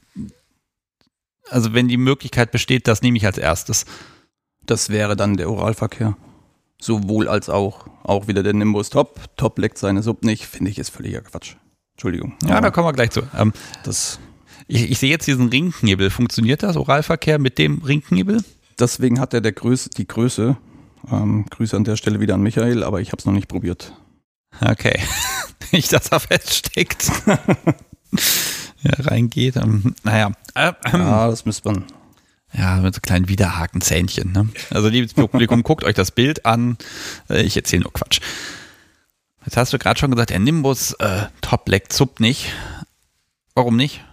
also 1.49 1.73
wenn 1.73 1.87
die 1.87 1.97
Möglichkeit 1.97 2.51
besteht, 2.51 2.87
das 2.87 3.01
nehme 3.01 3.17
ich 3.17 3.25
als 3.25 3.37
erstes. 3.37 3.85
Das 4.65 4.89
wäre 4.89 5.15
dann 5.15 5.37
der 5.37 5.49
Oralverkehr. 5.49 6.17
Sowohl 6.79 7.27
als 7.27 7.49
auch. 7.49 7.87
Auch 8.03 8.27
wieder 8.27 8.43
der 8.43 8.53
Nimbus 8.53 8.89
Top. 8.89 9.19
Top 9.35 9.57
leckt 9.57 9.77
seine 9.77 10.03
Sub 10.03 10.23
nicht. 10.23 10.45
Finde 10.45 10.71
ich 10.71 10.79
ist 10.79 10.89
völliger 10.89 11.21
Quatsch. 11.21 11.55
Entschuldigung. 11.93 12.35
Ja, 12.45 12.61
da 12.61 12.69
kommen 12.69 12.87
wir 12.87 12.93
gleich 12.93 13.11
zu. 13.11 13.23
Ähm, 13.35 13.53
das 13.83 14.19
ich, 14.67 14.91
ich 14.91 14.99
sehe 14.99 15.09
jetzt 15.09 15.27
diesen 15.27 15.49
Ringknebel. 15.49 16.09
Funktioniert 16.09 16.63
das 16.63 16.75
Oralverkehr 16.75 17.39
mit 17.39 17.57
dem 17.57 17.81
Ringknebel? 17.81 18.43
Deswegen 18.79 19.19
hat 19.19 19.33
er 19.33 19.41
der 19.41 19.53
Größe, 19.53 19.89
die 19.89 20.07
Größe. 20.07 20.57
Ähm, 21.11 21.45
Grüße 21.49 21.75
an 21.75 21.83
der 21.83 21.95
Stelle 21.95 22.19
wieder 22.19 22.35
an 22.35 22.41
Michael, 22.41 22.83
aber 22.83 23.01
ich 23.01 23.11
habe 23.11 23.19
es 23.19 23.25
noch 23.25 23.33
nicht 23.33 23.47
probiert. 23.47 23.93
Okay. 24.61 24.99
Nicht, 25.71 25.91
dass 25.91 26.07
er 26.09 26.21
feststeckt. 26.21 27.11
ja, 28.81 28.91
reingeht. 28.99 29.55
Ähm, 29.57 29.95
naja. 30.03 30.31
Äh, 30.55 30.73
ähm, 30.85 31.01
ja, 31.01 31.27
das 31.27 31.45
müsste 31.45 31.69
man. 31.69 31.85
Ja, 32.53 32.77
mit 32.77 32.95
so 32.95 33.01
kleinen 33.01 33.27
Widerhakenzähnchen. 33.27 34.31
Ne? 34.31 34.49
Also, 34.69 34.87
liebes 34.87 35.13
Publikum, 35.13 35.63
guckt 35.63 35.83
euch 35.83 35.95
das 35.95 36.11
Bild 36.11 36.45
an. 36.45 36.77
Äh, 37.29 37.43
ich 37.43 37.57
erzähle 37.57 37.83
nur 37.83 37.93
Quatsch. 37.93 38.21
Jetzt 39.45 39.57
hast 39.57 39.73
du 39.73 39.79
gerade 39.79 39.99
schon 39.99 40.11
gesagt, 40.11 40.29
der 40.29 40.39
Nimbus 40.39 40.93
äh, 40.93 41.27
Top 41.41 41.69
leckt 41.69 41.93
Zup 41.93 42.19
nicht. 42.19 42.53
Warum 43.53 43.75
nicht? 43.75 44.03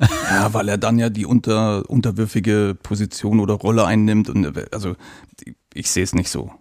ja, 0.00 0.54
weil 0.54 0.68
er 0.68 0.78
dann 0.78 0.98
ja 0.98 1.10
die 1.10 1.26
unter, 1.26 1.88
unterwürfige 1.90 2.76
Position 2.82 3.40
oder 3.40 3.54
Rolle 3.54 3.84
einnimmt. 3.84 4.28
Und 4.28 4.72
also 4.72 4.96
ich 5.74 5.90
sehe 5.90 6.04
es 6.04 6.14
nicht 6.14 6.30
so. 6.30 6.52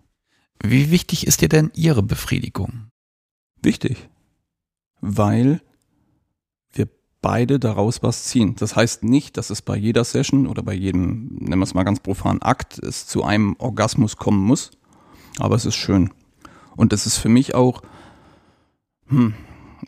Wie 0.62 0.92
wichtig 0.92 1.28
ist 1.28 1.42
dir 1.42 1.50
denn 1.50 1.72
Ihre 1.76 2.04
Befriedigung? 2.04 2.90
Wichtig. 3.62 4.10
Weil 5.02 5.62
beide 7.22 7.60
daraus 7.60 8.03
was 8.03 8.26
ziehen. 8.26 8.56
Das 8.57 8.76
heißt 8.76 9.03
nicht, 9.03 9.38
dass 9.38 9.49
es 9.49 9.61
bei 9.61 9.76
jeder 9.76 10.03
Session 10.03 10.48
oder 10.48 10.64
bei 10.64 10.73
jedem, 10.73 11.30
nennen 11.39 11.60
wir 11.60 11.64
es 11.64 11.73
mal 11.73 11.84
ganz 11.84 11.99
profan, 11.99 12.41
Akt, 12.41 12.80
es 12.80 13.07
zu 13.07 13.23
einem 13.23 13.56
Orgasmus 13.60 14.18
kommen 14.18 14.44
muss. 14.44 14.72
Aber 15.39 15.56
es 15.56 15.65
ist 15.65 15.76
schön. 15.76 16.11
Und 16.76 16.94
es 16.94 17.06
ist 17.06 17.18
für 17.18 17.30
mich 17.30 17.56
auch, 17.56 17.81
hm, 19.07 19.34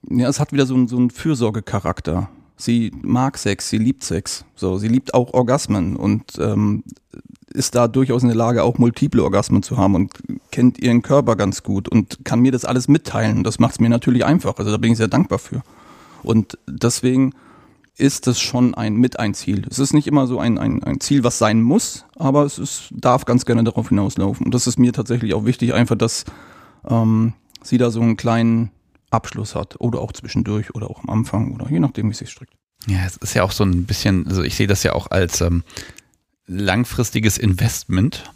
ja, 0.09 0.27
es 0.27 0.39
hat 0.39 0.51
wieder 0.51 0.65
so 0.65 0.75
einen, 0.75 0.87
so 0.87 0.97
einen 0.97 1.09
Fürsorgecharakter. 1.09 2.29
Sie 2.55 2.91
mag 3.01 3.37
Sex, 3.37 3.69
sie 3.69 3.77
liebt 3.77 4.03
Sex. 4.03 4.45
So, 4.55 4.77
sie 4.77 4.89
liebt 4.89 5.13
auch 5.13 5.33
Orgasmen 5.33 5.95
und 5.95 6.37
ähm, 6.39 6.83
ist 7.53 7.75
da 7.75 7.87
durchaus 7.87 8.21
in 8.21 8.27
der 8.27 8.37
Lage, 8.37 8.63
auch 8.63 8.77
multiple 8.77 9.23
Orgasmen 9.23 9.63
zu 9.63 9.77
haben 9.77 9.95
und 9.95 10.13
kennt 10.51 10.77
ihren 10.79 11.01
Körper 11.01 11.35
ganz 11.35 11.63
gut 11.63 11.87
und 11.87 12.19
kann 12.25 12.41
mir 12.41 12.51
das 12.51 12.65
alles 12.65 12.87
mitteilen. 12.87 13.43
Das 13.43 13.59
macht 13.59 13.73
es 13.73 13.79
mir 13.79 13.89
natürlich 13.89 14.25
einfach. 14.25 14.57
Also 14.57 14.71
da 14.71 14.77
bin 14.77 14.91
ich 14.91 14.97
sehr 14.97 15.07
dankbar 15.07 15.39
für. 15.39 15.63
Und 16.23 16.57
deswegen 16.67 17.33
ist 17.97 18.27
das 18.27 18.39
schon 18.39 18.73
ein 18.75 18.95
mit 18.95 19.19
ein 19.19 19.33
Ziel. 19.33 19.65
Es 19.69 19.77
ist 19.77 19.93
nicht 19.93 20.07
immer 20.07 20.25
so 20.25 20.39
ein, 20.39 20.57
ein, 20.57 20.83
ein 20.83 21.01
Ziel, 21.01 21.23
was 21.23 21.37
sein 21.37 21.61
muss, 21.61 22.05
aber 22.15 22.45
es 22.45 22.57
ist, 22.57 22.89
darf 22.91 23.25
ganz 23.25 23.45
gerne 23.45 23.63
darauf 23.63 23.89
hinauslaufen. 23.89 24.45
Und 24.45 24.53
das 24.53 24.67
ist 24.67 24.79
mir 24.79 24.93
tatsächlich 24.93 25.33
auch 25.33 25.45
wichtig, 25.45 25.73
einfach, 25.73 25.97
dass 25.97 26.23
ähm, 26.87 27.33
sie 27.61 27.77
da 27.77 27.91
so 27.91 28.01
einen 28.01 28.15
kleinen 28.15 28.71
Abschluss 29.09 29.53
hat. 29.55 29.79
Oder 29.79 29.99
auch 29.99 30.13
zwischendurch 30.13 30.73
oder 30.75 30.89
auch 30.89 31.03
am 31.03 31.09
Anfang 31.09 31.53
oder 31.53 31.69
je 31.69 31.79
nachdem, 31.79 32.07
wie 32.07 32.11
es 32.11 32.19
sich 32.19 32.29
strickt. 32.29 32.53
Ja, 32.87 33.05
es 33.05 33.17
ist 33.17 33.33
ja 33.33 33.43
auch 33.43 33.51
so 33.51 33.65
ein 33.65 33.85
bisschen, 33.85 34.27
also 34.27 34.43
ich 34.43 34.55
sehe 34.55 34.67
das 34.67 34.83
ja 34.83 34.93
auch 34.93 35.11
als 35.11 35.41
ähm, 35.41 35.63
langfristiges 36.47 37.37
Investment. 37.37 38.31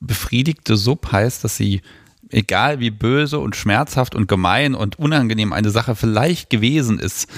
Befriedigte 0.00 0.76
Sub 0.76 1.10
heißt, 1.10 1.42
dass 1.42 1.56
sie 1.56 1.82
egal 2.30 2.80
wie 2.80 2.90
böse 2.90 3.38
und 3.38 3.56
schmerzhaft 3.56 4.14
und 4.14 4.28
gemein 4.28 4.74
und 4.74 4.98
unangenehm 4.98 5.52
eine 5.52 5.70
Sache 5.70 5.94
vielleicht 5.94 6.50
gewesen 6.50 6.98
ist, 6.98 7.28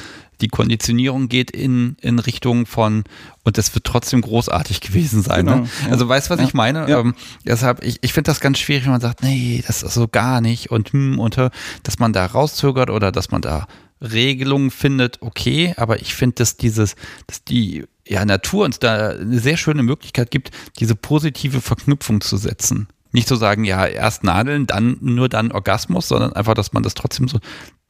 die 0.40 0.48
Konditionierung 0.48 1.28
geht 1.28 1.50
in, 1.50 1.96
in 2.00 2.18
Richtung 2.18 2.66
von, 2.66 3.04
und 3.44 3.58
das 3.58 3.74
wird 3.74 3.84
trotzdem 3.84 4.22
großartig 4.22 4.80
gewesen 4.80 5.22
sein. 5.22 5.44
Ne? 5.44 5.52
Genau, 5.52 5.62
ne? 5.64 5.70
ja. 5.84 5.90
Also 5.90 6.08
weißt 6.08 6.28
du, 6.28 6.30
was 6.34 6.40
ja, 6.40 6.46
ich 6.46 6.54
meine? 6.54 6.88
Ja. 6.88 7.00
Ähm, 7.00 7.14
deshalb, 7.44 7.84
ich, 7.84 7.98
ich 8.00 8.12
finde 8.12 8.30
das 8.30 8.40
ganz 8.40 8.58
schwierig, 8.58 8.84
wenn 8.84 8.92
man 8.92 9.00
sagt, 9.00 9.22
nee, 9.22 9.62
das 9.66 9.82
ist 9.82 9.94
so 9.94 10.08
gar 10.08 10.40
nicht 10.40 10.70
und 10.70 10.92
hm, 10.92 11.18
und 11.18 11.36
dass 11.82 11.98
man 11.98 12.12
da 12.12 12.26
rauszögert 12.26 12.90
oder 12.90 13.12
dass 13.12 13.30
man 13.30 13.42
da 13.42 13.66
Regelung 14.00 14.70
findet, 14.70 15.20
okay, 15.20 15.74
aber 15.76 16.00
ich 16.00 16.14
finde, 16.14 16.36
dass 16.36 16.56
dieses, 16.56 16.96
dass 17.26 17.44
die 17.44 17.84
ja, 18.06 18.24
Natur 18.24 18.64
uns 18.64 18.78
da 18.78 19.10
eine 19.10 19.38
sehr 19.38 19.56
schöne 19.56 19.82
Möglichkeit 19.82 20.30
gibt, 20.30 20.50
diese 20.78 20.94
positive 20.94 21.60
Verknüpfung 21.60 22.20
zu 22.20 22.36
setzen. 22.38 22.88
Nicht 23.12 23.28
zu 23.28 23.36
sagen, 23.36 23.64
ja, 23.64 23.86
erst 23.86 24.24
Nadeln, 24.24 24.66
dann 24.66 24.96
nur 25.00 25.28
dann 25.28 25.52
Orgasmus, 25.52 26.08
sondern 26.08 26.32
einfach, 26.32 26.54
dass 26.54 26.72
man 26.72 26.82
das 26.82 26.94
trotzdem 26.94 27.28
so, 27.28 27.38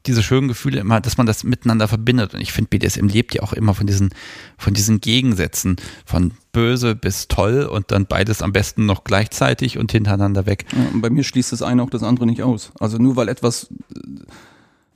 diese 0.07 0.23
schönen 0.23 0.47
Gefühle 0.47 0.79
immer, 0.79 0.99
dass 0.99 1.17
man 1.17 1.27
das 1.27 1.43
miteinander 1.43 1.87
verbindet. 1.87 2.33
Und 2.33 2.41
ich 2.41 2.51
finde, 2.51 2.69
BDSM 2.69 3.07
lebt 3.07 3.35
ja 3.35 3.43
auch 3.43 3.53
immer 3.53 3.75
von 3.75 3.85
diesen, 3.85 4.09
von 4.57 4.73
diesen 4.73 4.99
Gegensätzen, 4.99 5.75
von 6.05 6.31
böse 6.51 6.95
bis 6.95 7.27
toll 7.27 7.63
und 7.63 7.91
dann 7.91 8.07
beides 8.07 8.41
am 8.41 8.51
besten 8.51 8.85
noch 8.85 9.03
gleichzeitig 9.03 9.77
und 9.77 9.91
hintereinander 9.91 10.45
weg. 10.45 10.65
Ja, 10.71 10.89
und 10.91 11.01
bei 11.01 11.09
mir 11.09 11.23
schließt 11.23 11.51
das 11.51 11.61
eine 11.61 11.83
auch 11.83 11.89
das 11.89 12.03
andere 12.03 12.25
nicht 12.25 12.41
aus. 12.41 12.71
Also 12.79 12.97
nur 12.97 13.15
weil 13.15 13.29
etwas 13.29 13.69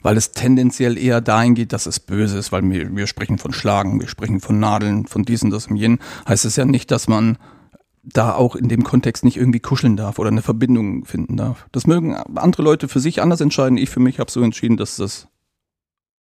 weil 0.01 0.17
es 0.17 0.33
tendenziell 0.33 0.99
eher 0.99 1.19
dahin 1.19 1.55
geht, 1.55 1.73
dass 1.73 1.87
es 1.87 1.99
böse 1.99 2.37
ist, 2.37 2.51
weil 2.51 2.61
wir, 2.69 2.95
wir 2.95 3.07
sprechen 3.07 3.39
von 3.39 3.53
Schlagen, 3.53 3.99
wir 3.99 4.07
sprechen 4.07 4.39
von 4.39 4.59
Nadeln, 4.59 5.07
von 5.07 5.23
diesen, 5.23 5.49
das 5.49 5.65
und 5.65 5.77
jenen, 5.77 5.97
heißt 6.29 6.45
es 6.45 6.57
ja 6.57 6.65
nicht, 6.65 6.91
dass 6.91 7.07
man 7.07 7.39
da 8.05 8.33
auch 8.33 8.55
in 8.55 8.69
dem 8.69 8.83
Kontext 8.83 9.23
nicht 9.23 9.37
irgendwie 9.37 9.59
kuscheln 9.59 9.97
darf 9.97 10.19
oder 10.19 10.29
eine 10.29 10.41
Verbindung 10.41 11.05
finden 11.05 11.37
darf. 11.37 11.67
Das 11.71 11.87
mögen 11.87 12.15
andere 12.15 12.63
Leute 12.63 12.87
für 12.87 12.99
sich 12.99 13.21
anders 13.21 13.41
entscheiden. 13.41 13.77
Ich 13.77 13.89
für 13.89 13.99
mich 13.99 14.19
habe 14.19 14.31
so 14.31 14.41
entschieden, 14.41 14.77
dass 14.77 14.97
das 14.97 15.27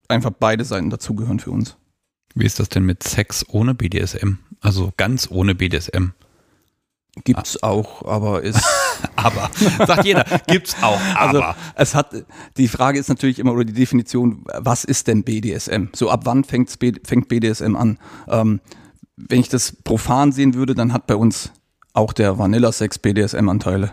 einfach 0.08 0.32
beide 0.38 0.64
Seiten 0.64 0.90
dazugehören 0.90 1.38
für 1.38 1.50
uns. 1.50 1.76
Wie 2.34 2.46
ist 2.46 2.60
das 2.60 2.68
denn 2.68 2.84
mit 2.84 3.02
Sex 3.02 3.44
ohne 3.48 3.74
BDSM? 3.74 4.34
Also 4.60 4.92
ganz 4.96 5.30
ohne 5.30 5.54
BDSM? 5.54 6.10
Gibt's 7.24 7.62
ah. 7.62 7.68
auch, 7.68 8.04
aber 8.04 8.42
ist. 8.42 8.62
aber, 9.16 9.50
sagt 9.86 10.04
jeder, 10.04 10.24
gibt's 10.46 10.76
auch, 10.82 11.00
also, 11.16 11.38
aber. 11.38 11.48
Also, 11.48 11.60
es 11.76 11.94
hat, 11.94 12.24
die 12.56 12.68
Frage 12.68 12.98
ist 12.98 13.08
natürlich 13.08 13.38
immer, 13.38 13.52
oder 13.52 13.64
die 13.64 13.72
Definition, 13.72 14.44
was 14.54 14.84
ist 14.84 15.08
denn 15.08 15.24
BDSM? 15.24 15.86
So, 15.94 16.10
ab 16.10 16.20
wann 16.24 16.44
fängt 16.44 16.78
BDSM 16.78 17.76
an? 17.76 17.98
Ähm, 18.28 18.60
wenn 19.16 19.40
ich 19.40 19.48
das 19.48 19.72
profan 19.72 20.30
sehen 20.32 20.54
würde, 20.54 20.74
dann 20.74 20.92
hat 20.92 21.06
bei 21.06 21.16
uns 21.16 21.52
auch 21.98 22.12
der 22.12 22.38
Vanilla-Sex 22.38 23.00
BDSM-Anteile. 23.00 23.92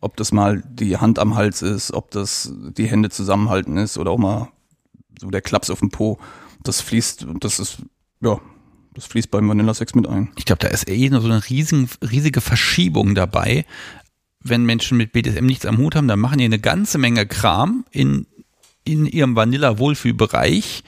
Ob 0.00 0.16
das 0.16 0.32
mal 0.32 0.62
die 0.66 0.96
Hand 0.98 1.18
am 1.18 1.34
Hals 1.34 1.62
ist, 1.62 1.92
ob 1.92 2.10
das 2.10 2.52
die 2.54 2.86
Hände 2.86 3.10
zusammenhalten 3.10 3.76
ist 3.76 3.98
oder 3.98 4.12
auch 4.12 4.18
mal 4.18 4.48
so 5.18 5.30
der 5.30 5.42
Klaps 5.42 5.70
auf 5.70 5.80
dem 5.80 5.90
Po. 5.90 6.18
Das 6.62 6.80
fließt, 6.80 7.26
das 7.40 7.58
ist, 7.58 7.78
ja, 8.20 8.40
das 8.94 9.06
fließt 9.06 9.30
beim 9.30 9.48
Vanilla 9.48 9.74
Sex 9.74 9.94
mit 9.94 10.06
ein. 10.06 10.30
Ich 10.36 10.44
glaube, 10.44 10.60
da 10.60 10.68
ist 10.68 10.88
eh 10.88 11.08
so 11.08 11.20
eine 11.20 11.48
riesen, 11.48 11.88
riesige 12.02 12.40
Verschiebung 12.40 13.14
dabei. 13.14 13.64
Wenn 14.42 14.64
Menschen 14.64 14.96
mit 14.96 15.12
BDSM 15.12 15.44
nichts 15.44 15.66
am 15.66 15.78
Hut 15.78 15.96
haben, 15.96 16.08
dann 16.08 16.20
machen 16.20 16.38
die 16.38 16.44
eine 16.44 16.58
ganze 16.58 16.98
Menge 16.98 17.26
Kram 17.26 17.84
in, 17.90 18.26
in 18.84 19.06
ihrem 19.06 19.36
Vanilla-Wohlfühlbereich. 19.36 20.82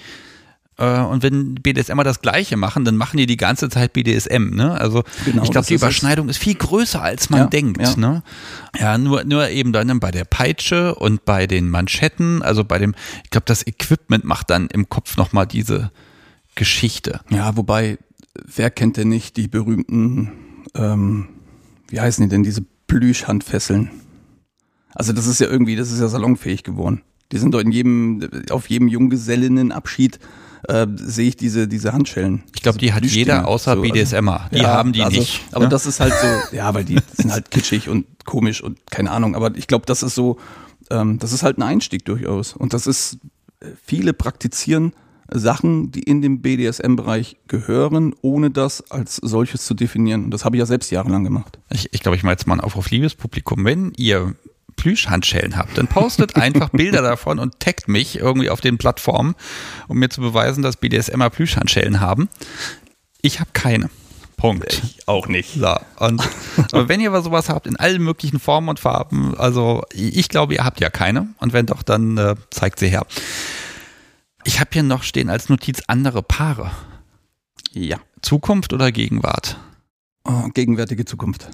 Und 0.78 1.23
wenn 1.23 1.55
BDSMer 1.57 2.03
das 2.03 2.23
Gleiche 2.23 2.57
machen, 2.57 2.85
dann 2.85 2.97
machen 2.97 3.19
die 3.19 3.27
die 3.27 3.36
ganze 3.36 3.69
Zeit 3.69 3.93
BDSM. 3.93 4.55
Ne? 4.55 4.73
Also 4.73 5.05
genau, 5.24 5.43
ich 5.43 5.51
glaube, 5.51 5.66
die 5.66 5.74
Überschneidung 5.74 6.28
ist 6.28 6.39
viel 6.39 6.55
größer, 6.55 7.01
als 7.01 7.31
man 7.31 7.40
ja, 7.40 7.47
denkt. 7.47 7.81
Ja. 7.81 7.97
Ne? 7.97 8.23
ja, 8.78 8.99
nur, 8.99 9.24
nur 9.24 9.49
eben 9.51 9.73
dann 9.73 10.01
bei 10.01 10.11
der 10.11 10.24
Peitsche 10.24 10.94
und 10.94 11.24
bei 11.24 11.47
den 11.47 11.69
Manschetten, 11.69 12.43
also 12.43 12.65
bei 12.65 12.78
dem, 12.78 12.94
ich 13.23 13.31
glaube, 13.31 13.44
das 13.47 13.66
Equipment 13.66 14.24
macht 14.24 14.51
dann 14.51 14.69
im 14.69 14.89
Kopf 14.89 15.16
nochmal 15.16 15.47
diese, 15.47 15.90
Geschichte. 16.55 17.20
Ja, 17.31 17.57
wobei, 17.57 17.99
wer 18.35 18.70
kennt 18.70 18.97
denn 18.97 19.09
nicht 19.09 19.36
die 19.36 19.49
berühmten, 19.49 20.32
ähm, 20.74 21.28
wie 21.89 22.01
heißen 22.01 22.24
die 22.24 22.28
denn, 22.28 22.43
diese 22.43 22.65
Plüschhandfesseln? 22.86 23.90
Also 24.94 25.12
das 25.12 25.27
ist 25.27 25.40
ja 25.40 25.49
irgendwie, 25.49 25.77
das 25.77 25.90
ist 25.90 26.01
ja 26.01 26.09
salonfähig 26.09 26.65
geworden. 26.65 27.03
Die 27.31 27.39
sind 27.39 27.55
doch 27.55 27.61
in 27.61 27.73
jedem, 27.73 28.28
auf 28.51 28.69
jedem 28.69 28.89
Junggesellinnenabschied 28.89 30.19
äh, 30.68 30.86
sehe 30.97 31.28
ich 31.28 31.36
diese, 31.36 31.68
diese 31.68 31.93
Handschellen. 31.93 32.43
Ich 32.55 32.62
glaube, 32.62 32.78
die 32.78 32.93
hat 32.93 33.05
jeder 33.05 33.48
außer 33.48 33.76
so, 33.76 33.82
BDSMer. 33.82 34.48
Die 34.52 34.59
ja, 34.59 34.68
haben 34.68 34.93
die 34.93 35.02
also, 35.02 35.18
nicht. 35.18 35.43
Aber 35.52 35.64
ja? 35.64 35.70
das 35.70 35.86
ist 35.86 36.01
halt 36.01 36.14
so, 36.14 36.56
ja, 36.56 36.72
weil 36.74 36.84
die 36.84 36.98
sind 37.14 37.32
halt 37.32 37.51
kitschig 37.51 37.89
und 37.89 38.06
komisch 38.24 38.62
und 38.62 38.78
keine 38.90 39.10
Ahnung. 39.10 39.34
Aber 39.34 39.56
ich 39.56 39.66
glaube, 39.66 39.86
das 39.86 40.02
ist 40.02 40.14
so, 40.14 40.39
ähm, 40.90 41.18
das 41.18 41.32
ist 41.32 41.43
halt 41.43 41.59
ein 41.59 41.62
Einstieg 41.62 42.05
durchaus. 42.05 42.55
Und 42.55 42.74
das 42.74 42.86
ist, 42.86 43.18
äh, 43.60 43.66
viele 43.84 44.12
praktizieren 44.12 44.93
Sachen, 45.34 45.90
die 45.90 46.02
in 46.02 46.22
den 46.22 46.43
BDSM-Bereich 46.43 47.36
gehören, 47.48 48.14
ohne 48.20 48.51
das 48.51 48.90
als 48.90 49.16
solches 49.16 49.64
zu 49.64 49.74
definieren. 49.74 50.24
Und 50.24 50.30
das 50.30 50.44
habe 50.44 50.56
ich 50.56 50.60
ja 50.60 50.66
selbst 50.66 50.90
jahrelang 50.90 51.24
gemacht. 51.24 51.59
Ich, 51.70 51.89
ich 51.93 52.01
glaube, 52.01 52.16
ich 52.16 52.22
mache 52.22 52.32
jetzt 52.32 52.47
mal 52.47 52.55
einen 52.55 52.60
Aufruf, 52.60 52.90
liebes 52.90 53.14
Publikum, 53.14 53.64
wenn 53.64 53.93
ihr 53.97 54.34
Plüschhandschellen 54.83 55.57
habt, 55.57 55.79
dann 55.79 55.87
postet 55.87 56.35
einfach 56.43 56.71
Bilder 56.71 57.03
davon 57.03 57.39
und 57.39 57.61
taggt 57.61 57.87
mich 57.87 58.19
irgendwie 58.19 58.51
auf 58.51 58.61
den 58.61 58.79
Plattformen, 58.79 59.37
um 59.87 59.99
mir 59.99 60.09
zu 60.09 60.21
beweisen, 60.21 60.61
dass 60.63 60.77
BDSMer 60.77 61.31
Plüschhandschellen 61.31 62.01
haben. 62.01 62.29
Ich 63.21 63.39
habe 63.39 63.51
keine. 63.53 63.91
Punkt. 64.37 64.83
Ich 64.83 65.07
auch 65.07 65.29
nicht. 65.29 65.55
So, 65.55 65.73
und, 66.01 66.21
aber 66.73 66.89
wenn 66.89 67.01
ihr 67.01 67.13
sowas 67.23 67.49
habt 67.49 67.69
in 67.69 67.77
allen 67.77 68.03
möglichen 68.03 68.41
Formen 68.41 68.71
und 68.71 68.81
Farben, 68.81 69.37
also 69.39 69.85
ich 69.95 70.29
glaube, 70.29 70.55
ihr 70.55 70.65
habt 70.65 70.81
ja 70.81 70.91
keine. 70.91 71.29
Und 71.39 71.53
wenn 71.53 71.67
doch, 71.67 71.85
dann 71.85 72.19
äh, 72.19 72.35
zeigt 72.51 72.81
sie 72.81 72.89
her. 72.89 73.07
Ich 74.43 74.59
habe 74.59 74.71
hier 74.73 74.83
noch 74.83 75.05
stehen 75.05 75.31
als 75.31 75.49
Notiz 75.49 75.83
andere 75.87 76.25
Paare. 76.25 76.73
Ja. 77.71 77.99
Zukunft 78.21 78.73
oder 78.73 78.91
Gegenwart? 78.91 79.59
Oh, 80.25 80.49
gegenwärtige 80.53 81.05
Zukunft. 81.05 81.49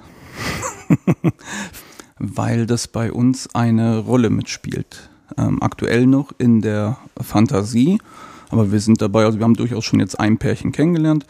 Weil 2.19 2.65
das 2.65 2.87
bei 2.87 3.11
uns 3.11 3.53
eine 3.55 3.99
Rolle 3.99 4.29
mitspielt. 4.29 5.09
Ähm, 5.37 5.61
aktuell 5.61 6.05
noch 6.05 6.31
in 6.37 6.61
der 6.61 6.97
Fantasie, 7.19 7.99
aber 8.49 8.71
wir 8.71 8.79
sind 8.79 9.01
dabei, 9.01 9.25
also 9.25 9.37
wir 9.39 9.43
haben 9.43 9.53
durchaus 9.53 9.85
schon 9.85 9.99
jetzt 9.99 10.19
ein 10.19 10.37
Pärchen 10.37 10.71
kennengelernt. 10.71 11.25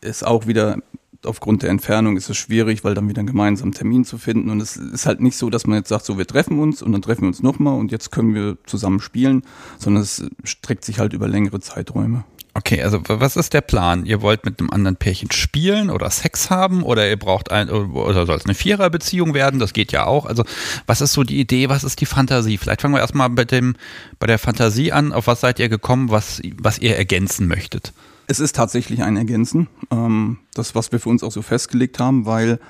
Ist 0.00 0.26
auch 0.26 0.46
wieder 0.46 0.78
aufgrund 1.24 1.62
der 1.62 1.70
Entfernung 1.70 2.16
ist 2.16 2.28
es 2.28 2.36
schwierig, 2.36 2.84
weil 2.84 2.94
dann 2.94 3.08
wieder 3.08 3.20
einen 3.20 3.28
gemeinsamen 3.28 3.72
Termin 3.72 4.04
zu 4.04 4.18
finden. 4.18 4.50
Und 4.50 4.60
es 4.60 4.76
ist 4.76 5.06
halt 5.06 5.20
nicht 5.20 5.36
so, 5.36 5.50
dass 5.50 5.66
man 5.66 5.78
jetzt 5.78 5.88
sagt, 5.88 6.04
so 6.04 6.18
wir 6.18 6.26
treffen 6.26 6.58
uns 6.58 6.82
und 6.82 6.92
dann 6.92 7.02
treffen 7.02 7.22
wir 7.22 7.28
uns 7.28 7.42
nochmal 7.42 7.78
und 7.78 7.92
jetzt 7.92 8.10
können 8.10 8.34
wir 8.34 8.58
zusammen 8.66 9.00
spielen, 9.00 9.42
sondern 9.78 10.02
es 10.02 10.24
streckt 10.44 10.84
sich 10.84 10.98
halt 10.98 11.12
über 11.12 11.28
längere 11.28 11.60
Zeiträume. 11.60 12.24
Okay, 12.54 12.82
also 12.82 13.00
was 13.06 13.36
ist 13.36 13.54
der 13.54 13.62
Plan? 13.62 14.04
Ihr 14.04 14.20
wollt 14.20 14.44
mit 14.44 14.60
einem 14.60 14.70
anderen 14.70 14.96
Pärchen 14.96 15.30
spielen 15.30 15.88
oder 15.88 16.10
Sex 16.10 16.50
haben 16.50 16.82
oder 16.82 17.08
ihr 17.08 17.18
braucht 17.18 17.50
ein 17.50 17.70
oder 17.70 18.26
soll 18.26 18.36
es 18.36 18.44
eine 18.44 18.54
Viererbeziehung 18.54 19.32
werden? 19.32 19.58
Das 19.58 19.72
geht 19.72 19.90
ja 19.90 20.04
auch. 20.04 20.26
Also 20.26 20.44
was 20.86 21.00
ist 21.00 21.14
so 21.14 21.22
die 21.22 21.40
Idee? 21.40 21.70
Was 21.70 21.82
ist 21.82 22.00
die 22.02 22.06
Fantasie? 22.06 22.58
Vielleicht 22.58 22.82
fangen 22.82 22.94
wir 22.94 23.00
erstmal 23.00 23.30
bei 23.30 23.46
dem 23.46 23.74
bei 24.18 24.26
der 24.26 24.38
Fantasie 24.38 24.92
an. 24.92 25.12
Auf 25.12 25.26
was 25.28 25.40
seid 25.40 25.60
ihr 25.60 25.70
gekommen? 25.70 26.10
Was 26.10 26.42
was 26.58 26.78
ihr 26.78 26.96
ergänzen 26.96 27.48
möchtet? 27.48 27.94
Es 28.26 28.38
ist 28.38 28.54
tatsächlich 28.54 29.02
ein 29.02 29.16
Ergänzen, 29.16 29.68
ähm, 29.90 30.38
das, 30.54 30.74
was 30.74 30.92
wir 30.92 31.00
für 31.00 31.08
uns 31.08 31.22
auch 31.22 31.32
so 31.32 31.42
festgelegt 31.42 31.98
haben, 31.98 32.24
weil 32.26 32.60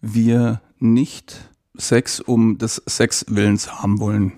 wir 0.00 0.60
nicht 0.78 1.48
Sex 1.76 2.20
um 2.20 2.58
des 2.58 2.82
Sexwillens 2.86 3.80
haben 3.80 3.98
wollen, 3.98 4.32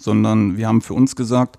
sondern 0.00 0.56
wir 0.56 0.68
haben 0.68 0.82
für 0.82 0.94
uns 0.94 1.16
gesagt, 1.16 1.56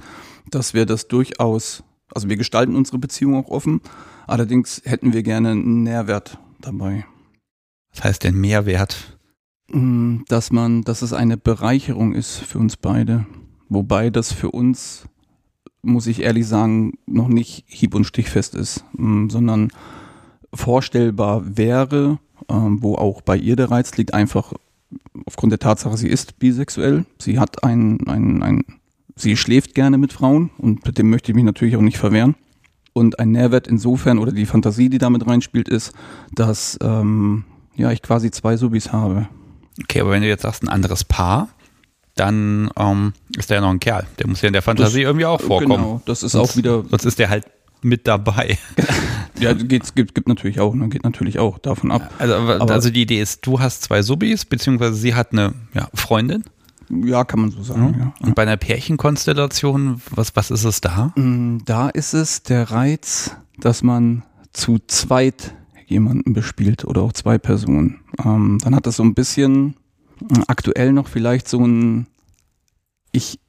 dass 0.49 0.73
wir 0.73 0.85
das 0.85 1.07
durchaus, 1.07 1.83
also 2.15 2.29
wir 2.29 2.37
gestalten 2.37 2.75
unsere 2.75 2.97
Beziehung 2.97 3.35
auch 3.35 3.49
offen, 3.49 3.81
allerdings 4.25 4.81
hätten 4.85 5.13
wir 5.13 5.21
gerne 5.21 5.51
einen 5.51 5.83
Nährwert 5.83 6.39
dabei. 6.59 7.05
Was 7.91 8.03
heißt 8.03 8.23
denn 8.23 8.35
Mehrwert? 8.35 9.19
Mm, 9.71 10.21
dass 10.27 10.51
man, 10.51 10.81
dass 10.81 11.03
es 11.03 11.13
eine 11.13 11.37
Bereicherung 11.37 12.13
ist 12.13 12.37
für 12.37 12.57
uns 12.57 12.77
beide. 12.77 13.27
Wobei 13.69 14.09
das 14.09 14.31
für 14.31 14.49
uns 14.49 15.07
muss 15.85 16.07
ich 16.07 16.23
ehrlich 16.23 16.47
sagen, 16.47 16.93
noch 17.05 17.27
nicht 17.27 17.63
hieb- 17.67 17.93
und 17.93 18.05
stichfest 18.05 18.55
ist, 18.55 18.83
mm, 18.93 19.29
sondern 19.29 19.71
vorstellbar 20.53 21.57
wäre, 21.57 22.19
ähm, 22.49 22.81
wo 22.81 22.95
auch 22.95 23.21
bei 23.21 23.37
ihr 23.37 23.55
der 23.55 23.71
Reiz 23.71 23.95
liegt, 23.95 24.13
einfach 24.13 24.53
aufgrund 25.25 25.51
der 25.51 25.59
Tatsache, 25.59 25.97
sie 25.97 26.09
ist 26.09 26.39
bisexuell. 26.39 27.05
Sie 27.19 27.39
hat 27.39 27.63
ein, 27.63 28.07
ein, 28.07 28.43
ein, 28.43 28.63
sie 29.15 29.37
schläft 29.37 29.75
gerne 29.75 29.97
mit 29.97 30.13
Frauen 30.13 30.51
und 30.57 30.85
mit 30.85 30.97
dem 30.97 31.09
möchte 31.09 31.31
ich 31.31 31.35
mich 31.35 31.45
natürlich 31.45 31.75
auch 31.75 31.81
nicht 31.81 31.97
verwehren. 31.97 32.35
Und 32.93 33.19
ein 33.19 33.31
Nährwert 33.31 33.67
insofern 33.67 34.19
oder 34.19 34.31
die 34.31 34.45
Fantasie, 34.45 34.89
die 34.89 34.99
damit 34.99 35.27
reinspielt, 35.27 35.67
ist, 35.67 35.91
dass 36.33 36.77
ähm, 36.81 37.43
ja 37.75 37.91
ich 37.91 38.01
quasi 38.01 38.31
zwei 38.31 38.55
Subis 38.55 38.93
habe. 38.93 39.27
Okay, 39.81 39.99
aber 39.99 40.11
wenn 40.11 40.21
du 40.21 40.27
jetzt 40.29 40.43
sagst, 40.43 40.63
ein 40.63 40.69
anderes 40.69 41.03
Paar, 41.03 41.49
dann 42.15 42.69
ähm, 42.77 43.13
ist 43.37 43.49
der 43.49 43.55
ja 43.55 43.61
noch 43.61 43.71
ein 43.71 43.79
Kerl. 43.79 44.05
Der 44.19 44.27
muss 44.27 44.41
ja 44.41 44.47
in 44.47 44.53
der 44.53 44.61
Fantasie 44.61 45.01
das, 45.01 45.07
irgendwie 45.09 45.25
auch 45.25 45.41
vorkommen. 45.41 45.83
Genau, 45.83 46.01
das 46.05 46.23
ist 46.23 46.31
sonst, 46.31 46.51
auch 46.51 46.55
wieder. 46.55 46.85
Sonst 46.89 47.05
ist 47.05 47.19
der 47.19 47.29
halt 47.29 47.45
mit 47.81 48.07
dabei. 48.07 48.57
ja, 49.39 49.53
geht, 49.53 49.95
gibt, 49.95 50.15
gibt 50.15 50.27
natürlich 50.27 50.59
auch, 50.59 50.73
ne? 50.73 50.87
geht 50.87 51.03
natürlich 51.03 51.39
auch 51.39 51.59
davon 51.59 51.91
ab. 51.91 52.13
Also, 52.17 52.33
aber, 52.33 52.71
also 52.71 52.89
die 52.89 53.01
Idee 53.01 53.21
ist, 53.21 53.45
du 53.45 53.59
hast 53.59 53.83
zwei 53.83 54.01
Subis, 54.01 54.45
beziehungsweise 54.45 54.95
sie 54.95 55.13
hat 55.13 55.33
eine 55.33 55.53
ja, 55.73 55.89
Freundin. 55.93 56.45
Ja, 56.89 57.23
kann 57.23 57.41
man 57.41 57.51
so 57.51 57.63
sagen. 57.63 57.91
Mhm. 57.91 57.99
Ja. 57.99 58.13
Und 58.21 58.35
bei 58.35 58.43
einer 58.43 58.57
Pärchenkonstellation, 58.57 60.01
was, 60.11 60.35
was 60.35 60.51
ist 60.51 60.63
es 60.63 60.81
da? 60.81 61.13
Mm, 61.15 61.59
da 61.65 61.89
ist 61.89 62.13
es 62.13 62.43
der 62.43 62.71
Reiz, 62.71 63.35
dass 63.59 63.83
man 63.83 64.23
zu 64.53 64.79
zweit 64.87 65.55
jemanden 65.87 66.33
bespielt 66.33 66.85
oder 66.85 67.01
auch 67.01 67.13
zwei 67.13 67.37
Personen. 67.37 67.99
Ähm, 68.23 68.59
dann 68.63 68.75
hat 68.75 68.87
das 68.87 68.97
so 68.97 69.03
ein 69.03 69.13
bisschen 69.13 69.75
aktuell 70.47 70.93
noch 70.93 71.07
vielleicht 71.07 71.47
so 71.47 71.63
ein, 71.65 72.07
ich 73.11 73.39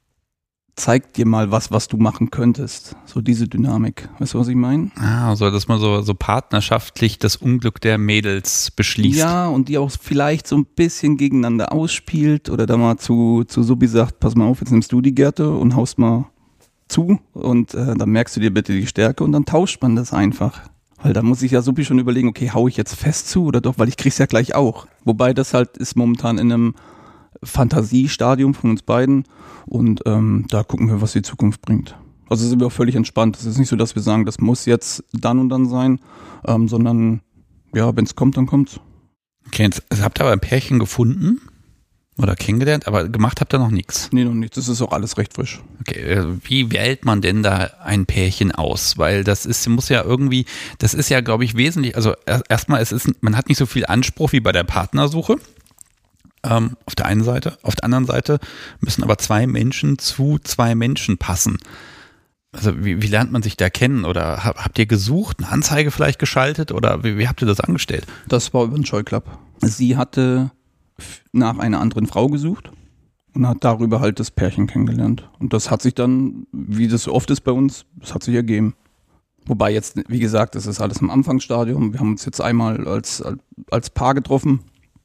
zeig 0.76 1.14
dir 1.14 1.26
mal 1.26 1.50
was, 1.50 1.70
was 1.70 1.88
du 1.88 1.96
machen 1.96 2.30
könntest. 2.30 2.96
So 3.06 3.22
diese 3.22 3.48
Dynamik. 3.48 4.08
Weißt 4.18 4.34
du, 4.34 4.38
was 4.38 4.48
ich 4.48 4.54
meine? 4.54 4.90
Ah, 4.96 5.34
so, 5.34 5.50
dass 5.50 5.68
man 5.68 5.80
so, 5.80 6.02
so 6.02 6.14
partnerschaftlich 6.14 7.18
das 7.18 7.36
Unglück 7.36 7.80
der 7.80 7.96
Mädels 7.96 8.70
beschließt. 8.70 9.18
Ja, 9.18 9.48
und 9.48 9.68
die 9.68 9.78
auch 9.78 9.90
vielleicht 9.90 10.46
so 10.46 10.56
ein 10.56 10.66
bisschen 10.66 11.16
gegeneinander 11.16 11.72
ausspielt 11.72 12.50
oder 12.50 12.66
da 12.66 12.76
mal 12.76 12.98
zu, 12.98 13.44
zu 13.44 13.62
Subi 13.62 13.88
sagt, 13.88 14.20
pass 14.20 14.36
mal 14.36 14.44
auf, 14.44 14.60
jetzt 14.60 14.70
nimmst 14.70 14.92
du 14.92 15.00
die 15.00 15.14
Gerte 15.14 15.50
und 15.50 15.74
haust 15.74 15.98
mal 15.98 16.26
zu 16.88 17.18
und 17.32 17.74
äh, 17.74 17.96
dann 17.96 18.10
merkst 18.10 18.36
du 18.36 18.40
dir 18.40 18.52
bitte 18.52 18.72
die 18.72 18.86
Stärke 18.86 19.24
und 19.24 19.32
dann 19.32 19.46
tauscht 19.46 19.82
man 19.82 19.96
das 19.96 20.12
einfach. 20.12 20.60
Weil 21.02 21.12
da 21.12 21.22
muss 21.22 21.42
ich 21.42 21.52
ja 21.52 21.62
Supi 21.62 21.84
schon 21.84 21.98
überlegen, 21.98 22.28
okay, 22.28 22.50
hau 22.52 22.68
ich 22.68 22.76
jetzt 22.76 22.94
fest 22.94 23.28
zu 23.28 23.44
oder 23.46 23.60
doch, 23.60 23.78
weil 23.78 23.88
ich 23.88 23.96
krieg's 23.96 24.18
ja 24.18 24.26
gleich 24.26 24.54
auch. 24.54 24.86
Wobei 25.04 25.32
das 25.34 25.54
halt 25.54 25.76
ist 25.76 25.96
momentan 25.96 26.38
in 26.38 26.52
einem 26.52 26.74
Fantasiestadium 27.42 28.54
von 28.54 28.70
uns 28.70 28.82
beiden 28.82 29.24
und 29.66 30.02
ähm, 30.06 30.46
da 30.48 30.62
gucken 30.62 30.88
wir, 30.88 31.00
was 31.00 31.12
die 31.12 31.22
Zukunft 31.22 31.62
bringt. 31.62 31.96
Also 32.28 32.46
sind 32.46 32.60
wir 32.60 32.66
auch 32.66 32.72
völlig 32.72 32.96
entspannt. 32.96 33.36
Es 33.36 33.44
ist 33.44 33.58
nicht 33.58 33.68
so, 33.68 33.76
dass 33.76 33.94
wir 33.94 34.02
sagen, 34.02 34.24
das 34.24 34.40
muss 34.40 34.66
jetzt 34.66 35.04
dann 35.12 35.38
und 35.38 35.48
dann 35.48 35.68
sein, 35.68 36.00
ähm, 36.46 36.68
sondern 36.68 37.20
ja, 37.74 37.94
wenn 37.96 38.04
es 38.04 38.16
kommt, 38.16 38.36
dann 38.36 38.46
kommt's. 38.46 38.80
Okay, 39.46 39.62
jetzt 39.62 39.82
habt 40.00 40.18
ihr 40.18 40.24
aber 40.24 40.32
ein 40.32 40.40
Pärchen 40.40 40.78
gefunden 40.78 41.40
oder 42.18 42.34
kennengelernt, 42.34 42.88
aber 42.88 43.08
gemacht 43.08 43.40
habt 43.40 43.54
ihr 43.54 43.58
noch 43.58 43.70
nichts. 43.70 44.08
Nee, 44.12 44.24
noch 44.24 44.32
nichts. 44.32 44.56
Das 44.56 44.68
ist 44.68 44.80
auch 44.80 44.92
alles 44.92 45.18
recht 45.18 45.34
frisch. 45.34 45.60
Okay, 45.80 46.00
äh, 46.00 46.26
wie 46.42 46.72
wählt 46.72 47.04
man 47.04 47.20
denn 47.20 47.42
da 47.42 47.70
ein 47.84 48.06
Pärchen 48.06 48.52
aus? 48.52 48.98
Weil 48.98 49.22
das 49.22 49.46
ist, 49.46 49.68
muss 49.68 49.88
ja 49.88 50.02
irgendwie, 50.02 50.46
das 50.78 50.94
ist 50.94 51.10
ja, 51.10 51.20
glaube 51.20 51.44
ich, 51.44 51.56
wesentlich, 51.56 51.94
also 51.94 52.14
erstmal, 52.48 52.80
es 52.80 52.90
ist, 52.90 53.22
man 53.22 53.36
hat 53.36 53.48
nicht 53.48 53.58
so 53.58 53.66
viel 53.66 53.86
Anspruch 53.86 54.32
wie 54.32 54.40
bei 54.40 54.52
der 54.52 54.64
Partnersuche. 54.64 55.36
Ähm, 56.48 56.76
auf 56.84 56.94
der 56.94 57.06
einen 57.06 57.24
Seite. 57.24 57.58
Auf 57.62 57.74
der 57.74 57.84
anderen 57.84 58.06
Seite 58.06 58.38
müssen 58.80 59.02
aber 59.02 59.18
zwei 59.18 59.46
Menschen 59.46 59.98
zu 59.98 60.38
zwei 60.42 60.74
Menschen 60.74 61.18
passen. 61.18 61.58
Also 62.52 62.84
wie, 62.84 63.02
wie 63.02 63.06
lernt 63.08 63.32
man 63.32 63.42
sich 63.42 63.56
da 63.56 63.68
kennen? 63.68 64.04
Oder 64.04 64.44
habt 64.44 64.78
ihr 64.78 64.86
gesucht, 64.86 65.38
eine 65.40 65.50
Anzeige 65.50 65.90
vielleicht 65.90 66.18
geschaltet 66.18 66.72
oder 66.72 67.04
wie, 67.04 67.18
wie 67.18 67.28
habt 67.28 67.42
ihr 67.42 67.46
das 67.46 67.60
angestellt? 67.60 68.06
Das 68.28 68.54
war 68.54 68.64
über 68.64 68.76
den 68.76 68.84
Club. 69.04 69.38
Sie 69.60 69.96
hatte 69.96 70.50
nach 71.32 71.58
einer 71.58 71.80
anderen 71.80 72.06
Frau 72.06 72.28
gesucht 72.28 72.70
und 73.34 73.46
hat 73.46 73.58
darüber 73.60 74.00
halt 74.00 74.20
das 74.20 74.30
Pärchen 74.30 74.66
kennengelernt. 74.66 75.28
Und 75.38 75.52
das 75.52 75.70
hat 75.70 75.82
sich 75.82 75.94
dann, 75.94 76.46
wie 76.52 76.88
das 76.88 77.08
oft 77.08 77.30
ist 77.30 77.42
bei 77.42 77.52
uns, 77.52 77.84
das 77.96 78.14
hat 78.14 78.22
sich 78.22 78.34
ergeben. 78.34 78.74
Wobei 79.44 79.72
jetzt, 79.72 80.02
wie 80.08 80.18
gesagt, 80.18 80.54
das 80.54 80.66
ist 80.66 80.80
alles 80.80 80.98
im 80.98 81.10
Anfangsstadium. 81.10 81.92
Wir 81.92 82.00
haben 82.00 82.12
uns 82.12 82.24
jetzt 82.24 82.40
einmal 82.40 82.88
als, 82.88 83.22
als 83.70 83.90
Paar 83.90 84.14
getroffen 84.14 84.60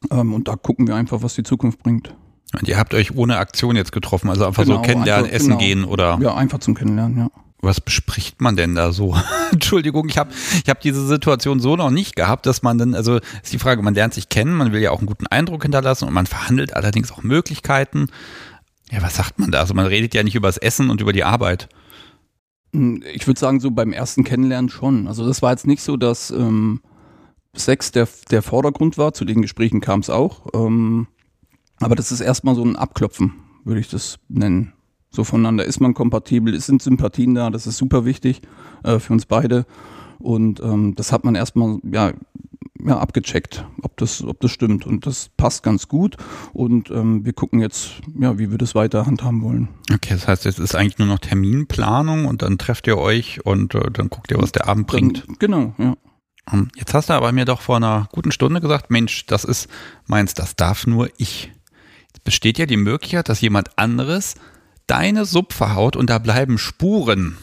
ähm, 0.10 0.34
und 0.34 0.48
da 0.48 0.56
gucken 0.56 0.88
wir 0.88 0.96
einfach, 0.96 1.22
was 1.22 1.36
die 1.36 1.44
Zukunft 1.44 1.84
bringt. 1.84 2.16
Und 2.60 2.68
ihr 2.68 2.78
habt 2.78 2.94
euch 2.94 3.16
ohne 3.16 3.38
Aktion 3.38 3.76
jetzt 3.76 3.92
getroffen, 3.92 4.30
also 4.30 4.46
einfach 4.46 4.64
genau, 4.64 4.78
so 4.78 4.82
kennenlernen, 4.82 5.26
einfach, 5.26 5.36
essen 5.36 5.50
genau. 5.50 5.60
gehen 5.60 5.84
oder? 5.86 6.20
Ja, 6.22 6.36
einfach 6.36 6.60
zum 6.60 6.76
Kennenlernen, 6.76 7.18
ja. 7.18 7.28
Was 7.64 7.80
bespricht 7.80 8.42
man 8.42 8.56
denn 8.56 8.74
da 8.74 8.92
so? 8.92 9.16
Entschuldigung, 9.52 10.10
ich 10.10 10.18
habe 10.18 10.32
ich 10.64 10.70
hab 10.70 10.82
diese 10.82 11.06
Situation 11.06 11.60
so 11.60 11.76
noch 11.76 11.92
nicht 11.92 12.16
gehabt, 12.16 12.48
dass 12.48 12.64
man 12.64 12.78
dann, 12.78 12.96
also 12.96 13.18
ist 13.44 13.54
die 13.54 13.60
Frage, 13.60 13.84
man 13.84 13.94
lernt 13.94 14.16
sich 14.16 14.30
kennen, 14.30 14.56
man 14.56 14.74
will 14.74 14.82
ja 14.82 14.92
auch 14.92 14.98
einen 14.98 15.08
guten 15.08 15.28
Eindruck 15.28 15.62
hinterlassen 15.62 16.08
und 16.08 16.14
man 16.14 16.26
verhandelt 16.26 16.76
allerdings 16.76 17.12
auch 17.12 17.22
Möglichkeiten. 17.22 18.08
Ja, 18.90 19.02
was 19.02 19.16
sagt 19.16 19.40
man 19.40 19.52
da? 19.52 19.60
Also 19.60 19.74
man 19.74 19.86
redet 19.86 20.14
ja 20.16 20.24
nicht 20.24 20.36
über 20.36 20.48
das 20.48 20.58
Essen 20.58 20.90
und 20.90 21.02
über 21.02 21.14
die 21.14 21.24
Arbeit. 21.24 21.70
Hm, 22.74 23.04
ich 23.14 23.28
würde 23.28 23.40
sagen, 23.40 23.60
so 23.60 23.70
beim 23.72 23.94
ersten 23.94 24.24
Kennenlernen 24.24 24.70
schon. 24.70 25.08
Also 25.08 25.26
das 25.26 25.42
war 25.42 25.52
jetzt 25.52 25.68
nicht 25.68 25.84
so, 25.84 25.98
dass 25.98 26.32
ähm, 26.32 26.82
Sex 27.56 27.92
der, 27.92 28.08
der 28.30 28.42
Vordergrund 28.42 28.98
war, 28.98 29.14
zu 29.14 29.26
den 29.26 29.42
Gesprächen 29.42 29.82
kam 29.82 30.00
es 30.00 30.10
auch. 30.10 30.48
Ähm, 30.54 31.08
aber 31.80 31.96
das 31.96 32.12
ist 32.12 32.22
erstmal 32.22 32.56
so 32.56 32.64
ein 32.64 32.76
Abklopfen, 32.76 33.34
würde 33.64 33.82
ich 33.82 33.90
das 33.90 34.20
nennen. 34.30 34.74
So 35.10 35.24
voneinander 35.24 35.66
ist 35.66 35.82
man 35.82 35.94
kompatibel, 35.94 36.54
es 36.54 36.66
sind 36.66 36.82
Sympathien 36.82 37.36
da, 37.36 37.50
das 37.50 37.68
ist 37.68 37.78
super 37.78 38.06
wichtig 38.06 38.42
äh, 38.84 39.00
für 39.00 39.12
uns 39.12 39.26
beide. 39.26 39.66
Und 40.20 40.62
ähm, 40.62 40.96
das 40.96 41.12
hat 41.12 41.26
man 41.26 41.36
erstmal 41.36 41.80
ja, 41.84 42.14
ja, 42.86 42.98
abgecheckt, 42.98 43.66
ob 43.82 43.98
das, 43.98 44.24
ob 44.24 44.40
das 44.40 44.52
stimmt. 44.52 44.86
Und 44.86 45.06
das 45.06 45.30
passt 45.36 45.64
ganz 45.64 45.88
gut. 45.88 46.18
Und 46.54 46.90
ähm, 46.92 47.26
wir 47.26 47.34
gucken 47.34 47.60
jetzt, 47.60 48.02
ja, 48.20 48.38
wie 48.40 48.52
wir 48.52 48.58
das 48.58 48.76
weiter 48.76 49.06
handhaben 49.06 49.42
wollen. 49.42 49.70
Okay, 49.94 50.14
das 50.14 50.28
heißt, 50.28 50.46
jetzt 50.46 50.60
ist 50.60 50.76
eigentlich 50.76 51.00
nur 51.00 51.08
noch 51.08 51.20
Terminplanung 51.20 52.26
und 52.26 52.42
dann 52.42 52.58
trefft 52.58 52.88
ihr 52.88 52.98
euch 52.98 53.46
und 53.46 53.76
äh, 53.76 53.92
dann 53.92 54.10
guckt 54.10 54.32
ihr, 54.32 54.38
was 54.38 54.52
der 54.52 54.68
Abend 54.68 54.88
bringt. 54.88 55.28
Dann, 55.28 55.36
genau, 55.40 55.74
ja. 55.78 55.96
Ähm, 56.52 56.70
jetzt 56.76 56.94
hast 56.94 57.10
du 57.10 57.14
aber 57.14 57.32
mir 57.32 57.46
doch 57.46 57.62
vor 57.62 57.78
einer 57.78 58.08
guten 58.12 58.32
Stunde 58.32 58.62
gesagt, 58.62 58.90
Mensch, 58.90 59.26
das 59.26 59.44
ist 59.44 59.68
meins, 60.08 60.34
das 60.34 60.56
darf 60.56 60.88
nur 60.88 61.10
ich. 61.18 61.52
Jetzt 62.08 62.24
besteht 62.24 62.58
ja 62.58 62.66
die 62.66 62.78
Möglichkeit, 62.78 63.30
dass 63.30 63.42
jemand 63.42 63.78
anderes 63.78 64.36
deine 64.88 65.26
Sub 65.26 65.54
verhaut 65.54 65.96
und 65.96 66.10
da 66.10 66.18
bleiben 66.18 66.58
Spuren. 66.58 67.38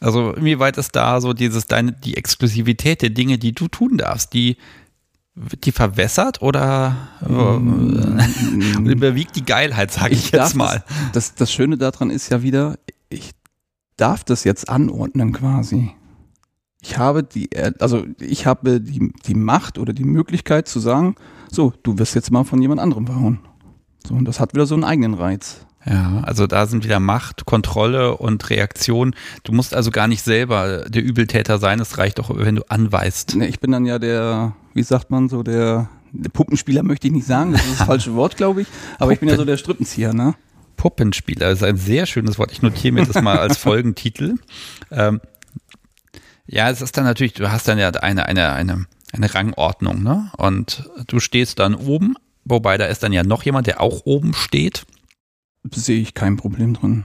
Also 0.00 0.32
inwieweit 0.32 0.76
ist 0.76 0.96
da 0.96 1.20
so 1.20 1.32
dieses 1.32 1.66
deine 1.66 1.92
die 1.92 2.16
Exklusivität 2.16 3.02
der 3.02 3.10
Dinge, 3.10 3.38
die 3.38 3.52
du 3.52 3.68
tun 3.68 3.98
darfst, 3.98 4.32
die 4.32 4.56
die 5.34 5.72
verwässert 5.72 6.42
oder 6.42 7.08
mm. 7.26 8.86
überwiegt 8.86 9.34
die 9.34 9.44
Geilheit, 9.44 9.90
sage 9.90 10.14
ich, 10.14 10.26
ich, 10.26 10.30
jetzt 10.30 10.54
mal. 10.54 10.84
Das, 11.12 11.30
das, 11.30 11.34
das 11.34 11.52
Schöne 11.52 11.76
daran 11.76 12.10
ist 12.10 12.30
ja 12.30 12.42
wieder, 12.42 12.78
ich 13.08 13.32
darf 13.96 14.22
das 14.22 14.44
jetzt 14.44 14.68
anordnen 14.68 15.32
quasi 15.32 15.92
ich 16.84 16.98
habe 16.98 17.22
die, 17.22 17.48
also 17.78 18.04
ich 18.20 18.46
habe 18.46 18.78
die, 18.80 19.12
die 19.26 19.34
Macht 19.34 19.78
oder 19.78 19.94
die 19.94 20.04
Möglichkeit 20.04 20.68
zu 20.68 20.80
sagen, 20.80 21.14
so, 21.50 21.72
du 21.82 21.98
wirst 21.98 22.14
jetzt 22.14 22.30
mal 22.30 22.44
von 22.44 22.60
jemand 22.60 22.80
anderem 22.80 23.06
verhauen. 23.06 23.38
So, 24.06 24.14
und 24.14 24.26
das 24.26 24.38
hat 24.38 24.52
wieder 24.52 24.66
so 24.66 24.74
einen 24.74 24.84
eigenen 24.84 25.14
Reiz. 25.14 25.64
Ja, 25.86 26.20
also 26.24 26.46
da 26.46 26.66
sind 26.66 26.84
wieder 26.84 27.00
Macht, 27.00 27.46
Kontrolle 27.46 28.16
und 28.18 28.50
Reaktion. 28.50 29.14
Du 29.44 29.52
musst 29.52 29.74
also 29.74 29.90
gar 29.90 30.08
nicht 30.08 30.22
selber 30.22 30.84
der 30.88 31.02
Übeltäter 31.02 31.58
sein, 31.58 31.80
es 31.80 31.96
reicht 31.96 32.20
auch, 32.20 32.30
wenn 32.34 32.56
du 32.56 32.70
anweist. 32.70 33.34
Nee, 33.34 33.46
ich 33.46 33.60
bin 33.60 33.72
dann 33.72 33.86
ja 33.86 33.98
der, 33.98 34.54
wie 34.74 34.82
sagt 34.82 35.10
man 35.10 35.30
so, 35.30 35.42
der, 35.42 35.88
der 36.12 36.30
Puppenspieler 36.30 36.82
möchte 36.82 37.06
ich 37.06 37.14
nicht 37.14 37.26
sagen, 37.26 37.52
das 37.52 37.64
ist 37.64 37.80
das 37.80 37.86
falsche 37.86 38.14
Wort, 38.14 38.36
glaube 38.36 38.62
ich, 38.62 38.68
aber 38.96 38.98
Puppen. 38.98 39.12
ich 39.12 39.20
bin 39.20 39.28
ja 39.30 39.36
so 39.36 39.44
der 39.44 39.56
Strippenzieher, 39.56 40.12
ne? 40.12 40.34
Puppenspieler 40.76 41.50
ist 41.50 41.62
ein 41.62 41.76
sehr 41.76 42.04
schönes 42.04 42.38
Wort. 42.38 42.52
Ich 42.52 42.60
notiere 42.60 42.92
mir 42.92 43.06
das 43.06 43.22
mal 43.22 43.38
als 43.38 43.56
Folgentitel. 43.58 44.34
Ähm, 44.90 45.20
ja, 46.54 46.70
es 46.70 46.80
ist 46.80 46.96
dann 46.96 47.04
natürlich, 47.04 47.32
du 47.32 47.50
hast 47.50 47.66
dann 47.66 47.78
ja 47.78 47.88
eine, 47.90 48.26
eine, 48.26 48.52
eine, 48.52 48.86
eine 49.12 49.34
Rangordnung, 49.34 50.04
ne? 50.04 50.30
Und 50.36 50.88
du 51.08 51.18
stehst 51.18 51.58
dann 51.58 51.74
oben, 51.74 52.14
wobei 52.44 52.78
da 52.78 52.84
ist 52.84 53.02
dann 53.02 53.12
ja 53.12 53.24
noch 53.24 53.42
jemand, 53.42 53.66
der 53.66 53.80
auch 53.80 54.02
oben 54.04 54.34
steht. 54.34 54.86
Sehe 55.72 56.00
ich 56.00 56.14
kein 56.14 56.36
Problem 56.36 56.74
drin. 56.74 57.02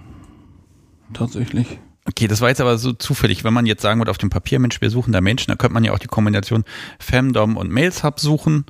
Tatsächlich. 1.14 1.80
Okay, 2.06 2.28
das 2.28 2.42
war 2.42 2.50
jetzt 2.50 2.62
aber 2.62 2.78
so 2.78 2.94
zufällig. 2.94 3.44
Wenn 3.44 3.54
man 3.54 3.66
jetzt 3.66 3.82
sagen 3.82 4.00
würde, 4.00 4.12
auf 4.12 4.20
dem 4.20 4.30
Papier, 4.30 4.60
Mensch, 4.60 4.82
wir 4.82 4.92
suchen 4.92 5.14
da 5.14 5.20
Menschen, 5.20 5.48
dann 5.48 5.58
könnte 5.58 5.74
man 5.74 5.84
ja 5.84 5.94
auch 5.94 6.00
die 6.00 6.08
Kombination 6.08 6.64
Femdom 7.00 7.58
und 7.58 7.72
Mails 7.72 8.04
Hub 8.04 8.20
suchen. 8.20 8.68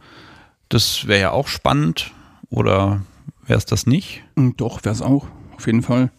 Das 0.69 1.07
wäre 1.07 1.19
ja 1.19 1.31
auch 1.31 1.49
spannend. 1.49 2.13
Oder 2.49 3.01
wäre 3.45 3.57
es 3.57 3.65
das 3.65 3.85
nicht? 3.85 4.23
Hm, 4.37 4.55
doch, 4.55 4.85
wäre 4.85 4.95
es 4.95 5.01
auch. 5.01 5.27
Auf 5.57 5.65
jeden 5.65 5.81
Fall. 5.81 6.09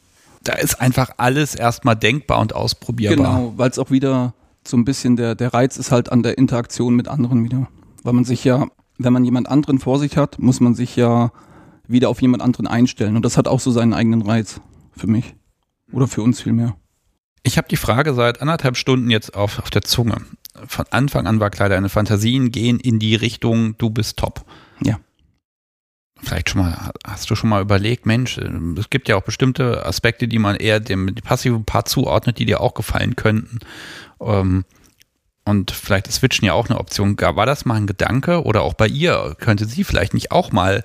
Da 0.44 0.52
ist 0.52 0.82
einfach 0.82 1.12
alles 1.16 1.54
erstmal 1.54 1.96
denkbar 1.96 2.40
und 2.40 2.54
ausprobierbar. 2.54 3.16
Genau, 3.16 3.54
weil 3.56 3.70
es 3.70 3.78
auch 3.78 3.90
wieder 3.90 4.34
so 4.66 4.76
ein 4.76 4.84
bisschen 4.84 5.16
der, 5.16 5.34
der 5.34 5.54
Reiz 5.54 5.76
ist 5.76 5.90
halt 5.90 6.12
an 6.12 6.22
der 6.22 6.38
Interaktion 6.38 6.94
mit 6.94 7.08
anderen 7.08 7.44
wieder. 7.44 7.68
Weil 8.02 8.12
man 8.12 8.24
sich 8.24 8.44
ja, 8.44 8.66
wenn 8.98 9.12
man 9.12 9.24
jemand 9.24 9.48
anderen 9.48 9.78
vor 9.78 9.98
sich 9.98 10.16
hat, 10.16 10.38
muss 10.38 10.60
man 10.60 10.74
sich 10.74 10.96
ja 10.96 11.32
wieder 11.86 12.08
auf 12.08 12.22
jemand 12.22 12.42
anderen 12.42 12.66
einstellen. 12.66 13.16
Und 13.16 13.24
das 13.24 13.36
hat 13.36 13.48
auch 13.48 13.60
so 13.60 13.70
seinen 13.70 13.94
eigenen 13.94 14.22
Reiz 14.22 14.60
für 14.96 15.06
mich. 15.06 15.34
Oder 15.92 16.06
für 16.06 16.22
uns 16.22 16.40
vielmehr. 16.40 16.76
Ich 17.42 17.56
habe 17.56 17.68
die 17.68 17.76
Frage 17.76 18.14
seit 18.14 18.40
anderthalb 18.42 18.76
Stunden 18.76 19.10
jetzt 19.10 19.34
auf, 19.34 19.58
auf 19.58 19.70
der 19.70 19.82
Zunge. 19.82 20.18
Von 20.66 20.84
Anfang 20.90 21.26
an 21.26 21.40
war 21.40 21.50
klar, 21.50 21.68
deine 21.68 21.88
Fantasien 21.88 22.50
gehen 22.50 22.78
in 22.78 22.98
die 22.98 23.14
Richtung, 23.14 23.76
du 23.78 23.90
bist 23.90 24.18
top. 24.18 24.44
Ja. 24.82 24.98
Vielleicht 26.22 26.50
schon 26.50 26.62
mal, 26.62 26.92
hast 27.06 27.30
du 27.30 27.34
schon 27.34 27.50
mal 27.50 27.62
überlegt, 27.62 28.06
Mensch, 28.06 28.38
es 28.38 28.90
gibt 28.90 29.08
ja 29.08 29.16
auch 29.16 29.22
bestimmte 29.22 29.86
Aspekte, 29.86 30.28
die 30.28 30.38
man 30.38 30.56
eher 30.56 30.80
dem 30.80 31.14
passiven 31.24 31.64
Part 31.64 31.88
zuordnet, 31.88 32.38
die 32.38 32.44
dir 32.44 32.60
auch 32.60 32.74
gefallen 32.74 33.16
könnten. 33.16 33.60
Ähm, 34.20 34.64
und 35.44 35.70
vielleicht 35.70 36.06
ist 36.06 36.16
Switchen 36.16 36.46
ja 36.46 36.52
auch 36.52 36.68
eine 36.68 36.78
Option. 36.78 37.18
War 37.18 37.46
das 37.46 37.64
mal 37.64 37.74
ein 37.74 37.86
Gedanke? 37.86 38.44
Oder 38.44 38.62
auch 38.62 38.74
bei 38.74 38.86
ihr 38.86 39.34
könnte 39.38 39.64
sie 39.64 39.84
vielleicht 39.84 40.14
nicht 40.14 40.30
auch 40.30 40.52
mal 40.52 40.84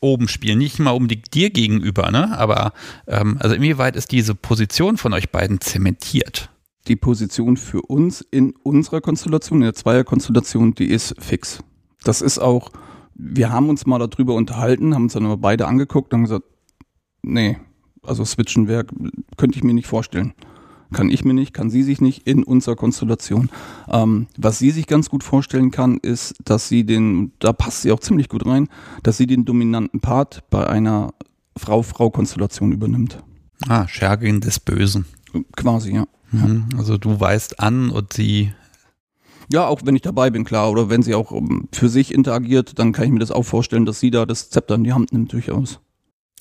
oben 0.00 0.28
spielen? 0.28 0.58
Nicht 0.58 0.78
mal 0.78 0.90
um 0.90 1.08
die, 1.08 1.22
dir 1.22 1.50
gegenüber, 1.50 2.10
ne? 2.10 2.36
Aber 2.36 2.72
ähm, 3.06 3.36
also 3.40 3.54
inwieweit 3.54 3.96
ist 3.96 4.12
diese 4.12 4.34
Position 4.34 4.96
von 4.96 5.12
euch 5.12 5.30
beiden 5.30 5.60
zementiert? 5.60 6.50
Die 6.88 6.96
Position 6.96 7.56
für 7.56 7.82
uns 7.82 8.20
in 8.20 8.54
unserer 8.62 9.00
Konstellation, 9.00 9.60
in 9.60 9.64
der 9.64 9.74
Zweierkonstellation, 9.74 10.74
die 10.74 10.88
ist 10.88 11.14
fix. 11.18 11.60
Das 12.02 12.20
ist 12.20 12.38
auch, 12.38 12.70
wir 13.18 13.50
haben 13.50 13.68
uns 13.68 13.84
mal 13.84 13.98
darüber 13.98 14.34
unterhalten, 14.34 14.94
haben 14.94 15.04
uns 15.04 15.12
dann 15.12 15.26
aber 15.26 15.36
beide 15.36 15.66
angeguckt 15.66 16.14
und 16.14 16.22
gesagt, 16.22 16.44
nee, 17.22 17.58
also 18.02 18.24
switchen 18.24 18.68
wäre, 18.68 18.86
könnte 19.36 19.58
ich 19.58 19.64
mir 19.64 19.74
nicht 19.74 19.88
vorstellen. 19.88 20.32
Kann 20.92 21.10
ich 21.10 21.22
mir 21.22 21.34
nicht, 21.34 21.52
kann 21.52 21.68
sie 21.68 21.82
sich 21.82 22.00
nicht 22.00 22.26
in 22.26 22.42
unserer 22.42 22.74
Konstellation. 22.74 23.50
Ähm, 23.90 24.26
was 24.38 24.58
sie 24.58 24.70
sich 24.70 24.86
ganz 24.86 25.10
gut 25.10 25.22
vorstellen 25.22 25.70
kann, 25.70 25.98
ist, 25.98 26.34
dass 26.42 26.68
sie 26.68 26.84
den, 26.84 27.32
da 27.40 27.52
passt 27.52 27.82
sie 27.82 27.92
auch 27.92 28.00
ziemlich 28.00 28.30
gut 28.30 28.46
rein, 28.46 28.68
dass 29.02 29.18
sie 29.18 29.26
den 29.26 29.44
dominanten 29.44 30.00
Part 30.00 30.44
bei 30.48 30.66
einer 30.66 31.12
Frau-Frau-Konstellation 31.58 32.72
übernimmt. 32.72 33.22
Ah, 33.68 33.86
Schergin 33.86 34.40
des 34.40 34.60
Bösen. 34.60 35.04
Quasi, 35.56 35.94
ja. 35.94 36.06
Mhm. 36.30 36.68
Also 36.78 36.96
du 36.96 37.20
weißt 37.20 37.60
an 37.60 37.90
und 37.90 38.12
sie. 38.14 38.52
Ja, 39.50 39.66
auch 39.66 39.80
wenn 39.84 39.96
ich 39.96 40.02
dabei 40.02 40.30
bin, 40.30 40.44
klar. 40.44 40.70
Oder 40.70 40.90
wenn 40.90 41.02
sie 41.02 41.14
auch 41.14 41.30
um, 41.30 41.68
für 41.72 41.88
sich 41.88 42.12
interagiert, 42.12 42.78
dann 42.78 42.92
kann 42.92 43.06
ich 43.06 43.10
mir 43.10 43.18
das 43.18 43.30
auch 43.30 43.44
vorstellen, 43.44 43.86
dass 43.86 44.00
sie 44.00 44.10
da 44.10 44.26
das 44.26 44.50
Zepter 44.50 44.74
in 44.74 44.84
die 44.84 44.92
Hand 44.92 45.12
nimmt, 45.12 45.32
durchaus. 45.32 45.80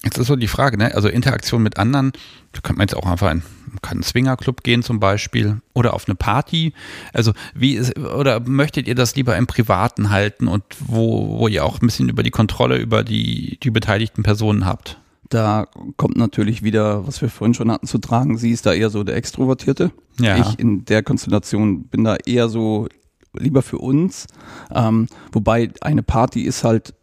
Jetzt 0.03 0.17
ist 0.17 0.27
so 0.27 0.35
die 0.35 0.47
Frage, 0.47 0.77
ne? 0.77 0.93
Also 0.93 1.07
Interaktion 1.07 1.63
mit 1.63 1.77
anderen, 1.77 2.11
da 2.51 2.61
könnte 2.61 2.77
man 2.77 2.87
jetzt 2.87 2.95
auch 2.95 3.07
einfach 3.07 3.31
in 3.31 3.41
einen 3.81 4.03
Swingerclub 4.03 4.63
gehen 4.63 4.83
zum 4.83 4.99
Beispiel 4.99 5.61
oder 5.73 5.93
auf 5.93 6.07
eine 6.07 6.15
Party. 6.15 6.73
Also 7.13 7.33
wie 7.55 7.75
ist, 7.75 7.97
oder 7.97 8.39
möchtet 8.39 8.87
ihr 8.87 8.95
das 8.95 9.15
lieber 9.15 9.35
im 9.35 9.47
Privaten 9.47 10.09
halten 10.09 10.47
und 10.47 10.63
wo, 10.79 11.39
wo 11.39 11.47
ihr 11.47 11.65
auch 11.65 11.81
ein 11.81 11.87
bisschen 11.87 12.09
über 12.09 12.23
die 12.23 12.31
Kontrolle 12.31 12.77
über 12.77 13.03
die, 13.03 13.57
die 13.63 13.71
beteiligten 13.71 14.23
Personen 14.23 14.65
habt? 14.65 14.99
Da 15.29 15.67
kommt 15.97 16.17
natürlich 16.17 16.63
wieder, 16.63 17.05
was 17.05 17.21
wir 17.21 17.29
vorhin 17.29 17.53
schon 17.53 17.71
hatten, 17.71 17.87
zu 17.87 17.97
tragen. 17.97 18.37
Sie 18.37 18.51
ist 18.51 18.65
da 18.65 18.73
eher 18.73 18.89
so 18.89 19.03
der 19.03 19.15
Extrovertierte. 19.15 19.91
Ja. 20.19 20.37
Ich 20.37 20.59
in 20.59 20.85
der 20.85 21.03
Konstellation 21.03 21.83
bin 21.83 22.03
da 22.03 22.15
eher 22.25 22.49
so 22.49 22.87
lieber 23.33 23.61
für 23.61 23.77
uns. 23.77 24.27
Ähm, 24.73 25.07
wobei 25.31 25.71
eine 25.81 26.03
Party 26.03 26.41
ist 26.41 26.63
halt 26.63 26.93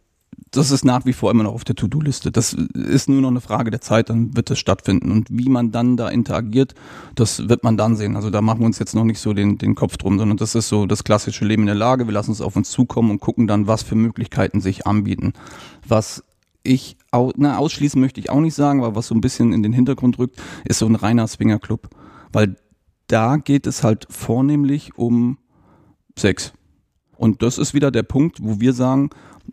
das 0.57 0.71
ist 0.71 0.85
nach 0.85 1.05
wie 1.05 1.13
vor 1.13 1.31
immer 1.31 1.43
noch 1.43 1.55
auf 1.55 1.65
der 1.65 1.75
To-Do-Liste. 1.75 2.31
Das 2.31 2.53
ist 2.53 3.09
nur 3.09 3.21
noch 3.21 3.31
eine 3.31 3.41
Frage 3.41 3.71
der 3.71 3.81
Zeit, 3.81 4.11
dann 4.11 4.37
wird 4.37 4.51
es 4.51 4.59
stattfinden. 4.59 5.11
Und 5.11 5.29
wie 5.31 5.49
man 5.49 5.73
dann 5.73 5.97
da 5.97 6.09
interagiert, 6.09 6.75
das 7.15 7.49
wird 7.49 7.65
man 7.65 7.77
dann 7.77 7.97
sehen. 7.97 8.17
Also 8.17 8.31
da 8.31 8.41
machen 8.41 8.61
wir 8.61 8.67
uns 8.67 8.79
jetzt 8.79 8.95
noch 8.95 9.05
nicht 9.05 9.19
so 9.19 9.33
den, 9.33 9.59
den 9.59 9.75
Kopf 9.75 9.97
drum, 9.97 10.19
sondern 10.19 10.37
das 10.37 10.55
ist 10.55 10.69
so 10.69 10.87
das 10.87 11.05
klassische 11.05 11.45
Leben 11.45 11.63
in 11.63 11.67
der 11.67 11.75
Lage. 11.75 12.07
Wir 12.07 12.13
lassen 12.13 12.33
es 12.33 12.41
auf 12.41 12.57
uns 12.57 12.71
zukommen 12.71 13.11
und 13.11 13.21
gucken 13.21 13.47
dann, 13.47 13.67
was 13.67 13.83
für 13.83 13.97
Möglichkeiten 13.97 14.61
sich 14.61 14.87
anbieten. 14.87 15.33
Was 15.87 16.23
ich, 16.65 16.97
na, 17.36 17.59
ausschließen 17.59 18.01
möchte 18.01 18.20
ich 18.20 18.31
auch 18.31 18.41
nicht 18.41 18.55
sagen, 18.55 18.82
aber 18.82 18.97
was 18.97 19.07
so 19.07 19.15
ein 19.15 19.20
bisschen 19.20 19.53
in 19.53 19.62
den 19.62 19.73
Hintergrund 19.73 20.19
rückt, 20.19 20.41
ist 20.65 20.78
so 20.78 20.86
ein 20.86 20.97
reiner 20.97 21.28
Swingerclub. 21.28 21.89
Weil 22.32 22.57
da 23.07 23.36
geht 23.36 23.66
es 23.66 23.85
halt 23.85 24.07
vornehmlich 24.11 24.97
um 24.97 25.39
Sex. 26.19 26.53
Und 27.16 27.43
das 27.43 27.59
ist 27.59 27.74
wieder 27.74 27.91
der 27.91 28.03
Punkt, 28.03 28.39
wo 28.43 28.61
wir 28.61 28.73
sagen, 28.73 29.11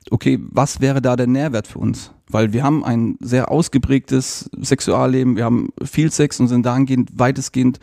okay, 0.09 0.39
was 0.41 0.81
wäre 0.81 1.01
da 1.01 1.15
der 1.15 1.27
Nährwert 1.27 1.67
für 1.67 1.79
uns? 1.79 2.11
Weil 2.27 2.53
wir 2.53 2.63
haben 2.63 2.83
ein 2.83 3.17
sehr 3.19 3.51
ausgeprägtes 3.51 4.49
Sexualleben, 4.59 5.35
wir 5.35 5.45
haben 5.45 5.69
viel 5.83 6.11
Sex 6.11 6.39
und 6.39 6.47
sind 6.47 6.65
dahingehend 6.65 7.19
weitestgehend 7.19 7.79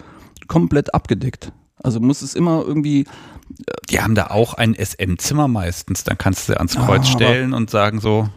komplett 0.47 0.95
abgedeckt. 0.95 1.53
Also 1.83 2.01
muss 2.01 2.23
es 2.23 2.35
immer 2.35 2.65
irgendwie. 2.67 3.05
Die 3.91 4.01
haben 4.01 4.15
da 4.15 4.29
auch 4.29 4.55
ein 4.55 4.75
SM-Zimmer 4.75 5.49
meistens. 5.49 6.05
Dann 6.05 6.19
kannst 6.19 6.49
du 6.49 6.57
ans 6.57 6.75
Kreuz 6.75 7.03
ah, 7.03 7.13
stellen 7.13 7.55
und 7.55 7.71
sagen 7.71 8.01
so, 8.01 8.29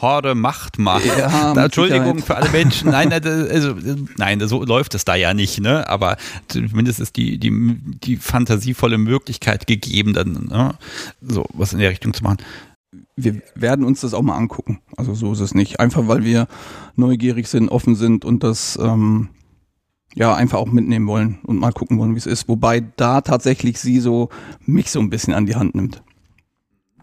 Horde 0.00 0.34
Macht 0.34 0.78
mal. 0.78 1.00
Ja, 1.04 1.52
Entschuldigung 1.52 2.18
für 2.20 2.36
alle 2.36 2.50
Menschen. 2.50 2.90
Nein, 2.90 3.12
also, 3.24 3.74
nein, 4.16 4.40
so 4.46 4.64
läuft 4.64 4.94
es 4.94 5.04
da 5.04 5.14
ja 5.14 5.34
nicht, 5.34 5.60
ne? 5.60 5.88
Aber 5.88 6.16
zumindest 6.48 7.00
ist 7.00 7.16
die, 7.16 7.38
die, 7.38 7.50
die 8.04 8.16
fantasievolle 8.16 8.98
Möglichkeit 8.98 9.66
gegeben, 9.66 10.14
dann 10.14 10.46
ne? 10.48 10.74
so 11.20 11.44
was 11.52 11.72
in 11.72 11.78
der 11.78 11.90
Richtung 11.90 12.14
zu 12.14 12.22
machen 12.22 12.38
wir 13.16 13.42
werden 13.54 13.84
uns 13.84 14.00
das 14.00 14.14
auch 14.14 14.22
mal 14.22 14.36
angucken. 14.36 14.80
Also 14.96 15.14
so 15.14 15.32
ist 15.32 15.40
es 15.40 15.54
nicht. 15.54 15.80
Einfach 15.80 16.08
weil 16.08 16.24
wir 16.24 16.48
neugierig 16.96 17.46
sind, 17.48 17.68
offen 17.68 17.94
sind 17.94 18.24
und 18.24 18.42
das 18.42 18.78
ähm, 18.82 19.28
ja 20.14 20.34
einfach 20.34 20.58
auch 20.58 20.70
mitnehmen 20.70 21.06
wollen 21.06 21.38
und 21.44 21.58
mal 21.58 21.72
gucken 21.72 21.98
wollen, 21.98 22.14
wie 22.14 22.18
es 22.18 22.26
ist. 22.26 22.48
Wobei 22.48 22.80
da 22.80 23.20
tatsächlich 23.20 23.78
sie 23.78 24.00
so 24.00 24.28
mich 24.66 24.90
so 24.90 25.00
ein 25.00 25.10
bisschen 25.10 25.34
an 25.34 25.46
die 25.46 25.56
Hand 25.56 25.74
nimmt. 25.74 26.02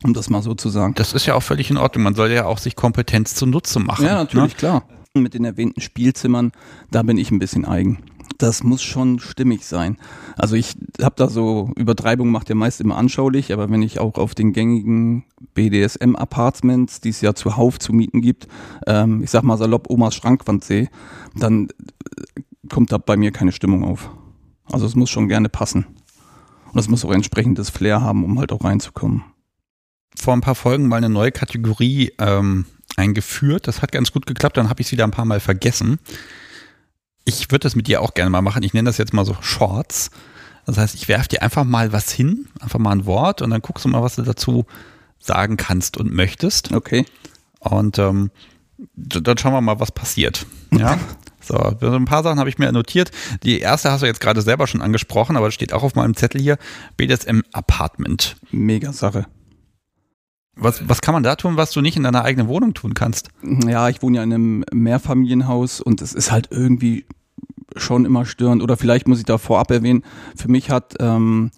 Um 0.04 0.14
das 0.14 0.30
mal 0.30 0.42
so 0.42 0.54
zu 0.54 0.70
sagen. 0.70 0.94
Das 0.96 1.14
ist 1.14 1.26
ja 1.26 1.34
auch 1.34 1.44
völlig 1.44 1.70
in 1.70 1.78
Ordnung. 1.78 2.04
Man 2.04 2.16
soll 2.16 2.32
ja 2.32 2.46
auch 2.46 2.60
sich 2.60 2.76
Kompetenz 2.76 3.36
zunutze 3.36 3.80
machen. 3.80 4.06
Ja, 4.06 4.16
natürlich, 4.16 4.54
ne? 4.54 4.58
klar. 4.58 4.84
Mit 5.14 5.34
den 5.34 5.46
erwähnten 5.46 5.82
Spielzimmern, 5.82 6.52
da 6.92 7.02
bin 7.02 7.18
ich 7.18 7.32
ein 7.32 7.40
bisschen 7.40 7.66
eigen 7.66 8.04
das 8.38 8.64
muss 8.64 8.84
schon 8.84 9.20
stimmig 9.20 9.66
sein. 9.66 9.98
Also 10.36 10.56
ich 10.56 10.76
habe 11.02 11.16
da 11.18 11.28
so, 11.28 11.72
Übertreibung 11.76 12.30
macht 12.30 12.50
ja 12.50 12.56
meist 12.56 12.82
immer 12.82 12.98
anschaulich, 12.98 13.52
aber 13.52 13.70
wenn 13.70 13.82
ich 13.82 14.00
auch 14.00 14.16
auf 14.16 14.36
den 14.36 14.54
gängigen 14.54 15.26
BDSM-Apartments, 15.56 17.02
die 17.02 17.10
es 17.10 17.22
ja 17.22 17.34
zuhauf 17.34 17.80
zu 17.80 17.94
mieten 17.94 18.22
gibt, 18.22 18.48
ähm, 18.86 19.24
ich 19.24 19.32
sag 19.32 19.44
mal 19.44 19.58
salopp 19.58 19.90
Omas 19.90 20.16
Schrankwand 20.16 20.64
sehe, 20.64 20.90
dann 21.36 21.70
äh, 21.70 22.42
kommt 22.70 22.92
da 22.92 22.98
bei 22.98 23.18
mir 23.18 23.32
keine 23.32 23.52
Stimmung 23.52 23.84
auf. 23.84 24.10
Also 24.72 24.86
es 24.86 24.96
muss 24.96 25.10
schon 25.10 25.28
gerne 25.28 25.50
passen. 25.50 25.88
Und 26.72 26.80
es 26.80 26.90
muss 26.90 27.06
auch 27.06 27.14
entsprechendes 27.14 27.70
Flair 27.70 28.02
haben, 28.02 28.24
um 28.24 28.38
halt 28.40 28.52
auch 28.52 28.64
reinzukommen. 28.64 29.24
Vor 30.20 30.34
ein 30.34 30.42
paar 30.42 30.56
Folgen 30.56 30.88
mal 30.88 30.98
eine 30.98 31.10
neue 31.10 31.32
Kategorie 31.32 32.12
ähm, 32.20 32.66
eingeführt. 32.96 33.68
Das 33.68 33.82
hat 33.82 33.92
ganz 33.92 34.12
gut 34.12 34.26
geklappt, 34.26 34.58
dann 34.58 34.70
habe 34.70 34.82
ich 34.82 34.88
es 34.88 34.92
wieder 34.92 35.04
ein 35.04 35.12
paar 35.12 35.26
Mal 35.26 35.40
vergessen 35.40 36.00
ich 37.28 37.52
würde 37.52 37.64
das 37.64 37.76
mit 37.76 37.88
dir 37.88 38.02
auch 38.02 38.14
gerne 38.14 38.30
mal 38.30 38.42
machen. 38.42 38.64
Ich 38.64 38.74
nenne 38.74 38.88
das 38.88 38.98
jetzt 38.98 39.14
mal 39.14 39.26
so 39.26 39.36
Shorts. 39.42 40.12
Das 40.66 40.78
heißt, 40.78 40.96
ich 40.96 41.10
werfe 41.10 41.28
dir 41.28 41.42
einfach 41.42 41.66
mal 41.66 41.92
was 41.92 42.12
hin, 42.12 42.48
einfach 42.62 42.80
mal 42.80 42.92
ein 42.92 43.06
Wort 43.06 43.42
und 43.42 43.50
dann 43.50 43.62
guckst 43.62 43.86
du 43.86 43.90
mal, 43.90 44.02
was 44.02 44.16
du 44.16 44.22
dazu 44.22 44.66
sagen 45.20 45.58
kannst 45.58 45.98
und 45.98 46.14
möchtest. 46.14 46.72
Okay. 46.72 47.06
Und 47.60 48.00
ähm, 48.00 48.32
dann 48.96 49.38
schauen 49.38 49.52
wir 49.52 49.62
mal, 49.62 49.80
was 49.80 49.92
passiert. 49.92 50.46
Ja. 50.72 50.98
So, 51.40 51.56
ein 51.56 52.04
paar 52.04 52.24
Sachen 52.24 52.40
habe 52.40 52.50
ich 52.50 52.58
mir 52.58 52.70
notiert. 52.74 53.10
Die 53.44 53.62
erste 53.62 53.90
hast 53.90 54.02
du 54.02 54.06
jetzt 54.06 54.20
gerade 54.20 54.42
selber 54.42 54.68
schon 54.68 54.82
angesprochen, 54.82 55.38
aber 55.38 55.48
das 55.48 55.54
steht 55.54 55.72
auch 55.72 55.82
auf 55.82 55.96
meinem 55.96 56.14
Zettel 56.14 56.42
hier. 56.42 56.58
BDSM 56.98 57.40
Apartment. 57.54 58.36
Mega 58.52 58.92
Sache. 58.92 59.28
Was, 60.60 60.88
was 60.90 61.02
kann 61.02 61.14
man 61.14 61.24
da 61.24 61.36
tun, 61.36 61.56
was 61.56 61.72
du 61.72 61.82
nicht 61.82 61.98
in 61.98 62.04
deiner 62.04 62.24
eigenen 62.24 62.48
Wohnung 62.48 62.74
tun 62.74 62.94
kannst? 62.94 63.30
Ja, 63.44 63.90
ich 63.90 64.02
wohne 64.02 64.18
ja 64.18 64.24
in 64.24 64.34
einem 64.34 64.66
Mehrfamilienhaus 64.74 65.82
und 65.82 66.02
es 66.02 66.14
ist 66.14 66.32
halt 66.32 66.50
irgendwie 66.52 67.06
schon 67.76 68.06
immer 68.06 68.26
störend. 68.26 68.64
Oder 68.64 68.76
vielleicht 68.76 69.08
muss 69.08 69.20
ich 69.20 69.26
da 69.26 69.38
vorab 69.38 69.70
erwähnen, 69.70 70.04
für 70.36 70.50
mich 70.50 70.72
hat 70.72 70.96
ähm, 71.00 71.52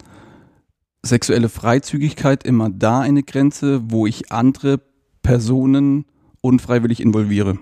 sexuelle 1.01 1.49
Freizügigkeit 1.49 2.43
immer 2.43 2.69
da 2.69 2.99
eine 2.99 3.23
Grenze, 3.23 3.81
wo 3.85 4.05
ich 4.05 4.31
andere 4.31 4.81
Personen 5.21 6.05
unfreiwillig 6.41 6.99
involviere. 6.99 7.57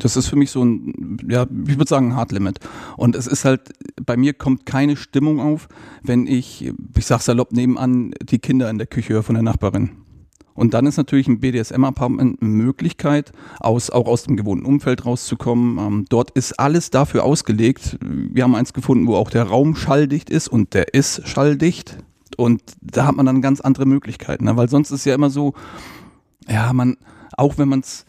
Das 0.00 0.16
ist 0.16 0.26
für 0.26 0.36
mich 0.36 0.50
so 0.50 0.64
ein, 0.64 1.18
ja, 1.28 1.46
ich 1.68 1.78
würde 1.78 1.88
sagen, 1.88 2.08
ein 2.08 2.16
Hardlimit. 2.16 2.58
Und 2.96 3.14
es 3.14 3.28
ist 3.28 3.44
halt, 3.44 3.72
bei 4.04 4.16
mir 4.16 4.32
kommt 4.32 4.66
keine 4.66 4.96
Stimmung 4.96 5.38
auf, 5.38 5.68
wenn 6.02 6.26
ich, 6.26 6.72
ich 6.96 7.06
sag 7.06 7.20
salopp, 7.20 7.52
nebenan 7.52 8.12
die 8.20 8.40
Kinder 8.40 8.68
in 8.70 8.78
der 8.78 8.88
Küche 8.88 9.14
höre 9.14 9.22
von 9.22 9.36
der 9.36 9.44
Nachbarin. 9.44 10.03
Und 10.54 10.72
dann 10.72 10.86
ist 10.86 10.96
natürlich 10.96 11.26
ein 11.26 11.40
BDSM-Apartment 11.40 12.40
eine 12.40 12.50
Möglichkeit, 12.50 13.32
aus, 13.58 13.90
auch 13.90 14.06
aus 14.06 14.24
dem 14.24 14.36
gewohnten 14.36 14.64
Umfeld 14.64 15.04
rauszukommen. 15.04 15.78
Ähm, 15.78 16.04
dort 16.08 16.30
ist 16.30 16.58
alles 16.60 16.90
dafür 16.90 17.24
ausgelegt. 17.24 17.98
Wir 18.00 18.44
haben 18.44 18.54
eins 18.54 18.72
gefunden, 18.72 19.06
wo 19.06 19.16
auch 19.16 19.30
der 19.30 19.44
Raum 19.44 19.74
schalldicht 19.74 20.30
ist 20.30 20.48
und 20.48 20.74
der 20.74 20.94
ist 20.94 21.26
schalldicht. 21.26 21.98
Und 22.36 22.62
da 22.80 23.06
hat 23.06 23.16
man 23.16 23.26
dann 23.26 23.42
ganz 23.42 23.60
andere 23.60 23.86
Möglichkeiten, 23.86 24.44
ne? 24.44 24.56
weil 24.56 24.68
sonst 24.68 24.90
ist 24.90 25.04
ja 25.04 25.14
immer 25.14 25.30
so, 25.30 25.54
ja, 26.48 26.72
man, 26.72 26.96
auch 27.36 27.58
wenn 27.58 27.68
man 27.68 27.80
es, 27.80 28.06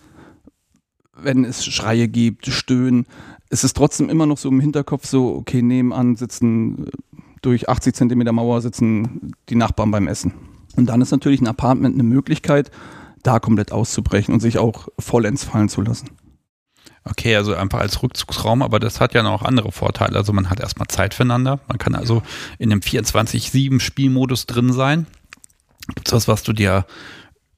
wenn 1.15 1.45
es 1.45 1.65
Schreie 1.65 2.07
gibt, 2.07 2.47
Stöhnen, 2.47 3.05
ist 3.49 3.63
es 3.63 3.73
trotzdem 3.73 4.09
immer 4.09 4.25
noch 4.25 4.37
so 4.37 4.49
im 4.49 4.59
Hinterkopf 4.59 5.05
so, 5.05 5.35
okay, 5.35 5.61
nebenan 5.61 6.15
sitzen, 6.15 6.87
durch 7.41 7.69
80 7.69 7.93
Zentimeter 7.93 8.31
Mauer 8.31 8.61
sitzen 8.61 9.33
die 9.49 9.55
Nachbarn 9.55 9.91
beim 9.91 10.07
Essen. 10.07 10.33
Und 10.75 10.87
dann 10.87 11.01
ist 11.01 11.11
natürlich 11.11 11.41
ein 11.41 11.47
Apartment 11.47 11.95
eine 11.95 12.03
Möglichkeit, 12.03 12.71
da 13.23 13.39
komplett 13.39 13.71
auszubrechen 13.71 14.33
und 14.33 14.39
sich 14.39 14.57
auch 14.57 14.87
vollends 14.99 15.43
fallen 15.43 15.69
zu 15.69 15.81
lassen. 15.81 16.09
Okay, 17.03 17.35
also 17.35 17.53
einfach 17.53 17.79
als 17.79 18.01
Rückzugsraum, 18.01 18.63
aber 18.63 18.79
das 18.79 18.99
hat 18.99 19.13
ja 19.13 19.21
noch 19.21 19.43
andere 19.43 19.71
Vorteile. 19.71 20.17
Also 20.17 20.33
man 20.33 20.49
hat 20.49 20.59
erstmal 20.59 20.87
Zeit 20.87 21.13
füreinander. 21.13 21.59
Man 21.67 21.77
kann 21.77 21.93
also 21.93 22.23
in 22.57 22.71
einem 22.71 22.81
24-7 22.81 23.79
Spielmodus 23.79 24.47
drin 24.47 24.73
sein. 24.73 25.05
Gibt 25.93 26.07
es 26.07 26.13
was, 26.13 26.27
was 26.27 26.41
du 26.41 26.51
dir 26.51 26.85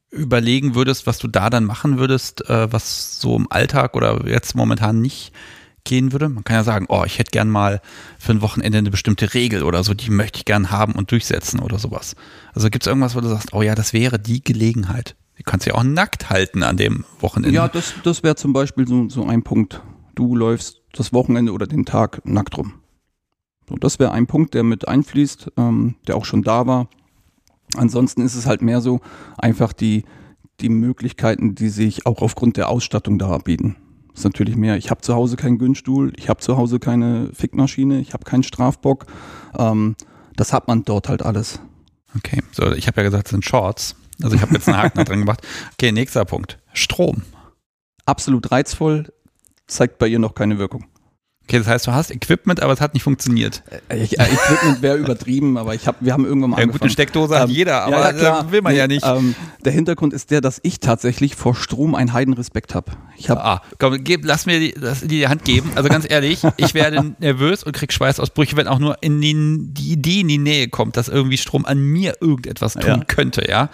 überlegen 0.10 0.76
würdest, 0.76 1.07
was 1.07 1.18
du 1.18 1.27
da 1.27 1.49
dann 1.49 1.64
machen 1.64 1.98
würdest, 1.98 2.49
äh, 2.49 2.72
was 2.72 3.22
so 3.22 3.35
im 3.38 3.49
Alltag 3.49 3.95
oder 3.95 4.27
jetzt 4.27 4.56
momentan 4.56 5.02
nicht 5.02 5.31
gehen 5.88 6.11
würde. 6.11 6.30
Man 6.30 6.43
kann 6.43 6.57
ja 6.57 6.64
sagen, 6.64 6.85
oh, 6.89 7.03
ich 7.05 7.18
hätte 7.18 7.31
gern 7.31 7.49
mal 7.49 7.81
für 8.19 8.34
ein 8.34 8.41
Wochenende 8.41 8.77
eine 8.77 8.91
bestimmte 8.91 9.34
Regel 9.34 9.64
oder 9.64 9.84
so, 9.84 9.93
die 9.93 10.11
möchte 10.11 10.38
ich 10.38 10.45
gern 10.45 10.69
haben 10.69 10.93
und 10.93 11.11
durchsetzen 11.11 11.59
oder 11.59 11.80
sowas. 11.80 12.15
Also 12.53 12.69
gibt 12.69 12.84
es 12.84 12.88
irgendwas, 12.88 13.15
wo 13.15 13.22
du 13.22 13.30
sagst, 13.30 13.53
oh 13.53 13.61
ja, 13.61 13.73
das 13.73 13.93
wäre 13.93 14.19
die 14.19 14.43
Gelegenheit. 14.43 15.15
Du 15.38 15.43
kannst 15.43 15.65
ja 15.65 15.76
auch 15.76 15.84
nackt 15.84 16.30
halten 16.30 16.64
an 16.64 16.77
dem 16.77 17.05
Wochenende. 17.19 17.55
Ja, 17.55 17.68
das, 17.68 17.93
das 18.03 18.22
wäre 18.22 18.35
zum 18.35 18.53
Beispiel 18.53 18.88
so, 18.88 19.07
so 19.09 19.26
ein 19.26 19.43
Punkt. 19.43 19.81
Du 20.15 20.35
läufst 20.35 20.81
das 20.93 21.14
Wochenende 21.14 21.53
oder 21.53 21.68
den 21.68 21.85
Tag 21.85 22.22
nackt 22.26 22.57
rum. 22.57 22.73
So, 23.69 23.76
das 23.76 23.99
wäre 23.99 24.11
ein 24.11 24.27
Punkt, 24.27 24.53
der 24.55 24.64
mit 24.64 24.88
einfließt, 24.88 25.53
ähm, 25.57 25.95
der 26.07 26.18
auch 26.18 26.26
schon 26.26 26.43
da 26.43 26.68
war. 26.68 26.89
Ansonsten 27.76 28.22
ist 28.22 28.35
es 28.35 28.45
halt 28.45 28.61
mehr 28.61 28.81
so 28.81 29.01
einfach 29.38 29.73
die, 29.73 30.03
die 30.59 30.69
Möglichkeiten, 30.69 31.55
die 31.55 31.69
sich 31.69 32.05
auch 32.05 32.22
aufgrund 32.22 32.57
der 32.57 32.69
Ausstattung 32.69 33.19
da 33.19 33.38
bieten 33.38 33.76
ist 34.18 34.23
natürlich 34.23 34.56
mehr. 34.56 34.77
Ich 34.77 34.89
habe 34.89 35.02
zu 35.02 35.14
Hause 35.14 35.35
keinen 35.35 35.57
Günststuhl, 35.57 36.11
ich 36.18 36.30
habe 36.30 36.39
zu 36.39 36.57
Hause 36.57 36.80
keine 36.80 37.30
Fickmaschine, 37.34 37.99
ich 37.99 38.14
habe 38.14 38.23
keinen 38.23 38.44
Strafbock. 38.44 39.06
Ähm, 39.57 39.95
das 40.35 40.53
hat 40.53 40.68
man 40.68 40.84
dort 40.84 41.10
halt 41.10 41.23
alles. 41.23 41.60
Okay, 42.15 42.41
so 42.52 42.72
ich 42.72 42.88
habe 42.88 43.02
ja 43.02 43.03
gesagt, 43.03 43.27
es 43.27 43.31
sind 43.31 43.45
Shorts. 43.45 43.95
Also 44.22 44.35
ich 44.35 44.41
habe 44.41 44.53
jetzt 44.53 44.68
einen 44.68 44.77
Haken 44.77 45.06
dran 45.06 45.19
gemacht. 45.19 45.45
Okay, 45.73 45.91
nächster 45.91 46.26
Punkt. 46.26 46.60
Strom. 46.73 47.22
Absolut 48.06 48.52
reizvoll, 48.52 49.11
zeigt 49.68 49.99
bei 49.99 50.07
ihr 50.07 50.19
noch 50.19 50.34
keine 50.34 50.57
Wirkung. 50.57 50.85
Okay, 51.49 51.59
das 51.59 51.67
heißt, 51.67 51.87
du 51.87 51.93
hast 51.93 52.11
Equipment, 52.11 52.61
aber 52.61 52.73
es 52.73 52.81
hat 52.81 52.93
nicht 52.93 53.03
funktioniert. 53.03 53.63
Äh, 53.87 53.99
ich, 54.03 54.19
äh, 54.19 54.23
Equipment 54.25 54.81
wäre 54.81 54.97
übertrieben, 54.97 55.57
aber 55.57 55.73
ich 55.75 55.87
hab, 55.87 55.95
wir 56.03 56.11
haben 56.11 56.25
irgendwann 56.25 56.49
mal 56.49 56.57
Ja, 56.57 56.63
angefangen. 56.63 56.73
gut, 56.79 56.81
eine 56.81 56.91
Steckdose 56.91 57.39
hat 57.39 57.47
Ähm, 57.49 57.55
jeder, 57.55 57.83
aber 57.83 58.01
ja, 58.01 58.11
klar. 58.11 58.51
will 58.51 58.61
man 58.61 58.73
Nee, 58.73 58.79
ja 58.79 58.87
nicht. 58.87 59.05
Ähm, 59.05 59.33
der 59.63 59.71
Hintergrund 59.71 60.11
ist 60.13 60.29
der, 60.29 60.41
dass 60.41 60.59
ich 60.63 60.81
tatsächlich 60.81 61.35
vor 61.37 61.55
Strom 61.55 61.95
einen 61.95 62.11
Heidenrespekt 62.11 62.75
habe. 62.75 62.91
Ich 63.15 63.29
habe 63.29 63.43
Ah, 63.45 63.61
komm, 63.79 64.03
geb, 64.03 64.25
lass 64.25 64.45
mir 64.45 64.59
die, 64.59 64.73
das 64.73 65.03
in 65.03 65.07
die 65.07 65.25
Hand 65.29 65.45
geben. 65.45 65.71
Also 65.75 65.87
ganz 65.87 66.05
ehrlich, 66.09 66.41
ich 66.57 66.73
werde 66.73 67.15
nervös 67.19 67.63
und 67.63 67.71
krieg 67.71 67.93
Schweißausbrüche, 67.93 68.57
wenn 68.57 68.67
auch 68.67 68.79
nur 68.79 68.97
in 69.01 69.21
die, 69.21 69.33
die 69.73 69.93
Idee 69.93 70.19
in 70.19 70.27
die 70.27 70.37
Nähe 70.39 70.67
kommt, 70.67 70.97
dass 70.97 71.07
irgendwie 71.07 71.37
Strom 71.37 71.65
an 71.65 71.79
mir 71.79 72.15
irgendetwas 72.19 72.73
tun 72.73 72.83
Ja. 72.83 72.99
könnte, 73.07 73.49
ja. 73.49 73.69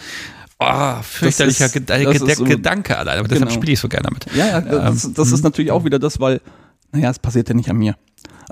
Oh, 0.59 1.01
fürchterlicher 1.01 1.69
Ged 1.69 1.89
das 1.89 2.37
Ged 2.37 2.45
Gedanke 2.45 2.97
allein, 2.97 3.17
aber 3.17 3.27
deshalb 3.27 3.49
Genau. 3.49 3.59
spiele 3.59 3.73
ich 3.73 3.79
so 3.79 3.89
gerne 3.89 4.03
damit. 4.09 4.25
Ja, 4.35 4.47
ja, 4.47 4.61
das, 4.61 5.03
Ähm, 5.05 5.13
das 5.15 5.31
ist 5.31 5.43
natürlich 5.43 5.71
auch 5.71 5.83
wieder 5.83 5.97
das, 5.99 6.19
weil, 6.19 6.39
naja, 6.93 7.09
es 7.09 7.19
passiert 7.19 7.49
ja 7.49 7.55
nicht 7.55 7.69
an 7.69 7.77
mir. 7.77 7.95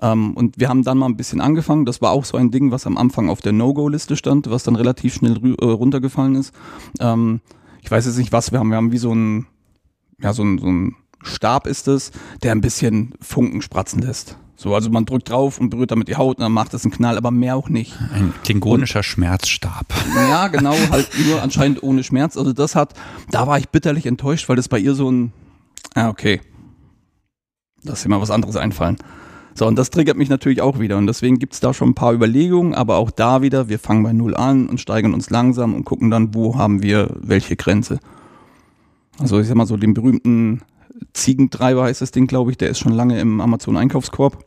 Ähm, 0.01 0.33
und 0.33 0.59
wir 0.59 0.67
haben 0.67 0.83
dann 0.83 0.97
mal 0.97 1.05
ein 1.05 1.15
bisschen 1.15 1.41
angefangen. 1.41 1.85
Das 1.85 2.01
war 2.01 2.11
auch 2.11 2.25
so 2.25 2.37
ein 2.37 2.51
Ding, 2.51 2.71
was 2.71 2.87
am 2.87 2.97
Anfang 2.97 3.29
auf 3.29 3.41
der 3.41 3.53
No-Go-Liste 3.53 4.17
stand, 4.17 4.49
was 4.49 4.63
dann 4.63 4.75
relativ 4.75 5.13
schnell 5.13 5.37
äh, 5.37 5.65
runtergefallen 5.65 6.35
ist. 6.35 6.53
Ähm, 6.99 7.41
ich 7.81 7.91
weiß 7.91 8.05
jetzt 8.05 8.17
nicht, 8.17 8.31
was 8.31 8.51
wir 8.51 8.59
haben. 8.59 8.69
Wir 8.69 8.77
haben 8.77 8.91
wie 8.91 8.97
so 8.97 9.13
ein, 9.13 9.45
ja, 10.19 10.33
so 10.33 10.43
ein, 10.43 10.57
so 10.57 10.67
ein 10.67 10.95
Stab 11.21 11.67
ist 11.67 11.87
es, 11.87 12.11
der 12.41 12.51
ein 12.51 12.61
bisschen 12.61 13.13
Funken 13.21 13.61
spratzen 13.61 14.01
lässt. 14.01 14.37
So, 14.55 14.75
also 14.75 14.89
man 14.91 15.05
drückt 15.05 15.29
drauf 15.29 15.59
und 15.59 15.71
berührt 15.71 15.91
damit 15.91 16.07
die 16.07 16.15
Haut 16.15 16.37
und 16.37 16.43
dann 16.43 16.51
macht 16.51 16.73
es 16.73 16.83
einen 16.83 16.91
Knall, 16.91 17.17
aber 17.17 17.31
mehr 17.31 17.55
auch 17.55 17.69
nicht. 17.69 17.97
Ein 18.13 18.33
klingonischer 18.43 19.01
Schmerzstab. 19.01 19.87
Ja, 20.15 20.49
genau, 20.49 20.75
halt 20.91 21.09
nur 21.27 21.41
anscheinend 21.41 21.81
ohne 21.81 22.03
Schmerz. 22.03 22.37
Also 22.37 22.53
das 22.53 22.75
hat, 22.75 22.93
da 23.31 23.47
war 23.47 23.57
ich 23.57 23.69
bitterlich 23.69 24.05
enttäuscht, 24.05 24.49
weil 24.49 24.55
das 24.55 24.67
bei 24.67 24.77
ihr 24.77 24.93
so 24.93 25.11
ein, 25.11 25.33
ah, 25.95 26.09
okay, 26.09 26.41
lass 27.83 28.03
dir 28.03 28.09
mal 28.09 28.21
was 28.21 28.31
anderes 28.31 28.55
einfallen. 28.55 28.97
So, 29.53 29.67
und 29.67 29.77
das 29.77 29.89
triggert 29.89 30.17
mich 30.17 30.29
natürlich 30.29 30.61
auch 30.61 30.79
wieder. 30.79 30.97
Und 30.97 31.07
deswegen 31.07 31.39
gibt's 31.39 31.59
da 31.59 31.73
schon 31.73 31.89
ein 31.89 31.95
paar 31.95 32.13
Überlegungen, 32.13 32.73
aber 32.73 32.97
auch 32.97 33.11
da 33.11 33.41
wieder, 33.41 33.69
wir 33.69 33.79
fangen 33.79 34.03
bei 34.03 34.13
Null 34.13 34.35
an 34.35 34.69
und 34.69 34.79
steigern 34.79 35.13
uns 35.13 35.29
langsam 35.29 35.73
und 35.75 35.83
gucken 35.83 36.09
dann, 36.09 36.33
wo 36.33 36.57
haben 36.57 36.81
wir 36.81 37.15
welche 37.19 37.55
Grenze. 37.55 37.99
Also 39.19 39.39
ich 39.39 39.47
sag 39.47 39.55
mal 39.55 39.65
so, 39.65 39.77
den 39.77 39.93
berühmten 39.93 40.61
Ziegentreiber 41.13 41.83
heißt 41.83 42.01
das 42.01 42.11
Ding, 42.11 42.27
glaube 42.27 42.51
ich, 42.51 42.57
der 42.57 42.69
ist 42.69 42.79
schon 42.79 42.93
lange 42.93 43.19
im 43.19 43.41
Amazon-Einkaufskorb. 43.41 44.45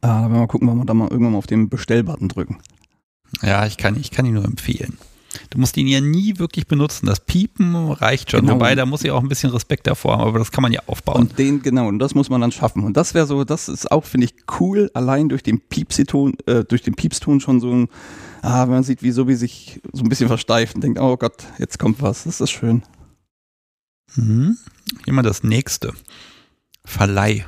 Ah, 0.00 0.06
da 0.06 0.20
werden 0.22 0.32
wir 0.32 0.38
mal 0.40 0.46
gucken, 0.46 0.68
wann 0.68 0.78
wir 0.78 0.84
da 0.84 0.94
mal 0.94 1.08
irgendwann 1.08 1.32
mal 1.32 1.38
auf 1.38 1.46
den 1.46 1.68
Bestellbutton 1.68 2.28
drücken. 2.28 2.58
Ja, 3.42 3.66
ich 3.66 3.76
kann, 3.76 3.96
ich 3.98 4.10
kann 4.10 4.24
ihn 4.24 4.34
nur 4.34 4.44
empfehlen. 4.44 4.98
Du 5.50 5.58
musst 5.58 5.76
ihn 5.76 5.86
ja 5.86 6.00
nie 6.00 6.38
wirklich 6.38 6.66
benutzen. 6.66 7.06
Das 7.06 7.20
Piepen 7.20 7.74
reicht 7.92 8.30
schon. 8.30 8.42
Genau. 8.42 8.54
Wobei, 8.54 8.74
da 8.74 8.86
muss 8.86 9.04
ich 9.04 9.10
auch 9.10 9.22
ein 9.22 9.28
bisschen 9.28 9.50
Respekt 9.50 9.86
davor 9.86 10.18
haben, 10.18 10.28
aber 10.28 10.38
das 10.38 10.52
kann 10.52 10.62
man 10.62 10.72
ja 10.72 10.80
aufbauen. 10.86 11.22
Und 11.22 11.38
den, 11.38 11.62
genau, 11.62 11.88
und 11.88 11.98
das 11.98 12.14
muss 12.14 12.28
man 12.28 12.40
dann 12.40 12.52
schaffen. 12.52 12.84
Und 12.84 12.96
das 12.96 13.14
wäre 13.14 13.26
so, 13.26 13.44
das 13.44 13.68
ist 13.68 13.90
auch, 13.90 14.04
finde 14.04 14.26
ich, 14.26 14.34
cool, 14.60 14.90
allein 14.94 15.28
durch 15.28 15.42
den 15.42 15.60
Piepsiton, 15.60 16.34
äh, 16.46 16.64
durch 16.64 16.82
den 16.82 16.94
Piepston 16.94 17.40
schon 17.40 17.60
so 17.60 17.72
ein, 17.72 17.88
ah, 18.42 18.66
man 18.66 18.82
sieht, 18.82 19.02
wie 19.02 19.10
so 19.10 19.28
wie 19.28 19.34
sich 19.34 19.80
so 19.92 20.02
ein 20.02 20.08
bisschen 20.08 20.28
versteift 20.28 20.74
und 20.74 20.82
denkt, 20.82 21.00
oh 21.00 21.16
Gott, 21.16 21.44
jetzt 21.58 21.78
kommt 21.78 22.02
was. 22.02 22.24
Das 22.24 22.40
ist 22.40 22.50
schön. 22.50 22.82
Mhm. 24.14 24.56
Immer 25.06 25.22
das 25.22 25.42
nächste. 25.42 25.92
Verleih. 26.84 27.44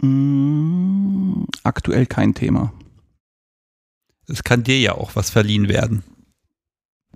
Mm, 0.00 1.44
aktuell 1.62 2.06
kein 2.06 2.34
Thema. 2.34 2.72
Es 4.26 4.44
kann 4.44 4.62
dir 4.62 4.78
ja 4.78 4.92
auch 4.92 5.16
was 5.16 5.30
verliehen 5.30 5.68
werden. 5.68 6.04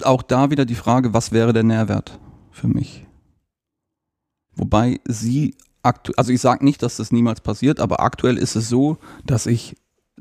Auch 0.03 0.23
da 0.23 0.51
wieder 0.51 0.65
die 0.65 0.75
Frage, 0.75 1.13
was 1.13 1.33
wäre 1.33 1.53
der 1.53 1.63
Nährwert 1.65 2.19
für 2.51 2.69
mich? 2.69 3.07
Wobei 4.55 5.01
sie 5.05 5.55
aktuell, 5.83 6.15
also 6.17 6.33
ich 6.33 6.41
sage 6.41 6.65
nicht, 6.65 6.83
dass 6.83 6.97
das 6.97 7.13
niemals 7.13 7.41
passiert, 7.41 7.81
aber 7.81 8.01
aktuell 8.01 8.39
ist 8.39 8.57
es 8.57 8.69
so, 8.69 8.99
dass 9.25 9.47
ich, 9.47 9.77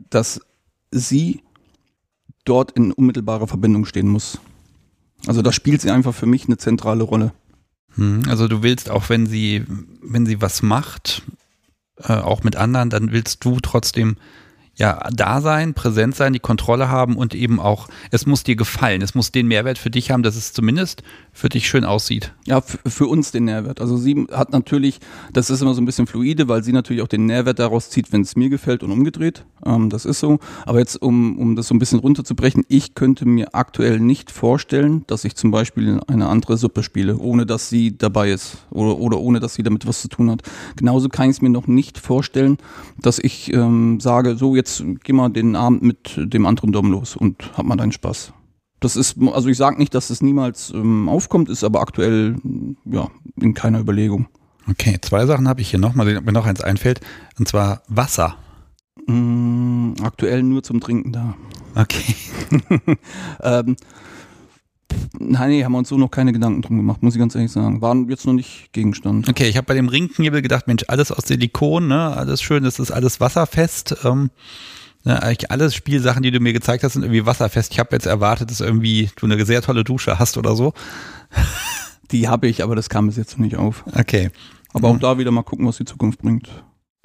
dass 0.09 0.41
sie 0.91 1.41
dort 2.45 2.71
in 2.71 2.91
unmittelbarer 2.91 3.47
Verbindung 3.47 3.85
stehen 3.85 4.07
muss. 4.07 4.39
Also 5.27 5.41
da 5.41 5.51
spielt 5.51 5.81
sie 5.81 5.91
einfach 5.91 6.13
für 6.13 6.25
mich 6.25 6.45
eine 6.45 6.57
zentrale 6.57 7.03
Rolle. 7.03 7.33
Hm, 7.95 8.23
Also 8.27 8.47
du 8.47 8.63
willst 8.63 8.89
auch, 8.89 9.09
wenn 9.09 9.27
sie, 9.27 9.65
wenn 10.01 10.25
sie 10.25 10.41
was 10.41 10.61
macht, 10.63 11.23
äh, 11.97 12.13
auch 12.13 12.43
mit 12.43 12.55
anderen, 12.55 12.89
dann 12.89 13.11
willst 13.11 13.45
du 13.45 13.59
trotzdem 13.59 14.17
ja 14.75 15.09
da 15.13 15.41
sein, 15.41 15.73
präsent 15.73 16.15
sein, 16.15 16.33
die 16.33 16.39
Kontrolle 16.39 16.89
haben 16.89 17.17
und 17.17 17.35
eben 17.35 17.59
auch, 17.59 17.87
es 18.09 18.25
muss 18.25 18.43
dir 18.43 18.55
gefallen, 18.55 19.01
es 19.01 19.15
muss 19.15 19.31
den 19.31 19.47
Mehrwert 19.47 19.77
für 19.77 19.89
dich 19.89 20.11
haben, 20.11 20.23
dass 20.23 20.35
es 20.35 20.53
zumindest 20.53 21.03
für 21.33 21.49
dich 21.49 21.67
schön 21.67 21.85
aussieht. 21.85 22.33
Ja, 22.45 22.61
für 22.61 23.07
uns 23.07 23.31
den 23.31 23.45
Nährwert. 23.45 23.81
Also 23.81 23.97
sie 23.97 24.27
hat 24.31 24.51
natürlich, 24.51 24.99
das 25.33 25.49
ist 25.49 25.61
immer 25.61 25.73
so 25.73 25.81
ein 25.81 25.85
bisschen 25.85 26.07
fluide, 26.07 26.47
weil 26.47 26.63
sie 26.63 26.73
natürlich 26.73 27.01
auch 27.01 27.07
den 27.07 27.25
Nährwert 27.25 27.59
daraus 27.59 27.89
zieht, 27.89 28.11
wenn 28.11 28.21
es 28.21 28.35
mir 28.35 28.49
gefällt 28.49 28.83
und 28.83 28.91
umgedreht. 28.91 29.45
Ähm, 29.65 29.89
das 29.89 30.05
ist 30.05 30.19
so. 30.19 30.39
Aber 30.65 30.79
jetzt, 30.79 31.01
um, 31.01 31.37
um 31.37 31.55
das 31.55 31.67
so 31.67 31.75
ein 31.75 31.79
bisschen 31.79 31.99
runterzubrechen, 31.99 32.65
ich 32.67 32.95
könnte 32.95 33.25
mir 33.25 33.53
aktuell 33.53 33.99
nicht 33.99 34.31
vorstellen, 34.31 35.03
dass 35.07 35.25
ich 35.25 35.35
zum 35.35 35.51
Beispiel 35.51 35.99
eine 36.07 36.27
andere 36.27 36.57
Suppe 36.57 36.83
spiele, 36.83 37.17
ohne 37.17 37.45
dass 37.45 37.69
sie 37.69 37.97
dabei 37.97 38.31
ist 38.31 38.57
oder, 38.69 38.97
oder 38.97 39.19
ohne 39.19 39.39
dass 39.39 39.53
sie 39.53 39.63
damit 39.63 39.85
was 39.85 40.01
zu 40.01 40.07
tun 40.07 40.31
hat. 40.31 40.41
Genauso 40.75 41.09
kann 41.09 41.29
ich 41.29 41.37
es 41.37 41.41
mir 41.41 41.49
noch 41.49 41.67
nicht 41.67 41.97
vorstellen, 41.97 42.57
dass 42.99 43.19
ich 43.19 43.53
ähm, 43.53 43.99
sage, 43.99 44.35
so 44.35 44.55
jetzt 44.55 44.60
geh 45.03 45.13
mal 45.13 45.29
den 45.29 45.55
Abend 45.55 45.83
mit 45.83 46.13
dem 46.17 46.45
anderen 46.45 46.71
Dom 46.71 46.91
los 46.91 47.15
und 47.15 47.57
hab 47.57 47.65
mal 47.65 47.75
deinen 47.75 47.91
Spaß. 47.91 48.33
Das 48.79 48.95
ist, 48.95 49.17
also 49.21 49.47
ich 49.47 49.57
sage 49.57 49.77
nicht, 49.77 49.93
dass 49.93 50.09
es 50.09 50.21
niemals 50.21 50.71
ähm, 50.71 51.07
aufkommt, 51.07 51.49
ist 51.49 51.63
aber 51.63 51.81
aktuell 51.81 52.35
ja 52.85 53.09
in 53.39 53.53
keiner 53.53 53.79
Überlegung. 53.79 54.27
Okay, 54.69 54.97
zwei 55.01 55.25
Sachen 55.25 55.47
habe 55.47 55.61
ich 55.61 55.69
hier 55.69 55.79
noch, 55.79 55.93
mal 55.93 56.05
sehen, 56.05 56.17
ob 56.17 56.25
mir 56.25 56.31
noch 56.31 56.45
eins 56.45 56.61
einfällt, 56.61 57.01
und 57.37 57.47
zwar 57.47 57.83
Wasser. 57.87 58.37
Mm, 59.07 59.93
aktuell 60.03 60.43
nur 60.43 60.63
zum 60.63 60.79
Trinken 60.79 61.11
da. 61.11 61.35
Okay. 61.75 62.15
Ähm, 63.43 63.75
nein, 65.19 65.49
nee, 65.49 65.63
haben 65.63 65.71
wir 65.71 65.77
uns 65.79 65.89
so 65.89 65.97
noch 65.97 66.11
keine 66.11 66.33
Gedanken 66.33 66.61
drum 66.61 66.77
gemacht, 66.77 67.03
muss 67.03 67.15
ich 67.15 67.19
ganz 67.19 67.35
ehrlich 67.35 67.51
sagen. 67.51 67.81
Waren 67.81 68.09
jetzt 68.09 68.25
noch 68.25 68.33
nicht 68.33 68.71
Gegenstand. 68.73 69.29
Okay, 69.29 69.47
ich 69.47 69.57
habe 69.57 69.65
bei 69.65 69.73
dem 69.73 69.87
Ringknebel 69.87 70.41
gedacht, 70.41 70.67
Mensch, 70.67 70.83
alles 70.87 71.11
aus 71.11 71.27
Silikon, 71.27 71.87
ne? 71.87 72.15
Alles 72.15 72.41
schön, 72.41 72.63
das 72.63 72.79
ist 72.79 72.91
alles 72.91 73.19
wasserfest. 73.19 73.97
Ähm, 74.03 74.31
ne, 75.03 75.21
eigentlich 75.21 75.51
alles 75.51 75.75
Spielsachen, 75.75 76.23
die 76.23 76.31
du 76.31 76.39
mir 76.39 76.53
gezeigt 76.53 76.83
hast, 76.83 76.93
sind 76.93 77.03
irgendwie 77.03 77.25
wasserfest. 77.25 77.71
Ich 77.73 77.79
habe 77.79 77.95
jetzt 77.95 78.05
erwartet, 78.05 78.51
dass 78.51 78.61
irgendwie 78.61 79.09
du 79.15 79.25
eine 79.25 79.43
sehr 79.45 79.61
tolle 79.61 79.83
Dusche 79.83 80.19
hast 80.19 80.37
oder 80.37 80.55
so. 80.55 80.73
Die 82.11 82.27
habe 82.27 82.47
ich, 82.47 82.61
aber 82.61 82.75
das 82.75 82.89
kam 82.89 83.07
bis 83.07 83.15
jetzt 83.15 83.37
noch 83.37 83.45
nicht 83.45 83.55
auf. 83.55 83.85
Okay. 83.95 84.31
Aber 84.73 84.89
auch 84.89 84.99
da 84.99 85.17
wieder 85.17 85.31
mal 85.31 85.43
gucken, 85.43 85.65
was 85.65 85.77
die 85.77 85.85
Zukunft 85.85 86.21
bringt. 86.21 86.49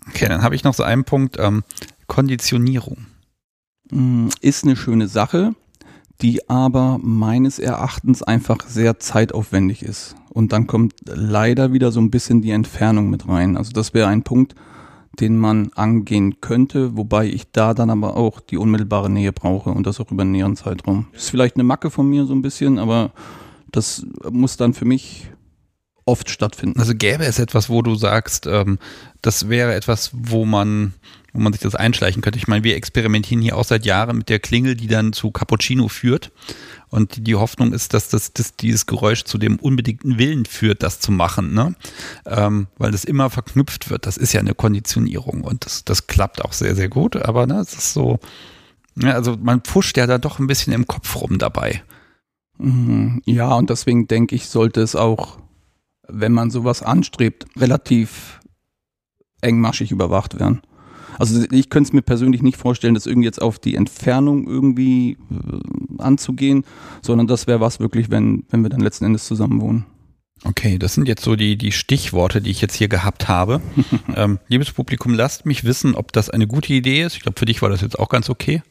Okay, 0.09 0.29
dann 0.29 0.43
habe 0.43 0.55
ich 0.55 0.65
noch 0.65 0.75
so 0.75 0.83
einen 0.83 1.05
Punkt, 1.05 1.37
ähm, 1.39 1.63
Konditionierung. 2.07 3.07
Mm, 3.91 4.29
Ist 4.41 4.65
eine 4.65 4.77
schöne 4.77 5.09
Sache, 5.09 5.55
die 6.23 6.49
aber 6.49 6.99
meines 7.03 7.59
Erachtens 7.59 8.23
einfach 8.23 8.67
sehr 8.67 8.99
zeitaufwendig 8.99 9.83
ist. 9.83 10.17
Und 10.31 10.53
dann 10.53 10.67
kommt 10.67 10.95
leider 11.07 11.73
wieder 11.73 11.93
so 11.93 12.01
ein 12.01 12.11
bisschen 12.11 12.43
die 12.43 12.51
Entfernung 12.51 13.11
mit 13.11 13.29
rein. 13.29 13.57
Also 13.57 13.73
das 13.73 13.95
wäre 13.95 14.09
ein 14.09 14.23
Punkt, 14.23 14.55
den 15.21 15.39
man 15.39 15.71
angehen 15.75 16.41
könnte, 16.41 16.97
wobei 16.97 17.27
ich 17.27 17.51
da 17.51 17.75
dann 17.75 17.91
aber 17.91 18.17
auch 18.17 18.41
die 18.41 18.59
unmittelbare 18.59 19.11
Nähe 19.11 19.33
brauche 19.33 19.71
und 19.71 19.87
das 19.87 20.01
auch 20.01 20.11
über 20.11 20.23
einen 20.23 20.33
näheren 20.33 20.57
Zeitraum. 20.57 21.07
Ist 21.13 21.31
vielleicht 21.31 21.57
eine 21.57 21.65
Macke 21.65 21.91
von 21.91 22.09
mir 22.09 22.27
so 22.27 22.35
ein 22.35 22.43
bisschen, 22.43 22.79
aber 22.79 23.13
das 23.73 24.07
muss 24.31 24.57
dann 24.57 24.75
für 24.75 24.85
mich 24.85 25.31
oft 26.05 26.31
stattfinden. 26.31 26.79
Also 26.79 26.95
gäbe 26.95 27.25
es 27.25 27.39
etwas, 27.39 27.69
wo 27.69 27.83
du 27.83 27.95
sagst, 27.95 28.47
ähm, 28.47 28.79
das 29.23 29.49
wäre 29.49 29.75
etwas, 29.75 30.11
wo 30.13 30.45
man, 30.45 30.95
wo 31.37 31.41
man 31.43 31.53
sich 31.53 31.61
das 31.61 31.75
einschleichen 31.75 32.23
könnte. 32.23 32.39
Ich 32.39 32.49
meine, 32.49 32.65
wir 32.65 32.77
experimentieren 32.77 33.43
hier 33.43 33.57
auch 33.57 33.65
seit 33.65 33.85
Jahren 33.85 34.19
mit 34.19 34.29
der 34.31 34.39
Klingel, 34.39 34.75
die 34.75 34.87
dann 34.87 35.13
zu 35.13 35.31
Cappuccino 35.31 35.89
führt. 35.89 36.33
Und 36.89 37.27
die 37.27 37.35
Hoffnung 37.35 37.73
ist, 37.73 37.93
dass 37.93 38.09
das, 38.09 38.33
dass 38.33 38.57
dieses 38.57 38.87
Geräusch 38.87 39.25
zu 39.25 39.39
dem 39.39 39.57
unbedingten 39.57 40.19
Willen 40.19 40.47
führt, 40.47 40.83
das 40.83 41.01
zu 41.01 41.13
machen, 41.13 41.53
ne? 41.53 41.75
Ähm, 42.25 42.69
weil 42.79 42.91
das 42.91 43.05
immer 43.05 43.29
verknüpft 43.29 43.91
wird. 43.91 44.07
Das 44.07 44.17
ist 44.17 44.33
ja 44.33 44.41
eine 44.41 44.55
Konditionierung 44.55 45.43
und 45.43 45.67
das, 45.67 45.85
das 45.85 46.07
klappt 46.07 46.43
auch 46.45 46.53
sehr, 46.53 46.75
sehr 46.75 46.89
gut. 46.89 47.17
Aber 47.17 47.47
ne, 47.47 47.61
es 47.61 47.75
ist 47.75 47.93
so, 47.93 48.19
ja, 48.97 49.13
also 49.13 49.37
man 49.37 49.61
pfuscht 49.61 49.99
ja 49.99 50.07
da 50.07 50.19
doch 50.19 50.39
ein 50.39 50.47
bisschen 50.47 50.73
im 50.73 50.87
Kopf 50.87 51.17
rum 51.17 51.39
dabei. 51.39 51.83
Mhm. 52.57 53.21
Ja, 53.27 53.53
und 53.55 53.69
deswegen 53.69 54.09
denke 54.09 54.35
ich, 54.35 54.49
sollte 54.49 54.81
es 54.81 54.97
auch, 54.97 55.39
wenn 56.09 56.33
man 56.33 56.51
sowas 56.51 56.83
anstrebt, 56.83 57.45
relativ 57.59 58.41
engmaschig 59.43 59.91
überwacht 59.91 60.39
werden. 60.41 60.63
Also 61.19 61.45
ich 61.51 61.71
könnte 61.71 61.89
es 61.89 61.93
mir 61.93 62.03
persönlich 62.03 62.43
nicht 62.43 62.57
vorstellen, 62.57 62.95
das 62.95 63.07
irgendwie 63.07 63.27
jetzt 63.27 63.41
auf 63.41 63.59
die 63.59 63.75
Entfernung 63.75 64.47
irgendwie 64.47 65.13
äh, 65.31 66.03
anzugehen, 66.03 66.65
sondern 67.03 67.27
das 67.27 67.47
wäre 67.47 67.61
was 67.61 67.81
wirklich, 67.81 68.11
wenn, 68.11 68.45
wenn 68.51 68.63
wir 68.63 68.71
dann 68.71 68.81
letzten 68.81 69.05
Endes 69.05 69.27
zusammen 69.27 69.61
wohnen. 69.61 69.87
Okay, 70.45 70.79
das 70.79 70.95
sind 70.95 71.09
jetzt 71.09 71.25
so 71.25 71.35
die, 71.35 71.57
die 71.57 71.73
Stichworte, 71.73 72.43
die 72.43 72.51
ich 72.51 72.61
jetzt 72.61 72.75
hier 72.75 72.89
gehabt 72.89 73.29
habe. 73.29 73.61
ähm, 74.15 74.39
liebes 74.49 74.71
Publikum, 74.71 75.15
lasst 75.15 75.47
mich 75.47 75.65
wissen, 75.65 75.95
ob 75.95 76.13
das 76.13 76.31
eine 76.31 76.47
gute 76.47 76.73
Idee 76.73 77.03
ist. 77.03 77.17
Ich 77.17 77.23
glaube, 77.23 77.39
für 77.39 77.47
dich 77.47 77.63
war 77.63 77.71
das 77.71 77.81
jetzt 77.81 77.99
auch 77.99 78.09
ganz 78.09 78.29
okay. 78.29 78.63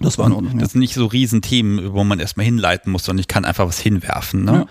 Das 0.00 0.18
war 0.18 0.26
in 0.26 0.32
Ordnung. 0.32 0.58
Das 0.58 0.72
sind 0.72 0.80
nicht 0.80 0.94
so 0.94 1.06
Riesenthemen, 1.06 1.92
wo 1.92 2.02
man 2.02 2.18
erstmal 2.18 2.46
hinleiten 2.46 2.90
muss, 2.90 3.04
sondern 3.04 3.20
ich 3.20 3.28
kann 3.28 3.44
einfach 3.44 3.66
was 3.66 3.78
hinwerfen. 3.78 4.44
Ne? 4.44 4.66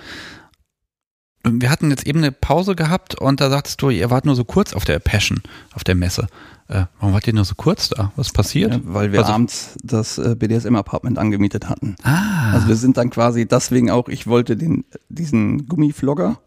Ja. 1.46 1.52
wir 1.54 1.70
hatten 1.70 1.92
jetzt 1.92 2.08
eben 2.08 2.20
eine 2.20 2.32
Pause 2.32 2.76
gehabt 2.76 3.16
und 3.16 3.40
da 3.40 3.50
sagtest 3.50 3.82
du, 3.82 3.92
ihr 3.92 4.10
wart 4.10 4.26
nur 4.26 4.36
so 4.36 4.44
kurz 4.44 4.74
auf 4.74 4.84
der 4.84 4.98
Passion, 5.00 5.42
auf 5.74 5.84
der 5.84 5.96
Messe. 5.96 6.28
Äh, 6.72 6.86
warum 7.02 7.14
wart 7.14 7.28
ihr 7.28 7.34
nur 7.34 7.44
so 7.44 7.54
kurz 7.56 7.90
da? 7.90 8.14
Was 8.16 8.32
passiert? 8.32 8.74
Ja, 8.74 8.80
weil 8.86 9.12
wir 9.12 9.20
also, 9.20 9.34
abends 9.34 9.76
das 9.84 10.18
äh, 10.18 10.36
BDSM-Apartment 10.38 11.20
angemietet 11.20 11.68
hatten. 11.68 11.98
Ah. 12.04 12.54
Also 12.54 12.70
wir 12.70 12.78
sind 12.78 12.96
dann 12.96 13.10
quasi 13.10 13.46
deswegen 13.46 13.92
auch, 13.92 14.08
ich 14.08 14.26
wollte 14.26 14.56
den, 14.56 14.86
diesen 15.10 15.68
Gummiflogger, 15.68 16.40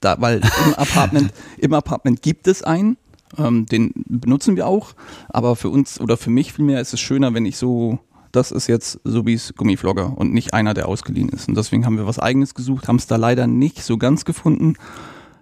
da, 0.00 0.20
weil 0.20 0.40
im 0.66 0.74
Apartment, 0.76 1.32
im 1.58 1.72
Apartment 1.74 2.22
gibt 2.22 2.48
es 2.48 2.64
einen, 2.64 2.96
ähm, 3.38 3.66
den 3.66 3.92
benutzen 4.08 4.56
wir 4.56 4.66
auch, 4.66 4.94
aber 5.28 5.54
für 5.54 5.68
uns 5.68 6.00
oder 6.00 6.16
für 6.16 6.30
mich 6.30 6.52
vielmehr 6.52 6.80
ist 6.80 6.92
es 6.92 6.98
schöner, 6.98 7.32
wenn 7.32 7.46
ich 7.46 7.56
so 7.56 8.00
das 8.32 8.50
ist 8.50 8.66
jetzt 8.66 9.00
Subis 9.04 9.54
Gummiflogger 9.56 10.18
und 10.18 10.34
nicht 10.34 10.52
einer, 10.52 10.74
der 10.74 10.86
ausgeliehen 10.86 11.30
ist. 11.30 11.48
Und 11.48 11.56
deswegen 11.56 11.86
haben 11.86 11.96
wir 11.96 12.06
was 12.06 12.18
eigenes 12.18 12.54
gesucht, 12.54 12.86
haben 12.86 12.96
es 12.96 13.06
da 13.06 13.16
leider 13.16 13.46
nicht 13.46 13.82
so 13.82 13.96
ganz 13.96 14.26
gefunden, 14.26 14.74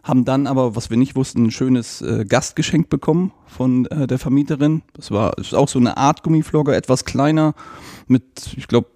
haben 0.07 0.25
dann 0.25 0.47
aber, 0.47 0.77
was 0.77 0.89
wir 0.89 0.97
nicht 0.97 1.17
wussten, 1.17 1.47
ein 1.47 1.51
schönes 1.51 2.01
äh, 2.01 2.25
Gastgeschenk 2.25 2.89
bekommen 2.89 3.33
von 3.47 3.87
äh, 3.87 4.07
der 4.07 4.19
Vermieterin. 4.19 4.83
Das 4.95 5.11
war 5.11 5.37
ist 5.39 5.55
auch 5.55 5.69
so 5.69 5.79
eine 5.81 5.97
Art 5.97 6.23
Gummiflogger, 6.23 6.77
etwas 6.77 7.05
kleiner, 7.05 7.55
mit, 8.07 8.55
ich 8.57 8.69
glaube, 8.69 8.89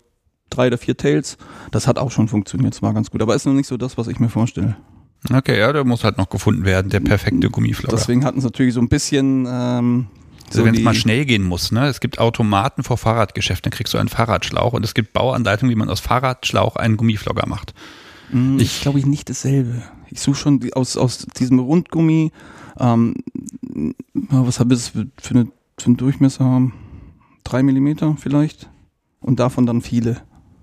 drei 0.50 0.68
oder 0.68 0.78
vier 0.78 0.96
Tails. 0.96 1.36
Das 1.72 1.88
hat 1.88 1.98
auch 1.98 2.12
schon 2.12 2.28
funktioniert, 2.28 2.74
das 2.74 2.82
war 2.82 2.94
ganz 2.94 3.10
gut. 3.10 3.22
Aber 3.22 3.34
ist 3.34 3.44
noch 3.44 3.52
nicht 3.52 3.66
so 3.66 3.76
das, 3.76 3.98
was 3.98 4.06
ich 4.06 4.20
mir 4.20 4.28
vorstelle. 4.28 4.76
Okay, 5.32 5.58
ja, 5.58 5.72
der 5.72 5.84
muss 5.84 6.04
halt 6.04 6.16
noch 6.16 6.30
gefunden 6.30 6.64
werden, 6.64 6.90
der 6.90 7.00
perfekte 7.00 7.50
Gummiflogger. 7.50 7.96
Deswegen 7.96 8.24
hatten 8.24 8.38
es 8.38 8.44
natürlich 8.44 8.74
so 8.74 8.80
ein 8.80 8.88
bisschen 8.88 9.46
ähm, 9.50 10.06
also 10.48 10.64
wenn 10.64 10.74
es 10.74 10.80
mal 10.80 10.94
schnell 10.94 11.24
gehen 11.26 11.44
muss, 11.44 11.70
ne? 11.70 11.86
Es 11.86 12.00
gibt 12.00 12.18
Automaten 12.18 12.82
vor 12.82 12.98
Fahrradgeschäften, 12.98 13.70
dann 13.70 13.76
kriegst 13.76 13.94
du 13.94 13.98
einen 13.98 14.08
Fahrradschlauch 14.08 14.72
und 14.72 14.84
es 14.84 14.94
gibt 14.94 15.12
Bauanleitungen, 15.12 15.74
wie 15.74 15.78
man 15.78 15.88
aus 15.88 16.00
Fahrradschlauch 16.00 16.76
einen 16.76 16.96
Gummiflogger 16.96 17.46
macht. 17.46 17.74
Mm, 18.30 18.58
ich 18.58 18.80
glaube 18.80 18.98
ich 18.98 19.06
nicht 19.06 19.28
dasselbe. 19.28 19.82
Ich 20.10 20.20
suche 20.20 20.36
schon 20.36 20.60
aus, 20.74 20.96
aus 20.96 21.26
diesem 21.38 21.58
Rundgummi, 21.58 22.32
ähm, 22.78 23.14
was 24.12 24.60
habe 24.60 24.74
ich 24.74 24.82
für, 24.82 25.06
eine, 25.30 25.48
für 25.78 25.86
einen 25.86 25.96
Durchmesser? 25.96 26.70
Drei 27.44 27.62
Millimeter 27.62 28.16
vielleicht. 28.18 28.68
Und 29.20 29.40
davon 29.40 29.66
dann 29.66 29.82
viele. 29.82 30.22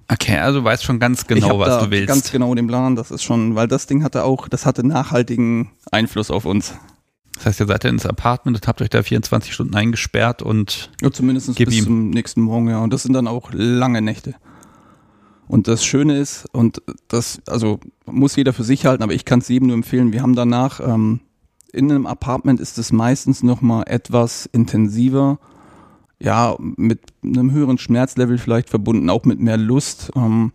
Okay, 0.10 0.38
also 0.38 0.60
du 0.60 0.65
weißt 0.65 0.84
schon 0.84 0.99
ganz 0.99 1.28
genau, 1.28 1.60
was 1.60 1.84
du 1.84 1.91
willst. 1.91 2.07
Ganz 2.07 2.32
genau 2.32 2.56
den 2.56 2.68
Plan, 2.68 2.95
das 2.95 3.11
ist 3.11 3.24
schon, 3.24 3.56
weil 3.56 3.68
das 3.68 3.88
Ding 3.88 4.03
hatte 4.03 4.24
auch, 4.24 4.48
das 4.48 4.65
hatte 4.65 4.86
nachhaltigen 4.86 5.72
Einfluss 5.91 6.32
auf 6.32 6.45
uns. 6.45 6.76
Das 7.36 7.45
heißt, 7.45 7.60
ihr 7.60 7.68
seid 7.68 7.84
ja 7.84 7.90
ins 7.90 8.06
Apartment 8.06 8.57
und 8.57 8.68
habt 8.68 8.82
euch 8.82 8.90
da 8.90 9.03
24 9.03 9.53
Stunden 9.53 9.76
eingesperrt 9.76 10.41
und. 10.41 10.91
Ja, 11.02 11.11
zumindest 11.11 11.53
bis 11.56 11.76
ihm. 11.76 11.84
zum 11.84 12.10
nächsten 12.10 12.41
Morgen, 12.41 12.69
ja. 12.69 12.80
Und 12.80 12.94
das 12.94 13.03
sind 13.03 13.14
dann 13.14 13.28
auch 13.28 13.52
lange 13.53 14.02
Nächte. 14.02 14.36
Und 15.48 15.68
das 15.68 15.86
Schöne 15.86 16.18
ist, 16.18 16.45
und 16.52 16.82
das, 17.07 17.41
also 17.48 17.80
muss 18.06 18.36
jeder 18.36 18.53
für 18.53 18.64
sich 18.64 18.86
halten, 18.86 19.03
aber 19.03 19.14
ich 19.14 19.26
kann 19.26 19.40
es 19.40 19.48
jedem 19.48 19.68
nur 19.68 19.76
empfehlen, 19.76 20.11
wir 20.11 20.22
haben 20.22 20.36
danach, 20.36 20.80
ähm, 20.80 21.22
in 21.72 21.91
einem 21.91 22.06
Apartment 22.06 22.60
ist 22.60 22.78
es 22.78 22.91
meistens 22.91 23.44
nochmal 23.44 23.84
etwas 23.88 24.48
intensiver, 24.52 25.40
ja, 26.19 26.56
mit 26.60 26.99
einem 27.24 27.52
höheren 27.52 27.78
Schmerzlevel 27.78 28.38
vielleicht 28.38 28.69
verbunden, 28.69 29.10
auch 29.10 29.26
mit 29.26 29.40
mehr 29.40 29.57
Lust. 29.57 30.11
Ähm, 30.15 30.52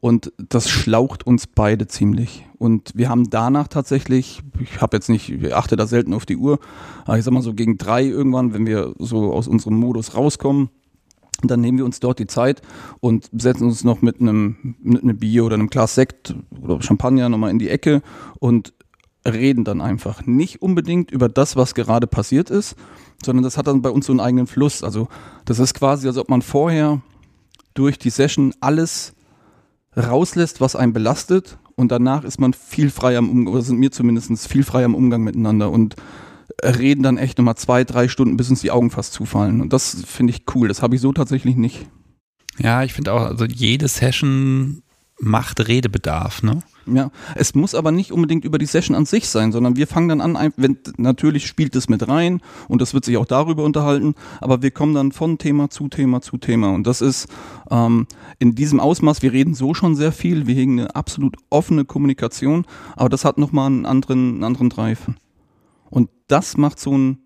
und 0.00 0.32
das 0.36 0.68
schlaucht 0.68 1.26
uns 1.26 1.46
beide 1.46 1.86
ziemlich. 1.86 2.46
Und 2.58 2.92
wir 2.94 3.08
haben 3.08 3.30
danach 3.30 3.68
tatsächlich, 3.68 4.42
ich 4.60 4.80
habe 4.80 4.96
jetzt 4.96 5.08
nicht, 5.08 5.30
ich 5.30 5.54
achte 5.54 5.76
da 5.76 5.86
selten 5.86 6.14
auf 6.14 6.26
die 6.26 6.36
Uhr, 6.36 6.58
aber 7.04 7.18
ich 7.18 7.24
sag 7.24 7.32
mal 7.32 7.42
so 7.42 7.54
gegen 7.54 7.78
drei 7.78 8.04
irgendwann, 8.04 8.52
wenn 8.52 8.66
wir 8.66 8.94
so 8.98 9.32
aus 9.32 9.48
unserem 9.48 9.78
Modus 9.78 10.14
rauskommen, 10.14 10.70
dann 11.42 11.60
nehmen 11.60 11.78
wir 11.78 11.84
uns 11.84 12.00
dort 12.00 12.18
die 12.18 12.26
Zeit 12.26 12.62
und 13.00 13.28
setzen 13.32 13.64
uns 13.64 13.84
noch 13.84 14.02
mit 14.02 14.20
einem, 14.20 14.76
mit 14.82 15.02
einem 15.02 15.18
Bier 15.18 15.44
oder 15.44 15.54
einem 15.54 15.68
Glas 15.68 15.94
Sekt 15.94 16.34
oder 16.62 16.82
Champagner 16.82 17.28
nochmal 17.28 17.50
in 17.50 17.58
die 17.58 17.68
Ecke 17.68 18.02
und 18.40 18.72
reden 19.26 19.64
dann 19.64 19.80
einfach. 19.80 20.26
Nicht 20.26 20.62
unbedingt 20.62 21.10
über 21.10 21.28
das, 21.28 21.56
was 21.56 21.74
gerade 21.74 22.06
passiert 22.06 22.50
ist, 22.50 22.76
sondern 23.24 23.44
das 23.44 23.56
hat 23.56 23.66
dann 23.66 23.82
bei 23.82 23.90
uns 23.90 24.06
so 24.06 24.12
einen 24.12 24.20
eigenen 24.20 24.46
Fluss. 24.46 24.82
Also 24.82 25.08
das 25.44 25.58
ist 25.58 25.74
quasi, 25.74 26.08
als 26.08 26.18
ob 26.18 26.28
man 26.28 26.42
vorher 26.42 27.00
durch 27.74 27.98
die 27.98 28.10
Session 28.10 28.54
alles 28.60 29.14
rauslässt, 29.96 30.60
was 30.60 30.76
einen 30.76 30.92
belastet 30.92 31.58
und 31.76 31.92
danach 31.92 32.24
ist 32.24 32.40
man 32.40 32.52
viel 32.52 32.90
freier 32.90 33.20
im 33.20 33.30
Umgang, 33.30 33.54
oder 33.54 33.62
sind 33.62 33.78
mir 33.78 33.92
zumindest 33.92 34.48
viel 34.48 34.64
freier 34.64 34.86
im 34.86 34.96
Umgang 34.96 35.22
miteinander 35.22 35.70
und 35.70 35.94
reden 36.62 37.02
dann 37.02 37.18
echt 37.18 37.38
nochmal 37.38 37.56
zwei, 37.56 37.84
drei 37.84 38.08
Stunden, 38.08 38.36
bis 38.36 38.50
uns 38.50 38.60
die 38.60 38.70
Augen 38.70 38.90
fast 38.90 39.12
zufallen. 39.12 39.60
Und 39.60 39.72
das 39.72 40.04
finde 40.06 40.32
ich 40.32 40.44
cool. 40.54 40.68
Das 40.68 40.82
habe 40.82 40.94
ich 40.94 41.00
so 41.00 41.12
tatsächlich 41.12 41.56
nicht. 41.56 41.86
Ja, 42.58 42.82
ich 42.82 42.92
finde 42.92 43.12
auch, 43.12 43.22
also 43.22 43.44
jede 43.44 43.86
Session 43.88 44.82
macht 45.20 45.66
Redebedarf, 45.66 46.42
ne? 46.42 46.62
Ja, 46.86 47.10
es 47.34 47.54
muss 47.54 47.74
aber 47.74 47.92
nicht 47.92 48.12
unbedingt 48.12 48.44
über 48.44 48.56
die 48.56 48.66
Session 48.66 48.96
an 48.96 49.04
sich 49.04 49.28
sein, 49.28 49.52
sondern 49.52 49.76
wir 49.76 49.86
fangen 49.86 50.08
dann 50.08 50.20
an, 50.20 50.52
wenn 50.56 50.78
natürlich 50.96 51.46
spielt 51.46 51.76
es 51.76 51.88
mit 51.88 52.08
rein 52.08 52.40
und 52.66 52.80
das 52.80 52.94
wird 52.94 53.04
sich 53.04 53.18
auch 53.18 53.26
darüber 53.26 53.64
unterhalten, 53.64 54.14
aber 54.40 54.62
wir 54.62 54.70
kommen 54.70 54.94
dann 54.94 55.12
von 55.12 55.36
Thema 55.36 55.68
zu 55.68 55.88
Thema 55.88 56.22
zu 56.22 56.38
Thema 56.38 56.70
und 56.70 56.86
das 56.86 57.02
ist 57.02 57.28
ähm, 57.70 58.06
in 58.38 58.54
diesem 58.54 58.80
Ausmaß, 58.80 59.20
wir 59.20 59.32
reden 59.32 59.54
so 59.54 59.74
schon 59.74 59.96
sehr 59.96 60.12
viel, 60.12 60.46
wir 60.46 60.54
hegen 60.54 60.80
eine 60.80 60.96
absolut 60.96 61.36
offene 61.50 61.84
Kommunikation, 61.84 62.64
aber 62.96 63.10
das 63.10 63.24
hat 63.24 63.36
nochmal 63.36 63.66
einen 63.66 63.84
anderen, 63.84 64.34
einen 64.34 64.44
anderen 64.44 64.70
Drive. 64.70 65.10
Das 66.28 66.56
macht 66.56 66.78
so 66.78 66.96
ein, 66.96 67.18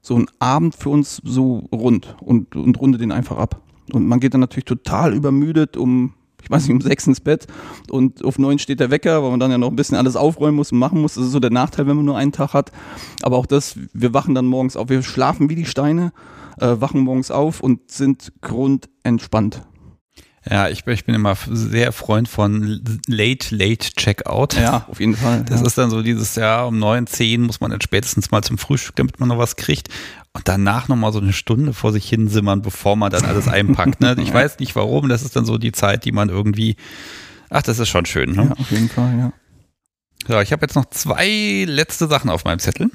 so 0.00 0.16
ein 0.16 0.26
Abend 0.38 0.74
für 0.74 0.90
uns 0.90 1.20
so 1.24 1.68
rund 1.72 2.16
und, 2.20 2.54
und 2.56 2.80
rundet 2.80 3.00
den 3.00 3.12
einfach 3.12 3.36
ab. 3.36 3.60
Und 3.92 4.06
man 4.06 4.20
geht 4.20 4.34
dann 4.34 4.40
natürlich 4.40 4.64
total 4.64 5.14
übermüdet 5.14 5.76
um 5.76 6.14
ich 6.42 6.50
weiß 6.50 6.62
nicht, 6.62 6.72
um 6.72 6.80
sechs 6.80 7.06
ins 7.06 7.20
Bett 7.20 7.46
und 7.90 8.24
auf 8.24 8.38
neun 8.38 8.58
steht 8.58 8.80
der 8.80 8.90
Wecker, 8.90 9.22
weil 9.22 9.30
man 9.30 9.40
dann 9.40 9.50
ja 9.50 9.58
noch 9.58 9.68
ein 9.68 9.76
bisschen 9.76 9.96
alles 9.96 10.16
aufräumen 10.16 10.56
muss 10.56 10.72
und 10.72 10.78
machen 10.78 11.00
muss. 11.00 11.14
Das 11.14 11.24
ist 11.24 11.32
so 11.32 11.40
der 11.40 11.50
Nachteil, 11.50 11.86
wenn 11.86 11.96
man 11.96 12.04
nur 12.04 12.16
einen 12.16 12.32
Tag 12.32 12.54
hat. 12.54 12.72
Aber 13.22 13.36
auch 13.36 13.46
das, 13.46 13.78
wir 13.92 14.14
wachen 14.14 14.34
dann 14.34 14.46
morgens 14.46 14.76
auf, 14.76 14.88
wir 14.88 15.02
schlafen 15.02 15.50
wie 15.50 15.54
die 15.54 15.66
Steine, 15.66 16.12
äh, 16.58 16.76
wachen 16.80 17.00
morgens 17.00 17.30
auf 17.30 17.60
und 17.60 17.90
sind 17.90 18.32
grundentspannt. 18.40 19.62
Ja, 20.48 20.68
ich, 20.68 20.86
ich, 20.86 21.04
bin 21.04 21.14
immer 21.14 21.36
sehr 21.50 21.92
Freund 21.92 22.26
von 22.26 22.82
Late, 23.06 23.54
Late 23.54 23.92
Checkout. 23.94 24.54
Ja, 24.54 24.86
auf 24.90 24.98
jeden 24.98 25.14
Fall. 25.14 25.44
Das 25.44 25.60
ja. 25.60 25.66
ist 25.66 25.76
dann 25.76 25.90
so 25.90 26.02
dieses 26.02 26.34
Jahr 26.34 26.66
um 26.68 26.78
neun, 26.78 27.06
zehn 27.06 27.42
muss 27.42 27.60
man 27.60 27.70
dann 27.70 27.82
spätestens 27.82 28.30
mal 28.30 28.42
zum 28.42 28.56
Frühstück, 28.56 28.96
damit 28.96 29.20
man 29.20 29.28
noch 29.28 29.38
was 29.38 29.56
kriegt. 29.56 29.88
Und 30.32 30.48
danach 30.48 30.88
nochmal 30.88 31.12
so 31.12 31.18
eine 31.18 31.34
Stunde 31.34 31.74
vor 31.74 31.92
sich 31.92 32.08
hinsimmern, 32.08 32.62
bevor 32.62 32.96
man 32.96 33.10
dann 33.10 33.24
alles 33.26 33.48
einpackt. 33.48 34.00
Ne? 34.00 34.16
Ich 34.22 34.32
weiß 34.34 34.60
nicht 34.60 34.76
warum, 34.76 35.08
das 35.08 35.22
ist 35.22 35.36
dann 35.36 35.44
so 35.44 35.58
die 35.58 35.72
Zeit, 35.72 36.04
die 36.06 36.12
man 36.12 36.30
irgendwie, 36.30 36.76
ach, 37.50 37.62
das 37.62 37.78
ist 37.78 37.88
schon 37.88 38.06
schön. 38.06 38.32
Ne? 38.32 38.44
Ja, 38.44 38.52
auf 38.52 38.70
jeden 38.70 38.88
Fall, 38.88 39.18
ja. 39.18 39.32
So, 40.26 40.40
ich 40.40 40.52
habe 40.52 40.62
jetzt 40.62 40.74
noch 40.74 40.88
zwei 40.90 41.64
letzte 41.66 42.06
Sachen 42.06 42.30
auf 42.30 42.44
meinem 42.44 42.60
Zettel 42.60 42.90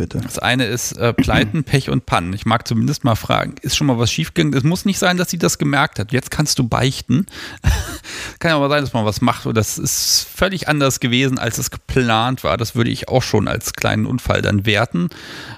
bitte. 0.00 0.18
Das 0.20 0.38
eine 0.38 0.64
ist 0.64 0.92
äh, 0.92 1.12
Pleiten, 1.12 1.62
Pech 1.64 1.90
und 1.90 2.06
Pannen. 2.06 2.32
Ich 2.32 2.46
mag 2.46 2.66
zumindest 2.66 3.04
mal 3.04 3.16
fragen, 3.16 3.56
ist 3.60 3.76
schon 3.76 3.86
mal 3.86 3.98
was 3.98 4.10
schiefgegangen? 4.10 4.56
Es 4.56 4.64
muss 4.64 4.86
nicht 4.86 4.98
sein, 4.98 5.18
dass 5.18 5.30
sie 5.30 5.36
das 5.36 5.58
gemerkt 5.58 5.98
hat. 5.98 6.10
Jetzt 6.10 6.30
kannst 6.30 6.58
du 6.58 6.66
beichten. 6.66 7.26
kann 8.38 8.52
aber 8.52 8.70
sein, 8.70 8.82
dass 8.82 8.94
man 8.94 9.04
was 9.04 9.20
macht 9.20 9.44
und 9.44 9.54
das 9.54 9.76
ist 9.76 10.26
völlig 10.34 10.68
anders 10.68 11.00
gewesen, 11.00 11.38
als 11.38 11.58
es 11.58 11.70
geplant 11.70 12.44
war. 12.44 12.56
Das 12.56 12.74
würde 12.74 12.90
ich 12.90 13.08
auch 13.08 13.22
schon 13.22 13.46
als 13.46 13.74
kleinen 13.74 14.06
Unfall 14.06 14.40
dann 14.40 14.64
werten. 14.64 15.10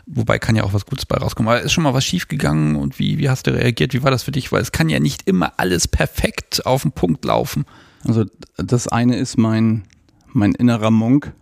Wobei 0.07 0.41
kann 0.41 0.57
ja 0.57 0.65
auch 0.65 0.75
was 0.75 0.87
Gutes 0.87 1.07
bei 1.07 1.17
rauskommen. 1.17 1.49
Aber 1.49 1.63
ist 1.63 1.73
schon 1.73 1.85
mal 1.85 1.95
was 1.95 2.05
schiefgegangen 2.05 2.75
und 2.75 2.99
wie, 2.99 3.19
wie 3.19 3.31
hast 3.31 3.47
du 3.47 3.55
reagiert? 3.55 3.95
Wie 3.95 4.03
war 4.03 4.11
das 4.11 4.25
für 4.25 4.33
dich? 4.33 4.51
Weil 4.51 4.63
es 4.63 4.73
kann 4.73 4.89
ja 4.89 4.99
nicht 4.99 5.29
immer 5.29 5.53
alles 5.59 5.87
perfekt 5.87 6.67
auf 6.67 6.83
den 6.83 6.93
Punkt 6.93 7.25
laufen. 7.25 7.65
Also 8.05 8.25
das 8.57 8.89
eine 8.89 9.17
ist 9.17 9.39
mein, 9.39 9.85
mein 10.33 10.53
innerer 10.53 10.91
Monk, 10.91 11.33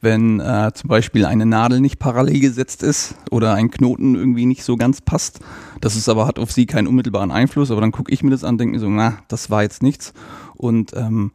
wenn 0.00 0.40
äh, 0.40 0.70
zum 0.74 0.88
Beispiel 0.88 1.24
eine 1.24 1.46
Nadel 1.46 1.80
nicht 1.80 1.98
parallel 1.98 2.40
gesetzt 2.40 2.82
ist 2.82 3.14
oder 3.30 3.54
ein 3.54 3.70
Knoten 3.70 4.14
irgendwie 4.14 4.46
nicht 4.46 4.64
so 4.64 4.76
ganz 4.76 5.00
passt. 5.00 5.40
Das 5.80 5.96
ist 5.96 6.08
aber 6.08 6.26
hat 6.26 6.38
auf 6.38 6.52
sie 6.52 6.66
keinen 6.66 6.86
unmittelbaren 6.86 7.30
Einfluss, 7.30 7.70
aber 7.70 7.80
dann 7.80 7.92
gucke 7.92 8.12
ich 8.12 8.22
mir 8.22 8.30
das 8.30 8.44
an, 8.44 8.58
denke 8.58 8.74
mir 8.74 8.80
so, 8.80 8.88
na, 8.88 9.18
das 9.28 9.50
war 9.50 9.62
jetzt 9.62 9.82
nichts. 9.82 10.12
Und 10.56 10.92
ähm, 10.94 11.32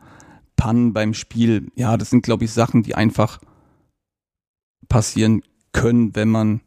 Pannen 0.56 0.94
beim 0.94 1.14
Spiel, 1.14 1.72
ja, 1.76 1.98
das 1.98 2.10
sind, 2.10 2.24
glaube 2.24 2.46
ich, 2.46 2.52
Sachen, 2.52 2.84
die 2.84 2.96
einfach 2.96 3.40
passieren 4.88 5.42
können, 5.72 6.16
wenn 6.16 6.30
man 6.30 6.62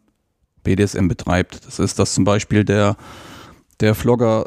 BDSM 0.64 1.08
betreibt. 1.08 1.66
Das 1.66 1.78
ist, 1.78 1.98
dass 1.98 2.14
zum 2.14 2.24
Beispiel 2.24 2.64
der, 2.64 2.96
der 3.80 3.94
Vlogger 3.94 4.46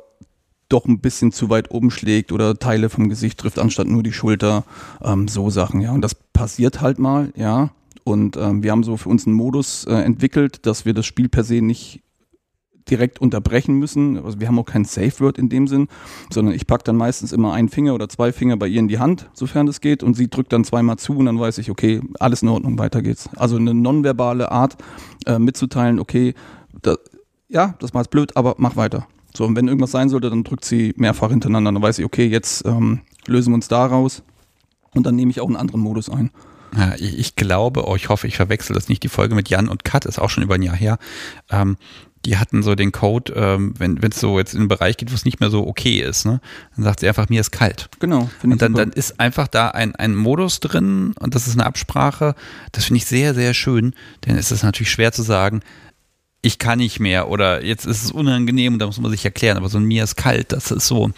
doch 0.70 0.86
ein 0.86 1.00
bisschen 1.00 1.32
zu 1.32 1.50
weit 1.50 1.72
oben 1.72 1.91
schlägt 1.91 2.32
oder 2.32 2.58
Teile 2.58 2.90
vom 2.90 3.10
Gesicht 3.10 3.40
trifft, 3.40 3.60
anstatt 3.60 3.88
nur 3.88 4.04
die 4.04 4.14
Schulter. 4.14 4.64
Ähm, 5.04 5.28
so 5.28 5.50
Sachen, 5.50 5.82
ja. 5.82 5.91
Und 5.91 6.02
das 6.02 6.16
passiert 6.16 6.82
halt 6.82 7.00
mal, 7.00 7.32
ja. 7.36 7.72
Und 8.04 8.38
ähm, 8.38 8.64
wir 8.64 8.72
haben 8.72 8.84
so 8.84 8.98
für 8.98 9.10
uns 9.10 9.28
einen 9.28 9.36
Modus 9.36 9.86
äh, 9.86 9.94
entwickelt, 9.94 10.66
dass 10.66 10.86
wir 10.86 10.94
das 10.94 11.06
Spiel 11.06 11.30
per 11.30 11.44
se 11.44 11.62
nicht 11.62 12.02
direkt 12.90 13.20
unterbrechen 13.20 13.76
müssen. 13.76 14.18
Also 14.24 14.40
wir 14.40 14.48
haben 14.48 14.60
auch 14.60 14.66
kein 14.66 14.86
Safe 14.86 15.20
Word 15.20 15.38
in 15.38 15.50
dem 15.50 15.68
Sinn, 15.68 15.88
sondern 16.32 16.56
ich 16.56 16.68
packe 16.68 16.84
dann 16.84 16.96
meistens 16.96 17.32
immer 17.32 17.54
einen 17.54 17.70
Finger 17.70 17.94
oder 17.94 18.10
zwei 18.10 18.32
Finger 18.32 18.58
bei 18.58 18.68
ihr 18.68 18.80
in 18.80 18.88
die 18.88 19.00
Hand, 19.00 19.30
sofern 19.34 19.68
das 19.68 19.82
geht, 19.82 20.04
und 20.04 20.16
sie 20.16 20.30
drückt 20.30 20.54
dann 20.54 20.64
zweimal 20.64 20.98
zu 20.98 21.16
und 21.16 21.26
dann 21.26 21.40
weiß 21.40 21.58
ich, 21.60 21.70
okay, 21.70 22.02
alles 22.20 22.41
in 22.41 22.50
Ordnung, 22.50 22.80
weiter 22.80 23.02
geht's. 23.02 23.30
Also 23.36 23.58
eine 23.58 23.74
nonverbale 23.74 24.52
Art 24.52 24.78
äh, 25.26 25.40
mitzuteilen, 25.40 26.00
okay, 26.00 26.34
da, 26.82 26.96
ja, 27.48 27.76
das 27.80 27.94
war 27.94 28.02
jetzt 28.02 28.12
blöd, 28.12 28.36
aber 28.36 28.56
mach 28.58 28.76
weiter. 28.76 29.08
So, 29.35 29.45
und 29.45 29.56
wenn 29.56 29.68
irgendwas 29.68 29.91
sein 29.91 30.10
sollte, 30.10 30.30
dann 30.30 30.43
drückt 30.43 30.65
sie 30.65 30.93
mehrfach 30.97 31.30
hintereinander. 31.30 31.72
Dann 31.72 31.81
weiß 31.81 31.99
ich, 31.99 32.06
okay, 32.06 32.26
jetzt 32.26 32.65
ähm, 32.65 33.01
lösen 33.27 33.51
wir 33.51 33.56
uns 33.56 33.68
daraus 33.68 34.23
und 34.93 35.06
dann 35.06 35.15
nehme 35.15 35.31
ich 35.31 35.41
auch 35.41 35.47
einen 35.47 35.56
anderen 35.56 35.81
Modus 35.81 36.10
ein. 36.10 36.31
Ja, 36.76 36.93
ich, 36.97 37.18
ich 37.18 37.35
glaube, 37.35 37.88
oh, 37.88 37.95
ich 37.95 38.10
hoffe, 38.10 38.27
ich 38.27 38.35
verwechsel 38.35 38.73
das 38.73 38.89
nicht. 38.89 39.03
Die 39.03 39.10
Folge 39.10 39.35
mit 39.35 39.49
Jan 39.49 39.69
und 39.69 39.84
Kat 39.84 40.06
ist 40.06 40.19
auch 40.19 40.30
schon 40.30 40.43
über 40.43 40.56
ein 40.56 40.61
Jahr 40.61 40.76
her. 40.76 40.99
Ähm, 41.49 41.77
die 42.26 42.38
hatten 42.38 42.64
so 42.64 42.76
den 42.76 42.91
Code, 42.91 43.34
ähm, 43.34 43.73
wenn 43.77 43.97
es 44.03 44.19
so 44.19 44.38
jetzt 44.38 44.53
in 44.53 44.60
einen 44.60 44.68
Bereich 44.68 44.97
geht, 44.97 45.10
wo 45.11 45.15
es 45.15 45.26
nicht 45.26 45.39
mehr 45.39 45.49
so 45.49 45.65
okay 45.65 46.01
ist, 46.01 46.26
ne? 46.26 46.41
dann 46.76 46.84
sagt 46.84 46.99
sie 46.99 47.07
einfach, 47.07 47.30
mir 47.30 47.39
ist 47.39 47.51
kalt. 47.51 47.89
Genau. 47.99 48.30
Und 48.43 48.61
dann, 48.61 48.73
dann 48.73 48.91
ist 48.91 49.19
einfach 49.19 49.47
da 49.47 49.69
ein, 49.69 49.95
ein 49.95 50.15
Modus 50.15 50.60
drin 50.60 51.14
und 51.19 51.34
das 51.34 51.47
ist 51.47 51.53
eine 51.53 51.65
Absprache. 51.65 52.35
Das 52.73 52.85
finde 52.85 52.97
ich 52.97 53.06
sehr, 53.06 53.34
sehr 53.34 53.53
schön, 53.53 53.93
denn 54.26 54.35
es 54.35 54.51
ist 54.51 54.64
natürlich 54.64 54.91
schwer 54.91 55.14
zu 55.14 55.22
sagen, 55.22 55.61
ich 56.41 56.60
kann 56.60 56.80
nicht 56.80 56.99
mehr 56.99 57.30
oder 57.30 57.64
jetzt 57.64 57.86
ist 57.86 58.03
es 58.03 58.11
unangenehm 58.11 58.74
und 58.74 58.80
da 58.80 58.86
muss 58.86 58.99
man 58.99 59.11
sich 59.11 59.26
erklären, 59.26 59.57
aber 59.57 59.70
so 59.70 59.78
ein 59.78 59.86
mir 59.86 60.03
ist 60.03 60.16
kalt, 60.16 60.52
das 60.52 60.72
ist 60.72 60.88
so, 60.88 61.11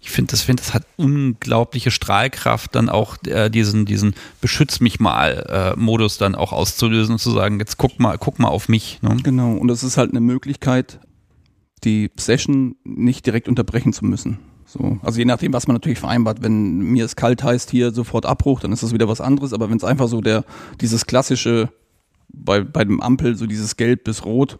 ich 0.00 0.10
finde, 0.10 0.30
das, 0.32 0.42
find, 0.42 0.60
das 0.60 0.74
hat 0.74 0.84
unglaubliche 0.96 1.90
Strahlkraft, 1.90 2.74
dann 2.74 2.88
auch 2.88 3.16
äh, 3.24 3.48
diesen, 3.50 3.86
diesen 3.86 4.14
Beschütz 4.40 4.80
mich 4.80 5.00
mal 5.00 5.74
äh, 5.76 5.80
Modus 5.80 6.18
dann 6.18 6.34
auch 6.34 6.52
auszulösen 6.52 7.14
und 7.14 7.18
zu 7.18 7.30
sagen, 7.30 7.58
jetzt 7.58 7.78
guck 7.78 7.98
mal, 7.98 8.18
guck 8.18 8.38
mal 8.38 8.48
auf 8.48 8.68
mich. 8.68 9.00
Ne? 9.02 9.16
Genau, 9.22 9.54
und 9.54 9.68
das 9.68 9.82
ist 9.82 9.96
halt 9.96 10.10
eine 10.10 10.20
Möglichkeit, 10.20 11.00
die 11.84 12.10
Session 12.16 12.76
nicht 12.84 13.26
direkt 13.26 13.48
unterbrechen 13.48 13.92
zu 13.92 14.04
müssen. 14.04 14.38
So, 14.68 14.98
also 15.02 15.18
je 15.18 15.24
nachdem, 15.24 15.54
was 15.54 15.66
man 15.66 15.76
natürlich 15.76 15.98
vereinbart. 15.98 16.42
Wenn 16.42 16.78
mir 16.78 17.06
es 17.06 17.16
kalt 17.16 17.42
heißt, 17.42 17.70
hier 17.70 17.90
sofort 17.90 18.26
Abbruch, 18.26 18.60
dann 18.60 18.70
ist 18.70 18.82
das 18.82 18.92
wieder 18.92 19.08
was 19.08 19.22
anderes. 19.22 19.54
Aber 19.54 19.70
wenn 19.70 19.78
es 19.78 19.84
einfach 19.84 20.08
so 20.08 20.20
der, 20.20 20.44
dieses 20.82 21.06
klassische, 21.06 21.70
bei, 22.28 22.62
bei 22.62 22.84
dem 22.84 23.00
Ampel, 23.00 23.36
so 23.36 23.46
dieses 23.46 23.76
Gelb 23.76 24.04
bis 24.04 24.24
Rot, 24.24 24.58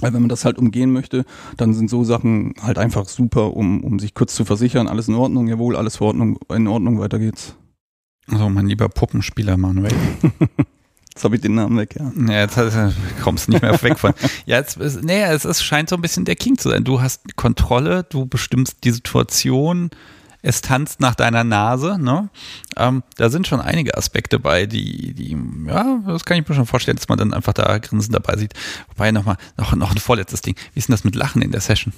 weil 0.00 0.12
wenn 0.12 0.22
man 0.22 0.28
das 0.28 0.44
halt 0.44 0.58
umgehen 0.58 0.92
möchte, 0.92 1.24
dann 1.56 1.74
sind 1.74 1.90
so 1.90 2.04
Sachen 2.04 2.54
halt 2.62 2.78
einfach 2.78 3.08
super, 3.08 3.56
um, 3.56 3.82
um 3.82 3.98
sich 3.98 4.14
kurz 4.14 4.34
zu 4.34 4.44
versichern, 4.44 4.88
alles 4.88 5.08
in 5.08 5.14
Ordnung, 5.14 5.48
jawohl, 5.48 5.76
alles 5.76 5.96
in 5.96 6.06
Ordnung, 6.06 6.38
in 6.54 6.68
Ordnung, 6.68 7.00
weiter 7.00 7.18
geht's. 7.18 7.56
Also 8.30 8.48
mein 8.48 8.66
lieber 8.66 8.88
Puppenspieler 8.88 9.56
Manuel. 9.56 9.92
Jetzt 11.14 11.24
habe 11.24 11.34
ich 11.34 11.40
den 11.42 11.56
Namen 11.56 11.76
weg, 11.76 11.96
ja. 11.98 12.12
Ja, 12.32 12.42
jetzt 12.42 12.56
kommst 13.24 13.48
du 13.48 13.50
nicht 13.50 13.62
mehr 13.62 13.82
weg 13.82 13.98
von. 13.98 14.14
Ja, 14.46 14.58
jetzt 14.58 14.76
ist, 14.76 15.02
nee, 15.02 15.20
es, 15.22 15.44
es 15.44 15.64
scheint 15.64 15.88
so 15.88 15.96
ein 15.96 16.00
bisschen 16.00 16.24
der 16.24 16.36
King 16.36 16.56
zu 16.56 16.68
sein. 16.68 16.84
Du 16.84 17.00
hast 17.00 17.34
Kontrolle, 17.34 18.04
du 18.04 18.24
bestimmst 18.24 18.84
die 18.84 18.92
Situation, 18.92 19.90
es 20.42 20.60
tanzt 20.60 21.00
nach 21.00 21.14
deiner 21.14 21.44
Nase. 21.44 21.98
Ne? 21.98 22.28
Ähm, 22.76 23.02
da 23.16 23.30
sind 23.30 23.46
schon 23.46 23.60
einige 23.60 23.96
Aspekte 23.96 24.38
bei, 24.38 24.66
die, 24.66 25.14
die, 25.14 25.36
ja, 25.66 26.00
das 26.06 26.24
kann 26.24 26.38
ich 26.38 26.48
mir 26.48 26.54
schon 26.54 26.66
vorstellen, 26.66 26.96
dass 26.96 27.08
man 27.08 27.18
dann 27.18 27.34
einfach 27.34 27.52
da 27.52 27.78
grinsend 27.78 28.14
dabei 28.14 28.36
sieht. 28.36 28.54
Wobei 28.88 29.10
nochmal, 29.10 29.36
noch, 29.56 29.74
noch 29.74 29.90
ein 29.90 29.98
vorletztes 29.98 30.42
Ding. 30.42 30.56
Wie 30.72 30.78
ist 30.78 30.88
denn 30.88 30.94
das 30.94 31.04
mit 31.04 31.14
Lachen 31.14 31.42
in 31.42 31.50
der 31.50 31.60
Session? 31.60 31.92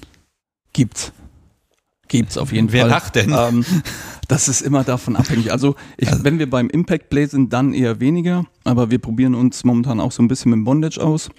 Gibt's. 0.72 1.12
Gibt's 2.08 2.38
auf 2.38 2.52
jeden 2.52 2.72
Wer 2.72 2.82
Fall. 2.82 2.90
Wer 2.90 2.96
lacht 2.96 3.14
denn? 3.14 3.32
Ähm, 3.32 3.64
das 4.28 4.48
ist 4.48 4.62
immer 4.62 4.82
davon 4.82 5.14
abhängig. 5.14 5.52
Also, 5.52 5.76
ich, 5.96 6.08
also, 6.08 6.24
wenn 6.24 6.40
wir 6.40 6.50
beim 6.50 6.68
Impact 6.68 7.08
Play 7.08 7.26
sind, 7.26 7.52
dann 7.52 7.72
eher 7.72 8.00
weniger. 8.00 8.46
Aber 8.64 8.90
wir 8.90 8.98
probieren 8.98 9.36
uns 9.36 9.62
momentan 9.62 10.00
auch 10.00 10.10
so 10.10 10.22
ein 10.22 10.28
bisschen 10.28 10.50
mit 10.50 10.64
Bondage 10.64 10.98
aus 11.00 11.30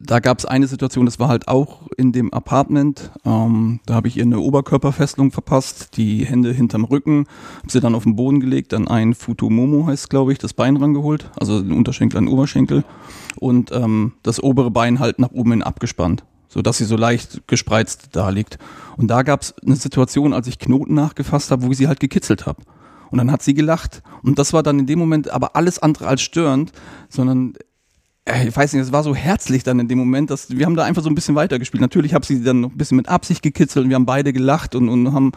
da 0.00 0.20
gab 0.20 0.38
es 0.38 0.44
eine 0.44 0.66
Situation, 0.66 1.06
das 1.06 1.18
war 1.18 1.28
halt 1.28 1.48
auch 1.48 1.82
in 1.96 2.12
dem 2.12 2.32
Apartment. 2.32 3.10
Ähm, 3.24 3.80
da 3.86 3.94
habe 3.94 4.08
ich 4.08 4.16
ihr 4.16 4.22
eine 4.22 4.40
Oberkörperfesselung 4.40 5.32
verpasst, 5.32 5.96
die 5.96 6.24
Hände 6.24 6.52
hinterm 6.52 6.84
Rücken, 6.84 7.26
habe 7.58 7.70
sie 7.70 7.80
dann 7.80 7.94
auf 7.94 8.04
den 8.04 8.16
Boden 8.16 8.40
gelegt, 8.40 8.72
dann 8.72 8.86
ein 8.86 9.14
Futomomo 9.14 9.86
heißt, 9.86 10.08
glaube 10.08 10.32
ich, 10.32 10.38
das 10.38 10.52
Bein 10.52 10.76
rangeholt, 10.76 11.30
also 11.38 11.60
den 11.60 11.72
Unterschenkel 11.72 12.18
an 12.18 12.26
den 12.26 12.32
Oberschenkel 12.32 12.84
und 13.36 13.72
ähm, 13.72 14.12
das 14.22 14.42
obere 14.42 14.70
Bein 14.70 15.00
halt 15.00 15.18
nach 15.18 15.32
oben 15.32 15.50
hin 15.50 15.62
abgespannt, 15.62 16.24
so 16.48 16.62
dass 16.62 16.78
sie 16.78 16.84
so 16.84 16.96
leicht 16.96 17.48
gespreizt 17.48 18.10
da 18.12 18.28
liegt. 18.28 18.58
Und 18.96 19.08
da 19.08 19.22
gab 19.22 19.42
es 19.42 19.54
eine 19.64 19.76
Situation, 19.76 20.32
als 20.32 20.46
ich 20.46 20.58
Knoten 20.58 20.94
nachgefasst 20.94 21.50
habe, 21.50 21.64
wo 21.64 21.70
ich 21.70 21.76
sie 21.76 21.88
halt 21.88 22.00
gekitzelt 22.00 22.46
habe. 22.46 22.62
Und 23.10 23.18
dann 23.18 23.32
hat 23.32 23.42
sie 23.42 23.54
gelacht. 23.54 24.02
Und 24.22 24.38
das 24.38 24.52
war 24.52 24.62
dann 24.62 24.78
in 24.78 24.86
dem 24.86 24.98
Moment 24.98 25.30
aber 25.30 25.56
alles 25.56 25.78
andere 25.78 26.06
als 26.06 26.20
störend, 26.20 26.72
sondern 27.08 27.54
ich 28.46 28.56
weiß 28.56 28.72
nicht, 28.72 28.82
es 28.82 28.92
war 28.92 29.02
so 29.02 29.14
herzlich 29.14 29.62
dann 29.62 29.78
in 29.78 29.88
dem 29.88 29.98
Moment, 29.98 30.30
dass 30.30 30.50
wir 30.50 30.66
haben 30.66 30.76
da 30.76 30.84
einfach 30.84 31.02
so 31.02 31.08
ein 31.08 31.14
bisschen 31.14 31.34
weitergespielt. 31.34 31.80
Natürlich 31.80 32.14
habe 32.14 32.26
sie 32.26 32.42
dann 32.42 32.60
noch 32.60 32.70
ein 32.70 32.76
bisschen 32.76 32.96
mit 32.96 33.08
Absicht 33.08 33.42
gekitzelt 33.42 33.84
und 33.84 33.90
wir 33.90 33.94
haben 33.94 34.06
beide 34.06 34.32
gelacht 34.32 34.74
und, 34.74 34.88
und 34.88 35.12
haben, 35.12 35.32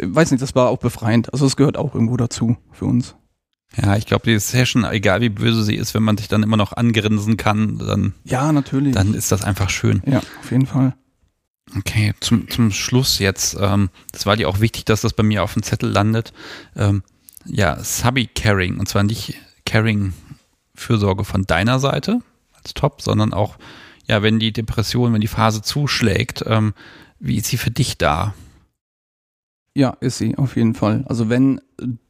weiß 0.00 0.30
nicht, 0.30 0.42
das 0.42 0.54
war 0.54 0.68
auch 0.68 0.78
befreiend. 0.78 1.32
Also 1.32 1.46
es 1.46 1.56
gehört 1.56 1.76
auch 1.76 1.94
irgendwo 1.94 2.16
dazu 2.16 2.56
für 2.72 2.84
uns. 2.86 3.14
Ja, 3.80 3.96
ich 3.96 4.06
glaube, 4.06 4.30
die 4.30 4.38
Session, 4.38 4.84
egal 4.84 5.20
wie 5.20 5.30
böse 5.30 5.64
sie 5.64 5.74
ist, 5.74 5.94
wenn 5.94 6.02
man 6.02 6.16
sich 6.16 6.28
dann 6.28 6.42
immer 6.42 6.56
noch 6.56 6.72
angrinsen 6.72 7.36
kann, 7.36 7.78
dann. 7.78 8.14
Ja, 8.24 8.52
natürlich. 8.52 8.94
Dann 8.94 9.14
ist 9.14 9.32
das 9.32 9.42
einfach 9.42 9.70
schön. 9.70 10.02
Ja, 10.06 10.18
auf 10.18 10.50
jeden 10.50 10.66
Fall. 10.66 10.94
Okay, 11.76 12.12
zum, 12.20 12.48
zum 12.48 12.70
Schluss 12.70 13.18
jetzt. 13.18 13.56
Ähm, 13.60 13.90
das 14.12 14.26
war 14.26 14.36
dir 14.36 14.48
auch 14.48 14.60
wichtig, 14.60 14.84
dass 14.84 15.00
das 15.00 15.12
bei 15.12 15.22
mir 15.22 15.42
auf 15.42 15.54
dem 15.54 15.62
Zettel 15.62 15.90
landet. 15.90 16.32
Ähm, 16.76 17.02
ja, 17.46 17.82
Subby 17.82 18.26
Caring. 18.26 18.78
Und 18.78 18.88
zwar 18.88 19.02
nicht 19.02 19.34
Caring 19.66 20.12
Fürsorge 20.74 21.24
von 21.24 21.44
deiner 21.44 21.78
Seite, 21.80 22.20
als 22.64 22.74
top, 22.74 23.02
sondern 23.02 23.32
auch, 23.32 23.56
ja, 24.08 24.22
wenn 24.22 24.38
die 24.38 24.52
Depression, 24.52 25.12
wenn 25.12 25.20
die 25.20 25.26
Phase 25.26 25.62
zuschlägt, 25.62 26.44
ähm, 26.46 26.74
wie 27.20 27.36
ist 27.36 27.46
sie 27.46 27.56
für 27.56 27.70
dich 27.70 27.98
da? 27.98 28.34
Ja, 29.74 29.96
ist 30.00 30.18
sie, 30.18 30.36
auf 30.36 30.56
jeden 30.56 30.74
Fall. 30.74 31.04
Also 31.08 31.28
wenn 31.28 31.60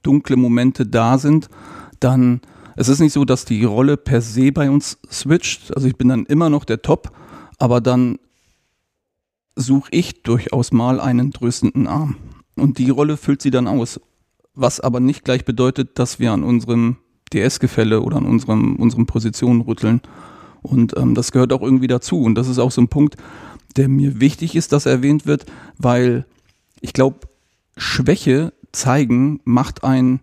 dunkle 0.02 0.36
Momente 0.36 0.86
da 0.86 1.18
sind, 1.18 1.48
dann, 2.00 2.40
es 2.76 2.88
ist 2.88 3.00
nicht 3.00 3.12
so, 3.12 3.24
dass 3.24 3.44
die 3.44 3.64
Rolle 3.64 3.96
per 3.96 4.20
se 4.20 4.52
bei 4.52 4.70
uns 4.70 4.98
switcht. 5.10 5.74
Also 5.74 5.88
ich 5.88 5.96
bin 5.96 6.08
dann 6.08 6.26
immer 6.26 6.50
noch 6.50 6.64
der 6.64 6.82
Top, 6.82 7.12
aber 7.58 7.80
dann 7.80 8.18
suche 9.56 9.88
ich 9.92 10.22
durchaus 10.22 10.72
mal 10.72 11.00
einen 11.00 11.32
tröstenden 11.32 11.86
Arm. 11.86 12.16
Und 12.56 12.78
die 12.78 12.90
Rolle 12.90 13.16
füllt 13.16 13.40
sie 13.40 13.50
dann 13.50 13.68
aus. 13.68 14.00
Was 14.54 14.80
aber 14.80 15.00
nicht 15.00 15.24
gleich 15.24 15.44
bedeutet, 15.44 15.98
dass 15.98 16.18
wir 16.18 16.32
an 16.32 16.42
unserem 16.42 16.96
DS-Gefälle 17.32 18.02
oder 18.02 18.18
an 18.18 18.26
unserem, 18.26 18.76
unseren 18.76 19.06
Positionen 19.06 19.62
rütteln. 19.62 20.00
Und 20.64 20.96
ähm, 20.96 21.14
das 21.14 21.30
gehört 21.30 21.52
auch 21.52 21.62
irgendwie 21.62 21.86
dazu. 21.86 22.22
Und 22.22 22.34
das 22.36 22.48
ist 22.48 22.58
auch 22.58 22.70
so 22.70 22.80
ein 22.80 22.88
Punkt, 22.88 23.16
der 23.76 23.88
mir 23.88 24.20
wichtig 24.20 24.56
ist, 24.56 24.72
dass 24.72 24.86
erwähnt 24.86 25.26
wird, 25.26 25.46
weil 25.78 26.24
ich 26.80 26.92
glaube, 26.92 27.20
Schwäche 27.76 28.52
zeigen 28.72 29.40
macht 29.44 29.84
ein 29.84 30.20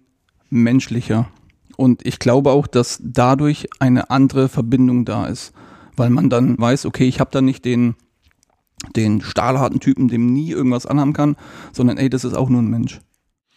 menschlicher. 0.50 1.30
Und 1.78 2.06
ich 2.06 2.20
glaube 2.20 2.52
auch, 2.52 2.68
dass 2.68 3.00
dadurch 3.04 3.68
eine 3.80 4.10
andere 4.10 4.50
Verbindung 4.50 5.06
da 5.06 5.28
ist. 5.28 5.54
Weil 5.96 6.10
man 6.10 6.30
dann 6.30 6.58
weiß, 6.58 6.86
okay, 6.86 7.08
ich 7.08 7.20
habe 7.20 7.32
da 7.32 7.42
nicht 7.42 7.66
den, 7.66 7.96
den 8.96 9.22
stahlharten 9.22 9.80
Typen, 9.80 10.08
dem 10.08 10.34
nie 10.34 10.52
irgendwas 10.52 10.86
anhaben 10.88 11.14
kann, 11.14 11.36
sondern 11.72 11.98
ey, 11.98 12.10
das 12.10 12.24
ist 12.24 12.34
auch 12.36 12.50
nur 12.50 12.62
ein 12.62 12.70
Mensch. 12.70 13.00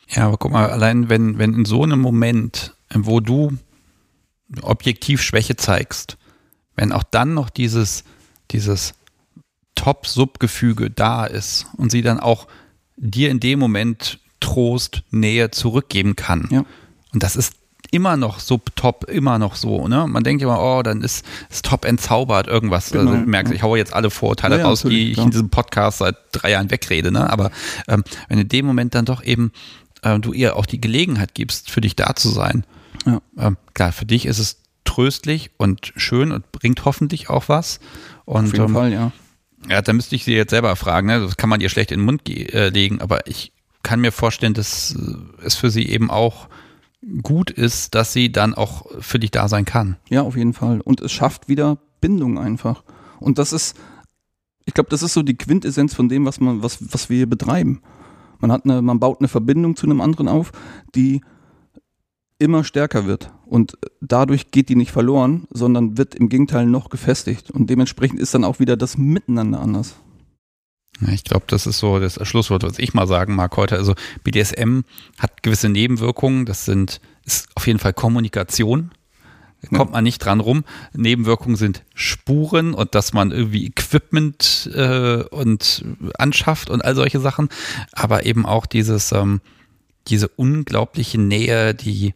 Ja, 0.08 0.26
aber 0.26 0.36
guck 0.36 0.52
mal, 0.52 0.68
allein 0.68 1.08
wenn, 1.08 1.38
wenn 1.38 1.54
in 1.54 1.64
so 1.64 1.82
einem 1.82 2.00
Moment, 2.00 2.76
wo 2.92 3.20
du 3.20 3.52
objektiv 4.60 5.22
Schwäche 5.22 5.56
zeigst, 5.56 6.18
wenn 6.76 6.92
auch 6.92 7.02
dann 7.02 7.34
noch 7.34 7.50
dieses, 7.50 8.04
dieses 8.50 8.94
Top-Sub-Gefüge 9.74 10.90
da 10.90 11.24
ist 11.24 11.66
und 11.76 11.90
sie 11.90 12.02
dann 12.02 12.20
auch 12.20 12.46
dir 12.96 13.30
in 13.30 13.40
dem 13.40 13.58
Moment 13.58 14.20
Trost, 14.40 15.02
Nähe 15.10 15.50
zurückgeben 15.50 16.16
kann. 16.16 16.48
Ja. 16.50 16.64
Und 17.12 17.22
das 17.22 17.36
ist 17.36 17.54
immer 17.90 18.16
noch 18.16 18.40
Sub-Top, 18.40 19.04
immer 19.08 19.38
noch 19.38 19.54
so. 19.54 19.86
Ne? 19.88 20.06
Man 20.06 20.24
denkt 20.24 20.42
immer, 20.42 20.60
oh, 20.60 20.82
dann 20.82 21.00
ist, 21.00 21.24
ist 21.48 21.64
Top 21.64 21.84
entzaubert, 21.84 22.46
irgendwas. 22.46 22.90
Genau, 22.90 23.10
also, 23.10 23.22
du 23.22 23.30
merkst, 23.30 23.52
ja. 23.52 23.56
ich 23.56 23.62
haue 23.62 23.78
jetzt 23.78 23.92
alle 23.92 24.10
Vorurteile 24.10 24.58
ja, 24.58 24.66
raus, 24.66 24.82
die 24.82 25.12
ich 25.12 25.18
in 25.18 25.30
diesem 25.30 25.50
Podcast 25.50 25.98
seit 25.98 26.16
drei 26.32 26.50
Jahren 26.50 26.70
wegrede. 26.70 27.12
Ne? 27.12 27.30
Aber 27.30 27.50
ähm, 27.88 28.04
wenn 28.28 28.38
in 28.38 28.48
dem 28.48 28.66
Moment 28.66 28.94
dann 28.94 29.04
doch 29.04 29.22
eben 29.22 29.52
äh, 30.02 30.18
du 30.18 30.32
ihr 30.32 30.56
auch 30.56 30.66
die 30.66 30.80
Gelegenheit 30.80 31.34
gibst, 31.34 31.70
für 31.70 31.80
dich 31.80 31.96
da 31.96 32.14
zu 32.14 32.28
sein. 32.28 32.64
Ja. 33.06 33.20
Ähm, 33.38 33.56
klar, 33.74 33.92
für 33.92 34.06
dich 34.06 34.26
ist 34.26 34.38
es 34.38 34.58
tröstlich 34.84 35.50
und 35.56 35.92
schön 35.96 36.32
und 36.32 36.50
bringt 36.52 36.84
hoffentlich 36.84 37.30
auch 37.30 37.48
was. 37.48 37.80
Und, 38.24 38.46
Auf 38.46 38.52
jeden 38.52 38.64
ähm, 38.66 38.74
Fall, 38.74 38.92
ja. 38.92 39.12
Ja, 39.68 39.80
da 39.82 39.92
müsste 39.92 40.14
ich 40.14 40.24
sie 40.24 40.34
jetzt 40.34 40.50
selber 40.50 40.76
fragen, 40.76 41.06
ne? 41.06 41.20
das 41.20 41.36
kann 41.36 41.48
man 41.48 41.60
ihr 41.60 41.70
schlecht 41.70 41.90
in 41.90 42.00
den 42.00 42.04
Mund 42.04 42.28
äh, 42.28 42.68
legen, 42.68 43.00
aber 43.00 43.26
ich 43.26 43.52
kann 43.82 44.00
mir 44.00 44.12
vorstellen, 44.12 44.54
dass 44.54 44.94
äh, 44.94 45.44
es 45.44 45.54
für 45.54 45.70
sie 45.70 45.88
eben 45.88 46.10
auch 46.10 46.48
gut 47.22 47.50
ist, 47.50 47.94
dass 47.94 48.12
sie 48.12 48.32
dann 48.32 48.54
auch 48.54 48.86
für 49.00 49.18
dich 49.18 49.30
da 49.30 49.48
sein 49.48 49.64
kann. 49.64 49.96
Ja, 50.08 50.22
auf 50.22 50.36
jeden 50.36 50.52
Fall. 50.52 50.80
Und 50.80 51.00
es 51.00 51.12
schafft 51.12 51.48
wieder 51.48 51.78
Bindung 52.00 52.38
einfach. 52.38 52.82
Und 53.20 53.38
das 53.38 53.52
ist, 53.52 53.76
ich 54.64 54.74
glaube, 54.74 54.90
das 54.90 55.02
ist 55.02 55.14
so 55.14 55.22
die 55.22 55.36
Quintessenz 55.36 55.94
von 55.94 56.08
dem, 56.08 56.24
was 56.24 56.40
man, 56.40 56.62
was, 56.62 56.78
was 56.92 57.10
wir 57.10 57.18
hier 57.18 57.28
betreiben. 57.28 57.82
Man 58.40 58.52
hat 58.52 58.64
eine, 58.64 58.82
man 58.82 59.00
baut 59.00 59.20
eine 59.20 59.28
Verbindung 59.28 59.76
zu 59.76 59.86
einem 59.86 60.00
anderen 60.00 60.28
auf, 60.28 60.52
die 60.94 61.22
immer 62.38 62.64
stärker 62.64 63.06
wird. 63.06 63.30
Und 63.54 63.78
dadurch 64.00 64.50
geht 64.50 64.68
die 64.68 64.74
nicht 64.74 64.90
verloren, 64.90 65.46
sondern 65.48 65.96
wird 65.96 66.16
im 66.16 66.28
Gegenteil 66.28 66.66
noch 66.66 66.90
gefestigt. 66.90 67.52
Und 67.52 67.70
dementsprechend 67.70 68.18
ist 68.18 68.34
dann 68.34 68.42
auch 68.42 68.58
wieder 68.58 68.76
das 68.76 68.98
Miteinander 68.98 69.60
anders. 69.60 69.94
Ja, 71.00 71.12
ich 71.12 71.22
glaube, 71.22 71.44
das 71.46 71.64
ist 71.64 71.78
so 71.78 72.00
das 72.00 72.18
Schlusswort, 72.26 72.64
was 72.64 72.80
ich 72.80 72.94
mal 72.94 73.06
sagen 73.06 73.36
mag 73.36 73.56
heute. 73.56 73.76
Also 73.76 73.94
BDSM 74.24 74.80
hat 75.20 75.44
gewisse 75.44 75.68
Nebenwirkungen. 75.68 76.46
Das 76.46 76.64
sind, 76.64 77.00
ist 77.24 77.46
auf 77.54 77.68
jeden 77.68 77.78
Fall 77.78 77.92
Kommunikation. 77.92 78.90
Da 79.62 79.78
kommt 79.78 79.92
man 79.92 80.02
nicht 80.02 80.18
dran 80.18 80.40
rum. 80.40 80.64
Nebenwirkungen 80.92 81.54
sind 81.54 81.84
Spuren 81.94 82.74
und 82.74 82.96
dass 82.96 83.12
man 83.12 83.30
irgendwie 83.30 83.66
Equipment 83.66 84.68
äh, 84.74 85.22
und 85.30 85.84
anschafft 86.18 86.70
und 86.70 86.84
all 86.84 86.96
solche 86.96 87.20
Sachen. 87.20 87.50
Aber 87.92 88.26
eben 88.26 88.46
auch 88.46 88.66
dieses, 88.66 89.12
ähm, 89.12 89.40
diese 90.08 90.26
unglaubliche 90.26 91.20
Nähe, 91.20 91.72
die 91.72 92.14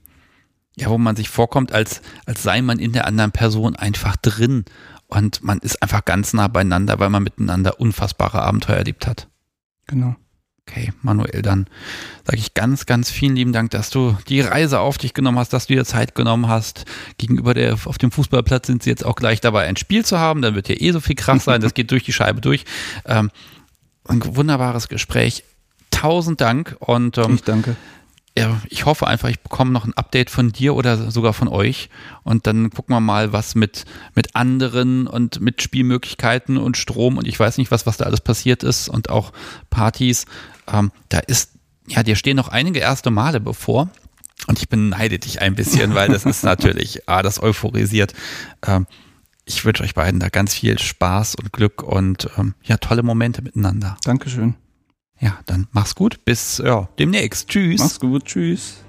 ja, 0.78 0.88
wo 0.88 0.98
man 0.98 1.16
sich 1.16 1.28
vorkommt, 1.28 1.72
als, 1.72 2.02
als 2.26 2.42
sei 2.42 2.62
man 2.62 2.78
in 2.78 2.92
der 2.92 3.06
anderen 3.06 3.32
Person 3.32 3.76
einfach 3.76 4.16
drin 4.16 4.64
und 5.06 5.42
man 5.42 5.58
ist 5.58 5.82
einfach 5.82 6.04
ganz 6.04 6.32
nah 6.34 6.48
beieinander, 6.48 6.98
weil 6.98 7.10
man 7.10 7.22
miteinander 7.22 7.80
unfassbare 7.80 8.42
Abenteuer 8.42 8.76
erlebt 8.76 9.06
hat. 9.06 9.28
Genau. 9.86 10.16
Okay, 10.68 10.92
Manuel, 11.00 11.40
dann 11.40 11.66
sage 12.24 12.38
ich 12.38 12.52
ganz, 12.52 12.84
ganz 12.84 13.10
vielen 13.10 13.34
lieben 13.34 13.54
Dank, 13.54 13.70
dass 13.70 13.88
du 13.88 14.18
die 14.28 14.42
Reise 14.42 14.80
auf 14.80 14.98
dich 14.98 15.14
genommen 15.14 15.38
hast, 15.38 15.54
dass 15.54 15.66
du 15.66 15.74
dir 15.74 15.86
Zeit 15.86 16.14
genommen 16.14 16.48
hast. 16.48 16.84
Gegenüber 17.16 17.54
der, 17.54 17.72
auf 17.72 17.96
dem 17.96 18.10
Fußballplatz 18.10 18.66
sind 18.66 18.82
sie 18.82 18.90
jetzt 18.90 19.04
auch 19.04 19.16
gleich 19.16 19.40
dabei, 19.40 19.66
ein 19.66 19.76
Spiel 19.76 20.04
zu 20.04 20.18
haben. 20.18 20.42
Dann 20.42 20.54
wird 20.54 20.68
ja 20.68 20.74
eh 20.78 20.92
so 20.92 21.00
viel 21.00 21.16
Krach 21.16 21.40
sein, 21.40 21.62
das 21.62 21.72
geht 21.72 21.90
durch 21.90 22.04
die 22.04 22.12
Scheibe 22.12 22.42
durch. 22.42 22.66
Ähm, 23.06 23.30
ein 24.06 24.36
wunderbares 24.36 24.88
Gespräch. 24.88 25.42
Tausend 25.90 26.42
Dank 26.42 26.76
und 26.80 27.16
ähm, 27.16 27.36
ich 27.36 27.44
danke 27.44 27.74
ja, 28.38 28.60
ich 28.68 28.84
hoffe 28.84 29.06
einfach, 29.06 29.28
ich 29.28 29.40
bekomme 29.40 29.70
noch 29.70 29.84
ein 29.84 29.94
Update 29.94 30.30
von 30.30 30.52
dir 30.52 30.74
oder 30.74 31.10
sogar 31.10 31.32
von 31.32 31.48
euch 31.48 31.88
und 32.22 32.46
dann 32.46 32.70
gucken 32.70 32.94
wir 32.94 33.00
mal, 33.00 33.32
was 33.32 33.54
mit, 33.54 33.84
mit 34.14 34.34
anderen 34.34 35.06
und 35.06 35.40
mit 35.40 35.62
Spielmöglichkeiten 35.62 36.56
und 36.56 36.76
Strom 36.76 37.18
und 37.18 37.26
ich 37.26 37.38
weiß 37.38 37.58
nicht, 37.58 37.70
was, 37.70 37.86
was 37.86 37.96
da 37.96 38.04
alles 38.04 38.20
passiert 38.20 38.62
ist 38.62 38.88
und 38.88 39.10
auch 39.10 39.32
Partys. 39.70 40.26
Ähm, 40.72 40.92
da 41.08 41.18
ist, 41.18 41.52
ja, 41.86 42.02
dir 42.02 42.16
stehen 42.16 42.36
noch 42.36 42.48
einige 42.48 42.80
erste 42.80 43.10
Male 43.10 43.40
bevor 43.40 43.88
und 44.46 44.58
ich 44.58 44.68
beneide 44.68 45.18
dich 45.18 45.40
ein 45.40 45.54
bisschen, 45.54 45.94
weil 45.94 46.08
das 46.08 46.24
ist 46.24 46.42
natürlich, 46.44 47.08
ah, 47.08 47.22
das 47.22 47.42
euphorisiert. 47.42 48.14
Ähm, 48.66 48.86
ich 49.44 49.64
wünsche 49.64 49.82
euch 49.82 49.94
beiden 49.94 50.20
da 50.20 50.28
ganz 50.28 50.54
viel 50.54 50.78
Spaß 50.78 51.34
und 51.36 51.52
Glück 51.52 51.82
und 51.82 52.28
ähm, 52.36 52.54
ja, 52.62 52.76
tolle 52.76 53.02
Momente 53.02 53.42
miteinander. 53.42 53.96
Dankeschön. 54.04 54.56
Ja, 55.20 55.38
dann 55.46 55.66
mach's 55.72 55.94
gut. 55.94 56.24
Bis 56.24 56.58
ja, 56.58 56.88
demnächst. 56.98 57.48
Tschüss. 57.48 57.80
Mach's 57.80 58.00
gut. 58.00 58.24
Tschüss. 58.24 58.84